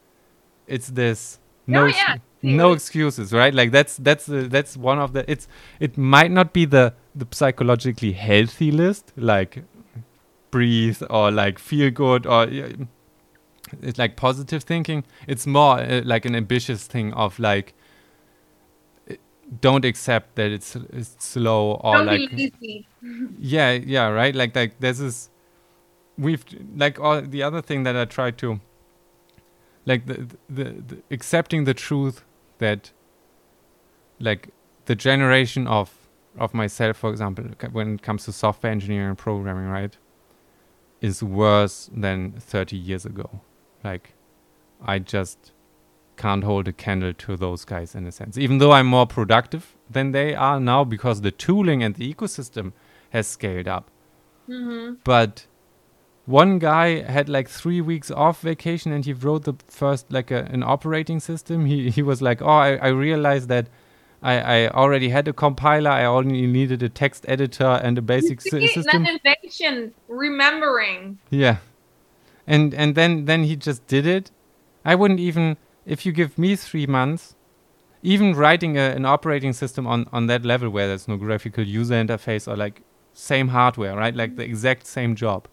it's 0.67 0.87
this 0.89 1.39
no 1.67 1.83
Oh, 1.83 1.87
yeah. 1.87 2.15
no 2.41 2.71
excuses 2.73 3.33
right 3.33 3.53
like 3.53 3.71
that's 3.71 3.97
that's 3.97 4.25
the, 4.25 4.47
that's 4.47 4.77
one 4.77 4.99
of 4.99 5.13
the 5.13 5.29
it's 5.31 5.47
it 5.79 5.97
might 5.97 6.31
not 6.31 6.53
be 6.53 6.65
the 6.65 6.93
the 7.15 7.27
psychologically 7.31 8.13
healthy 8.13 8.71
list 8.71 9.11
like 9.15 9.63
breathe 10.51 11.01
or 11.09 11.31
like 11.31 11.59
feel 11.59 11.89
good 11.91 12.25
or 12.25 12.47
it's 13.81 13.97
like 13.97 14.17
positive 14.17 14.63
thinking. 14.63 15.05
It's 15.27 15.47
more 15.47 15.79
uh, 15.79 16.01
like 16.03 16.25
an 16.25 16.35
ambitious 16.35 16.87
thing 16.87 17.13
of 17.13 17.39
like 17.39 17.73
uh, 17.73 17.80
don't 19.59 19.83
accept 19.83 20.35
that 20.35 20.51
it's, 20.51 20.75
it's 20.75 21.15
slow 21.19 21.73
or 21.83 21.97
Don't 21.97 22.05
like 22.07 22.53
yeah 23.39 23.71
yeah 23.71 24.07
right? 24.07 24.33
Like 24.33 24.55
like 24.55 24.79
this 24.79 24.99
is 24.99 25.29
we've 26.17 26.45
like 26.75 26.99
all 26.99 27.21
the 27.21 27.41
other 27.41 27.61
thing 27.61 27.83
that 27.83 27.95
i 27.95 28.05
try 28.05 28.29
to 28.29 28.59
like 29.85 30.05
the, 30.05 30.27
the, 30.49 30.63
the 30.63 30.97
accepting 31.09 31.63
the 31.63 31.73
truth 31.73 32.23
that 32.59 32.91
like 34.19 34.49
the 34.85 34.95
generation 34.95 35.67
of 35.67 35.93
of 36.37 36.53
myself 36.53 36.97
for 36.97 37.09
example 37.09 37.45
when 37.71 37.95
it 37.95 38.01
comes 38.01 38.25
to 38.25 38.31
software 38.31 38.71
engineering 38.71 39.09
and 39.09 39.17
programming 39.17 39.65
right 39.67 39.97
is 41.01 41.23
worse 41.23 41.89
than 41.91 42.31
30 42.33 42.77
years 42.77 43.05
ago. 43.05 43.41
Like 43.83 44.13
i 44.83 44.99
just 44.99 45.50
can't 46.23 46.43
hold 46.49 46.67
a 46.67 46.73
candle 46.85 47.13
to 47.25 47.35
those 47.43 47.65
guys 47.65 47.95
in 47.95 48.05
a 48.05 48.11
sense. 48.11 48.37
Even 48.37 48.57
though 48.59 48.73
i'm 48.77 48.87
more 48.97 49.07
productive 49.07 49.75
than 49.89 50.11
they 50.17 50.27
are 50.47 50.59
now 50.59 50.83
because 50.95 51.21
the 51.21 51.31
tooling 51.45 51.83
and 51.83 51.95
the 51.95 52.13
ecosystem 52.13 52.73
has 53.15 53.27
scaled 53.37 53.67
up. 53.77 53.89
Hmm 54.47 54.93
but 55.03 55.45
one 56.25 56.59
guy 56.59 56.87
had 57.15 57.27
like 57.27 57.49
three 57.49 57.81
weeks 57.81 58.11
off 58.11 58.41
vacation 58.41 58.91
and 58.91 59.03
he 59.05 59.13
wrote 59.13 59.43
the 59.45 59.55
first 59.67 60.11
like 60.17 60.29
a, 60.31 60.41
an 60.55 60.63
operating 60.63 61.19
system. 61.19 61.65
He, 61.65 61.89
he 61.97 62.03
was 62.11 62.21
like 62.21 62.41
oh 62.41 62.59
I, 62.69 62.75
I 62.75 62.87
realized 62.89 63.49
that 63.49 63.67
I, 64.23 64.33
I 64.39 64.69
already 64.69 65.09
had 65.09 65.27
a 65.27 65.33
compiler. 65.33 65.89
I 65.89 66.05
only 66.05 66.45
needed 66.45 66.83
a 66.83 66.89
text 66.89 67.25
editor 67.27 67.71
and 67.83 67.97
a 67.97 68.01
basic 68.03 68.41
See, 68.41 68.67
system. 68.67 69.03
Not 69.03 69.13
invention, 69.15 69.93
remembering. 70.07 71.17
yeah. 71.31 71.57
And 72.45 72.73
and 72.73 72.93
then 72.95 73.25
then 73.25 73.43
he 73.43 73.55
just 73.55 73.87
did 73.87 74.05
it. 74.05 74.29
I 74.85 74.93
wouldn't 74.95 75.19
even 75.19 75.57
if 75.85 76.05
you 76.05 76.11
give 76.11 76.37
me 76.37 76.55
three 76.55 76.85
months 76.87 77.35
even 78.03 78.33
writing 78.33 78.77
a, 78.77 78.81
an 78.81 79.05
operating 79.05 79.53
system 79.53 79.85
on 79.87 80.07
on 80.11 80.27
that 80.27 80.43
level 80.43 80.69
where 80.69 80.87
there's 80.87 81.07
no 81.07 81.17
graphical 81.17 81.63
user 81.63 81.95
interface 81.95 82.47
or 82.47 82.55
like 82.55 82.81
same 83.13 83.49
hardware 83.49 83.95
right? 83.95 84.15
Like 84.15 84.35
the 84.35 84.43
exact 84.43 84.87
same 84.87 85.15
job. 85.15 85.47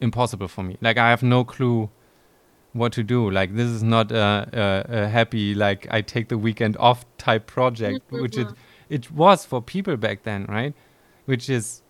Impossible 0.00 0.48
for 0.48 0.62
me. 0.62 0.76
Like 0.80 0.98
i 0.98 1.10
have 1.10 1.22
no 1.22 1.44
clue 1.44 1.90
what 2.72 2.92
to 2.92 3.02
do. 3.02 3.30
Like 3.30 3.54
this 3.54 3.68
is 3.68 3.82
not 3.82 4.10
a, 4.12 4.48
a, 4.52 5.02
a 5.04 5.08
happy 5.08 5.54
like 5.54 5.86
i 5.90 6.00
take 6.00 6.28
the 6.28 6.38
weekend 6.38 6.76
off 6.78 7.04
type 7.18 7.46
project 7.46 8.06
mm-hmm, 8.06 8.22
which 8.22 8.36
it 8.36 8.48
mm-hmm. 8.48 8.94
it 8.94 9.10
was 9.10 9.44
for 9.44 9.62
people 9.62 9.96
back 9.96 10.24
then 10.24 10.46
right? 10.48 10.74
Which 11.24 11.48
is 11.48 11.82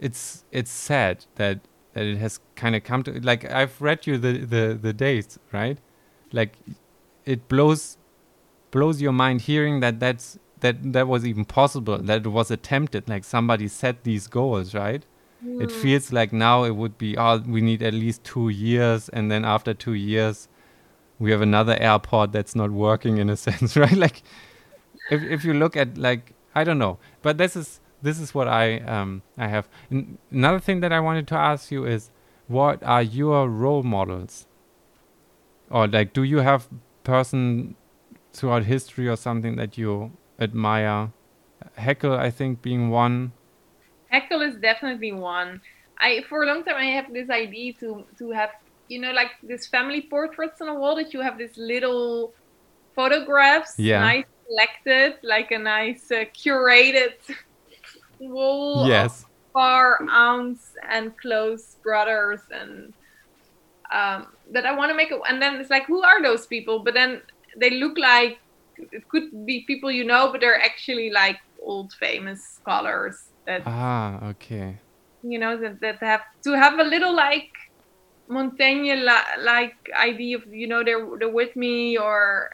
it's 0.00 0.44
it's 0.52 0.70
sad 0.70 1.24
that 1.36 1.60
that 1.94 2.04
it 2.04 2.18
has 2.18 2.38
kind 2.54 2.76
of 2.76 2.84
come 2.84 3.02
to 3.02 3.18
like 3.20 3.50
i've 3.50 3.80
read 3.80 4.06
you 4.06 4.16
the 4.18 4.38
the 4.38 4.78
the 4.80 4.92
dates 4.92 5.38
right 5.52 5.78
like 6.32 6.54
it 7.24 7.48
blows 7.48 7.96
blows 8.70 9.00
your 9.00 9.12
mind 9.12 9.42
hearing 9.42 9.80
that 9.80 10.00
that's 10.00 10.38
that 10.60 10.92
that 10.92 11.06
was 11.06 11.24
even 11.24 11.44
possible 11.44 11.98
that 11.98 12.26
it 12.26 12.28
was 12.28 12.50
attempted 12.50 13.08
like 13.08 13.24
somebody 13.24 13.68
set 13.68 14.04
these 14.04 14.26
goals 14.26 14.74
right? 14.74 15.04
It 15.60 15.70
feels 15.70 16.12
like 16.12 16.32
now 16.32 16.64
it 16.64 16.74
would 16.74 16.98
be 16.98 17.16
oh 17.16 17.38
we 17.38 17.60
need 17.60 17.80
at 17.82 17.94
least 17.94 18.24
two 18.24 18.48
years 18.48 19.08
and 19.10 19.30
then 19.30 19.44
after 19.44 19.72
two 19.72 19.94
years 19.94 20.48
we 21.20 21.30
have 21.30 21.40
another 21.40 21.76
airport 21.80 22.32
that's 22.32 22.56
not 22.56 22.72
working 22.72 23.18
in 23.18 23.30
a 23.30 23.36
sense 23.46 23.76
right? 23.76 23.92
Like 23.96 24.22
if, 25.10 25.22
if 25.22 25.44
you 25.44 25.54
look 25.54 25.76
at 25.76 25.96
like 25.96 26.34
i 26.54 26.64
don't 26.64 26.78
know. 26.78 26.98
But 27.22 27.38
this 27.38 27.54
is 27.54 27.80
this 28.02 28.18
is 28.18 28.34
what 28.34 28.48
i 28.48 28.78
um 28.80 29.22
i 29.36 29.46
have. 29.46 29.68
N- 29.92 30.18
another 30.30 30.58
thing 30.58 30.80
that 30.80 30.92
i 30.92 30.98
wanted 30.98 31.28
to 31.28 31.36
ask 31.36 31.70
you 31.70 31.86
is 31.86 32.10
what 32.48 32.82
are 32.82 33.02
your 33.02 33.48
role 33.48 33.84
models 33.84 34.47
or 35.70 35.86
like 35.86 36.12
do 36.12 36.22
you 36.22 36.38
have 36.38 36.68
person 37.04 37.74
throughout 38.32 38.64
history 38.64 39.08
or 39.08 39.16
something 39.16 39.56
that 39.56 39.78
you 39.78 40.12
admire 40.38 41.10
Haeckel, 41.76 42.12
I 42.12 42.30
think, 42.30 42.62
being 42.62 42.90
one. 42.90 43.32
Haeckel 44.12 44.42
is 44.42 44.56
definitely 44.60 45.12
one. 45.12 45.60
I 46.00 46.22
for 46.28 46.42
a 46.42 46.46
long 46.46 46.64
time 46.64 46.76
I 46.76 46.86
have 46.86 47.12
this 47.12 47.28
idea 47.30 47.72
to 47.80 48.04
to 48.18 48.30
have 48.30 48.50
you 48.88 49.00
know 49.00 49.12
like 49.12 49.30
this 49.42 49.66
family 49.68 50.06
portraits 50.08 50.60
on 50.60 50.68
a 50.68 50.74
wall 50.74 50.96
that 50.96 51.12
you 51.12 51.20
have 51.20 51.38
these 51.38 51.56
little 51.56 52.32
photographs, 52.94 53.74
Yeah. 53.78 54.00
nice 54.00 54.24
selected, 54.46 55.18
like 55.22 55.50
a 55.50 55.58
nice 55.58 56.10
uh, 56.10 56.24
curated 56.34 57.14
wall 58.20 58.84
of 58.84 58.90
Yes. 58.90 59.24
far 59.52 59.98
aunts 60.10 60.70
and 60.90 61.12
close 61.18 61.76
brothers 61.82 62.40
and 62.50 62.92
um, 63.92 64.26
that 64.52 64.66
I 64.66 64.74
want 64.74 64.90
to 64.90 64.96
make 64.96 65.10
it. 65.10 65.20
And 65.28 65.40
then 65.40 65.56
it's 65.56 65.70
like, 65.70 65.86
who 65.86 66.02
are 66.02 66.22
those 66.22 66.46
people? 66.46 66.82
But 66.84 66.94
then 66.94 67.22
they 67.58 67.70
look 67.70 67.98
like 67.98 68.38
it 68.76 69.08
could 69.08 69.24
be 69.46 69.64
people 69.66 69.90
you 69.90 70.04
know, 70.04 70.30
but 70.30 70.40
they're 70.40 70.60
actually 70.60 71.10
like 71.10 71.36
old 71.62 71.92
famous 71.94 72.40
scholars 72.60 73.16
that 73.46 73.62
Ah, 73.66 74.28
okay. 74.30 74.78
you 75.22 75.38
know 75.38 75.56
that, 75.60 75.80
that 75.80 75.98
have 76.00 76.22
to 76.44 76.52
have 76.52 76.78
a 76.78 76.84
little 76.84 77.14
like 77.14 77.50
Montaigne 78.28 78.94
like 79.40 79.74
idea 79.96 80.36
of 80.36 80.46
you 80.52 80.66
know 80.66 80.84
they're 80.84 81.06
they're 81.18 81.32
with 81.32 81.56
me 81.56 81.96
or 81.96 82.50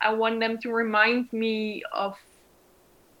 I 0.00 0.12
want 0.14 0.40
them 0.40 0.58
to 0.62 0.72
remind 0.72 1.32
me 1.32 1.82
of 1.92 2.14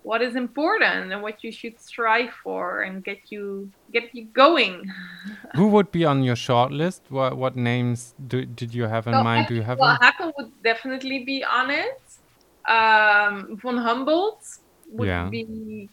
what 0.08 0.22
is 0.22 0.36
important 0.36 1.12
and 1.12 1.20
what 1.20 1.44
you 1.44 1.52
should 1.52 1.78
strive 1.78 2.32
for 2.42 2.80
and 2.80 3.04
get 3.04 3.18
you 3.28 3.68
get 3.92 4.04
you 4.14 4.24
going. 4.32 4.74
Who 5.54 5.68
would 5.74 5.92
be 5.92 6.06
on 6.06 6.22
your 6.22 6.34
short 6.34 6.72
list? 6.72 7.02
What 7.10 7.36
what 7.36 7.56
names 7.56 8.14
do, 8.26 8.46
did 8.46 8.72
you 8.72 8.84
have 8.84 9.06
in 9.06 9.12
So 9.12 9.22
mind? 9.22 9.48
Do 9.48 9.54
you 9.54 9.60
have 9.70 9.78
well, 9.78 9.98
them? 9.98 9.98
Haeckel 10.00 10.32
would 10.38 10.52
definitely 10.64 11.24
be 11.26 11.44
on 11.44 11.68
it. 11.68 12.00
Um, 12.76 13.58
von 13.60 13.76
Humboldt 13.76 14.40
would 14.96 15.08
Yeah. 15.08 15.28
be, 15.28 15.90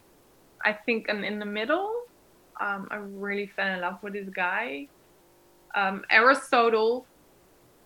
I 0.64 0.72
think, 0.86 1.08
an, 1.12 1.22
in 1.22 1.38
the 1.38 1.50
middle. 1.58 1.92
Um, 2.58 2.88
I 2.90 2.96
really 2.96 3.48
fell 3.54 3.68
in 3.74 3.80
love 3.82 3.98
with 4.02 4.14
this 4.14 4.30
guy. 4.30 4.88
Um, 5.74 6.04
Aristotle. 6.10 7.04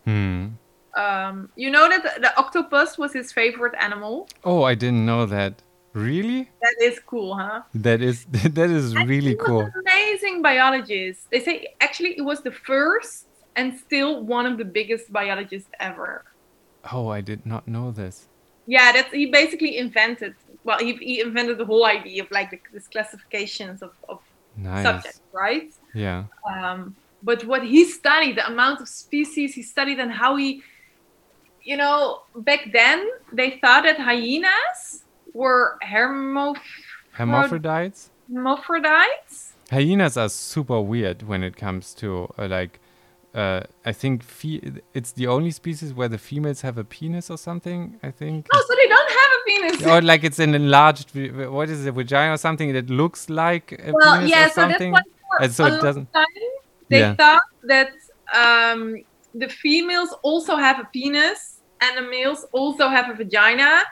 Hmm. 0.06 0.54
Um, 0.96 1.50
you 1.56 1.70
know 1.70 1.88
that 1.88 2.22
the 2.22 2.30
octopus 2.38 2.98
was 2.98 3.12
his 3.12 3.32
favorite 3.32 3.74
animal. 3.80 4.28
Oh, 4.44 4.62
I 4.62 4.76
didn't 4.76 5.04
know 5.04 5.26
that. 5.26 5.62
Really? 5.92 6.48
That 6.62 6.76
is 6.80 7.00
cool, 7.04 7.36
huh? 7.36 7.62
That 7.74 8.00
is 8.00 8.24
that 8.30 8.70
is 8.70 8.94
really 8.96 9.34
cool. 9.36 9.68
amazing 9.80 10.42
biologist. 10.42 11.30
They 11.30 11.40
say 11.40 11.74
actually 11.80 12.16
it 12.16 12.22
was 12.22 12.42
the 12.42 12.52
first 12.52 13.26
and 13.56 13.76
still 13.76 14.22
one 14.22 14.46
of 14.46 14.58
the 14.58 14.64
biggest 14.64 15.12
biologists 15.12 15.70
ever. 15.80 16.24
Oh, 16.92 17.08
I 17.08 17.20
did 17.20 17.44
not 17.44 17.66
know 17.66 17.90
this. 17.90 18.28
Yeah, 18.66 18.92
that's 18.92 19.12
he 19.12 19.26
basically 19.26 19.78
invented. 19.78 20.34
Well, 20.62 20.78
he, 20.78 20.92
he 20.94 21.20
invented 21.20 21.58
the 21.58 21.64
whole 21.64 21.84
idea 21.84 22.22
of 22.22 22.30
like 22.30 22.50
the, 22.50 22.60
this 22.72 22.86
classifications 22.86 23.82
of, 23.82 23.92
of 24.08 24.20
Nice. 24.56 24.82
subjects, 24.84 25.20
right? 25.32 25.72
Yeah. 25.94 26.24
Um, 26.46 26.94
but 27.22 27.44
what 27.46 27.64
he 27.64 27.84
studied, 27.84 28.36
the 28.36 28.46
amount 28.46 28.80
of 28.80 28.88
species 28.88 29.54
he 29.54 29.62
studied, 29.62 29.98
and 29.98 30.10
how 30.10 30.36
he, 30.36 30.62
you 31.62 31.76
know, 31.76 32.22
back 32.36 32.70
then 32.72 33.08
they 33.32 33.58
thought 33.60 33.84
that 33.84 33.98
hyenas 33.98 34.99
were 35.34 35.78
hermaph- 35.86 36.58
Hermaphrodites? 37.12 38.10
hermaphrodites. 38.32 39.52
Hyenas 39.70 40.16
are 40.16 40.28
super 40.28 40.80
weird 40.80 41.22
when 41.22 41.42
it 41.44 41.56
comes 41.56 41.94
to 41.94 42.32
uh, 42.38 42.48
like 42.48 42.80
uh, 43.34 43.60
I 43.84 43.92
think 43.92 44.24
fe- 44.24 44.60
it's 44.92 45.12
the 45.12 45.28
only 45.28 45.52
species 45.52 45.94
where 45.94 46.08
the 46.08 46.18
females 46.18 46.62
have 46.62 46.76
a 46.78 46.82
penis 46.82 47.30
or 47.30 47.38
something. 47.38 47.96
I 48.02 48.10
think, 48.10 48.48
Oh, 48.52 48.64
so 48.68 48.74
they 48.74 48.88
don't 48.88 49.10
have 49.10 49.30
a 49.38 49.42
penis. 49.78 49.86
or 49.86 50.02
like 50.02 50.24
it's 50.24 50.40
an 50.40 50.54
enlarged. 50.54 51.10
What 51.48 51.68
is 51.68 51.86
it, 51.86 51.92
vagina 51.92 52.32
or 52.34 52.36
something 52.38 52.72
that 52.72 52.90
looks 52.90 53.30
like 53.30 53.72
a 53.86 53.92
well, 53.92 54.16
penis 54.16 54.30
yeah, 54.30 54.46
or 54.46 54.48
so 54.48 54.60
that's 54.62 54.72
something? 54.72 54.92
why 54.92 55.00
for 55.38 55.44
And 55.44 55.52
so 55.52 55.66
it 55.66 55.80
doesn't- 55.80 56.12
time 56.12 56.24
they 56.88 56.98
Yeah. 57.00 57.14
thought 57.14 57.42
that 57.64 57.90
um, 58.34 58.96
the 59.32 59.48
females 59.48 60.12
also 60.22 60.56
have 60.56 60.80
a 60.80 60.84
penis 60.92 61.60
and 61.80 61.96
the 61.96 62.10
males 62.10 62.46
also 62.50 62.88
have 62.88 63.08
a 63.10 63.14
vagina. 63.14 63.82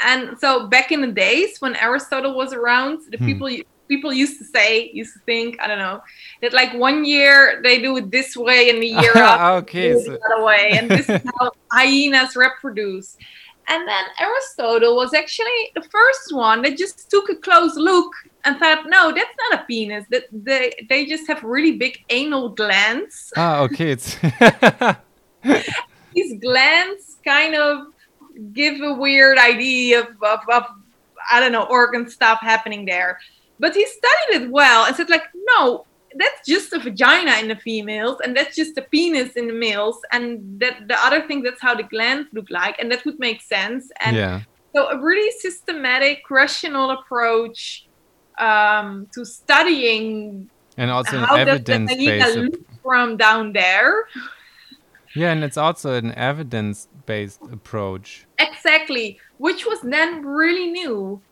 And 0.00 0.38
so 0.38 0.68
back 0.68 0.92
in 0.92 1.00
the 1.00 1.12
days 1.12 1.56
when 1.60 1.76
Aristotle 1.76 2.36
was 2.36 2.52
around, 2.52 3.00
the 3.10 3.18
Hmm. 3.18 3.26
people 3.26 3.48
people 3.88 4.12
used 4.12 4.36
to 4.38 4.44
say, 4.44 4.90
used 4.92 5.12
to 5.14 5.20
think, 5.26 5.56
I 5.60 5.68
don't 5.68 5.78
know, 5.78 6.00
that 6.42 6.52
like 6.52 6.74
one 6.74 7.04
year 7.04 7.60
they 7.62 7.80
do 7.80 7.96
it 7.98 8.10
this 8.10 8.36
way 8.36 8.68
and 8.70 8.82
the 8.82 8.86
year 8.86 9.12
after 9.16 9.60
okay, 9.62 9.92
do 9.92 9.98
it 9.98 10.04
so 10.06 10.12
the 10.12 10.20
other 10.34 10.44
way, 10.44 10.72
and 10.72 10.90
this 10.90 11.08
is 11.08 11.22
how 11.38 11.50
hyenas 11.72 12.34
reproduce. 12.36 13.16
And 13.68 13.86
then 13.88 14.04
Aristotle 14.20 14.96
was 14.96 15.12
actually 15.12 15.70
the 15.74 15.82
first 15.82 16.32
one 16.32 16.62
that 16.62 16.76
just 16.78 17.10
took 17.10 17.28
a 17.30 17.36
close 17.36 17.76
look 17.76 18.12
and 18.44 18.56
thought, 18.58 18.86
no, 18.88 19.12
that's 19.12 19.34
not 19.50 19.60
a 19.60 19.64
penis. 19.64 20.04
That 20.10 20.24
they 20.32 20.72
they 20.88 21.06
just 21.06 21.26
have 21.26 21.42
really 21.42 21.76
big 21.76 21.98
anal 22.10 22.50
glands. 22.50 23.32
ah, 23.36 23.60
okay, 23.62 23.90
it's 23.90 24.16
These 26.14 26.40
glands 26.40 27.18
kind 27.24 27.54
of 27.54 27.86
give 28.52 28.80
a 28.80 28.94
weird 28.94 29.38
idea 29.38 30.00
of, 30.00 30.08
of, 30.22 30.40
of 30.52 30.64
I 31.30 31.40
don't 31.40 31.52
know 31.52 31.64
organ 31.64 32.08
stuff 32.08 32.38
happening 32.40 32.84
there. 32.84 33.18
But 33.58 33.74
he 33.74 33.86
studied 33.86 34.42
it 34.42 34.50
well 34.50 34.84
and 34.84 34.94
said 34.94 35.08
like, 35.08 35.24
no, 35.34 35.86
that's 36.18 36.46
just 36.46 36.72
a 36.72 36.78
vagina 36.78 37.36
in 37.40 37.48
the 37.48 37.56
females 37.56 38.18
and 38.22 38.36
that's 38.36 38.56
just 38.56 38.76
a 38.78 38.82
penis 38.82 39.32
in 39.32 39.46
the 39.46 39.52
males 39.52 39.98
and 40.12 40.60
that 40.60 40.88
the 40.88 40.98
other 41.04 41.26
thing 41.26 41.42
that's 41.42 41.60
how 41.60 41.74
the 41.74 41.82
glands 41.82 42.28
look 42.32 42.48
like 42.50 42.78
and 42.78 42.90
that 42.90 43.04
would 43.04 43.18
make 43.18 43.42
sense 43.42 43.90
and 44.00 44.16
yeah. 44.16 44.40
so 44.74 44.88
a 44.88 44.98
really 44.98 45.30
systematic 45.32 46.22
rational 46.30 46.90
approach 46.90 47.86
um, 48.38 49.06
to 49.12 49.24
studying 49.24 50.48
And 50.76 50.90
also 50.90 51.18
how 51.18 51.36
an 51.36 51.46
does 51.46 51.64
the 51.64 51.72
evidence 51.72 52.36
look 52.36 52.82
from 52.82 53.16
down 53.16 53.52
there 53.52 54.06
Yeah, 55.16 55.32
and 55.32 55.42
it's 55.42 55.56
also 55.56 55.94
an 55.94 56.12
evidence 56.12 56.88
based 57.06 57.40
approach. 57.50 58.25
Exactly. 58.38 59.18
Which 59.38 59.66
was 59.66 59.80
then 59.82 60.24
really 60.24 60.68
new. 60.70 61.22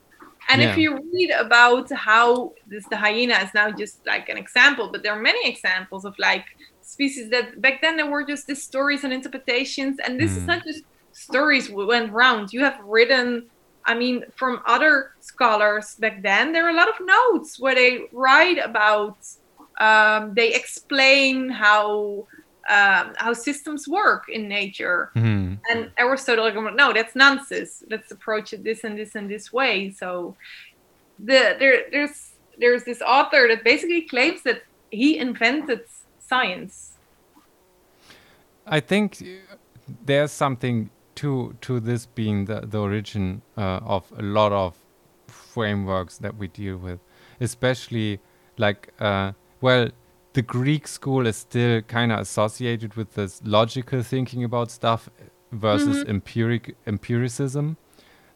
And 0.49 0.61
if 0.63 0.77
you 0.77 0.93
read 1.13 1.31
about 1.31 1.91
how 1.93 2.53
this 2.67 2.87
the 2.89 2.97
hyena 2.99 3.35
is 3.45 3.51
now 3.55 3.71
just 3.71 4.01
like 4.07 4.29
an 4.29 4.37
example 4.37 4.91
but 4.93 5.03
there 5.03 5.13
are 5.13 5.21
many 5.23 5.49
examples 5.49 6.05
of 6.05 6.15
like 6.19 6.45
species 6.83 7.31
that 7.31 7.61
back 7.63 7.81
then 7.81 7.97
there 7.97 8.11
were 8.11 8.25
just 8.27 8.47
these 8.47 8.63
stories 8.63 9.05
and 9.05 9.13
interpretations 9.13 9.97
and 10.05 10.21
this 10.21 10.37
is 10.37 10.45
Mm. 10.45 10.49
not 10.49 10.63
just 10.67 10.85
stories 11.13 11.71
went 11.71 12.13
round. 12.13 12.53
You 12.53 12.61
have 12.65 12.79
written 12.85 13.49
i 13.87 13.95
mean 13.95 14.25
from 14.37 14.61
other 14.67 15.11
scholars 15.21 15.95
back 15.99 16.23
then 16.23 16.53
there 16.53 16.65
are 16.67 16.71
a 16.71 16.81
lot 16.83 16.89
of 16.89 16.95
notes 17.01 17.57
where 17.59 17.75
they 17.75 17.93
write 18.13 18.59
about 18.59 19.17
um, 19.81 20.35
they 20.35 20.53
explain 20.55 21.49
how 21.51 22.27
um, 22.69 23.13
how 23.17 23.33
systems 23.33 23.87
work 23.87 24.29
in 24.29 24.49
nature 24.49 25.11
Mhm. 25.15 25.59
and 25.71 25.91
Aristotle 25.99 26.45
like, 26.45 26.75
no, 26.75 26.93
that's 26.93 27.15
nonsense. 27.15 27.83
Let's 27.91 28.11
approach 28.11 28.53
it 28.53 28.65
this 28.65 28.85
and 28.85 28.97
this 28.99 29.15
and 29.15 29.29
this 29.31 29.53
way. 29.53 29.91
So 29.91 30.37
the 31.19 31.57
there 31.59 31.85
there's 31.91 32.33
there's 32.59 32.85
this 32.85 33.03
author 33.03 33.49
that 33.49 33.65
basically 33.65 34.03
claims 34.03 34.43
that 34.43 34.63
he 34.91 35.19
invented 35.19 35.81
science. 36.19 36.97
I 38.67 38.81
think 38.81 39.23
there's 40.07 40.33
something 40.33 40.91
to 41.17 41.55
to 41.61 41.81
this 41.81 42.07
being 42.07 42.47
the 42.47 42.61
the 42.61 42.81
origin 42.81 43.43
uh, 43.57 43.81
of 43.85 44.13
a 44.19 44.23
lot 44.23 44.53
of 44.53 44.75
frameworks 45.27 46.19
that 46.19 46.37
we 46.37 46.49
deal 46.49 46.77
with, 46.79 47.01
especially 47.41 48.21
like 48.57 48.89
uh, 49.01 49.33
well, 49.61 49.89
the 50.35 50.43
Greek 50.43 50.87
school 50.87 51.27
is 51.27 51.37
still 51.37 51.81
kind 51.83 52.13
of 52.13 52.19
associated 52.19 52.95
with 52.95 53.15
this 53.15 53.41
logical 53.45 54.03
thinking 54.03 54.45
about 54.45 54.71
stuff 54.71 55.09
versus 55.53 55.99
mm-hmm. 55.99 56.11
empiric 56.11 56.77
empiricism. 56.87 57.77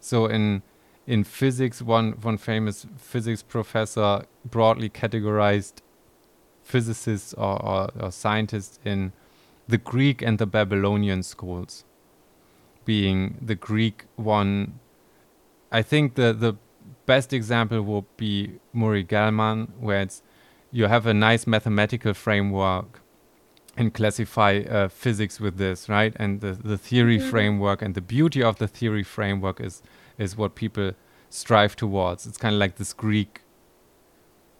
So 0.01 0.27
in 0.27 0.63
in 1.07 1.25
physics, 1.25 1.83
one 1.83 2.13
one 2.23 2.39
famous 2.39 2.87
physics 2.97 3.43
professor 3.43 4.25
broadly 4.45 4.89
categorized 4.89 5.83
physicists 6.63 7.35
or, 7.35 7.61
or, 7.63 7.91
or 7.99 8.13
scientists 8.13 8.79
in 8.85 9.13
the 9.67 9.79
Greek 9.79 10.23
and 10.23 10.39
the 10.39 10.47
Babylonian 10.47 11.23
schools, 11.23 11.85
being 12.85 13.39
the 13.43 13.55
Greek 13.57 14.05
one. 14.17 14.79
I 15.73 15.83
think 15.83 16.15
the 16.15 16.33
the 16.33 16.55
best 17.07 17.33
example 17.33 17.83
would 17.83 18.17
be 18.17 18.61
Murray 18.73 19.03
Gell-Mann, 19.03 19.73
where 19.81 20.03
it's 20.03 20.23
you 20.73 20.87
have 20.87 21.07
a 21.07 21.15
nice 21.15 21.47
mathematical 21.47 22.15
framework 22.15 23.01
and 23.77 23.95
classify 23.95 24.59
uh, 24.69 24.89
physics 24.89 25.41
with 25.41 25.57
this, 25.57 25.89
right? 25.89 26.13
And 26.17 26.41
the, 26.41 26.53
the 26.53 26.77
theory 26.79 27.19
Mhm. 27.19 27.31
framework 27.31 27.81
and 27.83 27.95
the 27.95 28.01
beauty 28.01 28.43
of 28.43 28.59
the 28.59 28.69
theory 28.69 29.05
framework 29.05 29.61
is 29.61 29.83
is 30.19 30.37
what 30.37 30.55
people 30.55 30.93
strive 31.31 31.77
towards. 31.77 32.27
It's 32.27 32.39
kind 32.39 32.55
of 32.55 32.59
like 32.59 32.77
this 32.77 32.93
Greek 32.93 33.43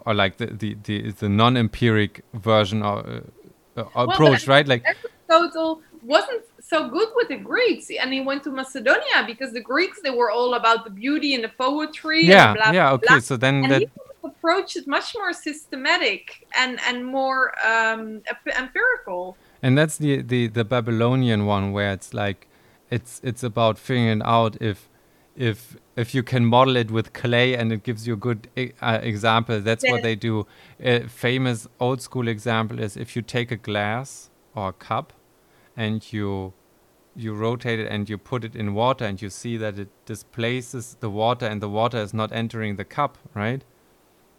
or 0.07 0.15
like 0.15 0.37
the 0.37 0.47
the 0.47 0.77
the, 0.85 1.11
the 1.13 1.29
non-empiric 1.29 2.23
version 2.35 2.83
or 2.83 2.99
uh, 2.99 3.81
uh, 3.81 3.85
but 3.95 4.15
approach, 4.15 4.47
right? 4.47 4.67
Like 4.69 4.85
Aristotle 4.87 5.83
wasn't 6.03 6.43
so 6.61 6.89
good 6.89 7.09
with 7.17 7.29
the 7.29 7.37
Greeks, 7.37 7.91
and 8.01 8.13
he 8.13 8.21
went 8.21 8.45
to 8.45 8.51
Macedonia 8.51 9.25
because 9.27 9.53
the 9.53 9.61
Greeks 9.61 10.01
they 10.03 10.11
were 10.11 10.31
all 10.31 10.55
about 10.55 10.85
the 10.85 10.91
beauty 10.91 11.35
and 11.35 11.43
the 11.43 11.49
poetry. 11.49 12.25
yeah, 12.25 12.51
and 12.51 12.59
blah, 12.59 12.71
yeah, 12.73 12.93
okay. 12.93 13.07
blah. 13.09 13.19
So 13.21 13.37
then 13.37 13.65
And 13.65 13.73
that 13.73 13.83
approach 14.25 14.77
is 14.77 14.87
much 14.87 15.15
more 15.17 15.33
systematic 15.33 16.47
and 16.57 16.81
and 16.87 17.05
more 17.05 17.55
um, 17.67 18.23
empirical. 18.57 19.37
and 19.63 19.77
that's 19.77 19.99
the, 19.99 20.23
the 20.23 20.49
the 20.49 20.65
babylonian 20.65 21.47
one 21.47 21.73
where 21.73 21.93
it's 21.93 22.13
like 22.15 22.49
it's 22.91 23.21
it's 23.23 23.43
about 23.43 23.79
figuring 23.79 24.23
out 24.25 24.57
if 24.61 24.89
if 25.37 25.77
if 25.97 26.15
you 26.15 26.23
can 26.23 26.45
model 26.45 26.77
it 26.77 26.91
with 26.91 27.13
clay 27.13 27.55
and 27.55 27.73
it 27.73 27.83
gives 27.85 28.07
you 28.07 28.15
a 28.15 28.17
good 28.17 28.49
uh, 28.83 28.99
example. 29.03 29.61
That's 29.61 29.89
what 29.89 30.03
they 30.03 30.17
do. 30.17 30.47
A 30.81 31.07
famous 31.07 31.69
old 31.79 32.03
school 32.03 32.29
example 32.29 32.81
is 32.81 32.97
if 32.97 33.15
you 33.15 33.23
take 33.23 33.53
a 33.53 33.57
glass 33.57 34.31
or 34.55 34.71
a 34.71 34.73
cup 34.73 35.13
and 35.77 36.13
you 36.13 36.53
you 37.15 37.35
rotate 37.35 37.81
it 37.81 37.89
and 37.91 38.09
you 38.09 38.17
put 38.17 38.45
it 38.45 38.55
in 38.55 38.75
water 38.75 39.05
and 39.05 39.21
you 39.21 39.31
see 39.31 39.57
that 39.57 39.79
it 39.79 39.89
displaces 40.07 40.97
the 41.01 41.11
water 41.11 41.47
and 41.47 41.61
the 41.61 41.69
water 41.69 41.99
is 41.99 42.15
not 42.15 42.31
entering 42.33 42.77
the 42.77 42.85
cup 42.85 43.19
right 43.35 43.65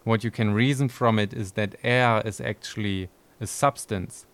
what 0.03 0.23
you 0.23 0.31
can 0.31 0.53
reason 0.53 0.89
from 0.89 1.19
it 1.19 1.33
is 1.33 1.51
that 1.53 1.75
air 1.83 2.21
is 2.25 2.39
actually 2.41 3.09
a 3.41 3.47
substance. 3.47 4.25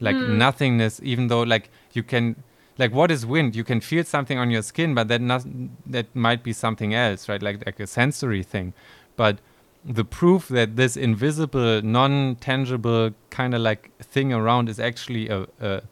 Like 0.00 0.16
Hmm. 0.20 0.38
nothingness 0.38 1.00
even 1.02 1.28
though 1.28 1.42
like 1.42 1.70
you 1.92 2.02
can 2.02 2.42
like 2.78 2.92
what 2.92 3.10
is 3.10 3.24
wind? 3.24 3.56
You 3.56 3.64
can 3.64 3.80
feel 3.80 4.04
something 4.04 4.38
on 4.38 4.50
your 4.50 4.62
skin 4.62 4.94
but 4.94 5.08
that 5.08 5.20
not, 5.20 5.44
that 5.86 6.14
might 6.14 6.42
be 6.42 6.52
something 6.52 6.92
else 6.94 7.28
right? 7.28 7.42
Like 7.42 7.64
like 7.64 7.80
a 7.80 7.86
sensory 7.86 8.42
thing. 8.42 8.74
But 9.16 9.38
the 9.84 10.04
proof 10.04 10.48
that 10.48 10.76
this 10.76 10.96
invisible 10.96 11.80
non-tangible 11.82 13.12
kind 13.30 13.54
of 13.54 13.60
like 13.62 13.90
thing 14.02 14.32
around 14.32 14.68
is 14.68 14.78
actually 14.80 15.28
a, 15.28 15.46
a 15.60 15.82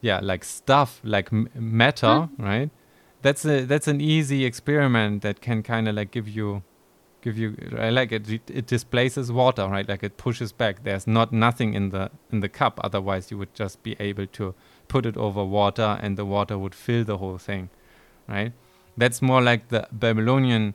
yeah 0.00 0.20
like 0.22 0.44
stuff 0.44 1.00
like 1.04 1.32
m- 1.32 1.48
matter 1.54 2.28
right? 2.38 2.70
That's 3.22 3.44
a 3.44 3.64
that's 3.66 3.86
an 3.88 4.00
easy 4.00 4.46
experiment 4.46 5.20
that 5.22 5.40
can 5.42 5.62
kind 5.62 5.88
of 5.88 5.94
like 5.94 6.10
give 6.10 6.26
you 6.28 6.62
give 7.22 7.38
you 7.38 7.56
I 7.78 7.90
like 7.90 8.12
it 8.12 8.28
it- 8.30 8.66
displaces 8.66 9.30
water 9.30 9.66
right? 9.68 9.88
Like 9.88 10.02
it 10.02 10.16
pushes 10.16 10.52
back. 10.52 10.84
There's 10.84 11.06
not 11.06 11.32
nothing 11.32 11.74
in 11.74 11.90
the 11.90 12.10
in 12.32 12.40
the 12.40 12.48
cup. 12.48 12.80
Otherwise 12.82 13.30
you 13.30 13.38
would 13.38 13.54
just 13.54 13.82
be 13.82 13.96
able 14.00 14.26
to 14.26 14.54
put 14.88 15.06
it 15.06 15.16
over 15.16 15.44
water 15.44 15.98
and 16.02 16.16
the 16.16 16.24
water 16.24 16.58
would 16.58 16.74
fill 16.74 17.04
the 17.04 17.18
whole 17.18 17.38
thing 17.38 17.70
right? 18.28 18.52
That's 18.96 19.22
more 19.22 19.40
like 19.40 19.68
the 19.68 19.88
babylonian 19.92 20.74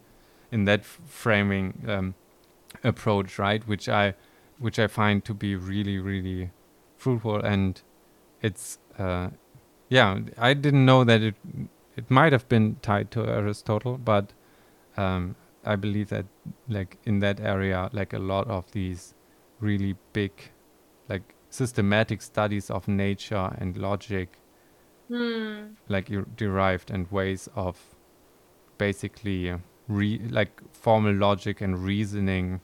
in 0.51 0.65
that 0.65 0.85
framing 0.85 1.84
um, 1.88 2.15
approach 2.84 3.39
right? 3.39 3.67
Which 3.67 3.89
i 3.89 4.13
which 4.57 4.80
i 4.80 4.88
find 4.88 5.23
to 5.26 5.34
be 5.34 5.55
really 5.55 5.97
really 5.99 6.51
fruitful 6.97 7.41
and 7.41 7.81
it's 8.41 8.80
uh, 8.97 9.30
yeah 9.89 10.17
i 10.38 10.53
didn't 10.53 10.85
know 10.85 11.03
that 11.03 11.22
it 11.22 11.35
it 11.97 12.09
might 12.09 12.31
have 12.31 12.47
been 12.47 12.77
tied 12.81 13.11
to 13.11 13.26
aristotle 13.26 13.97
but 13.97 14.31
um, 14.97 15.35
i 15.65 15.75
believe 15.75 16.09
that 16.09 16.25
like 16.69 16.97
in 17.05 17.19
that 17.19 17.39
area 17.39 17.89
like 17.93 18.13
a 18.13 18.19
lot 18.19 18.47
of 18.47 18.71
these 18.71 19.13
really 19.59 19.95
big 20.13 20.31
like 21.09 21.35
systematic 21.49 22.21
studies 22.21 22.69
of 22.69 22.87
nature 22.87 23.55
and 23.59 23.77
logic 23.77 24.39
Hmm. 25.07 25.75
like 25.87 26.09
you 26.09 26.25
derived 26.35 26.89
and 26.89 27.11
ways 27.11 27.47
of 27.55 27.77
basically 28.79 29.51
uh, 29.51 29.59
re 29.87 30.19
like 30.29 30.61
formal 30.73 31.13
logic 31.13 31.61
and 31.61 31.77
reasoning 31.85 32.59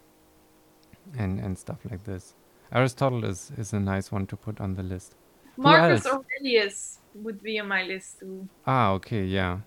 and 1.17 1.39
and 1.39 1.57
stuff 1.57 1.77
like 1.89 2.03
this 2.03 2.33
aristotle 2.71 3.23
is 3.25 3.51
is 3.57 3.73
a 3.73 3.79
nice 3.79 4.11
one 4.11 4.25
to 4.25 4.35
put 4.35 4.59
on 4.59 4.73
the 4.75 4.83
list 4.83 5.15
Marcus? 5.57 6.07
Aurelius 6.07 6.99
would 7.13 7.43
be 7.43 7.59
on 7.59 7.67
my 7.67 7.83
list 7.83 8.19
too. 8.19 8.47
ah 8.65 8.91
okay 8.93 9.23
yeah 9.23 9.59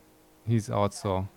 he's 0.47 0.69
also 0.69 1.28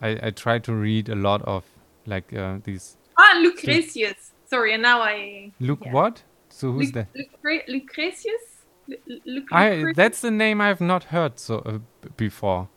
i 0.00 0.18
i 0.22 0.30
try 0.30 0.58
to 0.58 0.72
read 0.72 1.08
a 1.08 1.14
lot 1.14 1.42
of 1.42 1.64
like 2.06 2.32
uh, 2.32 2.58
these 2.64 2.96
Ah, 3.20 3.38
Lucretius. 3.42 4.32
Sorry, 4.46 4.72
and 4.74 4.82
now 4.82 5.00
I. 5.02 5.52
look 5.60 5.84
Yeah. 5.84 5.92
what 5.92 6.22
so 6.50 6.72
who's 6.72 6.92
that 6.92 7.08
Lucre- 7.14 7.64
Lucretius? 7.68 8.44
Lu- 8.88 8.96
Lu- 9.06 9.20
Luc- 9.26 9.52
i 9.52 9.68
Lucretius? 9.70 9.96
that's 9.96 10.20
the 10.20 10.30
name 10.30 10.60
i've 10.60 10.80
not 10.80 11.04
heard 11.04 11.38
so 11.38 11.58
uh, 11.58 11.78
before 12.16 12.68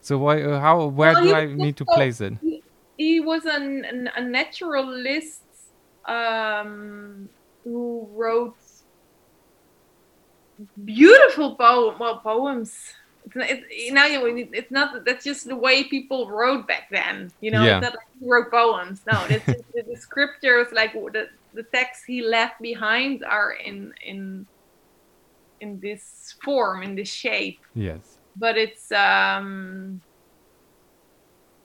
so 0.00 0.18
why 0.18 0.42
uh, 0.42 0.58
how 0.60 0.86
where 0.86 1.12
Well, 1.14 1.24
do 1.24 1.34
i 1.34 1.46
need 1.46 1.76
to 1.76 1.84
place 1.84 2.20
it 2.20 2.34
He, 2.42 2.62
he 2.96 3.20
was 3.20 3.44
an, 3.44 3.84
an, 3.84 4.10
a 4.16 4.22
naturalist 4.22 5.44
um, 6.08 7.28
who 7.64 8.08
wrote 8.16 8.56
beautiful 10.84 11.56
poem, 11.56 11.96
well, 11.98 12.18
poems. 12.20 12.72
It's, 13.26 13.34
not- 13.36 13.50
it's, 13.50 13.64
you 14.06 14.36
you- 14.36 14.50
it's 14.52 14.70
not 14.70 15.04
that's 15.04 15.24
just 15.24 15.46
the 15.48 15.56
way 15.56 15.84
people 15.84 16.30
wrote 16.30 16.66
back 16.66 16.88
then. 16.90 17.30
You 17.40 17.50
know, 17.50 17.64
Yeah. 17.64 17.76
it's 17.78 17.82
not 17.82 17.92
like 17.94 18.08
he 18.18 18.26
wrote 18.28 18.50
poems. 18.50 19.02
No, 19.06 19.26
just 19.28 19.46
the, 19.46 19.62
the 19.74 19.96
scriptures, 19.96 20.68
like 20.72 20.92
the 20.94 21.28
the 21.52 21.64
texts 21.74 22.04
he 22.04 22.22
left 22.22 22.60
behind, 22.60 23.24
are 23.24 23.52
in 23.52 23.92
in 24.04 24.46
in 25.60 25.80
this 25.80 26.34
form, 26.44 26.82
in 26.82 26.94
this 26.94 27.08
shape 27.08 27.58
yes 27.74 28.18
but 28.38 28.58
it's 28.58 28.92
um 28.92 29.98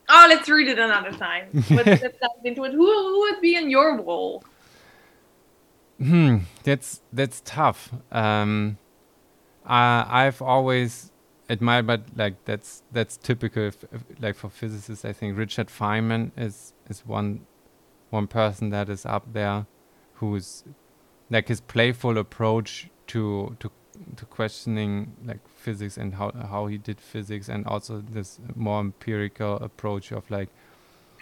oh 0.07 0.25
let's 0.29 0.47
read 0.47 0.69
it 0.69 0.79
another 0.79 1.11
time 1.11 1.49
let's, 1.69 1.69
let's 2.01 2.17
dive 2.21 2.45
into 2.45 2.63
it 2.63 2.71
who, 2.71 2.85
who 2.85 3.19
would 3.21 3.41
be 3.41 3.57
on 3.57 3.69
your 3.69 3.97
wall 4.01 4.41
Hmm, 5.99 6.37
that's 6.63 7.01
that's 7.13 7.41
tough. 7.45 7.91
Um, 8.11 8.77
I 9.65 10.05
I've 10.25 10.41
always 10.41 11.10
admired, 11.51 11.85
but 11.87 12.01
like 12.15 12.35
that's 12.45 12.83
that's 12.91 13.17
typical. 13.17 13.63
If, 13.63 13.83
if, 13.91 14.03
like 14.19 14.35
for 14.35 14.49
physicists, 14.49 15.05
I 15.05 15.13
think 15.13 15.37
Richard 15.37 15.67
Feynman 15.67 16.31
is 16.37 16.73
is 16.89 17.03
one 17.05 17.29
one 18.09 18.27
person 18.27 18.69
that 18.71 18.89
is 18.89 19.05
up 19.05 19.25
there, 19.33 19.65
who's 20.15 20.63
like 21.29 21.47
his 21.47 21.61
playful 21.61 22.17
approach 22.17 22.89
to 23.07 23.55
to 23.59 23.71
to 24.15 24.25
questioning 24.25 25.13
like 25.25 25.41
physics 25.47 25.97
and 25.97 26.15
how 26.15 26.31
how 26.53 26.67
he 26.67 26.77
did 26.77 26.99
physics, 26.99 27.49
and 27.49 27.65
also 27.67 28.01
this 28.01 28.39
more 28.55 28.79
empirical 28.79 29.55
approach 29.57 30.11
of 30.11 30.29
like 30.31 30.49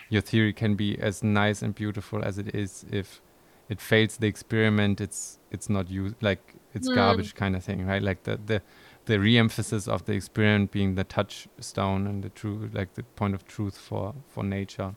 your 0.09 0.21
theory 0.21 0.53
can 0.53 0.75
be 0.75 0.97
as 0.99 1.23
nice 1.23 1.61
and 1.61 1.75
beautiful 1.75 2.23
as 2.23 2.37
it 2.37 2.55
is 2.55 2.85
if 2.91 3.21
it 3.69 3.79
fails 3.79 4.17
the 4.17 4.27
experiment 4.27 4.99
it's 4.99 5.37
it's 5.51 5.69
not 5.69 5.87
used 5.89 6.15
like 6.21 6.55
it's 6.73 6.89
Mm. 6.89 6.95
garbage 6.95 7.35
kind 7.35 7.55
of 7.55 7.63
thing 7.63 7.85
right 7.85 8.01
like 8.01 8.23
the 8.23 8.39
the 8.51 8.61
the 9.09 9.19
re-emphasis 9.19 9.87
of 9.87 10.05
the 10.05 10.13
experiment 10.13 10.71
being 10.71 10.95
the 10.95 11.03
touchstone 11.03 12.07
and 12.07 12.23
the 12.23 12.29
true 12.29 12.69
like 12.73 12.93
the 12.93 13.03
point 13.19 13.33
of 13.33 13.45
truth 13.45 13.77
for 13.77 14.13
for 14.27 14.43
nature 14.43 14.95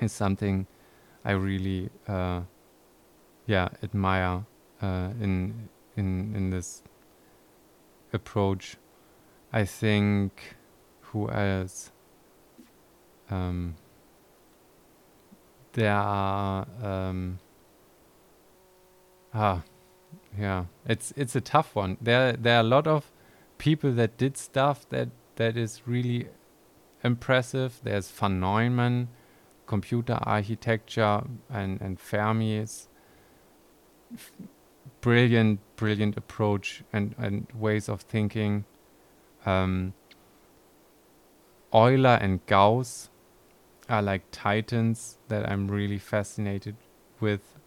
is 0.00 0.12
something 0.12 0.66
i 1.24 1.30
really 1.30 1.90
uh 2.08 2.40
yeah 3.46 3.68
admire 3.82 4.44
uh 4.82 5.10
in 5.20 5.68
in 5.96 6.34
in 6.34 6.50
this 6.50 6.82
approach. 8.12 8.76
I 9.52 9.64
think 9.64 10.56
who 11.00 11.30
else? 11.30 11.90
Um 13.30 13.76
there 15.72 15.94
are 15.94 16.66
um 16.82 17.38
ah 19.32 19.62
yeah 20.36 20.64
it's 20.86 21.12
it's 21.16 21.36
a 21.36 21.40
tough 21.40 21.76
one. 21.76 21.96
There 22.00 22.32
there 22.32 22.56
are 22.56 22.60
a 22.60 22.70
lot 22.76 22.86
of 22.86 23.12
people 23.60 23.92
that 23.92 24.16
did 24.16 24.36
stuff 24.36 24.88
that 24.88 25.08
that 25.36 25.56
is 25.56 25.82
really 25.86 26.28
impressive 27.04 27.80
there's 27.84 28.10
von 28.10 28.40
neumann 28.40 29.08
computer 29.66 30.18
architecture 30.22 31.22
and 31.48 31.80
and 31.80 32.00
fermi 32.00 32.50
is 32.56 32.88
f- 34.14 34.32
brilliant 35.00 35.60
brilliant 35.76 36.16
approach 36.16 36.82
and 36.92 37.14
and 37.18 37.46
ways 37.54 37.88
of 37.88 38.00
thinking 38.16 38.64
um 39.46 39.94
euler 41.72 42.18
and 42.20 42.44
gauss 42.46 43.10
are 43.90 44.02
like 44.02 44.22
titans 44.30 45.18
that 45.28 45.48
I'm 45.50 45.68
really 45.68 45.98
fascinated 45.98 46.76
with. 47.18 47.58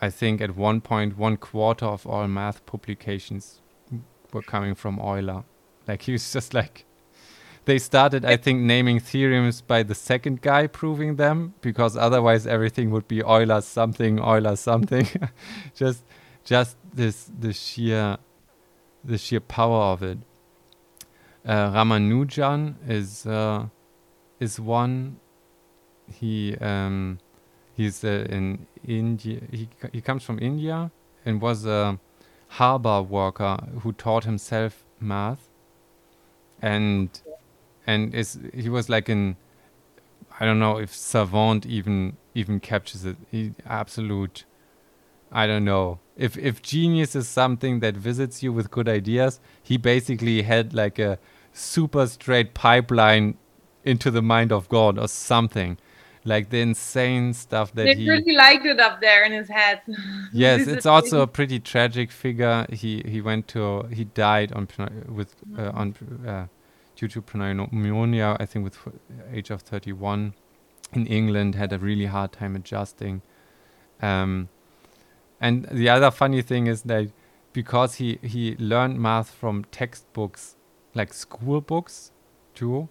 I 0.00 0.10
think 0.10 0.40
at 0.40 0.56
one 0.56 0.80
point, 0.80 1.16
one 1.16 1.36
quarter 1.36 1.86
of 1.86 2.06
all 2.06 2.26
math 2.26 2.64
publications 2.66 3.60
were 4.36 4.42
coming 4.42 4.74
from 4.74 5.00
Euler. 5.00 5.44
Like 5.88 6.02
he 6.02 6.12
was 6.12 6.32
just 6.36 6.54
like, 6.54 6.84
they 7.64 7.78
started, 7.78 8.24
I 8.24 8.36
think, 8.36 8.60
naming 8.60 9.00
theorems 9.00 9.60
by 9.60 9.82
the 9.82 9.94
second 9.94 10.40
guy 10.40 10.68
proving 10.68 11.16
them 11.16 11.54
because 11.60 11.96
otherwise 11.96 12.46
everything 12.46 12.90
would 12.92 13.08
be 13.08 13.24
Euler 13.24 13.60
something, 13.60 14.20
Euler 14.20 14.54
something. 14.54 15.08
just, 15.74 16.04
just 16.44 16.76
this, 16.94 17.28
the 17.40 17.52
sheer, 17.52 18.18
the 19.02 19.18
sheer 19.18 19.40
power 19.40 19.82
of 19.92 20.02
it. 20.04 20.18
Uh, 21.44 21.70
Ramanujan 21.72 22.74
is 22.88 23.24
uh, 23.24 23.66
is 24.40 24.58
one 24.58 25.20
he 26.12 26.56
um, 26.60 27.18
he's 27.74 28.02
uh, 28.02 28.26
in 28.28 28.66
India. 28.84 29.40
He 29.52 29.68
he 29.92 30.00
comes 30.00 30.24
from 30.24 30.40
India 30.40 30.90
and 31.24 31.40
was 31.40 31.64
a 31.64 32.00
harbor 32.48 33.02
worker 33.02 33.58
who 33.82 33.92
taught 33.92 34.24
himself 34.24 34.84
math, 35.00 35.48
and 36.62 37.20
and 37.86 38.14
is 38.14 38.38
he 38.54 38.68
was 38.68 38.88
like 38.88 39.08
an 39.08 39.36
I 40.38 40.44
don't 40.44 40.58
know 40.58 40.78
if 40.78 40.94
savant 40.94 41.66
even 41.66 42.16
even 42.34 42.60
captures 42.60 43.04
it. 43.04 43.16
He 43.30 43.54
absolute. 43.66 44.44
I 45.32 45.46
don't 45.46 45.64
know 45.64 45.98
if 46.16 46.36
if 46.38 46.62
genius 46.62 47.16
is 47.16 47.28
something 47.28 47.80
that 47.80 47.96
visits 47.96 48.42
you 48.42 48.52
with 48.52 48.70
good 48.70 48.88
ideas. 48.88 49.40
He 49.62 49.76
basically 49.76 50.42
had 50.42 50.72
like 50.74 50.98
a 50.98 51.18
super 51.52 52.06
straight 52.06 52.54
pipeline 52.54 53.38
into 53.84 54.10
the 54.10 54.22
mind 54.22 54.52
of 54.52 54.68
God 54.68 54.98
or 54.98 55.08
something 55.08 55.78
like 56.26 56.50
the 56.50 56.60
insane 56.60 57.32
stuff 57.32 57.72
that 57.74 57.84
They 57.84 57.94
he 57.94 58.08
really 58.08 58.34
liked 58.34 58.66
it 58.66 58.80
up 58.80 59.00
there 59.00 59.24
in 59.24 59.32
his 59.32 59.48
head. 59.48 59.80
yes 60.32 60.66
it's 60.66 60.84
also 60.84 61.20
a 61.22 61.26
pretty 61.26 61.60
tragic 61.60 62.10
figure. 62.10 62.66
He 62.70 63.02
he 63.06 63.20
went 63.20 63.48
to 63.48 63.84
he 63.84 64.04
died 64.04 64.52
on 64.52 64.68
with 65.08 65.34
uh, 65.56 65.70
on 65.72 65.94
uh, 66.26 66.46
due 66.96 67.08
to 67.08 67.22
pneumonia 67.34 68.36
i 68.40 68.46
think 68.46 68.64
with 68.64 68.78
age 69.30 69.50
of 69.50 69.60
31 69.60 70.32
in 70.94 71.06
england 71.06 71.54
had 71.54 71.72
a 71.72 71.78
really 71.78 72.06
hard 72.06 72.32
time 72.32 72.56
adjusting. 72.56 73.22
Um 74.00 74.48
and 75.40 75.66
the 75.70 75.88
other 75.88 76.10
funny 76.10 76.42
thing 76.42 76.66
is 76.66 76.82
that 76.82 77.10
because 77.52 77.96
he 77.96 78.18
he 78.22 78.56
learned 78.58 78.98
math 78.98 79.30
from 79.30 79.64
textbooks 79.70 80.56
like 80.94 81.12
school 81.12 81.60
books 81.60 82.10
too 82.54 82.88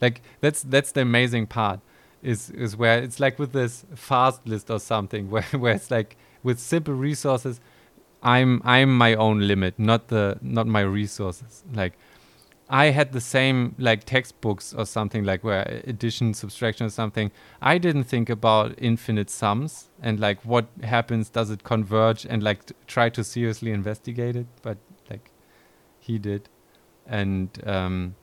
like 0.00 0.22
that's 0.40 0.62
that's 0.62 0.92
the 0.92 1.02
amazing 1.02 1.46
part 1.46 1.80
is 2.22 2.50
is 2.50 2.76
where 2.76 3.02
it's 3.02 3.18
like 3.18 3.38
with 3.38 3.52
this 3.52 3.84
fast 3.94 4.46
list 4.46 4.70
or 4.70 4.78
something 4.78 5.30
where 5.34 5.42
where 5.52 5.74
it's 5.74 5.90
like 5.90 6.16
with 6.42 6.58
simple 6.58 6.94
resources 6.94 7.60
i'm 8.22 8.60
i'm 8.64 8.96
my 8.96 9.14
own 9.14 9.40
limit 9.40 9.78
not 9.78 10.08
the 10.08 10.38
not 10.42 10.66
my 10.66 10.80
resources. 10.80 11.64
Like 11.72 11.94
i 12.68 12.86
had 12.86 13.12
the 13.12 13.20
same 13.20 13.74
like 13.78 14.04
textbooks 14.04 14.74
or 14.74 14.84
something 14.86 15.24
like 15.24 15.42
where 15.42 15.82
addition 15.86 16.34
subtraction 16.34 16.86
or 16.86 16.90
something. 16.90 17.32
I 17.60 17.78
didn't 17.78 18.04
think 18.04 18.28
about 18.30 18.74
infinite 18.78 19.30
sums 19.30 19.88
and 20.02 20.20
like 20.20 20.44
what 20.44 20.66
happens 20.82 21.30
does 21.30 21.50
it 21.50 21.64
converge 21.64 22.26
and 22.26 22.42
like 22.42 22.60
try 22.86 23.08
to 23.08 23.24
seriously 23.24 23.72
investigate 23.72 24.36
it 24.36 24.46
but 24.62 24.78
like 25.08 25.30
he 25.98 26.18
did. 26.18 26.48
And 27.06 27.48
um 27.66 28.14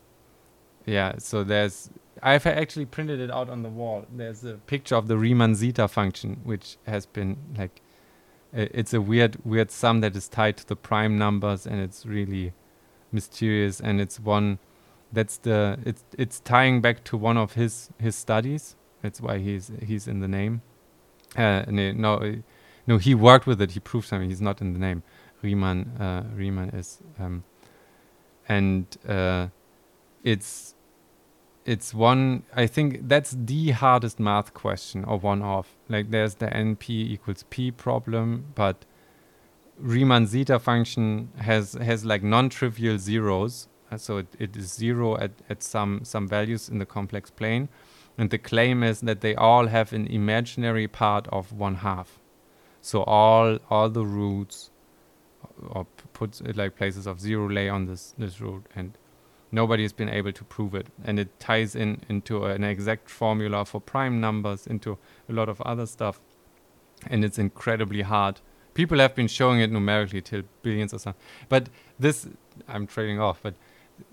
yeah 0.86 1.15
so 1.18 1.44
there's 1.44 1.90
i've 2.23 2.45
actually 2.45 2.85
printed 2.85 3.19
it 3.19 3.31
out 3.31 3.49
on 3.49 3.64
the 3.64 3.69
wall. 3.69 4.06
There's 4.14 4.44
a 4.44 4.56
picture 4.56 4.95
of 4.95 5.07
the 5.07 5.18
riemann 5.18 5.56
zeta 5.56 5.88
function 5.88 6.41
which 6.44 6.77
has 6.85 7.06
been 7.06 7.38
like 7.57 7.81
it's 8.53 8.94
a 8.94 9.02
weird 9.02 9.38
weird 9.45 9.72
sum 9.72 10.02
that 10.02 10.15
is 10.15 10.27
tied 10.27 10.57
to 10.57 10.68
the 10.68 10.76
prime 10.76 11.18
numbers 11.18 11.68
and 11.68 11.80
it's 11.81 12.06
really 12.06 12.53
mysterious 13.11 13.80
and 13.80 14.02
it's 14.02 14.19
one 14.19 14.60
that's 15.11 15.38
the 15.38 15.80
it's 15.85 16.03
it's 16.18 16.39
tying 16.39 16.81
back 16.81 17.03
to 17.06 17.18
one 17.18 17.38
of 17.38 17.53
his 17.53 17.89
his 17.99 18.15
studies. 18.15 18.76
That's 19.02 19.22
why 19.22 19.38
he's 19.38 19.72
he's 19.84 20.07
in 20.07 20.19
the 20.19 20.27
name. 20.27 20.61
Uh 21.35 21.64
no 21.68 21.91
no, 21.91 22.14
uh, 22.15 22.35
no 22.88 22.98
he 22.98 23.15
worked 23.15 23.48
with 23.48 23.61
it. 23.61 23.72
He 23.72 23.80
proved 23.80 24.07
something. 24.07 24.30
He's 24.30 24.41
not 24.41 24.61
in 24.61 24.73
the 24.73 24.80
name. 24.80 25.03
Riemann 25.41 25.98
uh 25.99 26.23
riemann 26.35 26.69
is 26.69 26.99
um 27.19 27.44
and 28.49 28.85
uh 29.07 29.48
it's 30.23 30.76
it's 31.68 31.94
one 31.94 32.44
i 32.56 32.65
think 32.65 33.07
that's 33.07 33.35
the 33.38 33.72
hardest 33.72 34.19
math 34.19 34.53
question 34.53 35.03
or 35.06 35.19
one 35.19 35.41
of 35.41 35.68
like 35.89 36.10
there's 36.10 36.35
the 36.35 36.48
np 36.48 36.89
equals 36.89 37.44
p 37.49 37.69
problem 37.72 38.45
but 38.56 38.85
riemann 39.80 40.26
zeta 40.26 40.60
function 40.60 41.30
has 41.38 41.73
has 41.73 42.03
like 42.03 42.23
non-trivial 42.23 42.98
zeros. 42.98 43.68
Uh, 43.91 43.98
so 43.98 44.18
it, 44.18 44.27
it 44.39 44.57
is 44.57 44.73
zero 44.73 45.18
at, 45.18 45.31
at 45.49 45.64
some 45.64 46.02
some 46.03 46.27
values 46.27 46.69
in 46.69 46.80
the 46.80 46.85
complex 46.85 47.30
plane. 47.30 47.69
And 48.18 48.31
the 48.31 48.39
claim 48.39 48.81
is 48.84 49.02
that 49.02 49.22
they 49.22 49.35
all 49.35 49.68
have 49.68 49.94
an 49.94 50.07
imaginary 50.07 50.88
part 50.88 51.27
of 51.27 51.53
one 51.53 51.76
half. 51.76 52.19
So 52.81 53.03
all 53.03 53.60
all 53.69 53.89
the 53.89 54.06
roots 54.06 54.72
or 55.69 55.85
p- 55.85 56.03
puts 56.14 56.41
it 56.41 56.57
like 56.57 56.76
places 56.76 57.06
of 57.07 57.22
zero 57.22 57.49
lay 57.49 57.69
on 57.69 57.85
this 57.85 58.14
this 58.18 58.41
root 58.41 58.65
and 58.76 58.98
nobody 59.52 59.84
has 59.84 59.94
been 59.94 60.10
able 60.10 60.32
to 60.32 60.44
prove 60.44 60.76
it 60.76 60.88
and 61.03 61.19
it 61.19 61.40
ties 61.40 61.76
in 61.76 62.02
into 62.10 62.45
an 62.45 62.64
exact 62.64 63.10
formula 63.10 63.64
for 63.65 63.80
prime 63.80 64.19
numbers 64.19 64.68
into 64.68 64.98
a 65.30 65.34
lot 65.34 65.49
of 65.49 65.61
other 65.61 65.86
stuff 65.86 66.19
and 67.07 67.24
it's 67.24 67.38
incredibly 67.38 68.02
hard 68.02 68.41
people 68.74 68.99
have 68.99 69.15
been 69.15 69.28
showing 69.28 69.60
it 69.60 69.72
numerically 69.72 70.22
till 70.22 70.44
billions 70.61 70.94
or 70.94 70.99
something 70.99 71.22
but 71.49 71.69
this 71.99 72.28
i'm 72.68 72.86
trading 72.86 73.19
off 73.19 73.40
but 73.41 73.53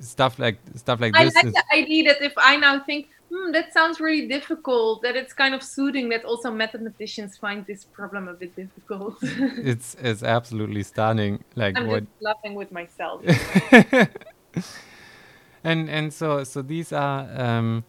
stuff 0.01 0.39
like 0.39 0.59
stuff 0.77 1.01
like 1.01 1.17
I 1.17 1.25
this 1.25 1.37
i 1.37 1.43
like 1.43 1.55
the 1.55 1.65
idea 1.75 2.05
that 2.05 2.23
if 2.23 2.33
I 2.37 2.57
now 2.57 2.81
think, 2.81 3.09
hmm, 3.31 3.53
that 3.53 3.73
sounds 3.73 4.01
really 4.01 4.29
difficult, 4.29 5.03
that 5.03 5.17
it's 5.17 5.33
kind 5.33 5.55
of 5.55 5.63
soothing 5.63 6.09
that 6.11 6.25
also 6.25 6.51
mathematicians 6.51 7.37
find 7.37 7.67
this 7.67 7.85
problem 7.85 8.29
a 8.29 8.35
bit 8.35 8.55
difficult. 8.57 9.17
it's 9.23 9.97
it's 10.01 10.23
absolutely 10.23 10.83
stunning 10.83 11.45
like 11.55 11.77
I'm 11.77 11.87
what 11.87 12.01
just 12.01 12.23
laughing 12.23 12.55
with 12.55 12.73
myself. 12.73 13.23
and 15.65 15.89
and 15.91 16.13
so 16.13 16.45
so 16.45 16.63
these 16.63 16.93
are 16.93 17.29
um 17.41 17.85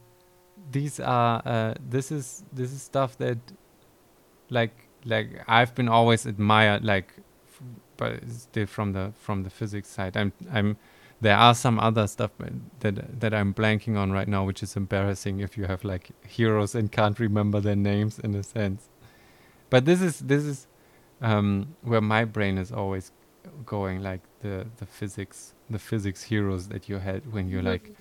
these 0.71 0.99
are 0.99 1.41
uh 1.45 1.73
this 1.89 2.11
is 2.11 2.43
this 2.53 2.71
is 2.71 2.81
stuff 2.81 3.17
that 3.17 3.37
like 4.49 4.87
like 5.05 5.43
I've 5.47 5.75
been 5.75 5.89
always 5.89 6.25
admired 6.25 6.83
like 6.83 7.13
f- 7.47 7.61
but 7.97 8.29
still 8.29 8.65
from 8.65 8.93
the 8.93 9.13
from 9.19 9.43
the 9.43 9.49
physics 9.49 9.89
side. 9.89 10.17
I'm 10.17 10.33
I'm 10.51 10.77
there 11.21 11.37
are 11.37 11.55
some 11.55 11.79
other 11.79 12.07
stuff 12.07 12.31
that 12.81 13.19
that 13.21 13.33
I'm 13.33 13.53
blanking 13.53 13.97
on 13.97 14.11
right 14.11 14.27
now, 14.27 14.45
which 14.45 14.63
is 14.63 14.75
embarrassing 14.75 15.39
if 15.39 15.57
you 15.57 15.65
have 15.65 15.83
like 15.83 16.11
heroes 16.27 16.75
and 16.75 16.91
can't 16.91 17.19
remember 17.19 17.59
their 17.59 17.75
names 17.75 18.19
in 18.19 18.35
a 18.35 18.43
sense. 18.43 18.89
But 19.69 19.85
this 19.85 20.01
is 20.01 20.19
this 20.19 20.43
is 20.43 20.67
um, 21.21 21.75
where 21.81 22.01
my 22.01 22.25
brain 22.25 22.57
is 22.59 22.71
always 22.71 23.11
going, 23.65 24.01
like 24.03 24.21
the 24.41 24.67
the 24.77 24.85
physics 24.85 25.54
the 25.69 25.79
physics 25.79 26.23
heroes 26.23 26.67
that 26.69 26.87
you 26.89 26.97
had 26.97 27.31
when 27.33 27.49
you 27.49 27.61
like 27.61 27.95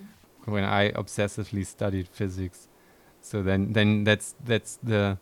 when 0.45 0.65
I 0.65 0.91
obsessively 0.93 1.65
studied 1.65 2.09
physics. 2.09 2.69
So 3.21 3.43
then 3.43 3.73
then 3.73 4.05
that's 4.05 4.35
that's 4.45 4.79
the 4.83 5.19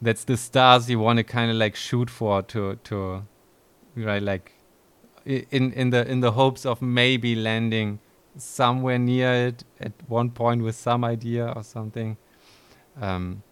that's 0.00 0.24
the 0.24 0.36
stars 0.36 0.88
you 0.90 0.98
want 0.98 1.18
to 1.18 1.24
kind 1.24 1.50
of 1.50 1.56
like 1.56 1.76
shoot 1.76 2.10
for 2.10 2.42
to 2.42 2.76
to 2.84 3.22
right 3.94 4.22
like 4.22 4.52
in 5.26 5.72
in 5.72 5.90
the 5.90 6.08
in 6.10 6.20
the 6.20 6.32
hopes 6.32 6.64
of 6.66 6.80
maybe 6.82 7.34
landing 7.34 8.00
somewhere 8.36 8.98
near 8.98 9.48
it 9.48 9.64
at 9.78 9.92
one 10.08 10.30
point 10.30 10.62
with 10.62 10.74
some 10.74 11.04
idea 11.04 11.52
or 11.54 11.62
something. 11.62 12.16
Um, 13.00 13.42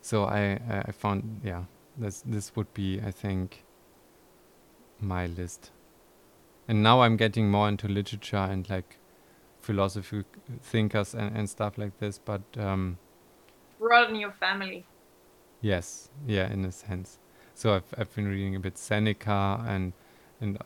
so 0.00 0.24
I 0.24 0.60
I 0.86 0.92
found 0.92 1.40
yeah 1.44 1.64
this 1.98 2.22
this 2.24 2.54
would 2.56 2.72
be 2.74 3.00
I 3.00 3.10
think 3.10 3.64
my 5.00 5.26
list. 5.26 5.70
And 6.68 6.82
now 6.82 7.02
I'm 7.02 7.16
getting 7.16 7.50
more 7.50 7.68
into 7.68 7.88
literature 7.88 8.36
and 8.36 8.68
like 8.70 8.98
philosophy 9.60 10.24
thinkers 10.62 11.14
and, 11.14 11.36
and 11.36 11.48
stuff 11.48 11.78
like 11.78 11.98
this. 11.98 12.18
But 12.18 12.42
um, 12.58 12.98
broaden 13.78 14.16
your 14.16 14.32
family. 14.32 14.86
Yes, 15.60 16.10
yeah, 16.26 16.50
in 16.52 16.64
a 16.64 16.72
sense. 16.72 17.18
So 17.54 17.74
I've 17.74 17.94
I've 17.96 18.14
been 18.14 18.28
reading 18.28 18.56
a 18.56 18.60
bit 18.60 18.78
Seneca 18.78 19.64
and 19.66 19.92
and 20.40 20.58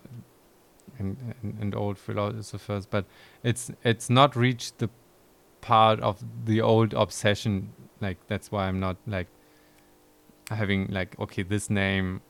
and, 0.98 1.34
and, 1.42 1.58
and 1.60 1.74
old 1.74 1.98
philosophers, 1.98 2.86
but 2.86 3.04
it's 3.42 3.70
it's 3.84 4.08
not 4.10 4.36
reached 4.36 4.78
the 4.78 4.88
part 5.60 6.00
of 6.00 6.24
the 6.46 6.60
old 6.60 6.94
obsession. 6.94 7.72
Like 8.00 8.18
that's 8.26 8.50
why 8.50 8.66
I'm 8.66 8.80
not 8.80 8.96
like 9.06 9.28
having 10.50 10.86
like 10.88 11.18
okay 11.20 11.42
this 11.42 11.68
name 11.70 12.22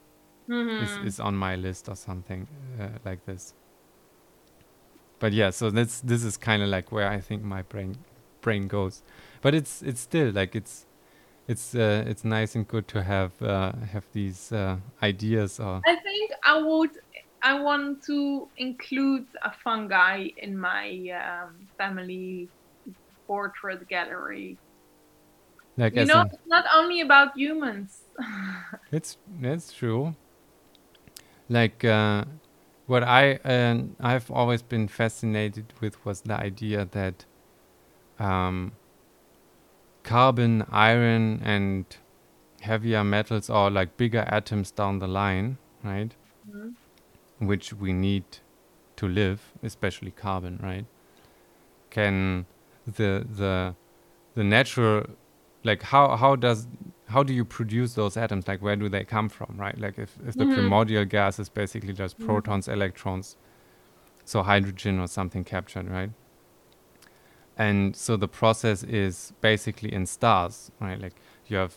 Mm-hmm. 0.49 1.05
is, 1.05 1.15
is 1.15 1.21
on 1.21 1.37
my 1.37 1.57
list 1.57 1.91
or 1.91 1.95
something 1.95 2.49
uh, 2.81 2.89
like 3.05 3.25
this. 3.27 3.53
But 5.21 5.33
yeah, 5.33 5.51
so 5.51 5.71
that's 5.71 6.01
this 6.01 6.25
is 6.25 6.37
kind 6.37 6.63
of 6.63 6.69
like 6.69 6.93
where 6.93 7.09
I 7.09 7.21
think 7.21 7.43
my 7.43 7.63
brain 7.63 7.97
brain 8.41 8.69
goes. 8.69 9.03
But 9.43 9.55
it's 9.55 9.83
it's 9.83 10.01
still 10.01 10.31
like 10.33 10.55
it's 10.55 10.87
it's 11.49 11.75
uh, 11.75 12.05
it's 12.07 12.25
nice 12.25 12.55
and 12.55 12.67
good 12.69 12.87
to 12.89 13.03
have 13.03 13.41
uh, 13.43 13.73
have 13.93 14.05
these 14.13 14.53
uh, 14.53 14.77
ideas 15.03 15.59
or 15.59 15.83
I 15.87 15.97
think 15.97 16.31
I 16.45 16.61
would. 16.61 16.91
I 17.43 17.61
want 17.61 18.03
to 18.07 18.49
include 18.57 19.27
a 19.45 19.53
fungi 19.63 20.29
in 20.37 20.59
my 20.59 20.91
um, 21.15 21.69
family 21.79 22.49
portrait 23.27 23.87
gallery. 23.89 24.59
like 25.77 25.95
You 25.95 26.05
know, 26.05 26.23
it's 26.23 26.43
not 26.47 26.65
only 26.75 27.01
about 27.01 27.37
humans. 27.37 28.01
It's 28.93 29.19
that's 29.41 29.73
true. 29.73 30.15
Like 31.49 31.85
uh, 31.85 32.25
what 32.89 33.05
I 33.05 33.35
uh, 33.45 33.83
I've 34.01 34.31
always 34.31 34.63
been 34.63 34.89
fascinated 34.89 35.73
with 35.81 36.05
was 36.05 36.23
the 36.23 36.35
idea 36.35 36.87
that 36.91 37.25
um, 38.19 38.73
carbon, 40.03 40.65
iron, 40.71 41.41
and 41.45 41.85
heavier 42.63 43.05
metals 43.05 43.49
are 43.51 43.71
like 43.71 43.97
bigger 43.97 44.25
atoms 44.27 44.71
down 44.73 44.99
the 44.99 45.07
line, 45.07 45.59
right? 45.85 46.13
Mhm. 46.51 46.75
Which 47.39 47.73
we 47.73 47.93
need 47.93 48.25
to 48.97 49.07
live, 49.07 49.53
especially 49.63 50.11
carbon, 50.11 50.59
right? 50.63 50.87
Can 51.91 52.47
the 52.87 53.25
the 53.29 53.75
the 54.35 54.45
natural 54.45 55.05
like 55.69 55.83
how 55.93 56.05
how 56.23 56.33
does 56.37 56.67
how 57.15 57.23
do 57.29 57.33
you 57.39 57.45
produce 57.45 57.95
those 58.01 58.17
atoms 58.25 58.47
like 58.51 58.61
where 58.67 58.77
do 58.83 58.89
they 58.95 59.05
come 59.05 59.29
from 59.29 59.51
right 59.65 59.79
like 59.85 59.99
if, 59.99 60.11
if 60.29 60.37
the 60.37 60.45
Mhm. 60.45 60.55
primordial 60.55 61.05
gas 61.17 61.39
is 61.39 61.49
basically 61.61 61.95
just 62.03 62.19
Mhm. 62.19 62.27
protons 62.27 62.69
electrons 62.77 63.37
so 64.25 64.43
hydrogen 64.43 64.99
or 65.05 65.09
something 65.19 65.45
captured 65.45 65.89
right 65.99 66.11
and 67.57 67.97
so 67.97 68.17
the 68.17 68.29
process 68.29 68.83
is 68.83 69.33
basically 69.41 69.93
in 69.93 70.07
stars 70.07 70.71
right 70.81 71.01
like 71.01 71.15
you 71.47 71.57
have 71.57 71.75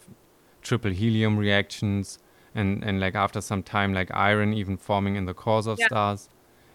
triple 0.62 0.92
helium 0.92 1.38
reactions 1.38 2.20
and 2.54 2.84
and 2.84 3.00
like 3.00 3.16
after 3.16 3.42
some 3.42 3.64
time 3.64 3.94
like 3.94 4.10
iron 4.14 4.54
even 4.54 4.78
forming 4.78 5.16
in 5.16 5.26
the 5.26 5.34
cores 5.34 5.68
of 5.68 5.80
Yeah. 5.80 5.88
stars 5.88 6.30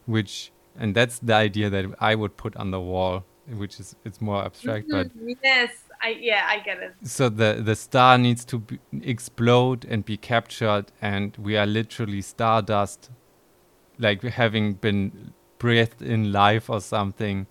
which 0.06 0.50
and 0.78 0.94
that's 0.94 1.18
the 1.20 1.34
idea 1.34 1.70
that 1.70 1.84
i 2.00 2.14
would 2.14 2.36
put 2.36 2.56
on 2.56 2.70
the 2.70 2.80
wall 2.80 3.24
which 3.62 3.78
is 3.80 3.94
it's 4.04 4.20
more 4.20 4.40
abstract 4.44 4.88
but 4.90 5.06
Mhm. 5.08 5.36
yes, 5.44 5.70
I 6.02 6.16
yeah, 6.20 6.44
I 6.46 6.60
get 6.60 6.78
it. 6.82 6.94
so 7.02 7.28
the 7.28 7.60
the 7.64 7.74
star 7.74 8.18
needs 8.18 8.44
to 8.46 8.58
be, 8.58 8.78
explode 9.02 9.84
and 9.84 10.04
be 10.04 10.16
captured 10.16 10.92
and 11.00 11.36
we 11.36 11.56
are 11.56 11.66
literally 11.66 12.22
stardust 12.22 13.10
like 13.98 14.22
having 14.22 14.74
been 14.74 15.32
breathed 15.58 16.02
in 16.02 16.32
life 16.32 16.68
or 16.68 16.80
something 16.80 17.46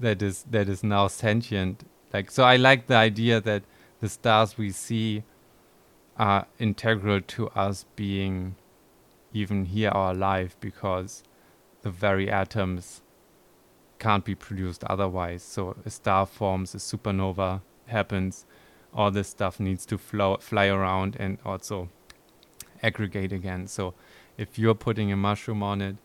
that 0.00 0.22
is 0.22 0.44
that 0.50 0.68
is 0.68 0.82
now 0.82 1.06
sentient 1.06 1.84
like 2.12 2.30
so 2.30 2.42
i 2.42 2.56
like 2.56 2.86
the 2.88 2.96
idea 2.96 3.40
that 3.40 3.62
the 4.00 4.08
stars 4.08 4.58
we 4.58 4.70
see 4.70 5.22
are 6.18 6.46
integral 6.58 7.20
to 7.20 7.48
us 7.50 7.84
being 7.96 8.56
even 9.32 9.64
here 9.66 9.90
or 9.94 10.10
alive 10.10 10.56
because 10.60 11.22
the 11.82 11.90
very 11.90 12.30
atoms 12.30 13.02
can't 14.02 14.24
be 14.24 14.34
produced 14.34 14.82
otherwise. 14.84 15.42
So 15.44 15.76
a 15.86 15.90
star 15.90 16.26
forms, 16.26 16.74
a 16.74 16.78
supernova 16.78 17.60
happens, 17.86 18.44
all 18.92 19.10
this 19.10 19.28
stuff 19.28 19.60
needs 19.60 19.86
to 19.86 19.96
flow, 19.96 20.36
fly 20.40 20.66
around 20.66 21.16
and 21.20 21.38
also 21.44 21.88
aggregate 22.82 23.32
again. 23.32 23.68
So 23.68 23.94
if 24.36 24.58
you're 24.58 24.74
putting 24.74 25.12
a 25.12 25.16
mushroom 25.16 25.62
on 25.62 25.80
it, 25.80 25.96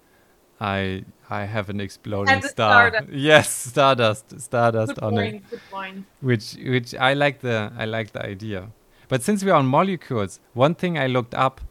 I 0.59 1.03
I 1.29 1.41
have 1.45 1.69
an 1.69 1.79
exploding 1.79 2.41
star. 2.41 2.89
stardust. 2.89 3.09
Yes, 3.29 3.49
stardust, 3.71 4.39
stardust 4.41 4.95
Good 4.95 5.03
on 5.03 5.17
it. 5.17 5.49
Good 5.49 5.61
point. 5.71 6.05
which 6.21 6.55
which 6.75 6.93
I 7.09 7.13
like 7.13 7.39
the 7.39 7.71
I 7.77 7.85
like 7.85 8.11
the 8.11 8.23
idea. 8.25 8.69
But 9.07 9.23
since 9.23 9.43
we're 9.43 9.53
on 9.61 9.67
molecules, 9.67 10.39
one 10.53 10.75
thing 10.75 10.97
I 10.97 11.07
looked 11.07 11.35
up 11.35 11.61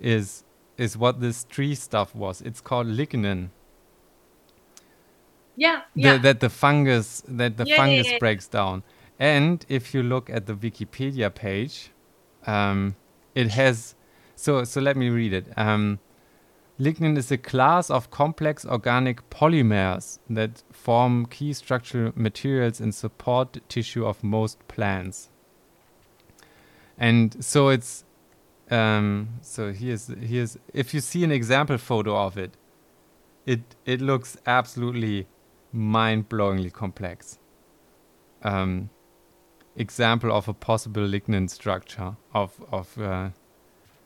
is 0.00 0.44
is 0.76 0.96
what 0.96 1.20
this 1.20 1.44
tree 1.44 1.74
stuff 1.74 2.14
was. 2.14 2.40
It's 2.40 2.60
called 2.60 2.86
lignin. 2.86 3.50
Yeah, 5.56 5.82
The- 5.94 6.18
that 6.18 6.40
the 6.40 6.48
fungus 6.50 7.22
that 7.28 7.56
the 7.56 7.64
Yeah, 7.64 7.74
yeah, 7.74 7.76
fungus 7.76 8.10
yeah. 8.12 8.18
breaks 8.18 8.48
down. 8.48 8.82
And 9.18 9.64
if 9.68 9.94
you 9.94 10.02
look 10.02 10.30
at 10.30 10.46
the 10.46 10.54
Wikipedia 10.54 11.32
page, 11.32 11.90
um, 12.46 12.96
it 13.34 13.50
has 13.50 13.94
so 14.34 14.64
so 14.64 14.80
let 14.80 14.96
me 14.96 15.08
read 15.10 15.32
it. 15.32 15.46
Um, 15.56 15.98
lignin 16.80 17.16
is 17.16 17.30
a 17.30 17.36
class 17.38 17.90
of 17.90 18.10
complex 18.10 18.64
organic 18.64 19.28
polymers 19.30 20.18
that 20.30 20.62
form 20.72 21.26
key 21.26 21.52
structural 21.52 22.12
materials 22.16 22.80
in 22.80 22.90
support 22.92 23.58
tissue 23.68 24.04
of 24.06 24.24
most 24.24 24.66
plants. 24.68 25.28
And 26.98 27.44
so 27.44 27.68
it's 27.68 28.04
um, 28.70 29.28
so 29.42 29.72
here's 29.72 30.08
here's 30.08 30.56
if 30.72 30.94
you 30.94 31.00
see 31.00 31.24
an 31.24 31.30
example 31.32 31.78
photo 31.78 32.16
of 32.16 32.38
it, 32.38 32.56
it 33.46 33.60
it 33.84 34.00
looks 34.00 34.36
absolutely 34.46 35.26
mind-blowingly 35.72 36.72
complex. 36.72 37.38
Um, 38.42 38.90
example 39.76 40.30
of 40.32 40.48
a 40.48 40.54
possible 40.54 41.02
lignin 41.02 41.48
structure 41.48 42.16
of 42.34 42.60
of 42.70 42.98
uh, 42.98 43.30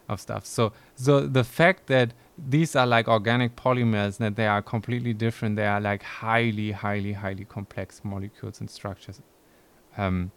of 0.08 0.20
stuff. 0.20 0.46
So 0.46 0.72
so 0.94 1.26
the 1.26 1.44
fact 1.44 1.86
that 1.86 2.12
these 2.38 2.76
are 2.76 2.86
like 2.86 3.08
organic 3.08 3.56
polymers 3.56 4.18
that 4.18 4.36
they 4.36 4.46
are 4.46 4.62
completely 4.62 5.14
different, 5.14 5.56
they 5.56 5.66
are 5.66 5.80
like 5.80 6.02
highly 6.02 6.72
highly 6.72 7.14
highly 7.14 7.44
complex 7.44 8.02
molecules 8.04 8.60
and 8.60 8.70
structures. 8.70 9.20
Um, 9.96 10.30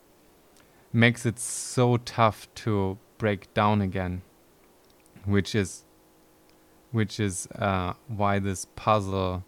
makes 0.93 1.25
it 1.25 1.37
so 1.37 1.97
tough 1.97 2.47
to 2.55 2.97
break 3.17 3.53
down 3.53 3.81
again, 3.81 4.21
which 5.25 5.53
is 5.53 5.85
which 6.91 7.19
is 7.19 7.47
uh, 7.55 7.93
why 8.07 8.39
this 8.39 8.65
puzzle 8.75 9.43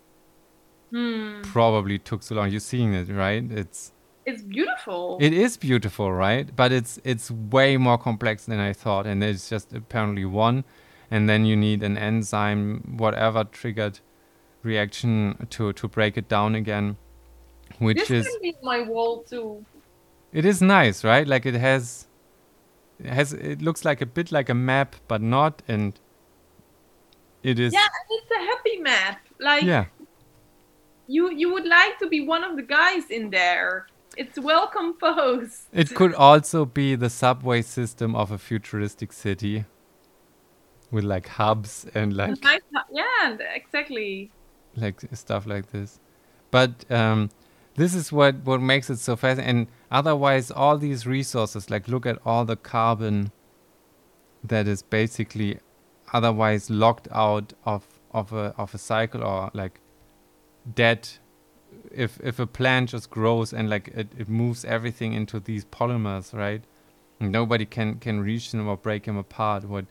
Hmm. 0.92 1.42
probably 1.44 1.98
took 2.00 2.22
so 2.24 2.36
long. 2.36 2.50
You're 2.52 2.60
seeing 2.60 2.94
it, 2.94 3.08
right? 3.10 3.44
It's 3.50 3.94
It's 4.26 4.42
beautiful. 4.44 5.18
it 5.22 5.32
is 5.34 5.58
beautiful, 5.58 6.12
right? 6.12 6.54
But 6.56 6.72
it's 6.72 7.00
it's 7.04 7.32
way 7.32 7.78
more 7.78 7.98
complex 7.98 8.46
than 8.46 8.60
I 8.60 8.74
thought, 8.74 9.06
and 9.08 9.24
it's 9.24 9.50
just 9.50 9.74
apparently 9.74 10.26
one, 10.26 10.64
and 11.10 11.30
then 11.30 11.46
you 11.46 11.56
need 11.56 11.82
an 11.84 11.98
enzyme, 11.98 12.96
whatever 12.98 13.46
triggered 13.46 14.00
reaction 14.64 15.48
to 15.52 15.72
to 15.74 15.88
break 15.88 16.18
it 16.18 16.28
down 16.28 16.56
again, 16.56 16.98
which 17.80 17.98
this 18.10 18.12
is 18.12 18.28
can 18.28 18.42
be 18.42 18.54
my 18.62 18.82
wall 18.82 19.24
too. 19.24 19.66
it 20.34 20.46
is 20.46 20.62
nice, 20.62 21.04
right? 21.06 21.26
Like 21.28 21.46
it 21.46 21.56
has, 21.56 22.08
it 23.00 23.08
has 23.14 23.34
it 23.34 23.62
looks 23.62 23.86
like 23.86 24.02
a 24.02 24.06
bit 24.06 24.32
like 24.32 24.50
a 24.50 24.54
map, 24.54 24.96
but 25.08 25.22
not, 25.22 25.64
and 25.68 25.98
it 27.44 27.60
is. 27.60 27.74
Yeah, 27.74 27.88
it's 28.10 28.32
a 28.32 28.44
happy 28.46 28.78
map. 28.80 29.22
Like 29.40 29.64
yeah. 29.64 29.86
You 31.08 31.32
you 31.32 31.52
would 31.54 31.66
like 31.66 32.00
to 32.00 32.08
be 32.08 32.26
one 32.26 32.44
of 32.44 32.56
the 32.56 32.64
guys 32.64 33.10
in 33.10 33.30
there. 33.30 33.88
It's 34.18 34.38
well 34.40 34.68
composed. 34.68 35.68
It 35.72 35.96
could 35.96 36.14
also 36.14 36.66
be 36.66 36.96
the 36.96 37.10
subway 37.10 37.62
system 37.62 38.16
of 38.16 38.32
a 38.32 38.38
futuristic 38.38 39.14
city 39.14 39.66
with 40.92 41.06
like 41.06 41.28
hubs 41.28 41.86
and 41.96 42.16
like 42.16 42.42
Nice- 42.44 42.60
yeah, 42.92 43.38
exactly. 43.54 44.32
like 44.76 45.02
stuff 45.14 45.46
like 45.48 45.72
this. 45.72 46.00
But 46.52 46.90
um, 46.92 47.30
this 47.76 47.96
is 47.96 48.12
what 48.12 48.36
what 48.44 48.62
makes 48.62 48.90
it 48.90 48.98
so 49.00 49.16
fast. 49.16 49.40
And 49.40 49.68
otherwise, 49.90 50.52
all 50.52 50.78
these 50.78 51.08
resources, 51.08 51.70
like 51.70 51.88
look 51.88 52.06
at 52.06 52.20
all 52.26 52.44
the 52.46 52.58
carbon 52.58 53.32
that 54.44 54.68
is 54.68 54.82
basically 54.82 55.60
otherwise 56.14 56.70
locked 56.70 57.08
out 57.14 57.54
of 57.66 57.88
of 58.12 58.34
a 58.34 58.54
of 58.58 58.74
a 58.74 58.78
cycle 58.78 59.24
or 59.24 59.50
like 59.54 59.80
dead. 60.76 61.10
If 61.92 62.20
if 62.22 62.40
a 62.40 62.48
plant 62.48 62.90
just 62.90 63.10
grows 63.10 63.54
and 63.54 63.70
like 63.70 63.88
it, 63.90 64.08
it 64.18 64.30
moves 64.30 64.66
everything 64.66 65.14
into 65.14 65.40
these 65.40 65.66
polymers, 65.66 66.34
right? 66.34 66.64
Nobody 67.20 67.66
can 67.66 68.00
can 68.00 68.22
reach 68.22 68.52
them 68.52 68.68
or 68.68 68.78
break 68.78 69.04
them 69.06 69.18
apart. 69.18 69.64
What 69.66 69.86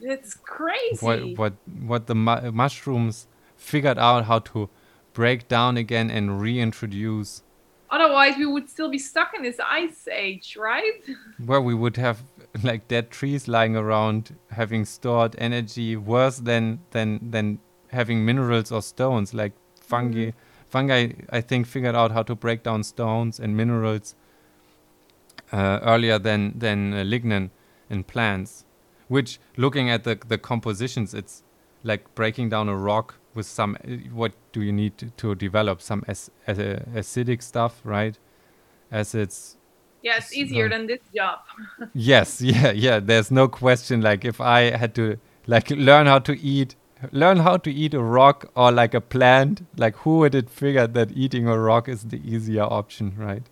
It's 0.00 0.34
crazy. 0.34 0.98
what 1.00 1.38
what 1.38 1.52
what 1.86 2.06
the 2.06 2.14
mu- 2.14 2.50
mushrooms 2.52 3.26
figured 3.56 3.98
out 3.98 4.24
how 4.24 4.40
to 4.40 4.68
break 5.12 5.48
down 5.48 5.76
again 5.76 6.10
and 6.10 6.40
reintroduce 6.40 7.42
Otherwise, 7.90 8.36
we 8.36 8.44
would 8.46 8.68
still 8.68 8.90
be 8.90 8.98
stuck 8.98 9.34
in 9.34 9.42
this 9.44 9.60
ice 9.64 10.08
age, 10.08 10.56
right? 10.56 10.94
where 11.46 11.60
we 11.60 11.74
would 11.74 11.96
have 11.96 12.22
like 12.64 12.88
dead 12.88 13.10
trees 13.10 13.46
lying 13.46 13.76
around 13.76 14.34
having 14.50 14.84
stored 14.84 15.34
energy 15.38 15.96
worse 15.96 16.38
than 16.38 16.80
than 16.90 17.30
than 17.30 17.58
having 17.88 18.24
minerals 18.24 18.72
or 18.72 18.82
stones 18.82 19.32
like 19.32 19.52
fungi 19.84 20.30
fungi 20.68 21.12
i 21.30 21.40
think 21.40 21.66
figured 21.66 21.94
out 21.94 22.10
how 22.12 22.22
to 22.22 22.34
break 22.34 22.62
down 22.62 22.82
stones 22.82 23.38
and 23.40 23.56
minerals 23.56 24.14
uh, 25.52 25.78
earlier 25.82 26.18
than 26.18 26.58
than 26.58 26.92
uh, 26.92 27.04
lignin 27.04 27.50
in 27.90 28.02
plants 28.02 28.64
which 29.08 29.38
looking 29.56 29.90
at 29.90 30.04
the 30.04 30.18
the 30.28 30.38
compositions 30.38 31.14
it's 31.14 31.42
like 31.82 32.02
breaking 32.14 32.48
down 32.48 32.68
a 32.68 32.76
rock 32.76 33.14
with 33.34 33.46
some 33.46 33.76
uh, 33.84 33.90
what 34.12 34.32
do 34.52 34.62
you 34.62 34.72
need 34.72 34.96
to, 34.98 35.06
to 35.16 35.34
develop 35.34 35.80
some 35.80 36.02
as, 36.08 36.30
as 36.46 36.58
acidic 36.58 37.42
stuff 37.42 37.80
right 37.84 38.18
acids 38.90 39.56
Yeah, 40.04 40.18
it's 40.18 40.34
easier 40.36 40.68
than 40.68 40.86
this 40.86 41.00
job. 41.16 41.38
Yes, 41.94 42.40
yeah, 42.42 42.72
yeah. 42.72 43.00
There's 43.00 43.30
no 43.30 43.48
question. 43.48 44.02
Like 44.02 44.28
if 44.28 44.38
I 44.38 44.76
had 44.76 44.94
to 44.96 45.16
like 45.46 45.70
learn 45.70 46.06
how 46.06 46.18
to 46.18 46.32
eat, 46.38 46.76
learn 47.12 47.38
how 47.38 47.56
to 47.58 47.72
eat 47.72 47.94
a 47.94 48.02
rock 48.02 48.50
or 48.54 48.72
like 48.72 48.94
a 48.94 49.00
plant, 49.00 49.66
like 49.76 49.96
who 49.96 50.18
would 50.18 50.34
it 50.34 50.50
figure 50.50 50.86
that 50.86 51.12
eating 51.12 51.46
a 51.48 51.58
rock 51.58 51.88
is 51.88 52.04
the 52.04 52.20
easier 52.28 52.62
option, 52.62 53.14
right? 53.16 53.42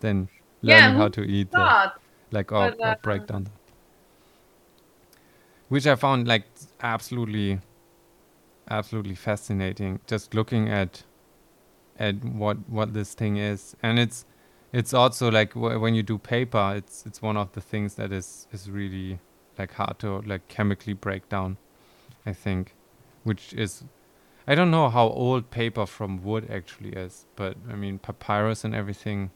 Than 0.00 0.28
learning 0.62 0.92
who 0.92 0.98
how 0.98 1.08
to 1.08 1.22
eat 1.22 1.50
the, 1.50 1.92
like 2.30 2.52
or, 2.52 2.74
but, 2.78 2.86
or 2.86 2.96
break 3.02 3.26
down. 3.26 3.44
The, 3.44 3.50
which 5.68 5.86
I 5.86 5.94
found 5.94 6.26
like 6.26 6.44
absolutely, 6.80 7.60
absolutely 8.70 9.14
fascinating. 9.14 10.00
Just 10.06 10.34
looking 10.34 10.68
at 10.68 11.04
at 11.98 12.24
what 12.24 12.68
what 12.68 12.94
this 12.94 13.14
thing 13.14 13.36
is, 13.36 13.76
and 13.82 13.98
it's 13.98 14.24
it's 14.72 14.92
also 14.94 15.30
like 15.30 15.54
w- 15.54 15.78
when 15.78 15.94
you 15.94 16.02
do 16.02 16.18
paper, 16.18 16.74
it's 16.76 17.04
it's 17.06 17.22
one 17.22 17.36
of 17.36 17.52
the 17.52 17.60
things 17.60 17.94
that 17.94 18.12
is 18.12 18.46
is 18.52 18.70
really 18.70 19.18
like 19.58 19.72
hard 19.72 19.98
to 20.00 20.20
like 20.26 20.48
chemically 20.48 20.92
break 20.92 21.28
down. 21.28 21.56
I 22.28 22.32
think, 22.34 22.74
which 23.24 23.52
is 23.54 23.84
I 24.46 24.54
don't 24.54 24.70
know 24.70 24.88
how 24.90 25.08
old 25.08 25.50
paper 25.50 25.86
from 25.86 26.22
wood 26.22 26.50
actually 26.50 26.90
is, 26.90 27.26
but 27.36 27.56
I 27.70 27.74
mean 27.74 27.98
papyrus 27.98 28.64
and 28.64 28.74
everything 28.74 29.30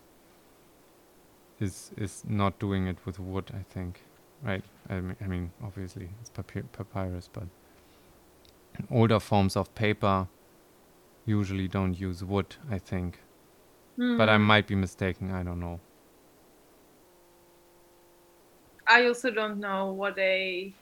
is 1.58 1.90
is 1.96 2.22
not 2.26 2.58
doing 2.58 2.86
it 2.86 2.98
with 3.06 3.18
wood. 3.18 3.50
I 3.54 3.62
think, 3.74 4.00
right? 4.42 4.64
I 4.90 5.00
mean, 5.00 5.16
I 5.24 5.26
mean 5.26 5.52
obviously 5.62 6.10
it's 6.20 6.30
papy- 6.30 6.70
papyrus, 6.72 7.28
but 7.32 7.48
older 8.90 9.20
forms 9.20 9.56
of 9.56 9.74
paper 9.74 10.28
usually 11.24 11.68
don't 11.68 11.94
use 11.98 12.22
wood. 12.24 12.56
I 12.70 12.78
think, 12.78 13.20
but 13.96 14.28
I 14.28 14.36
Hmm. 14.36 14.44
might 14.52 14.66
be 14.66 14.74
mistaken. 14.74 15.30
I 15.30 15.42
don't 15.42 15.60
know. 15.60 15.80
I 18.86 19.06
also 19.06 19.30
don't 19.30 19.58
know 19.60 19.92
what 19.92 20.18
a 20.18 20.74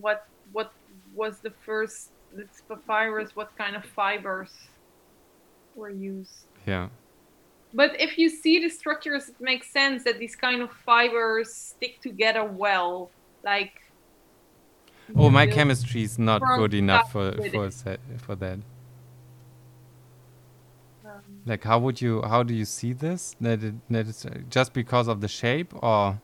what 0.00 0.22
what 0.52 0.72
was 1.16 1.40
the 1.42 1.52
first 1.64 2.10
this 2.32 2.62
papyrus. 2.68 3.30
What 3.34 3.50
kind 3.58 3.76
of 3.76 3.84
fibers 3.84 4.52
were 5.74 5.90
used? 5.90 6.46
Yeah. 6.66 6.88
But 7.74 8.00
if 8.00 8.18
you 8.18 8.28
see 8.28 8.60
the 8.60 8.68
structures, 8.68 9.28
it 9.28 9.36
makes 9.40 9.72
sense 9.72 10.04
that 10.04 10.18
these 10.18 10.36
kind 10.36 10.62
of 10.62 10.70
fibers 10.84 11.54
stick 11.54 12.00
together 12.02 12.44
well. 12.44 13.10
Like 13.44 13.72
Oh, 15.14 15.30
my 15.30 15.46
chemistry 15.46 16.02
is 16.02 16.18
not 16.18 16.40
good 16.40 16.74
enough 16.74 17.12
for 17.12 17.32
for 17.32 17.70
for 18.18 18.34
that. 18.36 18.58
um, 21.04 21.22
Like, 21.46 21.64
how 21.64 21.78
would 21.78 22.00
you? 22.00 22.22
How 22.22 22.42
do 22.42 22.54
you 22.54 22.64
see 22.64 22.92
this? 22.92 23.36
That 23.40 23.62
it, 23.62 23.74
that 23.90 24.08
it's 24.08 24.24
uh, 24.26 24.38
just 24.50 24.72
because 24.72 25.08
of 25.08 25.20
the 25.20 25.28
shape, 25.28 25.72
or 25.82 26.20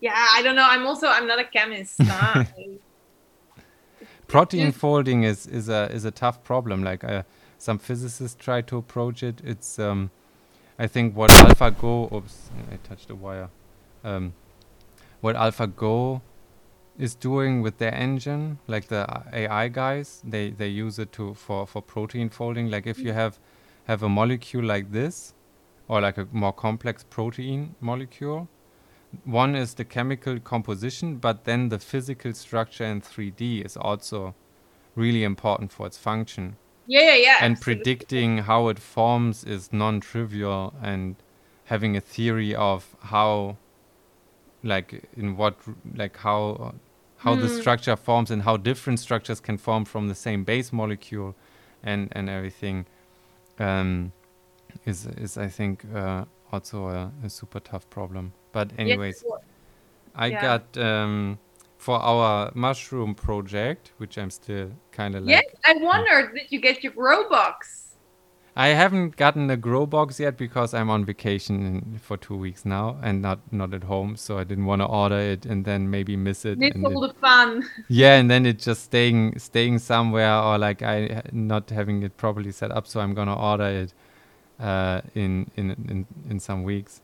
yeah, 0.00 0.26
I 0.32 0.42
don't 0.42 0.56
know. 0.56 0.66
I'm 0.68 0.86
also 0.86 1.06
I'm 1.08 1.26
not 1.26 1.38
a 1.38 1.44
chemist. 1.44 2.02
huh? 2.02 2.44
protein 4.26 4.72
folding 4.72 5.22
is 5.22 5.46
is 5.46 5.68
a 5.68 5.90
is 5.92 6.04
a 6.04 6.10
tough 6.10 6.42
problem. 6.44 6.82
Like, 6.82 7.04
uh, 7.04 7.22
some 7.58 7.78
physicists 7.78 8.36
try 8.38 8.60
to 8.62 8.76
approach 8.76 9.22
it. 9.22 9.40
It's 9.44 9.78
um, 9.78 10.10
I 10.78 10.86
think 10.86 11.16
what 11.16 11.30
AlphaGo. 11.30 12.12
Oops, 12.12 12.50
I 12.72 12.76
touched 12.88 13.10
a 13.10 13.14
wire. 13.14 13.48
Um, 14.02 14.34
what 15.20 15.36
AlphaGo 15.36 16.20
is 16.98 17.14
doing 17.14 17.62
with 17.62 17.78
their 17.78 17.94
engine, 17.94 18.58
like 18.66 18.88
the 18.88 19.06
AI 19.32 19.68
guys, 19.68 20.22
they 20.24 20.50
they 20.50 20.68
use 20.68 20.98
it 20.98 21.12
to 21.12 21.34
for 21.34 21.66
for 21.66 21.82
protein 21.82 22.28
folding. 22.28 22.70
Like 22.70 22.86
if 22.86 22.98
you 22.98 23.12
have 23.12 23.38
have 23.86 24.02
a 24.02 24.08
molecule 24.08 24.64
like 24.64 24.92
this, 24.92 25.34
or 25.88 26.00
like 26.00 26.18
a 26.18 26.28
more 26.32 26.52
complex 26.52 27.04
protein 27.04 27.74
molecule, 27.80 28.48
one 29.24 29.54
is 29.54 29.74
the 29.74 29.84
chemical 29.84 30.38
composition, 30.40 31.16
but 31.16 31.44
then 31.44 31.68
the 31.68 31.78
physical 31.78 32.32
structure 32.34 32.84
in 32.84 33.00
3D 33.00 33.64
is 33.64 33.76
also 33.76 34.34
really 34.94 35.24
important 35.24 35.72
for 35.72 35.86
its 35.86 35.98
function. 35.98 36.56
yeah, 36.86 37.00
yeah, 37.00 37.14
yeah. 37.16 37.38
and 37.40 37.56
absolutely. 37.56 37.84
predicting 37.84 38.38
how 38.38 38.68
it 38.68 38.78
forms 38.78 39.44
is 39.44 39.72
non-trivial 39.72 40.74
and 40.82 41.16
having 41.64 41.96
a 41.96 42.00
theory 42.00 42.54
of 42.54 42.94
how 43.00 43.56
like 44.62 45.04
in 45.16 45.36
what 45.36 45.56
like 45.94 46.16
how 46.18 46.74
how 47.18 47.34
the 47.34 47.48
Hmm. 47.48 47.60
structure 47.60 47.96
forms 47.96 48.30
and 48.30 48.42
how 48.42 48.56
different 48.56 49.00
structures 49.00 49.40
can 49.40 49.56
form 49.58 49.84
from 49.84 50.08
the 50.08 50.14
same 50.14 50.44
base 50.44 50.72
molecule 50.72 51.34
and 51.82 52.08
and 52.12 52.28
everything 52.28 52.86
um 53.58 54.12
is 54.84 55.06
is 55.06 55.36
i 55.38 55.48
think 55.48 55.84
uh, 55.94 56.24
also 56.54 56.88
a, 56.88 57.12
a 57.26 57.28
super 57.28 57.60
tough 57.60 57.86
problem 57.90 58.32
but 58.52 58.70
anyways 58.78 59.24
well, 59.28 59.42
I 60.14 60.26
Yeah. 60.28 60.42
got 60.48 60.64
um, 60.90 61.38
for 61.76 61.96
our 62.12 62.50
mushroom 62.54 63.14
project, 63.14 63.92
which 63.98 64.16
I'm 64.16 64.30
still 64.30 64.70
kind 64.92 65.14
of 65.16 65.24
like. 65.24 65.34
Yes, 65.36 65.44
I 65.66 65.72
wondered 65.90 66.34
did 66.34 66.46
you 66.54 66.60
get 66.60 66.84
your 66.84 66.92
grow 66.92 67.28
box? 67.28 67.80
I 68.56 68.68
haven't 68.68 69.16
gotten 69.16 69.50
a 69.50 69.56
grow 69.56 69.84
box 69.84 70.20
yet 70.20 70.36
because 70.38 70.72
I'm 70.78 70.88
on 70.88 71.04
vacation 71.04 71.98
for 72.00 72.16
two 72.16 72.36
weeks 72.36 72.64
now 72.64 72.96
and 73.02 73.20
not 73.20 73.40
not 73.52 73.74
at 73.74 73.82
home, 73.84 74.14
so 74.16 74.38
I 74.38 74.44
didn't 74.44 74.66
want 74.66 74.80
to 74.82 74.86
order 74.86 75.18
it 75.18 75.44
and 75.50 75.64
then 75.64 75.90
maybe 75.90 76.14
miss 76.16 76.44
it. 76.44 76.58
Miss 76.58 76.72
all 76.84 77.04
it- 77.04 77.08
the 77.08 77.14
fun. 77.20 77.64
yeah, 77.88 78.14
and 78.20 78.30
then 78.30 78.46
it 78.46 78.60
just 78.60 78.84
staying 78.84 79.38
staying 79.40 79.80
somewhere 79.80 80.32
or 80.46 80.58
like 80.58 80.80
I 80.82 81.22
not 81.32 81.70
having 81.70 82.04
it 82.04 82.16
properly 82.16 82.52
set 82.52 82.70
up, 82.70 82.86
so 82.86 83.00
I'm 83.00 83.14
gonna 83.14 83.36
order 83.50 83.66
it 83.82 83.92
uh, 84.58 85.00
in, 85.14 85.50
in 85.56 85.70
in 85.88 86.06
in 86.30 86.40
some 86.40 86.62
weeks. 86.62 87.00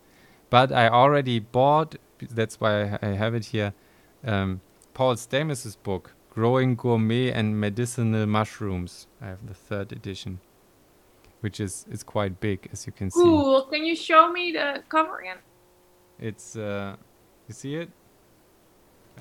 But 0.50 0.72
I 0.72 0.88
already 0.88 1.38
bought. 1.38 1.96
That's 2.18 2.60
why 2.60 2.98
I, 3.00 3.06
have 3.06 3.34
it 3.34 3.46
here. 3.46 3.72
Um, 4.24 4.60
Paul 4.94 5.14
Stamets' 5.14 5.76
book, 5.82 6.12
"Growing 6.28 6.74
Gourmet 6.74 7.30
and 7.32 7.58
Medicinal 7.58 8.26
Mushrooms." 8.26 9.06
I 9.22 9.26
have 9.26 9.46
the 9.46 9.54
third 9.54 9.92
edition, 9.92 10.40
which 11.40 11.60
is 11.60 11.86
is 11.90 12.02
quite 12.02 12.40
big, 12.40 12.68
as 12.72 12.86
you 12.86 12.92
can 12.92 13.10
see. 13.10 13.20
Cool. 13.20 13.62
Can 13.62 13.84
you 13.86 13.96
show 13.96 14.30
me 14.30 14.52
the 14.52 14.82
cover 14.88 15.20
again? 15.20 15.38
It's 16.18 16.56
uh, 16.56 16.96
you 17.48 17.54
see 17.54 17.76
it. 17.76 17.90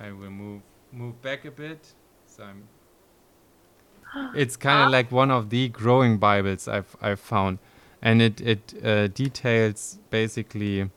I 0.02 0.12
will 0.12 0.32
move 0.32 0.62
move 0.92 1.22
back 1.22 1.46
a 1.46 1.52
bit, 1.52 1.94
so 2.26 2.44
I'm. 2.44 2.68
It's 4.36 4.58
kind 4.58 4.86
of 4.86 4.92
like 4.92 5.12
one 5.12 5.30
of 5.30 5.50
the 5.50 5.70
growing 5.70 6.18
Bibles 6.18 6.68
I've 6.68 6.96
I've 7.02 7.20
found, 7.20 7.60
and 8.02 8.22
it 8.22 8.42
it 8.42 8.74
uh, 8.84 9.08
details 9.08 10.00
basically 10.10 10.90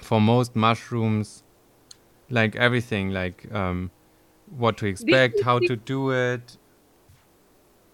for 0.00 0.20
most 0.20 0.54
mushrooms, 0.54 1.42
like 2.30 2.56
everything, 2.56 3.10
like 3.10 3.52
um, 3.52 3.90
what 4.56 4.76
to 4.78 4.86
expect, 4.86 5.42
how 5.42 5.58
to 5.58 5.76
do 5.76 6.10
it. 6.10 6.56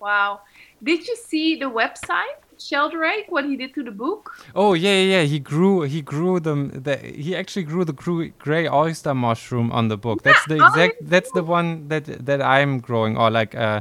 Wow. 0.01 0.41
Did 0.83 1.09
you 1.09 1.17
see 1.17 1.57
the 1.57 1.71
website, 1.71 2.39
Sheldrake, 2.59 3.31
what 3.31 3.47
he 3.47 3.57
did 3.57 3.73
to 3.75 3.83
the 3.83 3.91
book? 3.91 4.37
Oh 4.55 4.75
yeah, 4.75 4.93
yeah, 4.93 5.21
yeah. 5.21 5.23
He 5.23 5.39
grew, 5.39 5.83
he 5.83 6.03
grew 6.03 6.41
them. 6.41 6.83
The, 6.83 6.99
he 6.99 7.35
actually 7.35 7.63
grew 7.63 7.85
the 7.85 8.33
gray 8.39 8.69
oyster 8.69 9.15
mushroom 9.15 9.73
on 9.73 9.89
the 9.89 9.97
book. 9.97 10.23
That's 10.23 10.45
the 10.47 10.59
oh, 10.63 10.67
exact. 10.67 10.97
That's 11.09 11.31
the 11.33 11.43
one 11.43 11.89
that 11.89 12.05
that 12.27 12.43
I'm 12.43 12.81
growing, 12.81 13.17
or 13.17 13.31
like 13.31 13.55
uh, 13.55 13.81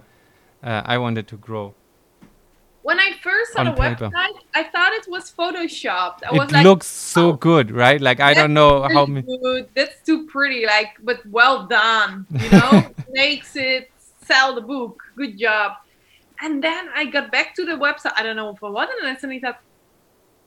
uh, 0.63 0.81
I 0.85 0.97
wanted 0.97 1.27
to 1.27 1.37
grow. 1.37 1.75
When 2.83 2.99
I 2.99 3.13
first 3.21 3.53
saw 3.53 3.63
the 3.63 3.71
paper. 3.71 4.09
website, 4.09 4.37
I 4.53 4.63
thought 4.63 4.91
it 4.93 5.07
was 5.09 5.31
photoshopped. 5.31 6.19
I 6.29 6.35
It 6.35 6.39
was 6.39 6.51
like, 6.51 6.65
looks 6.65 6.85
so 6.87 7.29
oh, 7.29 7.33
good, 7.33 7.71
right? 7.71 7.99
Like 7.99 8.19
I 8.19 8.33
don't 8.33 8.53
know 8.53 8.83
how. 8.83 9.05
really 9.05 9.21
Ma- 9.21 9.37
good. 9.41 9.69
That's 9.73 10.01
too 10.05 10.27
pretty, 10.27 10.65
like, 10.65 10.89
but 11.01 11.25
well 11.27 11.65
done. 11.65 12.27
You 12.29 12.49
know, 12.51 12.85
makes 13.09 13.55
it 13.55 13.89
sell 14.25 14.53
the 14.53 14.61
book. 14.61 15.01
Good 15.15 15.37
job. 15.37 15.73
And 16.41 16.61
then 16.61 16.89
I 16.93 17.05
got 17.05 17.31
back 17.31 17.55
to 17.55 17.65
the 17.65 17.73
website. 17.73 18.11
I 18.17 18.23
don't 18.23 18.35
know 18.35 18.53
for 18.55 18.69
what, 18.69 18.89
and 18.89 19.07
I 19.07 19.13
suddenly 19.15 19.39
thought, 19.39 19.61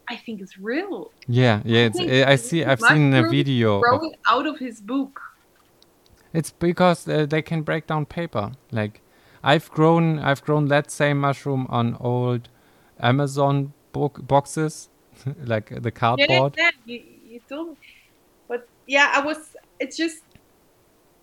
I 0.09 0.17
think 0.17 0.43
it's 0.43 0.59
real. 0.59 1.11
yeah, 1.27 1.63
yeah. 1.65 1.87
It's. 1.87 1.97
think 1.99 2.27
I 2.29 2.37
see. 2.37 2.65
I've 2.65 2.83
seen 2.83 3.15
a 3.15 3.29
video. 3.31 3.77
Of, 3.77 3.83
Growing 3.83 4.15
out 4.29 4.47
of 4.47 4.59
his 4.59 4.83
book. 4.83 5.21
it's 6.35 6.51
because 6.51 7.09
uh, 7.09 7.25
they 7.25 7.41
can 7.41 7.63
break 7.63 7.87
down 7.87 8.05
paper. 8.05 8.53
Like 8.71 9.01
I've 9.47 9.71
grown. 9.71 10.19
I've 10.19 10.43
grown 10.43 10.67
that 10.67 10.91
same 10.91 11.21
mushroom 11.21 11.67
on 11.71 11.97
old 12.01 12.49
Amazon 12.99 13.73
book 13.93 14.27
boxes, 14.27 14.89
like 15.45 15.83
the 15.83 15.93
cardboard. 15.93 16.55
yeah, 16.59 16.71
you, 16.85 17.01
you 17.25 17.41
told 17.49 17.69
me. 17.69 17.77
But 18.49 18.69
yeah, 18.87 19.13
I 19.15 19.21
was. 19.21 19.39
It's 19.79 19.97
just. 19.97 20.19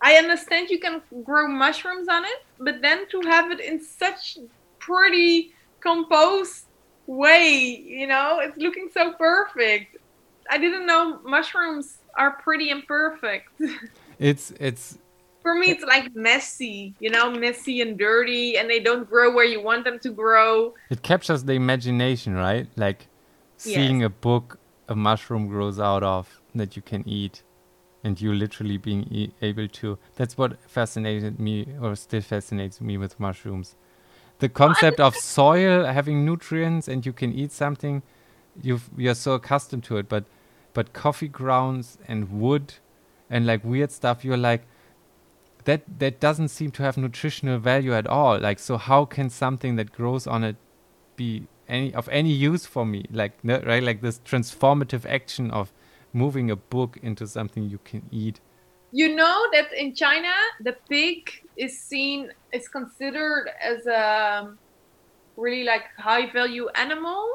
I 0.01 0.15
understand 0.15 0.69
you 0.69 0.79
can 0.79 1.01
grow 1.23 1.47
mushrooms 1.47 2.07
on 2.07 2.23
it, 2.23 2.39
but 2.59 2.81
then 2.81 3.07
to 3.09 3.21
have 3.21 3.51
it 3.51 3.59
in 3.59 3.81
such 3.81 4.37
pretty 4.79 5.51
composed 5.81 6.65
way, 7.07 7.81
you 7.85 8.07
know, 8.07 8.39
it's 8.39 8.57
looking 8.57 8.89
so 8.93 9.13
perfect. 9.13 9.97
I 10.49 10.57
didn't 10.57 10.85
know 10.85 11.19
mushrooms 11.23 11.99
are 12.17 12.31
pretty 12.43 12.69
imperfect. 12.69 13.49
It's 14.19 14.51
it's 14.59 14.99
For 15.43 15.53
me, 15.55 15.71
it's 15.71 15.83
like 15.83 16.15
messy, 16.15 16.95
you 16.99 17.09
know, 17.09 17.29
messy 17.29 17.81
and 17.81 17.99
dirty, 17.99 18.57
and 18.57 18.69
they 18.69 18.79
don't 18.79 19.07
grow 19.07 19.31
where 19.33 19.45
you 19.45 19.61
want 19.61 19.83
them 19.83 19.99
to 19.99 20.09
grow. 20.09 20.73
It 20.89 21.03
captures 21.03 21.43
the 21.43 21.53
imagination, 21.53 22.33
right? 22.33 22.67
Like 22.77 23.07
seeing 23.57 24.03
a 24.03 24.09
book 24.09 24.57
a 24.87 24.95
mushroom 24.95 25.47
grows 25.47 25.79
out 25.79 26.03
of 26.03 26.41
that 26.55 26.75
you 26.75 26.81
can 26.81 27.07
eat, 27.07 27.43
and 28.03 28.19
you 28.19 28.33
literally 28.33 28.77
being 28.77 29.03
e- 29.11 29.33
able 29.41 29.67
to. 29.67 29.97
That's 30.15 30.37
what 30.37 30.57
fascinated 30.69 31.39
me, 31.39 31.67
or 31.81 31.95
still 31.95 32.21
fascinates 32.21 32.79
me 32.79 32.97
with 32.97 33.19
mushrooms. 33.19 33.75
The 34.39 34.49
concept 34.49 34.99
of 34.99 35.15
soil 35.37 35.85
having 35.85 36.25
nutrients 36.25 36.87
and 36.87 37.05
you 37.05 37.13
can 37.13 37.33
eat 37.33 37.51
something, 37.51 38.01
you've, 38.61 38.89
you're 38.97 39.15
so 39.15 39.33
accustomed 39.33 39.83
to 39.85 39.97
it. 39.97 40.09
But 40.09 40.25
but 40.73 40.93
coffee 40.93 41.27
grounds 41.27 41.97
and 42.07 42.31
wood 42.31 42.75
and 43.29 43.45
like 43.45 43.63
weird 43.63 43.91
stuff, 43.91 44.25
you're 44.25 44.37
like, 44.37 44.65
that 45.65 45.99
that 45.99 46.19
doesn't 46.19 46.49
seem 46.49 46.71
to 46.71 46.83
have 46.83 46.97
nutritional 46.97 47.59
value 47.59 47.93
at 47.93 48.07
all. 48.07 48.39
Like, 48.39 48.59
so 48.59 48.77
how 48.77 49.05
can 49.05 49.29
something 49.29 49.75
that 49.75 49.91
grows 49.91 50.27
on 50.27 50.43
it 50.43 50.55
be 51.15 51.47
any 51.67 51.93
of 51.93 52.09
any 52.09 52.31
use 52.31 52.65
for 52.65 52.85
me? 52.85 53.05
Like, 53.11 53.43
no, 53.43 53.61
right? 53.61 53.83
Like 53.83 54.01
this 54.01 54.19
transformative 54.19 55.05
action 55.05 55.51
of 55.51 55.71
moving 56.13 56.51
a 56.51 56.55
book 56.55 56.97
into 57.01 57.27
something 57.27 57.69
you 57.69 57.79
can 57.83 58.03
eat. 58.11 58.39
You 58.91 59.15
know 59.15 59.47
that 59.53 59.73
in 59.73 59.95
China, 59.95 60.31
the 60.61 60.75
pig 60.87 61.31
is 61.57 61.79
seen 61.81 62.31
is 62.51 62.67
considered 62.67 63.49
as 63.61 63.87
a 63.87 64.53
really 65.35 65.63
like 65.63 65.83
high 65.97 66.31
value 66.31 66.69
animal. 66.75 67.27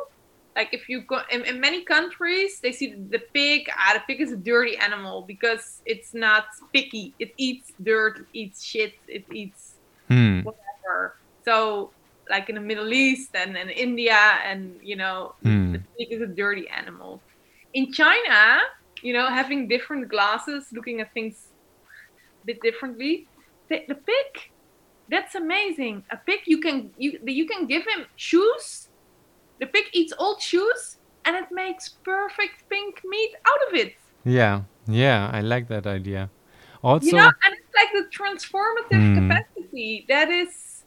Like 0.59 0.75
if 0.75 0.89
you 0.89 1.03
go 1.03 1.21
in, 1.31 1.45
in 1.47 1.61
many 1.61 1.85
countries, 1.85 2.59
they 2.61 2.73
see 2.73 2.93
the 3.15 3.23
pig. 3.33 3.71
Ah, 3.71 3.95
the 3.95 4.03
pig 4.09 4.21
is 4.21 4.33
a 4.33 4.37
dirty 4.37 4.77
animal 4.77 5.23
because 5.23 5.63
it's 5.87 6.13
not 6.15 6.47
picky. 6.75 7.15
It 7.21 7.31
eats 7.39 7.71
dirt, 7.81 8.19
it 8.19 8.27
eats 8.35 8.65
shit, 8.65 8.93
it 9.07 9.25
eats 9.33 9.79
Hmm. 10.11 10.41
whatever. 10.43 11.15
So 11.47 11.93
like 12.29 12.49
in 12.51 12.57
the 12.57 12.61
Middle 12.61 12.93
East 12.93 13.31
and 13.35 13.57
in 13.57 13.71
India, 13.71 14.19
and 14.45 14.81
you 14.83 14.97
know, 14.97 15.35
Hmm. 15.45 15.73
the 15.75 15.81
pig 15.95 16.09
is 16.11 16.23
a 16.23 16.27
dirty 16.27 16.67
animal. 16.69 17.23
In 17.73 17.93
China, 17.93 18.59
you 19.03 19.13
know, 19.13 19.27
having 19.29 19.69
different 19.69 20.09
glasses, 20.09 20.67
looking 20.73 21.01
at 21.01 21.15
things 21.15 21.37
a 22.43 22.47
bit 22.47 22.59
differently. 22.63 23.29
The, 23.71 23.85
the 23.87 23.95
pig, 23.95 24.31
that's 25.09 25.35
amazing. 25.37 26.03
A 26.11 26.17
pig, 26.27 26.41
you 26.47 26.59
can 26.59 26.91
you 26.99 27.21
you 27.27 27.47
can 27.47 27.67
give 27.67 27.83
him 27.87 28.07
shoes. 28.17 28.88
The 29.61 29.67
pig 29.67 29.85
eats 29.93 30.13
old 30.19 30.41
shoes, 30.41 30.99
and 31.25 31.37
it 31.37 31.49
makes 31.51 31.89
perfect 31.89 32.69
pink 32.69 33.03
meat 33.05 33.33
out 33.47 33.69
of 33.69 33.75
it. 33.75 33.95
Yeah. 34.25 34.63
Yeah. 34.87 35.31
I 35.33 35.41
like 35.41 35.69
that 35.69 35.87
idea. 35.87 36.31
Also, 36.83 37.07
you 37.07 37.13
know 37.15 37.31
and 37.45 37.55
it's 37.59 37.75
like 37.75 37.93
the 37.93 38.07
transformative 38.17 39.03
Hmm. 39.03 39.19
capacity 39.19 40.07
that 40.09 40.31
is 40.31 40.85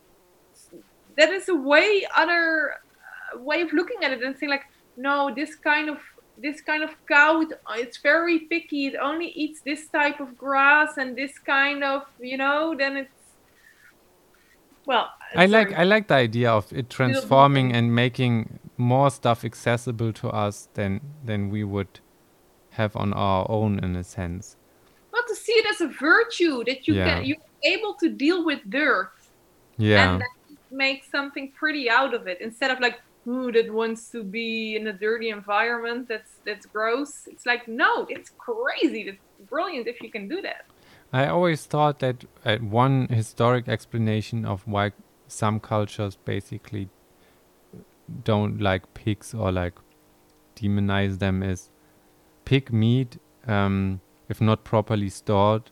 that 1.18 1.30
is 1.30 1.50
a 1.50 1.56
way 1.56 2.08
other 2.16 2.76
uh, 2.76 3.40
way 3.40 3.60
of 3.62 3.74
looking 3.74 4.02
at 4.02 4.12
it 4.12 4.24
and 4.24 4.38
saying 4.38 4.50
like 4.50 4.64
no 4.96 5.30
this 5.36 5.56
kind 5.56 5.90
of 5.90 5.98
this 6.38 6.62
kind 6.62 6.82
of 6.82 6.92
cow 7.08 7.42
it, 7.42 7.50
it's 7.76 7.98
very 7.98 8.40
picky 8.52 8.88
it 8.88 8.96
only 8.96 9.28
eats 9.44 9.60
this 9.62 9.90
type 9.90 10.22
of 10.22 10.38
grass 10.38 10.98
and 10.98 11.18
this 11.18 11.38
kind 11.38 11.84
of 11.84 12.04
you 12.22 12.38
know 12.38 12.74
then 12.78 12.96
it's 12.96 13.22
well 14.86 15.10
I 15.36 15.46
like. 15.46 15.72
I 15.74 15.84
like 15.84 16.08
the 16.08 16.16
idea 16.16 16.52
of 16.52 16.72
it 16.74 16.90
transforming 16.90 17.74
and 17.74 17.96
making 17.96 18.60
more 18.82 19.10
stuff 19.12 19.40
accessible 19.46 20.12
to 20.22 20.28
us 20.46 20.56
than 20.74 21.00
than 21.30 21.50
we 21.50 21.64
would 21.64 21.94
have 22.72 22.96
on 22.96 23.14
our 23.14 23.46
own 23.50 23.80
in 23.86 23.96
a 23.96 24.04
sense. 24.04 24.46
well 25.14 25.24
to 25.28 25.36
see 25.36 25.52
it 25.62 25.66
as 25.74 25.80
a 25.82 25.90
virtue 26.12 26.64
that 26.70 26.80
you 26.88 26.94
Yeah. 26.96 27.06
can 27.08 27.18
you're 27.28 27.46
able 27.76 27.94
to 28.04 28.08
deal 28.26 28.40
with 28.50 28.60
dirt 28.80 29.12
Yeah. 29.78 30.04
and 30.04 30.24
make 30.86 31.00
something 31.16 31.46
pretty 31.62 31.86
out 32.00 32.14
of 32.20 32.24
it 32.32 32.38
instead 32.48 32.72
of 32.74 32.78
like 32.86 32.98
who 33.26 33.52
that 33.56 33.68
wants 33.82 34.02
to 34.16 34.20
be 34.24 34.76
in 34.78 34.84
a 34.88 34.94
dirty 35.08 35.30
environment 35.40 36.02
that's 36.12 36.32
that's 36.48 36.66
gross 36.76 37.12
it's 37.32 37.46
like 37.52 37.64
no 37.84 37.92
it's 38.16 38.30
crazy 38.48 39.02
it's 39.10 39.24
brilliant 39.54 39.86
if 39.94 39.98
you 40.04 40.10
can 40.16 40.26
do 40.36 40.40
that 40.50 40.64
I 41.14 41.24
always 41.36 41.62
thought 41.74 41.96
that 42.06 42.18
uh, 42.46 42.58
one 42.86 42.96
historic 43.22 43.66
explanation 43.76 44.40
of 44.54 44.58
why 44.74 44.86
some 45.28 45.60
cultures 45.60 46.16
basically 46.34 46.84
don't 48.24 48.60
like 48.62 48.94
pigs 48.94 49.34
or 49.34 49.52
like 49.52 49.74
demonize 50.56 51.20
them 51.20 51.44
is 51.44 51.70
pig 52.46 52.72
meat, 52.72 53.18
um, 53.48 54.02
if 54.30 54.42
not 54.42 54.64
properly 54.64 55.10
stored, 55.10 55.72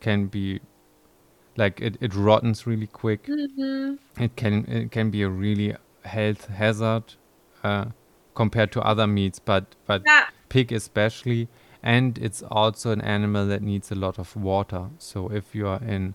can 0.00 0.26
be 0.26 0.60
like 1.56 1.80
it, 1.80 1.96
it 2.00 2.14
rottens 2.14 2.66
really 2.66 2.86
quick. 2.86 3.28
It 3.28 4.36
can 4.36 4.64
it 4.66 4.90
can 4.90 5.10
be 5.10 5.22
a 5.22 5.28
really 5.28 5.76
health 6.04 6.46
hazard 6.46 7.14
uh, 7.64 7.86
compared 8.34 8.72
to 8.72 8.80
other 8.82 9.06
meats, 9.06 9.38
but 9.38 9.74
but 9.86 10.02
yeah. 10.06 10.26
pig 10.48 10.72
especially. 10.72 11.48
And 11.80 12.18
it's 12.18 12.42
also 12.42 12.90
an 12.90 13.00
animal 13.00 13.46
that 13.46 13.62
needs 13.62 13.92
a 13.92 13.94
lot 13.94 14.18
of 14.18 14.34
water. 14.34 14.90
So 14.98 15.28
if 15.28 15.54
you 15.54 15.68
are 15.68 15.82
in 15.82 16.14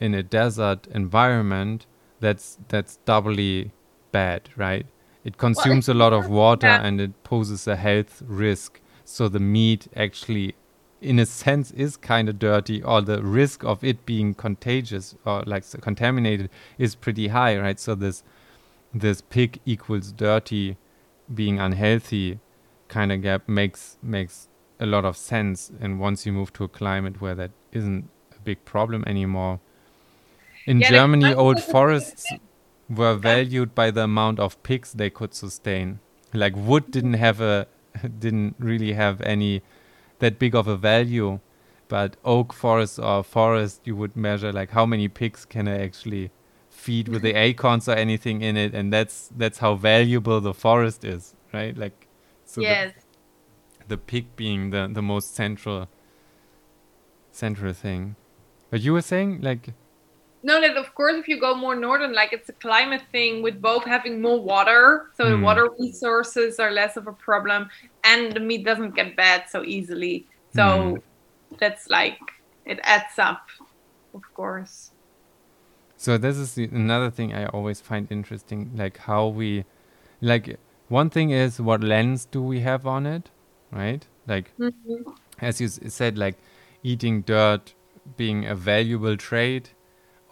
in 0.00 0.14
a 0.14 0.22
desert 0.22 0.86
environment 0.88 1.86
that's 2.20 2.58
that's 2.68 2.96
doubly 3.04 3.72
bad 4.18 4.42
right? 4.56 4.86
It 5.24 5.36
consumes 5.38 5.88
a 5.88 5.94
lot 5.94 6.12
of 6.12 6.28
water 6.28 6.74
and 6.86 7.00
it 7.00 7.12
poses 7.24 7.66
a 7.66 7.76
health 7.76 8.22
risk. 8.26 8.80
So 9.04 9.28
the 9.28 9.40
meat 9.40 9.88
actually 9.96 10.54
in 11.00 11.18
a 11.18 11.26
sense 11.26 11.70
is 11.84 11.96
kind 11.96 12.28
of 12.30 12.38
dirty 12.38 12.82
or 12.82 13.00
the 13.02 13.22
risk 13.22 13.64
of 13.72 13.84
it 13.90 14.06
being 14.06 14.34
contagious 14.34 15.14
or 15.26 15.42
like 15.52 15.64
contaminated 15.88 16.48
is 16.78 16.94
pretty 16.94 17.28
high 17.28 17.54
right? 17.58 17.78
So 17.80 17.94
this 17.94 18.22
this 19.04 19.20
pig 19.20 19.60
equals 19.74 20.12
dirty 20.12 20.76
being 21.40 21.58
unhealthy 21.58 22.38
kind 22.88 23.10
of 23.12 23.22
gap 23.22 23.48
makes 23.48 23.98
makes 24.02 24.48
a 24.80 24.86
lot 24.86 25.04
of 25.04 25.16
sense. 25.16 25.72
And 25.80 26.00
once 26.00 26.26
you 26.26 26.32
move 26.32 26.52
to 26.54 26.64
a 26.64 26.68
climate 26.68 27.20
where 27.20 27.34
that 27.34 27.50
isn't 27.72 28.08
a 28.36 28.40
big 28.40 28.64
problem 28.64 29.04
anymore. 29.06 29.60
In 30.66 30.80
Yeah, 30.80 30.90
germany 30.90 31.34
old 31.34 31.60
forests 31.60 32.26
were 32.88 33.14
valued 33.14 33.74
by 33.74 33.90
the 33.90 34.02
amount 34.02 34.38
of 34.40 34.62
pigs 34.62 34.92
they 34.92 35.10
could 35.10 35.34
sustain. 35.34 36.00
Like 36.32 36.54
wood 36.56 36.90
didn't 36.90 37.14
have 37.14 37.40
a 37.40 37.66
didn't 38.18 38.56
really 38.58 38.92
have 38.92 39.20
any 39.22 39.62
that 40.18 40.38
big 40.38 40.54
of 40.54 40.66
a 40.66 40.76
value 40.76 41.40
but 41.86 42.16
oak 42.24 42.52
forest 42.52 42.98
or 42.98 43.22
forest 43.22 43.80
you 43.84 43.94
would 43.94 44.16
measure 44.16 44.52
like 44.52 44.70
how 44.70 44.86
many 44.86 45.06
pigs 45.06 45.44
can 45.44 45.68
i 45.68 45.78
actually 45.78 46.30
feed 46.70 47.08
with 47.08 47.20
the 47.22 47.28
mm-hmm. 47.28 47.38
acorns 47.38 47.88
or 47.88 47.92
anything 47.92 48.40
in 48.40 48.56
it 48.56 48.74
and 48.74 48.92
that's 48.92 49.30
that's 49.36 49.58
how 49.58 49.74
valuable 49.74 50.40
the 50.40 50.54
forest 50.54 51.04
is 51.04 51.34
right? 51.54 51.78
Like 51.78 52.08
so 52.44 52.60
the- 52.60 52.92
the 53.86 53.96
pig 53.96 54.34
being 54.36 54.70
the 54.70 54.90
the 54.92 55.02
most 55.02 55.34
central 55.34 55.88
central 57.30 57.72
thing. 57.72 58.16
But 58.70 58.80
you 58.80 58.92
were 58.92 59.02
saying 59.02 59.40
like 59.40 59.72
No, 60.44 60.60
that 60.60 60.76
of 60.76 60.94
course, 60.94 61.14
if 61.16 61.26
you 61.26 61.40
go 61.40 61.54
more 61.54 61.74
northern, 61.74 62.12
like 62.12 62.34
it's 62.34 62.50
a 62.50 62.52
climate 62.54 63.02
thing 63.12 63.42
with 63.42 63.62
both 63.62 63.84
having 63.84 64.20
more 64.20 64.40
water, 64.42 65.06
so 65.16 65.30
the 65.30 65.38
Hmm. 65.38 65.42
water 65.42 65.70
resources 65.80 66.60
are 66.60 66.70
less 66.70 66.96
of 66.98 67.06
a 67.06 67.14
problem, 67.14 67.68
and 68.04 68.32
the 68.32 68.40
meat 68.40 68.64
doesn't 68.64 68.94
get 68.94 69.16
bad 69.16 69.44
so 69.48 69.64
easily. 69.64 70.28
So 70.54 70.98
Hmm. 70.98 70.98
that's 71.58 71.88
like 71.88 72.18
it 72.66 72.78
adds 72.82 73.18
up, 73.18 73.40
of 74.14 74.22
course. 74.34 74.90
So 75.96 76.18
this 76.18 76.36
is 76.36 76.54
the, 76.54 76.64
another 76.64 77.10
thing 77.10 77.32
I 77.34 77.46
always 77.46 77.80
find 77.80 78.06
interesting, 78.10 78.70
like 78.76 78.98
how 78.98 79.28
we, 79.28 79.64
like 80.20 80.58
one 80.88 81.10
thing 81.10 81.30
is 81.30 81.60
what 81.60 81.82
lens 81.82 82.26
do 82.26 82.42
we 82.42 82.60
have 82.60 82.86
on 82.86 83.06
it, 83.06 83.30
right? 83.72 84.06
Like 84.26 84.52
Mhm. 84.58 85.04
as 85.40 85.60
you 85.60 85.66
s- 85.68 85.80
said, 85.88 86.18
like 86.18 86.36
eating 86.82 87.22
dirt 87.22 87.74
being 88.16 88.46
a 88.46 88.54
valuable 88.54 89.16
trait, 89.16 89.74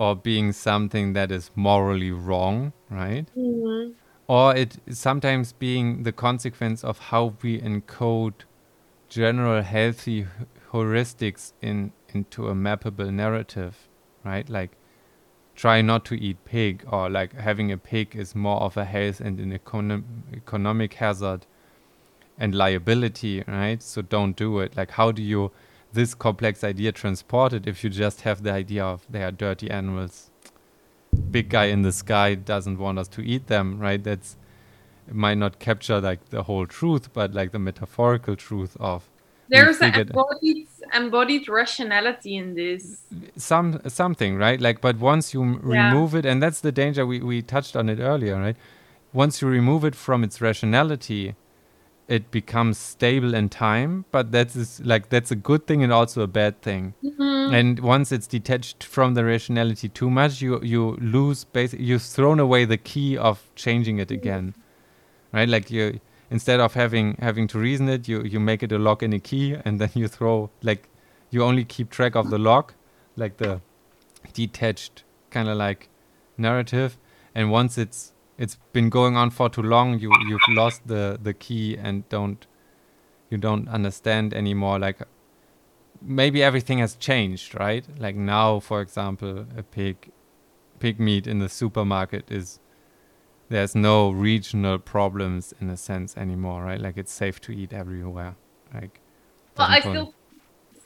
or 0.03 0.17
being 0.17 0.51
something 0.53 1.13
that 1.13 1.31
is 1.31 1.51
morally 1.55 2.11
wrong, 2.11 2.73
right? 2.91 3.27
Mhm. 3.37 3.93
Or 4.27 4.57
it 4.63 4.79
sometimes 4.91 5.53
being 5.53 6.03
the 6.03 6.13
consequence 6.13 6.83
of 6.83 6.99
how 7.11 7.35
we 7.43 7.61
encode 7.61 8.39
general 9.09 9.63
healthy 9.63 10.27
heuristics 10.73 11.53
in 11.61 11.93
into 12.15 12.49
a 12.49 12.55
mappable 12.55 13.13
narrative, 13.13 13.75
right? 14.25 14.49
Like 14.59 14.73
try 15.55 15.83
not 15.83 16.05
to 16.07 16.15
eat 16.29 16.45
pig 16.45 16.85
or 16.91 17.09
like 17.09 17.35
having 17.49 17.71
a 17.71 17.79
pig 17.79 18.17
is 18.17 18.35
more 18.35 18.61
of 18.63 18.77
a 18.77 18.85
health 18.85 19.21
and 19.21 19.39
an 19.39 19.57
econom- 19.59 20.05
economic 20.35 20.95
hazard 20.95 21.47
and 22.39 22.55
liability, 22.55 23.45
right? 23.47 23.81
So 23.83 24.03
don't 24.03 24.35
do 24.35 24.59
it. 24.61 24.77
Like 24.77 24.93
how 24.93 25.13
do 25.13 25.23
you 25.23 25.53
this 25.93 26.15
complex 26.15 26.65
idea 26.65 26.93
transported 26.93 27.67
if 27.67 27.85
you 27.85 27.91
just 27.91 28.23
have 28.23 28.43
the 28.43 28.53
idea 28.53 28.85
of 28.85 29.07
they 29.11 29.23
are 29.23 29.33
dirty 29.33 29.71
animals? 29.71 30.31
Big 31.31 31.49
guy 31.51 31.67
in 31.67 31.83
the 31.83 31.93
sky 31.93 32.35
doesn't 32.35 32.79
want 32.79 32.99
us 32.99 33.09
to 33.09 33.23
eat 33.23 33.47
them, 33.49 33.79
right? 33.79 34.03
That's 34.03 34.37
it 35.09 35.15
might 35.15 35.39
not 35.39 35.59
capture 35.59 36.01
like 36.01 36.31
the 36.31 36.45
whole 36.45 36.67
truth, 36.67 37.13
but 37.13 37.35
like 37.35 37.53
the 37.53 37.59
metaphorical 37.59 38.37
truth 38.37 38.77
of 38.81 39.09
There's 39.49 39.81
an 39.81 39.95
embodied, 39.95 40.67
embodied 40.95 41.49
rationality 41.49 42.37
in 42.37 42.55
this. 42.55 43.03
some 43.37 43.81
something 43.89 44.37
right 44.37 44.61
like 44.61 44.81
but 44.81 44.99
once 44.99 45.35
you 45.35 45.43
Yeah. 45.43 45.59
remove 45.63 46.15
it 46.15 46.25
and 46.25 46.43
that's 46.43 46.61
the 46.61 46.73
danger 46.73 47.05
we, 47.07 47.21
we 47.21 47.43
touched 47.43 47.77
on 47.77 47.89
it 47.89 47.99
earlier 48.01 48.37
right 48.39 48.57
once 49.13 49.43
you 49.43 49.49
remove 49.49 49.85
it 49.85 49.95
from 49.95 50.25
its 50.25 50.41
rationality 50.41 51.35
it 52.09 52.31
becomes 52.31 52.77
stable 52.79 53.33
in 53.35 53.49
time 53.49 54.05
but 54.11 54.33
that's 54.33 54.57
is 54.57 54.81
like 54.85 55.09
that's 55.09 55.31
a 55.31 55.37
good 55.37 55.67
thing 55.67 55.83
and 55.83 55.93
also 55.93 56.21
a 56.23 56.27
bad 56.27 56.61
thing. 56.61 56.95
Mhm. 57.03 57.53
and 57.55 57.81
once 57.81 58.11
it's 58.13 58.27
detached 58.27 58.83
from 58.85 59.15
the 59.15 59.25
rationality 59.25 59.89
too 59.89 60.11
much 60.11 60.41
you 60.43 60.61
you 60.63 60.97
lose 61.01 61.45
basically 61.45 61.85
you've 61.87 62.03
thrown 62.03 62.41
away 62.41 62.65
the 62.65 62.77
key 62.77 63.17
of 63.17 63.49
changing 63.55 63.99
it 63.99 64.11
again 64.11 64.55
right? 65.33 65.49
Like 65.49 65.71
you 65.71 66.01
instead 66.31 66.61
of 66.61 66.75
having 66.75 67.17
having 67.21 67.47
to 67.49 67.59
reason 67.59 67.89
it 67.89 68.09
you 68.09 68.23
you 68.23 68.41
make 68.41 68.63
it 68.63 68.73
a 68.73 68.79
lock 68.79 69.03
and 69.03 69.15
a 69.15 69.19
key 69.19 69.57
and 69.65 69.81
then 69.81 69.91
you 69.95 70.09
throw 70.09 70.51
like 70.63 70.89
you 71.31 71.43
only 71.43 71.65
keep 71.65 71.89
track 71.91 72.15
of 72.15 72.31
the 72.31 72.39
lock 72.39 72.75
like 73.17 73.37
the 73.39 73.61
detached 74.33 75.05
kind 75.31 75.49
of 75.49 75.57
like 75.57 75.89
narrative. 76.37 76.97
And 77.35 77.51
once 77.51 77.79
it's 77.79 78.12
it's 78.39 78.57
been 78.73 78.89
going 78.89 79.17
on 79.17 79.31
for 79.31 79.49
too 79.49 79.63
long. 79.63 79.99
You 79.99 80.13
you've 80.27 80.49
lost 80.49 80.87
the 80.87 81.19
the 81.23 81.35
key 81.35 81.77
and 81.77 82.09
don't 82.09 82.47
you 83.31 83.39
don't 83.39 83.69
understand 83.69 84.35
anymore. 84.35 84.79
Like 84.79 84.99
maybe 86.01 86.43
everything 86.43 86.79
has 86.79 86.97
changed 86.97 87.59
right? 87.59 87.87
Like 87.99 88.17
now 88.17 88.61
for 88.61 88.81
example 88.81 89.47
a 89.57 89.63
pig 89.63 90.11
pig 90.79 90.99
meat 90.99 91.27
in 91.27 91.39
the 91.39 91.49
supermarket 91.49 92.31
is 92.31 92.59
there's 93.49 93.75
no 93.75 94.11
regional 94.11 94.79
problems 94.79 95.55
in 95.61 95.69
a 95.71 95.77
sense 95.77 96.17
anymore 96.17 96.65
right? 96.65 96.81
Like 96.81 96.97
it's 96.97 97.13
safe 97.13 97.41
to 97.43 97.53
eat 97.53 97.73
everywhere. 97.73 98.35
Like 98.75 99.01
Well, 99.57 99.69
I 99.69 99.81
still, 99.81 100.15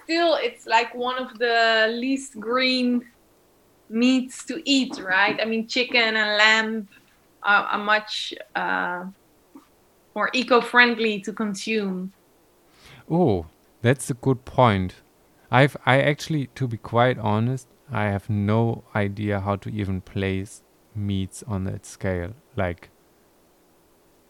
still, 0.05 0.35
it's 0.41 0.67
like 0.67 0.95
one 0.95 1.19
of 1.19 1.39
the 1.39 1.89
least 1.91 2.39
green 2.39 3.07
meats 3.89 4.45
to 4.47 4.61
eat, 4.65 4.99
right? 4.99 5.39
I 5.41 5.45
mean, 5.45 5.67
chicken 5.69 6.17
and 6.17 6.39
lamb 6.39 6.89
are, 7.47 7.65
are 7.65 7.85
much 7.85 8.35
uh, 8.55 9.05
more 10.15 10.31
eco-friendly 10.33 11.21
to 11.21 11.33
consume. 11.33 12.13
Oh, 13.11 13.47
that's 13.83 14.11
a 14.11 14.15
good 14.15 14.45
point. 14.45 14.97
I've 15.51 15.77
I 15.87 16.01
actually 16.01 16.49
to 16.57 16.67
be 16.67 16.77
quite 16.77 17.19
honest, 17.19 17.69
I 17.91 18.07
have 18.07 18.29
no 18.29 18.85
idea 18.95 19.41
how 19.41 19.57
to 19.57 19.71
even 19.71 20.01
place 20.01 20.63
meats 20.95 21.45
on 21.47 21.65
that 21.65 21.87
scale. 21.87 22.35
Like 22.57 22.91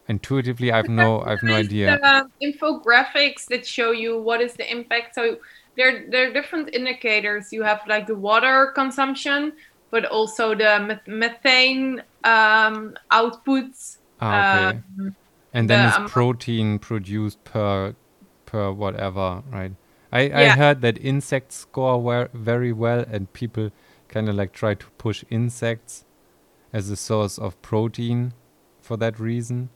intuitively 0.07 0.71
I've 0.71 0.89
no 0.89 1.21
I've 1.21 1.43
no 1.43 1.55
idea. 1.55 1.97
the 2.01 2.51
infographics 2.51 3.47
that 3.49 3.65
show 3.65 3.91
you 3.91 4.21
what 4.21 4.41
is 4.41 4.53
the 4.53 4.71
impact. 4.71 5.15
So 5.15 5.37
there, 5.75 6.05
there 6.09 6.29
are 6.29 6.33
different 6.33 6.73
indicators. 6.73 7.51
You 7.51 7.63
have 7.63 7.81
like 7.87 8.07
the 8.07 8.15
water 8.15 8.71
consumption, 8.75 9.53
but 9.91 10.05
also 10.05 10.55
the 10.55 10.99
methane 11.07 12.01
um, 12.23 12.95
outputs. 13.11 13.97
Ah, 14.19 14.69
okay. 14.69 14.77
um, 14.99 15.15
and 15.53 15.69
then 15.69 15.81
the 15.83 15.87
it's 15.87 15.97
amount- 15.97 16.11
protein 16.11 16.79
produced 16.79 17.43
per 17.43 17.95
per 18.45 18.71
whatever, 18.71 19.43
right? 19.51 19.73
I, 20.11 20.21
I 20.31 20.47
heard 20.49 20.81
that 20.81 20.97
insects 20.99 21.57
score 21.57 22.29
very 22.33 22.71
well 22.71 23.03
and 23.11 23.31
people 23.33 23.71
kind 24.07 24.29
of 24.29 24.35
like 24.35 24.53
try 24.53 24.73
to 24.73 24.85
push 24.97 25.23
insects 25.29 26.05
as 26.71 26.89
a 26.89 26.95
source 26.95 27.37
of 27.37 27.61
protein 27.61 28.33
for 28.81 28.95
that 28.97 29.19
reason. 29.19 29.69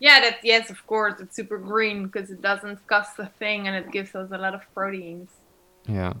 Yeah, 0.00 0.20
that 0.20 0.38
yes, 0.42 0.70
of 0.70 0.84
course, 0.88 1.20
it's 1.20 1.36
super 1.36 1.56
green 1.56 2.06
because 2.06 2.30
it 2.30 2.42
doesn't 2.42 2.84
cost 2.88 3.16
a 3.20 3.26
thing 3.38 3.68
and 3.68 3.76
it 3.76 3.92
gives 3.92 4.14
us 4.16 4.28
a 4.32 4.38
lot 4.38 4.54
of 4.54 4.62
proteins. 4.74 5.30
Yeah. 5.86 6.14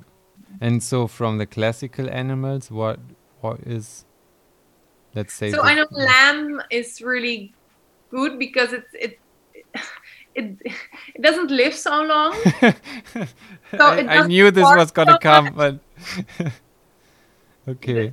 And 0.60 0.82
so 0.82 1.06
from 1.06 1.38
the 1.38 1.46
classical 1.46 2.08
animals, 2.10 2.70
what 2.70 2.98
what 3.40 3.60
is 3.60 4.04
let's 5.14 5.34
say 5.34 5.50
So 5.50 5.62
I 5.62 5.74
know 5.74 5.86
lamb 5.92 6.62
is 6.70 7.00
really 7.02 7.54
good 8.10 8.38
because 8.38 8.72
it's 8.72 8.92
it 8.94 9.18
it 10.34 10.56
it 11.14 11.22
doesn't 11.22 11.50
live 11.50 11.74
so 11.74 12.02
long. 12.02 12.34
So 13.76 13.86
I, 13.86 14.18
I 14.18 14.26
knew 14.26 14.52
this 14.52 14.62
was 14.62 14.92
gonna 14.92 15.14
so 15.14 15.18
come, 15.18 15.52
but 15.56 15.80
okay. 17.68 18.12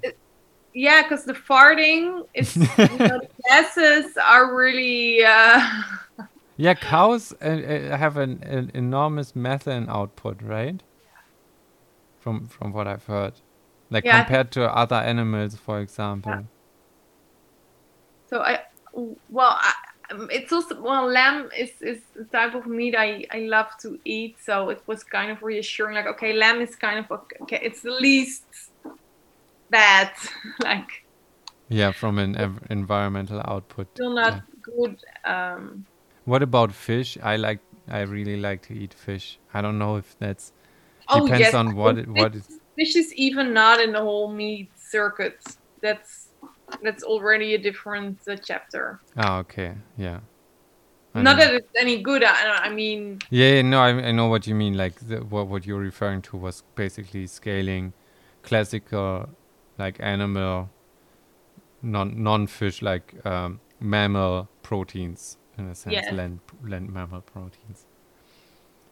Yeah, 0.73 1.03
because 1.03 1.25
the 1.25 1.33
farting 1.33 2.23
is 2.33 2.55
you 2.55 2.63
know, 2.63 2.77
the 3.19 3.27
gases 3.47 4.17
are 4.17 4.55
really 4.55 5.23
uh, 5.23 5.61
Yeah, 6.57 6.73
cows 6.73 7.33
uh, 7.41 7.45
uh, 7.45 7.97
have 7.97 8.17
an, 8.17 8.41
an 8.43 8.71
enormous 8.73 9.35
methane 9.35 9.87
output, 9.89 10.41
right? 10.41 10.81
From 12.21 12.47
from 12.47 12.71
what 12.71 12.87
I've 12.87 13.05
heard, 13.07 13.41
like 13.89 14.05
Yeah, 14.05 14.07
compared 14.07 14.51
to 14.53 14.63
other 14.73 14.95
animals, 14.95 15.57
for 15.57 15.81
example. 15.81 16.47
so 18.27 18.41
I 18.41 18.59
well 18.93 19.57
I, 19.59 19.73
it's 20.29 20.51
also 20.51 20.81
well 20.81 21.07
lamb 21.07 21.49
is 21.57 21.71
is 21.81 22.01
the 22.15 22.25
type 22.25 22.53
of 22.55 22.65
meat 22.67 22.95
I 22.97 23.25
I 23.31 23.39
love 23.39 23.67
to 23.81 23.97
eat. 24.05 24.37
So 24.43 24.69
it 24.69 24.81
was 24.87 25.03
kind 25.03 25.31
of 25.31 25.41
reassuring. 25.41 25.95
Like 25.95 26.07
okay, 26.07 26.33
lamb 26.33 26.61
is 26.61 26.75
kind 26.75 26.99
of 27.05 27.19
okay. 27.43 27.59
It's 27.63 27.81
the 27.81 27.91
least 27.91 28.43
bad. 29.69 30.11
like 30.63 30.89
Yeah, 31.69 31.91
from 31.91 32.19
an 32.19 32.35
ev- 32.37 32.67
environmental 32.69 33.41
output. 33.43 33.87
still 33.95 34.13
not 34.13 34.35
yeah. 34.35 34.41
good. 34.61 34.97
Um, 35.25 35.85
What 36.25 36.41
about 36.41 36.71
fish? 36.73 37.15
I 37.21 37.35
like. 37.35 37.61
I 37.87 38.01
really 38.01 38.35
like 38.35 38.63
to 38.63 38.73
eat 38.73 38.91
fish. 38.93 39.39
I 39.53 39.61
don't 39.61 39.77
know 39.77 39.97
if 39.97 40.17
that's 40.17 40.51
oh 41.11 41.25
depends 41.25 41.39
yes, 41.39 41.53
on 41.53 41.75
what 41.75 41.97
it, 41.97 42.07
what 42.07 42.35
is. 42.35 42.47
fish 42.77 42.95
is 42.95 43.13
even 43.15 43.53
not 43.53 43.79
in 43.79 43.91
the 43.91 43.99
whole 44.01 44.31
meat 44.31 44.69
circuit. 44.77 45.35
That's 45.81 46.29
that's 46.83 47.03
already 47.03 47.55
a 47.55 47.57
different 47.57 48.19
uh, 48.27 48.35
chapter. 48.43 48.99
Ah, 49.17 49.39
okay, 49.39 49.73
yeah. 49.97 50.19
I 51.13 51.21
Not 51.21 51.37
know. 51.37 51.43
that 51.43 51.53
it's 51.55 51.67
any 51.77 52.01
good. 52.01 52.23
I, 52.23 52.67
I 52.67 52.69
mean, 52.69 53.19
Yeah, 53.29 53.55
yeah, 53.55 53.61
no, 53.63 53.81
I, 53.81 53.89
I 53.89 54.11
know 54.11 54.27
what 54.27 54.47
you 54.47 54.55
mean. 54.55 54.77
Like 54.77 54.95
the, 55.07 55.17
what 55.17 55.47
what 55.47 55.65
you're 55.65 55.79
referring 55.79 56.21
to 56.23 56.37
was 56.37 56.63
basically 56.75 57.27
scaling 57.27 57.93
classical, 58.43 59.29
like 59.77 59.97
animal, 59.99 60.69
non 61.81 62.23
non 62.23 62.47
fish 62.47 62.81
like 62.81 63.13
um, 63.25 63.59
mammal 63.79 64.47
proteins 64.63 65.37
in 65.57 65.65
a 65.67 65.75
sense, 65.75 65.93
Yes. 65.93 66.13
land 66.13 66.39
land 66.63 66.89
mammal 66.93 67.21
proteins, 67.21 67.85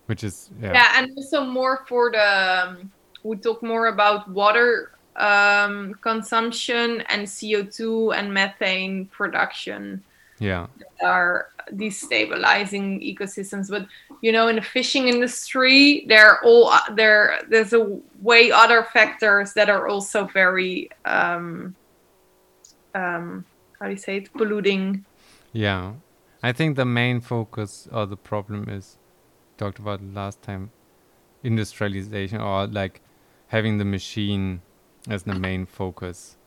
which 0.09 0.23
is 0.23 0.49
yeah, 0.59 0.73
yeah. 0.73 0.91
and 0.97 1.11
also 1.15 1.45
more 1.45 1.85
for 1.87 2.11
the. 2.11 2.67
Um, 2.67 2.91
we 3.23 3.37
talk 3.37 3.61
more 3.61 3.87
about 3.87 4.27
water 4.29 4.91
um, 5.15 5.93
consumption 6.01 7.01
and 7.09 7.29
CO 7.29 7.61
two 7.63 8.11
and 8.13 8.33
methane 8.33 9.05
production. 9.05 10.03
Yeah. 10.41 10.67
are 11.03 11.49
destabilizing 11.73 13.03
ecosystems 13.03 13.69
but 13.69 13.85
you 14.21 14.31
know 14.31 14.47
in 14.47 14.55
the 14.55 14.61
fishing 14.61 15.09
industry 15.09 16.05
there 16.07 16.25
are 16.31 16.39
all 16.45 16.71
there 16.95 17.41
there's 17.49 17.73
a 17.73 17.99
way 18.21 18.49
other 18.49 18.87
factors 18.93 19.51
that 19.51 19.69
are 19.69 19.89
also 19.89 20.23
very 20.27 20.89
um 21.03 21.75
um 22.95 23.43
how 23.81 23.87
do 23.87 23.91
you 23.91 23.97
say 23.97 24.15
it 24.17 24.31
polluting 24.31 25.03
Yeah. 25.51 25.95
I 26.41 26.53
think 26.53 26.77
the 26.77 26.85
main 26.85 27.19
focus 27.19 27.89
or 27.91 28.05
the 28.05 28.15
problem 28.15 28.69
is 28.69 28.97
talked 29.59 29.77
about 29.77 30.01
last 30.01 30.41
time 30.41 30.71
industrialization 31.43 32.41
or 32.41 32.65
like 32.67 33.01
having 33.47 33.77
the 33.77 33.85
machine 33.85 34.61
as 35.09 35.23
the 35.23 35.33
main 35.33 35.65
focus 35.65 36.37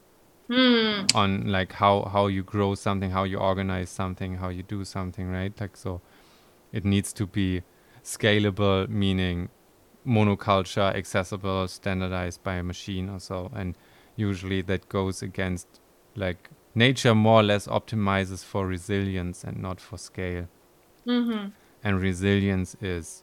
hmm. 0.49 1.05
on 1.15 1.47
like 1.47 1.73
how 1.73 2.09
how 2.13 2.27
you 2.27 2.43
grow 2.43 2.75
something, 2.75 3.11
how 3.11 3.25
you 3.25 3.39
organize 3.39 3.91
something, 3.91 4.37
how 4.37 4.49
you 4.49 4.63
do 4.63 4.85
something, 4.85 5.31
right? 5.31 5.53
Like 5.61 5.77
so 5.77 6.01
it 6.73 6.85
needs 6.85 7.13
to 7.15 7.27
be 7.27 7.63
scalable 8.03 8.89
meaning 8.89 9.49
monoculture 10.07 10.95
accessible 10.95 11.69
standardized 11.69 12.43
by 12.43 12.55
a 12.55 12.63
machine 12.63 13.09
or 13.09 13.21
so. 13.21 13.51
And 13.55 13.77
usually 14.17 14.63
that 14.63 14.89
goes 14.89 15.23
against 15.23 15.81
like 16.17 16.51
nature 16.75 17.15
more 17.15 17.41
or 17.41 17.43
less 17.43 17.67
optimizes 17.67 18.45
for 18.45 18.67
resilience 18.67 19.45
and 19.45 19.63
not 19.63 19.81
for 19.81 19.99
scale. 19.99 20.49
Hmm 21.05 21.49
and 21.83 22.01
resilience 22.01 22.77
is 22.81 23.23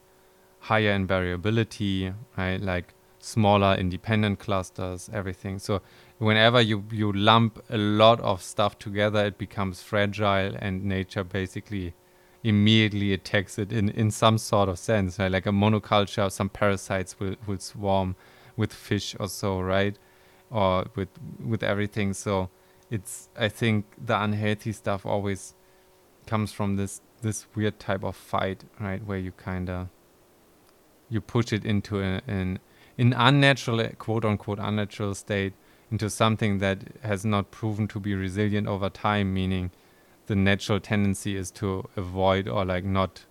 higher 0.59 0.91
in 0.91 1.07
variability 1.07 2.13
right? 2.37 2.61
Like 2.61 2.93
smaller 3.19 3.75
independent 3.75 4.39
clusters 4.39 5.09
everything. 5.13 5.59
So 5.59 5.81
whenever 6.17 6.61
you 6.61 6.83
you 6.91 7.11
lump 7.11 7.63
a 7.69 7.77
lot 7.77 8.19
of 8.21 8.41
stuff 8.41 8.77
together 8.77 9.25
it 9.25 9.37
becomes 9.37 9.81
fragile 9.81 10.55
and 10.59 10.83
nature 10.83 11.23
basically 11.23 11.93
immediately 12.43 13.13
attacks 13.13 13.59
it 13.59 13.71
in 13.71 13.89
in 13.89 14.11
some 14.11 14.37
sort 14.37 14.69
of 14.69 14.79
sense 14.79 15.19
right? 15.19 15.31
like 15.31 15.45
a 15.45 15.51
monoculture 15.51 16.31
some 16.31 16.49
parasites 16.49 17.19
will 17.19 17.35
will 17.45 17.59
swarm 17.59 18.15
with 18.55 18.73
fish 18.73 19.15
or 19.19 19.27
so 19.27 19.59
right? 19.59 19.97
Or 20.51 20.85
with 20.95 21.09
with 21.45 21.63
everything. 21.63 22.13
So 22.13 22.49
it's 22.89 23.29
i 23.37 23.47
think 23.47 23.85
the 24.03 24.19
unhealthy 24.19 24.71
stuff 24.71 25.05
always 25.05 25.53
comes 26.25 26.51
from 26.51 26.75
this 26.75 27.01
this 27.19 27.45
weird 27.55 27.79
type 27.79 28.03
of 28.03 28.15
fight 28.15 28.63
right 28.79 29.05
where 29.05 29.17
you 29.17 29.31
kind 29.31 29.69
of 29.69 29.87
you 31.09 31.21
push 31.21 31.51
it 31.53 31.65
into 31.65 31.99
a, 32.01 32.21
an 32.27 32.59
an 32.97 33.13
unnatural 33.13 33.87
quote 33.97 34.25
unquote 34.25 34.59
unnatural 34.59 35.13
state 35.15 35.53
into 35.91 36.09
something 36.09 36.59
that 36.59 36.79
has 37.01 37.25
not 37.25 37.49
proven 37.51 37.87
to 37.87 37.99
be 37.99 38.13
resilient 38.13 38.67
over 38.67 38.89
time 38.89 39.33
meaning 39.33 39.71
the 40.27 40.35
natural 40.35 40.79
tendency 40.79 41.35
is 41.35 41.49
to 41.49 41.83
avoid 41.95 42.47
or 42.47 42.63
like 42.65 42.83
not 42.83 43.25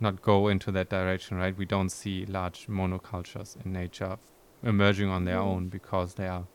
not 0.00 0.20
go 0.22 0.48
into 0.48 0.72
that 0.72 0.88
direction 0.88 1.36
right 1.36 1.56
we 1.56 1.64
don't 1.64 1.90
see 1.90 2.24
large 2.26 2.66
monocultures 2.66 3.56
in 3.64 3.72
nature 3.72 4.16
emerging 4.62 5.08
on 5.08 5.24
their 5.24 5.36
Mm. 5.36 5.44
own 5.46 5.68
because 5.68 6.14
they 6.14 6.26
are 6.26 6.46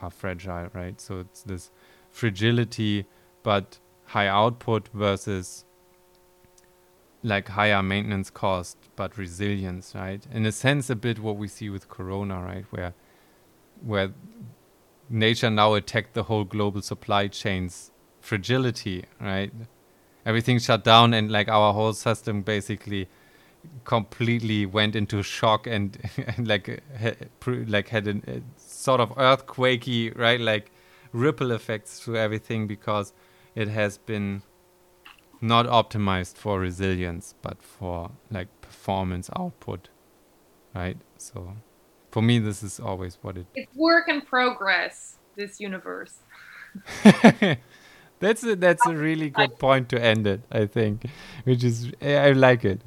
are 0.00 0.10
fragile 0.10 0.68
right 0.72 1.00
so 1.00 1.20
it's 1.20 1.42
this 1.42 1.70
fragility 2.10 3.06
but 3.42 3.78
high 4.12 4.28
output 4.28 4.88
versus 4.92 5.64
like 7.22 7.48
higher 7.48 7.82
maintenance 7.82 8.28
cost 8.28 8.76
but 8.94 9.16
resilience 9.16 9.94
right? 9.94 10.26
In 10.30 10.44
a 10.44 10.52
sense 10.52 10.90
a 10.90 10.96
bit 10.96 11.18
what 11.18 11.36
we 11.38 11.48
see 11.48 11.70
with 11.70 11.88
corona 11.88 12.42
right? 12.42 12.66
Where 12.70 12.92
where 13.80 14.10
nature 15.08 15.48
now 15.48 15.72
attacked 15.74 16.12
the 16.12 16.24
whole 16.24 16.44
global 16.44 16.82
supply 16.82 17.28
chains 17.28 17.90
fragility 18.20 19.04
right? 19.18 19.50
Everything 20.26 20.58
shut 20.58 20.84
down 20.84 21.14
and 21.14 21.32
like 21.32 21.48
our 21.48 21.72
whole 21.72 21.94
system 21.94 22.42
basically 22.42 23.08
completely 23.84 24.66
went 24.66 24.94
into 24.94 25.22
shock 25.22 25.66
and, 25.66 25.96
and 26.36 26.46
like 26.46 26.82
ha- 27.00 27.24
pr- 27.40 27.64
like 27.66 27.88
had 27.88 28.06
a, 28.06 28.16
a 28.26 28.42
sort 28.58 29.00
of 29.00 29.08
earthquakey 29.16 30.14
right? 30.18 30.40
Like 30.40 30.70
ripple 31.12 31.50
effects 31.52 32.00
through 32.00 32.16
everything 32.16 32.66
because 32.66 33.14
it 33.54 33.68
has 33.68 33.98
been 33.98 34.42
not 35.40 35.66
optimized 35.66 36.36
for 36.36 36.60
resilience 36.60 37.34
but 37.42 37.62
for 37.62 38.10
like 38.30 38.48
performance 38.60 39.28
output 39.36 39.88
right? 40.74 40.96
So 41.18 41.56
for 42.10 42.22
me 42.22 42.38
this 42.38 42.62
is 42.62 42.80
always 42.80 43.18
what 43.22 43.36
it 43.36 43.46
it's 43.54 43.74
work 43.76 44.08
in 44.08 44.20
progress 44.20 45.16
this 45.36 45.60
universe. 45.60 46.14
That's 48.20 48.44
a, 48.44 48.54
that's 48.54 48.86
a 48.86 48.94
really 48.94 49.30
good 49.30 49.58
point 49.58 49.88
to 49.88 50.00
end 50.00 50.28
it 50.28 50.42
i 50.52 50.64
think 50.64 51.06
which 51.42 51.64
is 51.64 51.90
i 52.00 52.30
like 52.30 52.64
it. 52.64 52.80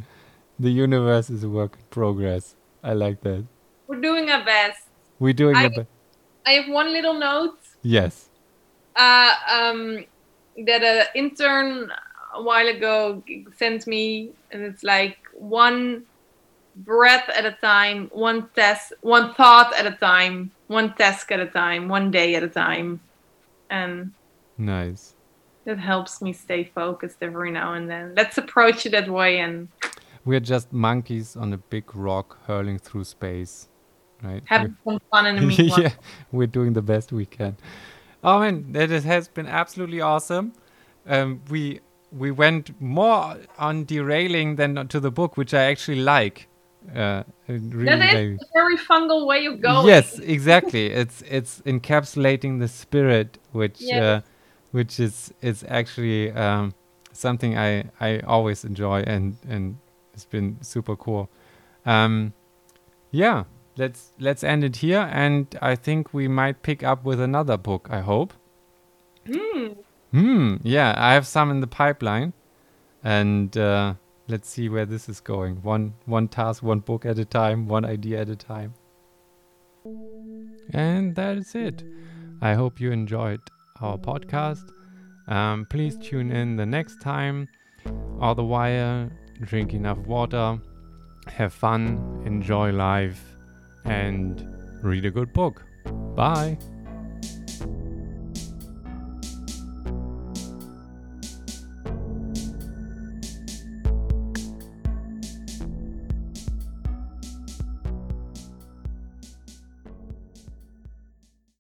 The 0.58 0.70
universe 0.72 1.30
is 1.30 1.44
a 1.44 1.50
work 1.50 1.74
in 1.78 1.84
progress. 1.90 2.56
I 2.82 2.94
like 2.94 3.20
that. 3.24 3.46
We're 3.88 4.00
doing 4.00 4.30
our 4.30 4.46
best. 4.46 4.80
We're 5.20 5.34
doing 5.34 5.58
I- 5.58 5.64
a 5.64 5.70
bit 5.70 5.88
i 6.46 6.52
have 6.52 6.70
one 6.70 6.94
little 6.94 7.16
note. 7.16 7.58
Yes. 7.82 8.30
Uh, 8.96 9.34
um, 9.52 10.06
that 10.66 10.84
an 10.84 11.06
intern 11.16 11.92
a 12.34 12.42
while 12.42 12.68
ago 12.68 13.24
sent 13.58 13.88
me, 13.88 14.32
and 14.52 14.64
it's 14.64 14.84
like 14.84 15.18
one 15.34 16.04
breath 16.78 17.30
at 17.30 17.46
a 17.46 17.58
time, 17.62 18.10
one 18.14 18.50
test, 18.56 18.94
one 19.02 19.34
thought 19.34 19.74
at 19.78 19.86
a 19.86 19.92
time, 19.92 20.52
one 20.68 20.94
task 20.96 21.32
at 21.32 21.40
a 21.40 21.48
time, 21.48 21.88
one 21.88 22.12
day 22.12 22.36
at 22.36 22.44
a 22.44 22.50
time, 22.50 23.00
and 23.70 24.12
nice 24.58 25.14
that 25.66 25.80
helps 25.80 26.22
me 26.22 26.32
stay 26.32 26.64
focused 26.64 27.18
every 27.22 27.52
now 27.52 27.74
and 27.74 27.90
then. 27.90 28.14
Let's 28.16 28.38
approach 28.38 28.86
it 28.86 28.92
that 28.92 29.10
way, 29.10 29.40
and 29.40 29.68
we're 30.24 30.40
just 30.40 30.72
monkeys 30.72 31.36
on 31.36 31.54
a 31.54 31.58
big 31.58 31.96
rock 31.96 32.38
hurling 32.46 32.80
through 32.80 33.04
space 33.04 33.68
right 34.24 34.42
have 34.46 34.72
some 34.84 35.00
fun 35.12 35.26
in 35.28 35.36
the 35.36 35.42
meanwhile. 35.42 35.82
yeah, 35.82 35.92
we're 36.32 36.48
doing 36.48 36.74
the 36.74 36.82
best 36.82 37.12
we 37.12 37.26
can. 37.26 37.58
Oh 38.26 38.40
man, 38.40 38.72
that 38.72 38.90
is- 38.92 39.04
has 39.06 39.28
been 39.28 39.48
absolutely 39.48 40.02
awesome. 40.02 40.54
Um, 41.08 41.42
we 41.50 41.80
we 42.12 42.32
went 42.32 42.80
more 42.82 43.38
on 43.60 43.86
derailing 43.86 44.56
than 44.56 44.88
to 44.88 45.00
the 45.00 45.12
book, 45.12 45.38
which 45.38 45.54
I 45.54 45.64
actually 45.72 46.02
like. 46.02 46.48
Uh, 46.96 47.24
really, 47.48 47.86
That 47.86 48.14
really- 48.14 48.36
a 48.36 48.54
very 48.54 48.78
fungal 48.78 49.26
way 49.28 49.46
of 49.48 49.60
going. 49.62 49.88
Yes, 49.88 50.20
exactly. 50.20 50.86
it's 51.02 51.22
it's 51.30 51.62
encapsulating 51.66 52.60
the 52.60 52.68
spirit, 52.68 53.38
which 53.52 53.78
Yes. 53.82 54.02
uh, 54.04 54.22
which 54.72 55.00
is 55.00 55.34
is 55.42 55.64
actually 55.68 56.32
um, 56.32 56.74
something 57.12 57.58
I 57.58 57.84
I 58.00 58.20
always 58.26 58.64
enjoy, 58.66 59.04
and 59.14 59.36
and 59.50 59.78
it's 60.14 60.26
been 60.26 60.58
super 60.62 60.96
cool. 60.96 61.30
Um, 61.86 62.34
yeah, 63.12 63.44
let's 63.78 64.12
let's 64.20 64.44
end 64.44 64.64
it 64.64 64.78
here, 64.78 65.10
and 65.12 65.48
I 65.62 65.76
think 65.76 66.14
we 66.14 66.28
might 66.28 66.64
pick 66.64 66.84
up 66.84 67.04
with 67.04 67.20
another 67.20 67.58
book. 67.58 67.88
I 67.92 68.02
hope. 68.02 68.34
Hmm. 69.32 69.68
Hmm. 70.12 70.56
Yeah, 70.64 70.94
I 70.98 71.14
have 71.14 71.28
some 71.28 71.52
in 71.52 71.60
the 71.60 71.68
pipeline, 71.68 72.34
and 73.04 73.56
uh, 73.58 73.96
let's 74.28 74.50
see 74.50 74.70
where 74.70 74.86
this 74.86 75.10
is 75.10 75.20
going. 75.20 75.62
One 75.62 75.94
one 76.06 76.28
task, 76.28 76.64
one 76.64 76.80
book 76.80 77.06
at 77.06 77.20
a 77.20 77.26
time, 77.26 77.68
one 77.68 77.86
idea 77.86 78.22
at 78.22 78.30
a 78.30 78.36
time. 78.36 78.74
And 80.74 81.16
that 81.16 81.38
is 81.38 81.54
it. 81.54 81.84
I 82.42 82.54
hope 82.54 82.80
you 82.80 82.92
enjoyed 82.92 83.40
our 83.82 83.98
podcast. 83.98 84.72
Um, 85.28 85.66
please 85.70 85.98
tune 85.98 86.32
in 86.32 86.56
the 86.56 86.66
next 86.66 87.02
time. 87.02 87.48
All 88.20 88.34
the 88.34 88.44
while, 88.44 89.10
drink 89.42 89.74
enough 89.74 90.00
water, 90.00 90.60
have 91.28 91.54
fun, 91.54 92.24
enjoy 92.26 92.72
life, 92.72 93.35
and 93.86 94.84
read 94.84 95.06
a 95.06 95.12
good 95.12 95.32
book. 95.34 95.64
Bye. 96.16 96.58